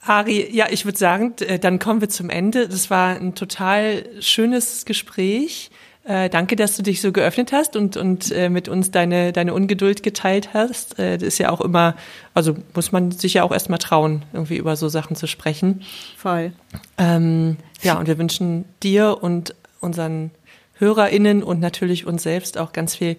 Ari, 0.08 0.50
ja, 0.52 0.68
ich 0.70 0.86
würde 0.86 0.98
sagen, 0.98 1.34
äh, 1.39 1.58
dann 1.58 1.80
kommen 1.80 2.00
wir 2.00 2.10
zum 2.10 2.30
Ende. 2.30 2.68
Das 2.70 2.89
war 2.91 3.16
ein 3.16 3.34
total 3.34 4.06
schönes 4.20 4.86
Gespräch. 4.86 5.72
Äh, 6.04 6.30
danke, 6.30 6.56
dass 6.56 6.78
du 6.78 6.84
dich 6.84 7.02
so 7.02 7.12
geöffnet 7.12 7.52
hast 7.52 7.76
und, 7.76 7.98
und 7.98 8.32
äh, 8.32 8.50
mit 8.50 8.70
uns 8.70 8.91
deine, 8.91 9.34
deine 9.34 9.56
Ungeduld 9.56 10.04
geteilt 10.04 10.50
hast. 10.54 11.00
Äh, 11.00 11.18
das 11.18 11.28
ist 11.30 11.39
ja 11.39 11.50
auch 11.50 11.62
immer, 11.62 11.96
also 12.36 12.56
muss 12.76 12.91
man 12.91 13.10
sich 13.10 13.34
ja 13.34 13.41
auch 13.41 13.52
erstmal 13.52 13.80
trauen, 13.80 14.22
irgendwie 14.32 14.58
über 14.58 14.76
so 14.76 14.88
Sachen 14.89 15.16
zu 15.16 15.26
sprechen. 15.26 15.82
Voll. 16.16 16.54
Ähm, 17.00 17.58
ja, 17.82 17.98
und 17.98 18.06
wir 18.06 18.20
wünschen 18.20 18.66
dir 18.84 19.18
und 19.24 19.56
unseren 19.86 20.32
HörerInnen 20.78 21.44
und 21.44 21.62
natürlich 21.62 22.06
uns 22.06 22.24
selbst 22.24 22.58
auch 22.58 22.74
ganz 22.74 22.96
viel 22.96 23.16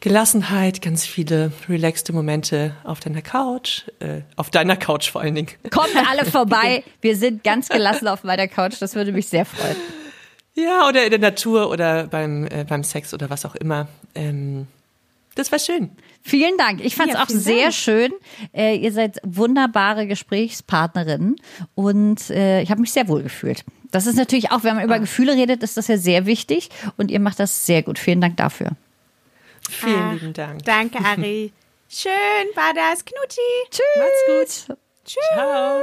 Gelassenheit, 0.00 0.82
ganz 0.82 1.06
viele 1.06 1.52
relaxte 1.68 2.12
Momente 2.12 2.74
auf 2.82 2.98
deiner 2.98 3.22
Couch, 3.22 3.84
äh, 4.00 4.22
auf 4.34 4.50
deiner 4.50 4.76
Couch 4.76 5.10
vor 5.10 5.20
allen 5.20 5.36
Dingen. 5.36 5.48
Kommt 5.70 5.94
alle 6.10 6.24
vorbei. 6.24 6.82
Wir 7.00 7.16
sind 7.16 7.44
ganz 7.44 7.68
gelassen 7.68 8.08
auf 8.08 8.24
meiner 8.24 8.48
Couch. 8.48 8.74
Das 8.80 8.96
würde 8.96 9.12
mich 9.12 9.28
sehr 9.28 9.44
freuen. 9.44 9.76
Ja, 10.54 10.88
oder 10.88 11.04
in 11.04 11.10
der 11.10 11.20
Natur 11.20 11.70
oder 11.70 12.08
beim, 12.08 12.46
äh, 12.46 12.64
beim 12.68 12.82
Sex 12.82 13.14
oder 13.14 13.30
was 13.30 13.46
auch 13.46 13.54
immer. 13.54 13.86
Ähm, 14.16 14.66
das 15.36 15.52
war 15.52 15.60
schön. 15.60 15.90
Vielen 16.24 16.56
Dank. 16.56 16.84
Ich 16.84 16.94
fand 16.94 17.10
es 17.10 17.14
Ja, 17.16 17.22
auch 17.24 17.28
sehr 17.28 17.62
Dank. 17.64 17.74
schön. 17.74 18.12
Äh, 18.52 18.76
ihr 18.76 18.92
seid 18.92 19.18
wunderbare 19.24 20.06
Gesprächspartnerinnen 20.06 21.36
und 21.74 22.30
äh, 22.30 22.62
ich 22.62 22.70
habe 22.70 22.80
mich 22.80 22.92
sehr 22.92 23.08
wohl 23.08 23.22
gefühlt. 23.22 23.64
Das 23.90 24.06
ist 24.06 24.16
natürlich 24.16 24.50
auch, 24.52 24.62
wenn 24.64 24.76
man 24.76 24.84
über 24.84 24.98
Gefühle 25.00 25.34
redet, 25.34 25.62
ist 25.62 25.76
das 25.76 25.88
ja 25.88 25.98
sehr 25.98 26.24
wichtig 26.24 26.70
und 26.96 27.10
ihr 27.10 27.20
macht 27.20 27.38
das 27.40 27.66
sehr 27.66 27.82
gut. 27.82 27.98
Vielen 27.98 28.20
Dank 28.20 28.36
dafür. 28.36 28.70
Vielen 29.68 29.96
Ach, 30.00 30.12
lieben 30.14 30.32
Dank. 30.32 30.64
Danke, 30.64 31.04
Ari. 31.04 31.52
Schön 31.88 32.12
war 32.54 32.72
das. 32.74 33.04
Knutti. 33.04 33.40
Tschüss. 33.70 33.84
Macht's 33.98 34.68
gut. 34.68 34.76
Ciao. 35.04 35.82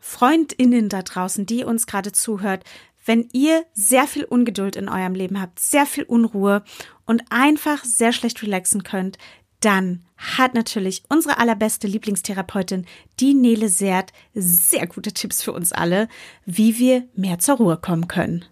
FreundInnen 0.00 0.88
da 0.88 1.02
draußen, 1.02 1.46
die 1.46 1.64
uns 1.64 1.86
gerade 1.86 2.12
zuhört, 2.12 2.64
wenn 3.04 3.28
ihr 3.32 3.64
sehr 3.74 4.06
viel 4.06 4.24
Ungeduld 4.24 4.76
in 4.76 4.88
eurem 4.88 5.14
Leben 5.14 5.40
habt, 5.40 5.60
sehr 5.60 5.86
viel 5.86 6.04
Unruhe 6.04 6.62
und 7.06 7.22
einfach 7.30 7.84
sehr 7.84 8.12
schlecht 8.12 8.42
relaxen 8.42 8.82
könnt, 8.82 9.18
dann 9.60 10.04
hat 10.16 10.54
natürlich 10.54 11.02
unsere 11.08 11.38
allerbeste 11.38 11.86
Lieblingstherapeutin, 11.86 12.86
die 13.20 13.34
Nele 13.34 13.68
Seert, 13.68 14.12
sehr 14.34 14.86
gute 14.86 15.12
Tipps 15.12 15.42
für 15.42 15.52
uns 15.52 15.72
alle, 15.72 16.08
wie 16.44 16.78
wir 16.78 17.08
mehr 17.14 17.38
zur 17.38 17.56
Ruhe 17.56 17.76
kommen 17.76 18.08
können. 18.08 18.44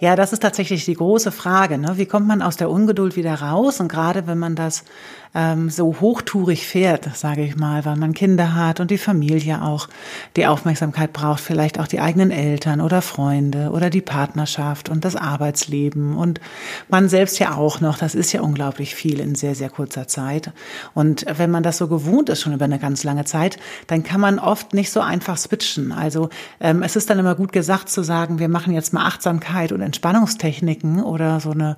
Ja, 0.00 0.14
das 0.14 0.32
ist 0.32 0.40
tatsächlich 0.40 0.84
die 0.84 0.94
große 0.94 1.32
Frage. 1.32 1.76
Ne? 1.76 1.94
Wie 1.96 2.06
kommt 2.06 2.28
man 2.28 2.40
aus 2.40 2.56
der 2.56 2.70
Ungeduld 2.70 3.16
wieder 3.16 3.34
raus? 3.34 3.80
Und 3.80 3.88
gerade 3.88 4.28
wenn 4.28 4.38
man 4.38 4.54
das 4.54 4.84
ähm, 5.34 5.70
so 5.70 5.96
hochtourig 6.00 6.66
fährt, 6.66 7.08
sage 7.16 7.42
ich 7.42 7.56
mal, 7.56 7.84
weil 7.84 7.96
man 7.96 8.14
Kinder 8.14 8.54
hat 8.54 8.78
und 8.78 8.92
die 8.92 8.98
Familie 8.98 9.60
auch 9.62 9.88
die 10.36 10.46
Aufmerksamkeit 10.46 11.12
braucht, 11.12 11.40
vielleicht 11.40 11.80
auch 11.80 11.88
die 11.88 11.98
eigenen 11.98 12.30
Eltern 12.30 12.80
oder 12.80 13.02
Freunde 13.02 13.70
oder 13.70 13.90
die 13.90 14.00
Partnerschaft 14.00 14.88
und 14.88 15.04
das 15.04 15.16
Arbeitsleben 15.16 16.16
und 16.16 16.40
man 16.88 17.08
selbst 17.08 17.40
ja 17.40 17.56
auch 17.56 17.80
noch. 17.80 17.98
Das 17.98 18.14
ist 18.14 18.32
ja 18.32 18.40
unglaublich 18.40 18.94
viel 18.94 19.18
in 19.18 19.34
sehr, 19.34 19.56
sehr 19.56 19.68
kurzer 19.68 20.06
Zeit. 20.06 20.52
Und 20.94 21.26
wenn 21.36 21.50
man 21.50 21.64
das 21.64 21.78
so 21.78 21.88
gewohnt 21.88 22.28
ist, 22.28 22.40
schon 22.40 22.54
über 22.54 22.66
eine 22.66 22.78
ganz 22.78 23.02
lange 23.02 23.24
Zeit, 23.24 23.58
dann 23.88 24.04
kann 24.04 24.20
man 24.20 24.38
oft 24.38 24.74
nicht 24.74 24.92
so 24.92 25.00
einfach 25.00 25.36
switchen. 25.38 25.90
Also 25.90 26.28
ähm, 26.60 26.84
es 26.84 26.94
ist 26.94 27.10
dann 27.10 27.18
immer 27.18 27.34
gut 27.34 27.52
gesagt 27.52 27.88
zu 27.88 28.02
sagen, 28.02 28.38
wir 28.38 28.48
machen 28.48 28.72
jetzt 28.72 28.92
mal 28.92 29.04
Achtsamkeit 29.04 29.72
und 29.72 29.87
Entspannungstechniken 29.88 31.02
oder 31.02 31.40
so 31.40 31.50
eine 31.50 31.76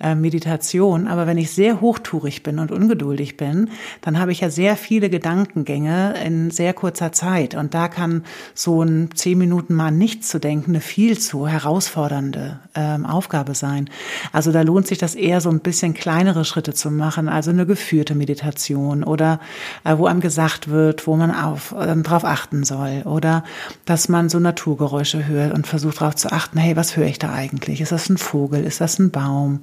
äh, 0.00 0.14
Meditation. 0.14 1.06
Aber 1.06 1.26
wenn 1.26 1.38
ich 1.38 1.52
sehr 1.52 1.80
hochtourig 1.80 2.42
bin 2.42 2.58
und 2.58 2.72
ungeduldig 2.72 3.36
bin, 3.36 3.70
dann 4.00 4.18
habe 4.18 4.32
ich 4.32 4.40
ja 4.40 4.50
sehr 4.50 4.76
viele 4.76 5.08
Gedankengänge 5.08 6.14
in 6.24 6.50
sehr 6.50 6.74
kurzer 6.74 7.12
Zeit. 7.12 7.54
Und 7.54 7.74
da 7.74 7.88
kann 7.88 8.24
so 8.54 8.82
ein 8.82 9.10
zehn 9.14 9.38
Minuten 9.38 9.74
mal 9.74 9.92
nichts 9.92 10.28
zu 10.28 10.40
denken 10.40 10.72
eine 10.72 10.80
viel 10.80 11.18
zu 11.18 11.46
herausfordernde 11.46 12.58
ähm, 12.74 13.06
Aufgabe 13.06 13.54
sein. 13.54 13.88
Also 14.32 14.50
da 14.50 14.62
lohnt 14.62 14.86
sich 14.86 14.98
das 14.98 15.14
eher 15.14 15.40
so 15.40 15.50
ein 15.50 15.60
bisschen 15.60 15.94
kleinere 15.94 16.44
Schritte 16.44 16.74
zu 16.74 16.90
machen, 16.90 17.28
also 17.28 17.50
eine 17.50 17.66
geführte 17.66 18.14
Meditation 18.14 19.04
oder 19.04 19.38
äh, 19.84 19.96
wo 19.96 20.06
einem 20.06 20.20
gesagt 20.20 20.68
wird, 20.68 21.06
wo 21.06 21.16
man 21.16 21.30
auf, 21.30 21.74
ähm, 21.78 22.02
drauf 22.02 22.24
achten 22.24 22.64
soll 22.64 23.02
oder 23.04 23.44
dass 23.84 24.08
man 24.08 24.28
so 24.28 24.40
Naturgeräusche 24.40 25.26
hört 25.26 25.52
und 25.52 25.66
versucht 25.66 26.00
darauf 26.00 26.16
zu 26.16 26.32
achten, 26.32 26.58
hey, 26.58 26.74
was 26.76 26.96
höre 26.96 27.06
ich 27.06 27.18
da 27.18 27.32
eigentlich? 27.32 27.51
Ist 27.80 27.92
das 27.92 28.08
ein 28.08 28.18
Vogel? 28.18 28.64
Ist 28.64 28.80
das 28.80 28.98
ein 28.98 29.10
Baum? 29.10 29.60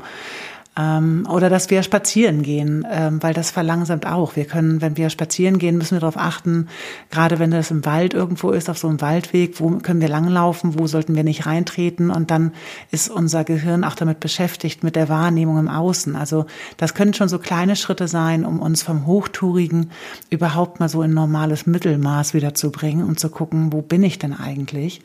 Ähm, 0.78 1.28
oder 1.30 1.50
dass 1.50 1.70
wir 1.70 1.84
spazieren 1.84 2.44
gehen, 2.44 2.88
ähm, 2.90 3.22
weil 3.22 3.34
das 3.34 3.52
verlangsamt 3.52 4.06
auch. 4.06 4.36
Wir 4.36 4.46
können, 4.46 4.82
wenn 4.82 4.98
wir 4.98 5.10
spazieren 5.10 5.58
gehen, 5.58 5.78
müssen 5.78 5.96
wir 5.96 6.00
darauf 6.00 6.18
achten, 6.18 6.68
gerade 7.10 7.40
wenn 7.40 7.52
das 7.52 7.72
im 7.72 7.86
Wald 7.86 8.14
irgendwo 8.14 8.52
ist, 8.52 8.70
auf 8.70 8.78
so 8.78 8.88
einem 8.88 9.02
Waldweg, 9.02 9.60
wo 9.60 9.70
können 9.80 10.00
wir 10.00 10.08
langlaufen, 10.08 10.80
wo 10.80 10.88
sollten 10.88 11.16
wir 11.16 11.24
nicht 11.24 11.46
reintreten 11.46 12.12
und 12.12 12.32
dann 12.32 12.54
ist 12.92 13.10
unser 13.10 13.44
Gehirn 13.44 13.84
auch 13.84 13.96
damit 13.96 14.20
beschäftigt, 14.20 14.84
mit 14.84 14.96
der 14.96 15.10
Wahrnehmung 15.10 15.58
im 15.58 15.68
Außen. 15.68 16.16
Also 16.16 16.46
das 16.78 16.94
können 16.94 17.14
schon 17.14 17.30
so 17.30 17.40
kleine 17.40 17.76
Schritte 17.76 18.08
sein, 18.08 18.46
um 18.46 18.60
uns 18.60 18.84
vom 18.84 19.06
Hochtourigen 19.06 19.92
überhaupt 20.30 20.80
mal 20.80 20.88
so 20.88 21.02
in 21.02 21.14
normales 21.14 21.66
Mittelmaß 21.66 22.34
wieder 22.34 22.54
zu 22.54 22.72
und 22.80 23.20
zu 23.20 23.30
gucken, 23.30 23.74
wo 23.74 23.82
bin 23.82 24.04
ich 24.04 24.20
denn 24.20 24.34
eigentlich? 24.34 25.02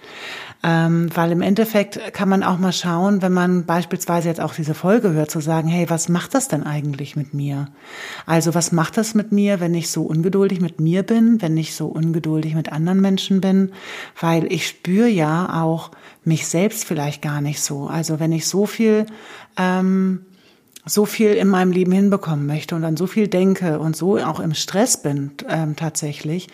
Ähm, 0.62 1.08
weil 1.14 1.32
im 1.32 1.42
Endeffekt 1.42 2.12
kann 2.12 2.28
man 2.28 2.42
auch 2.42 2.58
mal 2.58 2.72
schauen, 2.72 3.22
wenn 3.22 3.32
man 3.32 3.64
beispielsweise 3.64 4.28
jetzt 4.28 4.40
auch 4.40 4.54
diese 4.54 4.74
Folge 4.74 5.12
hört, 5.12 5.30
zu 5.30 5.40
sagen, 5.40 5.53
hey, 5.62 5.88
was 5.88 6.08
macht 6.08 6.34
das 6.34 6.48
denn 6.48 6.62
eigentlich 6.62 7.16
mit 7.16 7.34
mir? 7.34 7.68
Also 8.26 8.54
was 8.54 8.72
macht 8.72 8.96
das 8.96 9.14
mit 9.14 9.32
mir, 9.32 9.60
wenn 9.60 9.74
ich 9.74 9.90
so 9.90 10.02
ungeduldig 10.02 10.60
mit 10.60 10.80
mir 10.80 11.02
bin, 11.02 11.40
wenn 11.40 11.56
ich 11.56 11.74
so 11.74 11.86
ungeduldig 11.86 12.54
mit 12.54 12.72
anderen 12.72 13.00
Menschen 13.00 13.40
bin? 13.40 13.72
Weil 14.20 14.52
ich 14.52 14.66
spüre 14.66 15.08
ja 15.08 15.62
auch 15.62 15.90
mich 16.24 16.46
selbst 16.46 16.84
vielleicht 16.84 17.22
gar 17.22 17.40
nicht 17.40 17.60
so. 17.60 17.86
Also 17.86 18.20
wenn 18.20 18.32
ich 18.32 18.46
so 18.46 18.66
viel 18.66 19.06
ähm, 19.56 20.26
so 20.86 21.06
viel 21.06 21.30
in 21.30 21.48
meinem 21.48 21.72
Leben 21.72 21.92
hinbekommen 21.92 22.46
möchte 22.46 22.74
und 22.74 22.82
dann 22.82 22.98
so 22.98 23.06
viel 23.06 23.26
denke 23.26 23.78
und 23.78 23.96
so 23.96 24.18
auch 24.18 24.38
im 24.38 24.52
Stress 24.52 25.00
bin 25.00 25.30
ähm, 25.48 25.76
tatsächlich, 25.76 26.48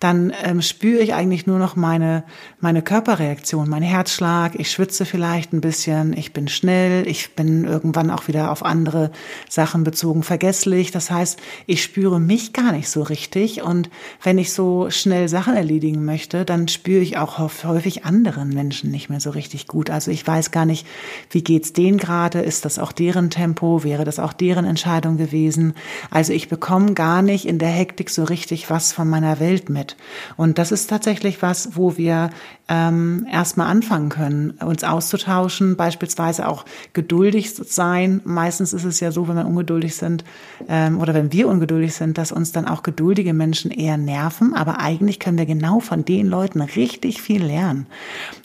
dann 0.00 0.32
ähm, 0.42 0.60
spüre 0.60 1.00
ich 1.00 1.14
eigentlich 1.14 1.46
nur 1.46 1.60
noch 1.60 1.76
meine, 1.76 2.24
meine 2.58 2.82
Körperreaktion, 2.82 3.68
mein 3.68 3.82
Herzschlag, 3.82 4.56
ich 4.56 4.72
schwitze 4.72 5.04
vielleicht 5.04 5.52
ein 5.52 5.60
bisschen, 5.60 6.16
ich 6.16 6.32
bin 6.32 6.48
schnell, 6.48 7.06
ich 7.06 7.36
bin 7.36 7.64
irgendwann 7.64 8.10
auch 8.10 8.26
wieder 8.26 8.50
auf 8.50 8.64
andere 8.64 9.12
Sachen 9.48 9.84
bezogen 9.84 10.24
vergesslich. 10.24 10.90
Das 10.90 11.10
heißt, 11.12 11.38
ich 11.66 11.82
spüre 11.82 12.18
mich 12.18 12.52
gar 12.52 12.72
nicht 12.72 12.88
so 12.88 13.02
richtig 13.02 13.62
und 13.62 13.88
wenn 14.20 14.38
ich 14.38 14.52
so 14.52 14.90
schnell 14.90 15.28
Sachen 15.28 15.54
erledigen 15.54 16.04
möchte, 16.04 16.44
dann 16.44 16.66
spüre 16.66 17.02
ich 17.02 17.18
auch 17.18 17.38
häufig 17.38 18.04
anderen 18.04 18.48
Menschen 18.48 18.90
nicht 18.90 19.10
mehr 19.10 19.20
so 19.20 19.30
richtig 19.30 19.68
gut. 19.68 19.90
Also 19.90 20.10
ich 20.10 20.26
weiß 20.26 20.50
gar 20.50 20.66
nicht, 20.66 20.86
wie 21.30 21.44
geht's 21.44 21.72
denen 21.72 21.98
gerade, 21.98 22.40
ist 22.40 22.64
das 22.64 22.80
auch 22.80 22.90
deren 22.90 23.30
Tempo, 23.30 23.75
wäre 23.84 24.04
das 24.04 24.18
auch 24.18 24.32
deren 24.32 24.64
Entscheidung 24.64 25.16
gewesen. 25.16 25.74
Also 26.10 26.32
ich 26.32 26.48
bekomme 26.48 26.94
gar 26.94 27.22
nicht 27.22 27.46
in 27.46 27.58
der 27.58 27.68
Hektik 27.68 28.10
so 28.10 28.24
richtig 28.24 28.70
was 28.70 28.92
von 28.92 29.08
meiner 29.08 29.40
Welt 29.40 29.68
mit. 29.68 29.96
Und 30.36 30.58
das 30.58 30.72
ist 30.72 30.88
tatsächlich 30.88 31.42
was, 31.42 31.76
wo 31.76 31.96
wir 31.96 32.30
ähm, 32.68 33.26
erstmal 33.30 33.68
anfangen 33.68 34.08
können, 34.08 34.50
uns 34.50 34.82
auszutauschen, 34.82 35.76
beispielsweise 35.76 36.48
auch 36.48 36.64
geduldig 36.94 37.54
sein. 37.54 38.20
Meistens 38.24 38.72
ist 38.72 38.84
es 38.84 38.98
ja 38.98 39.12
so, 39.12 39.28
wenn 39.28 39.36
wir 39.36 39.46
ungeduldig 39.46 39.94
sind 39.94 40.24
ähm, 40.68 40.98
oder 40.98 41.14
wenn 41.14 41.32
wir 41.32 41.46
ungeduldig 41.46 41.94
sind, 41.94 42.18
dass 42.18 42.32
uns 42.32 42.50
dann 42.50 42.66
auch 42.66 42.82
geduldige 42.82 43.34
Menschen 43.34 43.70
eher 43.70 43.96
nerven. 43.96 44.52
Aber 44.52 44.80
eigentlich 44.80 45.20
können 45.20 45.38
wir 45.38 45.46
genau 45.46 45.78
von 45.78 46.04
den 46.04 46.26
Leuten 46.26 46.60
richtig 46.60 47.22
viel 47.22 47.44
lernen. 47.44 47.86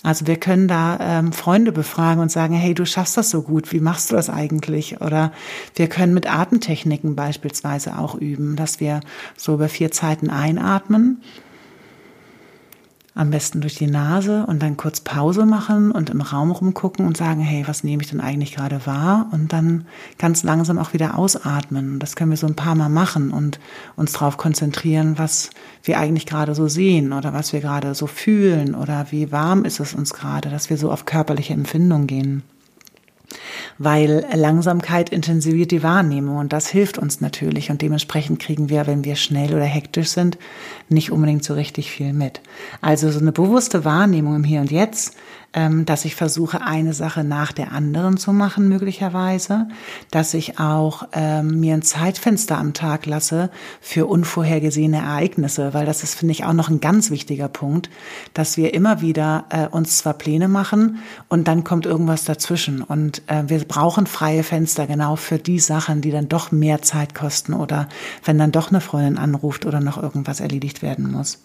Also 0.03 0.27
wir 0.27 0.35
können 0.35 0.67
da 0.67 0.99
ähm, 1.01 1.33
Freunde 1.33 1.71
befragen 1.71 2.21
und 2.21 2.31
sagen, 2.31 2.53
hey, 2.53 2.75
du 2.75 2.85
schaffst 2.85 3.17
das 3.17 3.31
so 3.31 3.41
gut, 3.41 3.71
wie 3.71 3.79
machst 3.79 4.11
du 4.11 4.15
das 4.15 4.29
eigentlich? 4.29 5.01
Oder 5.01 5.31
wir 5.75 5.87
können 5.87 6.13
mit 6.13 6.31
Atemtechniken 6.31 7.15
beispielsweise 7.15 7.97
auch 7.97 8.13
üben, 8.13 8.55
dass 8.55 8.79
wir 8.79 8.99
so 9.35 9.55
über 9.55 9.67
vier 9.67 9.89
Zeiten 9.89 10.29
einatmen 10.29 11.21
am 13.13 13.29
besten 13.29 13.59
durch 13.59 13.75
die 13.75 13.87
Nase 13.87 14.45
und 14.45 14.61
dann 14.61 14.77
kurz 14.77 15.01
Pause 15.01 15.45
machen 15.45 15.91
und 15.91 16.09
im 16.09 16.21
Raum 16.21 16.51
rumgucken 16.51 17.05
und 17.05 17.17
sagen, 17.17 17.41
hey, 17.41 17.67
was 17.67 17.83
nehme 17.83 18.01
ich 18.01 18.09
denn 18.09 18.21
eigentlich 18.21 18.55
gerade 18.55 18.85
wahr? 18.85 19.27
Und 19.31 19.51
dann 19.51 19.85
ganz 20.17 20.43
langsam 20.43 20.77
auch 20.77 20.93
wieder 20.93 21.17
ausatmen. 21.17 21.99
Das 21.99 22.15
können 22.15 22.31
wir 22.31 22.37
so 22.37 22.47
ein 22.47 22.55
paar 22.55 22.75
Mal 22.75 22.89
machen 22.89 23.31
und 23.31 23.59
uns 23.97 24.13
darauf 24.13 24.37
konzentrieren, 24.37 25.17
was 25.17 25.49
wir 25.83 25.99
eigentlich 25.99 26.25
gerade 26.25 26.55
so 26.55 26.69
sehen 26.69 27.11
oder 27.11 27.33
was 27.33 27.51
wir 27.51 27.59
gerade 27.59 27.95
so 27.95 28.07
fühlen 28.07 28.75
oder 28.75 29.07
wie 29.09 29.31
warm 29.31 29.65
ist 29.65 29.81
es 29.81 29.93
uns 29.93 30.13
gerade, 30.13 30.49
dass 30.49 30.69
wir 30.69 30.77
so 30.77 30.89
auf 30.89 31.05
körperliche 31.05 31.53
Empfindung 31.53 32.07
gehen 32.07 32.43
weil 33.77 34.25
Langsamkeit 34.33 35.09
intensiviert 35.09 35.71
die 35.71 35.83
Wahrnehmung 35.83 36.37
und 36.37 36.53
das 36.53 36.67
hilft 36.67 36.97
uns 36.97 37.21
natürlich 37.21 37.71
und 37.71 37.81
dementsprechend 37.81 38.39
kriegen 38.39 38.69
wir, 38.69 38.87
wenn 38.87 39.03
wir 39.03 39.15
schnell 39.15 39.53
oder 39.53 39.65
hektisch 39.65 40.09
sind, 40.09 40.37
nicht 40.89 41.11
unbedingt 41.11 41.43
so 41.43 41.53
richtig 41.53 41.91
viel 41.91 42.13
mit. 42.13 42.41
Also 42.81 43.09
so 43.11 43.19
eine 43.19 43.31
bewusste 43.31 43.85
Wahrnehmung 43.85 44.35
im 44.35 44.43
Hier 44.43 44.61
und 44.61 44.71
Jetzt 44.71 45.15
dass 45.53 46.05
ich 46.05 46.15
versuche, 46.15 46.61
eine 46.61 46.93
Sache 46.93 47.25
nach 47.25 47.51
der 47.51 47.73
anderen 47.73 48.15
zu 48.15 48.31
machen, 48.31 48.69
möglicherweise, 48.69 49.67
dass 50.09 50.33
ich 50.33 50.59
auch 50.59 51.07
ähm, 51.11 51.59
mir 51.59 51.73
ein 51.73 51.81
Zeitfenster 51.81 52.57
am 52.57 52.73
Tag 52.73 53.05
lasse 53.05 53.49
für 53.81 54.05
unvorhergesehene 54.05 54.99
Ereignisse, 54.99 55.73
weil 55.73 55.85
das 55.85 56.03
ist, 56.03 56.15
finde 56.15 56.31
ich, 56.31 56.45
auch 56.45 56.53
noch 56.53 56.69
ein 56.69 56.79
ganz 56.79 57.11
wichtiger 57.11 57.49
Punkt, 57.49 57.89
dass 58.33 58.55
wir 58.55 58.73
immer 58.73 59.01
wieder 59.01 59.45
äh, 59.49 59.67
uns 59.67 59.97
zwar 59.97 60.13
Pläne 60.13 60.47
machen 60.47 60.99
und 61.27 61.49
dann 61.49 61.65
kommt 61.65 61.85
irgendwas 61.85 62.23
dazwischen. 62.23 62.81
Und 62.81 63.21
äh, 63.27 63.43
wir 63.47 63.59
brauchen 63.65 64.07
freie 64.07 64.43
Fenster 64.43 64.87
genau 64.87 65.17
für 65.17 65.37
die 65.37 65.59
Sachen, 65.59 65.99
die 65.99 66.11
dann 66.11 66.29
doch 66.29 66.51
mehr 66.53 66.81
Zeit 66.81 67.13
kosten 67.13 67.53
oder 67.53 67.89
wenn 68.23 68.37
dann 68.37 68.53
doch 68.53 68.69
eine 68.69 68.79
Freundin 68.79 69.17
anruft 69.17 69.65
oder 69.65 69.81
noch 69.81 70.01
irgendwas 70.01 70.39
erledigt 70.39 70.81
werden 70.81 71.11
muss. 71.11 71.43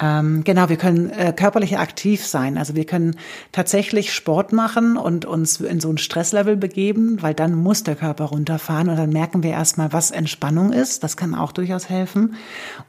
Ähm, 0.00 0.44
genau, 0.44 0.68
wir 0.68 0.76
können 0.76 1.08
äh, 1.10 1.32
körperlich 1.34 1.78
aktiv 1.78 2.26
sein, 2.26 2.58
also 2.58 2.74
wir 2.74 2.84
können 2.84 3.16
tatsächlich 3.52 4.12
Sport 4.12 4.52
machen 4.52 4.96
und 4.96 5.24
uns 5.24 5.60
in 5.60 5.80
so 5.80 5.90
ein 5.90 5.98
Stresslevel 5.98 6.56
begeben, 6.56 7.22
weil 7.22 7.34
dann 7.34 7.54
muss 7.54 7.82
der 7.82 7.96
Körper 7.96 8.26
runterfahren 8.26 8.88
und 8.88 8.96
dann 8.96 9.10
merken 9.10 9.42
wir 9.42 9.50
erstmal, 9.50 9.92
was 9.92 10.10
Entspannung 10.10 10.72
ist. 10.72 11.04
Das 11.04 11.16
kann 11.16 11.34
auch 11.34 11.52
durchaus 11.52 11.88
helfen. 11.88 12.34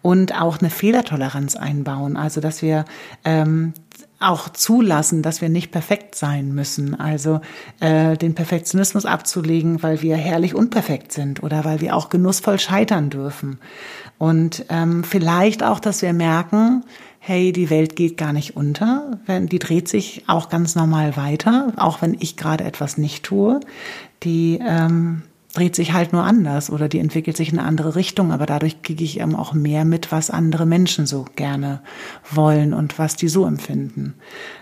Und 0.01 0.39
auch 0.39 0.59
eine 0.59 0.69
Fehlertoleranz 0.69 1.55
einbauen. 1.55 2.17
Also, 2.17 2.41
dass 2.41 2.61
wir 2.61 2.85
ähm, 3.23 3.73
auch 4.19 4.49
zulassen, 4.49 5.21
dass 5.21 5.41
wir 5.41 5.49
nicht 5.49 5.71
perfekt 5.71 6.15
sein 6.15 6.53
müssen. 6.53 6.99
Also 6.99 7.41
äh, 7.79 8.17
den 8.17 8.35
Perfektionismus 8.35 9.05
abzulegen, 9.05 9.81
weil 9.81 10.01
wir 10.01 10.17
herrlich 10.17 10.53
unperfekt 10.53 11.11
sind 11.13 11.41
oder 11.41 11.63
weil 11.63 11.81
wir 11.81 11.95
auch 11.95 12.09
genussvoll 12.09 12.59
scheitern 12.59 13.09
dürfen. 13.09 13.59
Und 14.17 14.65
ähm, 14.69 15.03
vielleicht 15.03 15.63
auch, 15.63 15.79
dass 15.79 16.01
wir 16.01 16.13
merken, 16.13 16.83
hey, 17.19 17.51
die 17.51 17.69
Welt 17.69 17.95
geht 17.95 18.17
gar 18.17 18.33
nicht 18.33 18.55
unter, 18.55 19.19
die 19.27 19.59
dreht 19.59 19.87
sich 19.87 20.23
auch 20.27 20.49
ganz 20.49 20.75
normal 20.75 21.15
weiter, 21.17 21.73
auch 21.75 22.01
wenn 22.01 22.15
ich 22.19 22.37
gerade 22.37 22.63
etwas 22.63 22.97
nicht 22.97 23.23
tue. 23.23 23.59
Die 24.23 24.59
ähm, 24.65 25.23
dreht 25.59 25.75
sich 25.75 25.91
halt 25.91 26.13
nur 26.13 26.23
anders 26.23 26.69
oder 26.69 26.87
die 26.87 26.99
entwickelt 26.99 27.35
sich 27.35 27.51
in 27.51 27.59
eine 27.59 27.67
andere 27.67 27.95
Richtung, 27.95 28.31
aber 28.31 28.45
dadurch 28.45 28.81
kriege 28.81 29.03
ich 29.03 29.19
eben 29.19 29.35
auch 29.35 29.53
mehr 29.53 29.83
mit, 29.83 30.09
was 30.09 30.29
andere 30.29 30.65
Menschen 30.65 31.05
so 31.05 31.25
gerne 31.35 31.81
wollen 32.31 32.73
und 32.73 32.97
was 32.97 33.17
die 33.17 33.27
so 33.27 33.45
empfinden. 33.45 34.13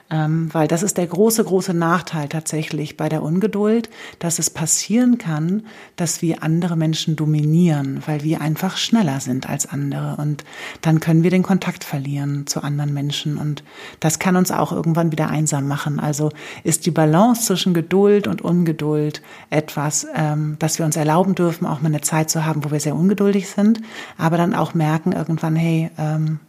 Ähm, 0.09 0.49
weil 0.53 0.69
das 0.69 0.83
ist 0.83 0.97
der 0.97 1.07
große, 1.07 1.43
große 1.43 1.73
Nachteil 1.73 2.29
tatsächlich 2.29 2.95
bei 2.95 3.09
der 3.09 3.23
Ungeduld, 3.23 3.89
dass 4.19 4.39
es 4.39 4.49
passieren 4.49 5.17
kann, 5.17 5.65
dass 5.97 6.21
wir 6.21 6.43
andere 6.43 6.77
Menschen 6.77 7.17
dominieren, 7.17 8.01
weil 8.05 8.23
wir 8.23 8.39
einfach 8.39 8.77
schneller 8.77 9.19
sind 9.19 9.49
als 9.49 9.65
andere 9.65 10.15
und 10.21 10.45
dann 10.81 11.01
können 11.01 11.23
wir 11.23 11.29
den 11.29 11.43
Kontakt 11.43 11.83
verlieren 11.83 12.47
zu 12.47 12.63
anderen 12.63 12.93
Menschen 12.93 13.37
und 13.37 13.63
das 13.99 14.17
kann 14.17 14.37
uns 14.37 14.49
auch 14.49 14.71
irgendwann 14.71 15.11
wieder 15.11 15.27
einsam 15.27 15.67
machen. 15.67 15.99
Also 15.99 16.31
ist 16.63 16.85
die 16.85 16.91
Balance 16.91 17.45
zwischen 17.45 17.73
Geduld 17.73 18.27
und 18.27 18.41
Ungeduld 18.41 19.21
etwas, 19.49 20.07
ähm, 20.15 20.55
dass 20.59 20.79
wir 20.79 20.85
uns 20.85 20.95
erlauben 20.95 21.35
dürfen, 21.35 21.65
auch 21.65 21.81
mal 21.81 21.89
eine 21.89 22.01
Zeit 22.01 22.29
zu 22.29 22.45
haben, 22.45 22.63
wo 22.63 22.71
wir 22.71 22.79
sehr 22.79 22.95
ungeduldig 22.95 23.49
sind, 23.49 23.81
aber 24.17 24.37
dann 24.37 24.55
auch 24.55 24.73
merken 24.73 25.11
irgendwann, 25.11 25.57
hey, 25.57 25.91
ähm, 25.97 26.39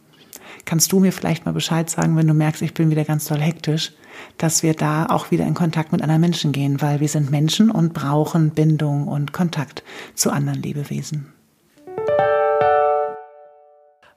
kannst 0.65 0.91
du 0.91 0.99
mir 0.99 1.11
vielleicht 1.11 1.45
mal 1.45 1.51
Bescheid 1.51 1.89
sagen, 1.89 2.15
wenn 2.17 2.27
du 2.27 2.33
merkst, 2.33 2.61
ich 2.61 2.73
bin 2.73 2.91
wieder 2.91 3.05
ganz 3.05 3.25
doll 3.25 3.39
hektisch, 3.39 3.93
dass 4.37 4.63
wir 4.63 4.73
da 4.73 5.05
auch 5.05 5.31
wieder 5.31 5.45
in 5.45 5.53
Kontakt 5.53 5.91
mit 5.91 6.01
anderen 6.01 6.21
Menschen 6.21 6.51
gehen, 6.51 6.81
weil 6.81 6.99
wir 6.99 7.07
sind 7.07 7.31
Menschen 7.31 7.71
und 7.71 7.93
brauchen 7.93 8.51
Bindung 8.51 9.07
und 9.07 9.33
Kontakt 9.33 9.83
zu 10.15 10.31
anderen 10.31 10.61
Lebewesen. 10.61 11.33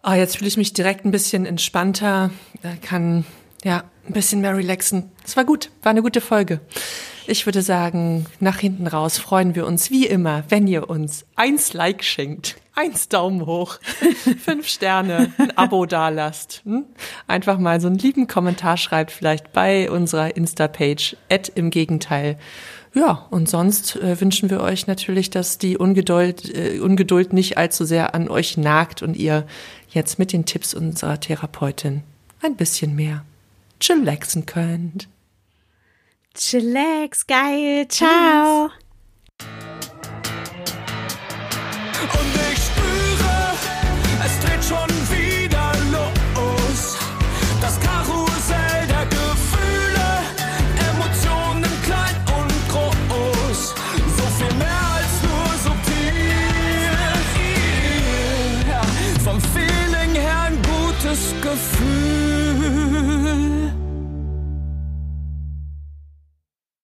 Oh, 0.04 0.12
jetzt 0.12 0.36
fühle 0.36 0.48
ich 0.48 0.56
mich 0.56 0.72
direkt 0.72 1.04
ein 1.04 1.12
bisschen 1.12 1.46
entspannter, 1.46 2.30
kann 2.82 3.24
ja 3.62 3.84
ein 4.08 4.12
bisschen 4.12 4.40
mehr 4.40 4.56
relaxen. 4.56 5.12
Es 5.24 5.36
war 5.36 5.44
gut, 5.44 5.70
war 5.82 5.90
eine 5.90 6.02
gute 6.02 6.20
Folge. 6.20 6.60
Ich 7.26 7.46
würde 7.46 7.62
sagen, 7.62 8.26
nach 8.40 8.58
hinten 8.58 8.86
raus 8.86 9.18
freuen 9.18 9.54
wir 9.54 9.66
uns 9.66 9.90
wie 9.90 10.06
immer, 10.06 10.44
wenn 10.48 10.66
ihr 10.66 10.90
uns 10.90 11.24
eins 11.36 11.72
Like 11.72 12.02
schenkt, 12.02 12.56
eins 12.74 13.08
Daumen 13.08 13.46
hoch, 13.46 13.78
fünf 14.44 14.66
Sterne, 14.66 15.32
ein 15.38 15.56
Abo 15.56 15.86
dalasst. 15.86 16.62
Hm? 16.64 16.84
Einfach 17.28 17.58
mal 17.58 17.80
so 17.80 17.86
einen 17.86 17.98
lieben 17.98 18.26
Kommentar 18.26 18.76
schreibt, 18.76 19.12
vielleicht 19.12 19.52
bei 19.52 19.90
unserer 19.90 20.36
Insta-Page, 20.36 21.16
im 21.54 21.70
Gegenteil. 21.70 22.38
Ja, 22.94 23.26
und 23.30 23.48
sonst 23.48 23.96
äh, 23.96 24.20
wünschen 24.20 24.50
wir 24.50 24.60
euch 24.60 24.86
natürlich, 24.86 25.30
dass 25.30 25.58
die 25.58 25.78
Ungeduld, 25.78 26.54
äh, 26.54 26.80
Ungeduld 26.80 27.32
nicht 27.32 27.56
allzu 27.56 27.84
sehr 27.84 28.14
an 28.14 28.28
euch 28.28 28.56
nagt 28.56 29.02
und 29.02 29.16
ihr 29.16 29.46
jetzt 29.88 30.18
mit 30.18 30.32
den 30.32 30.44
Tipps 30.44 30.74
unserer 30.74 31.18
Therapeutin 31.18 32.02
ein 32.42 32.56
bisschen 32.56 32.94
mehr 32.94 33.24
chillaxen 33.80 34.44
könnt. 34.46 35.08
Chillax, 36.34 37.26
geil, 37.26 37.86
ciao. 37.88 38.68
Tschüss. 38.68 38.82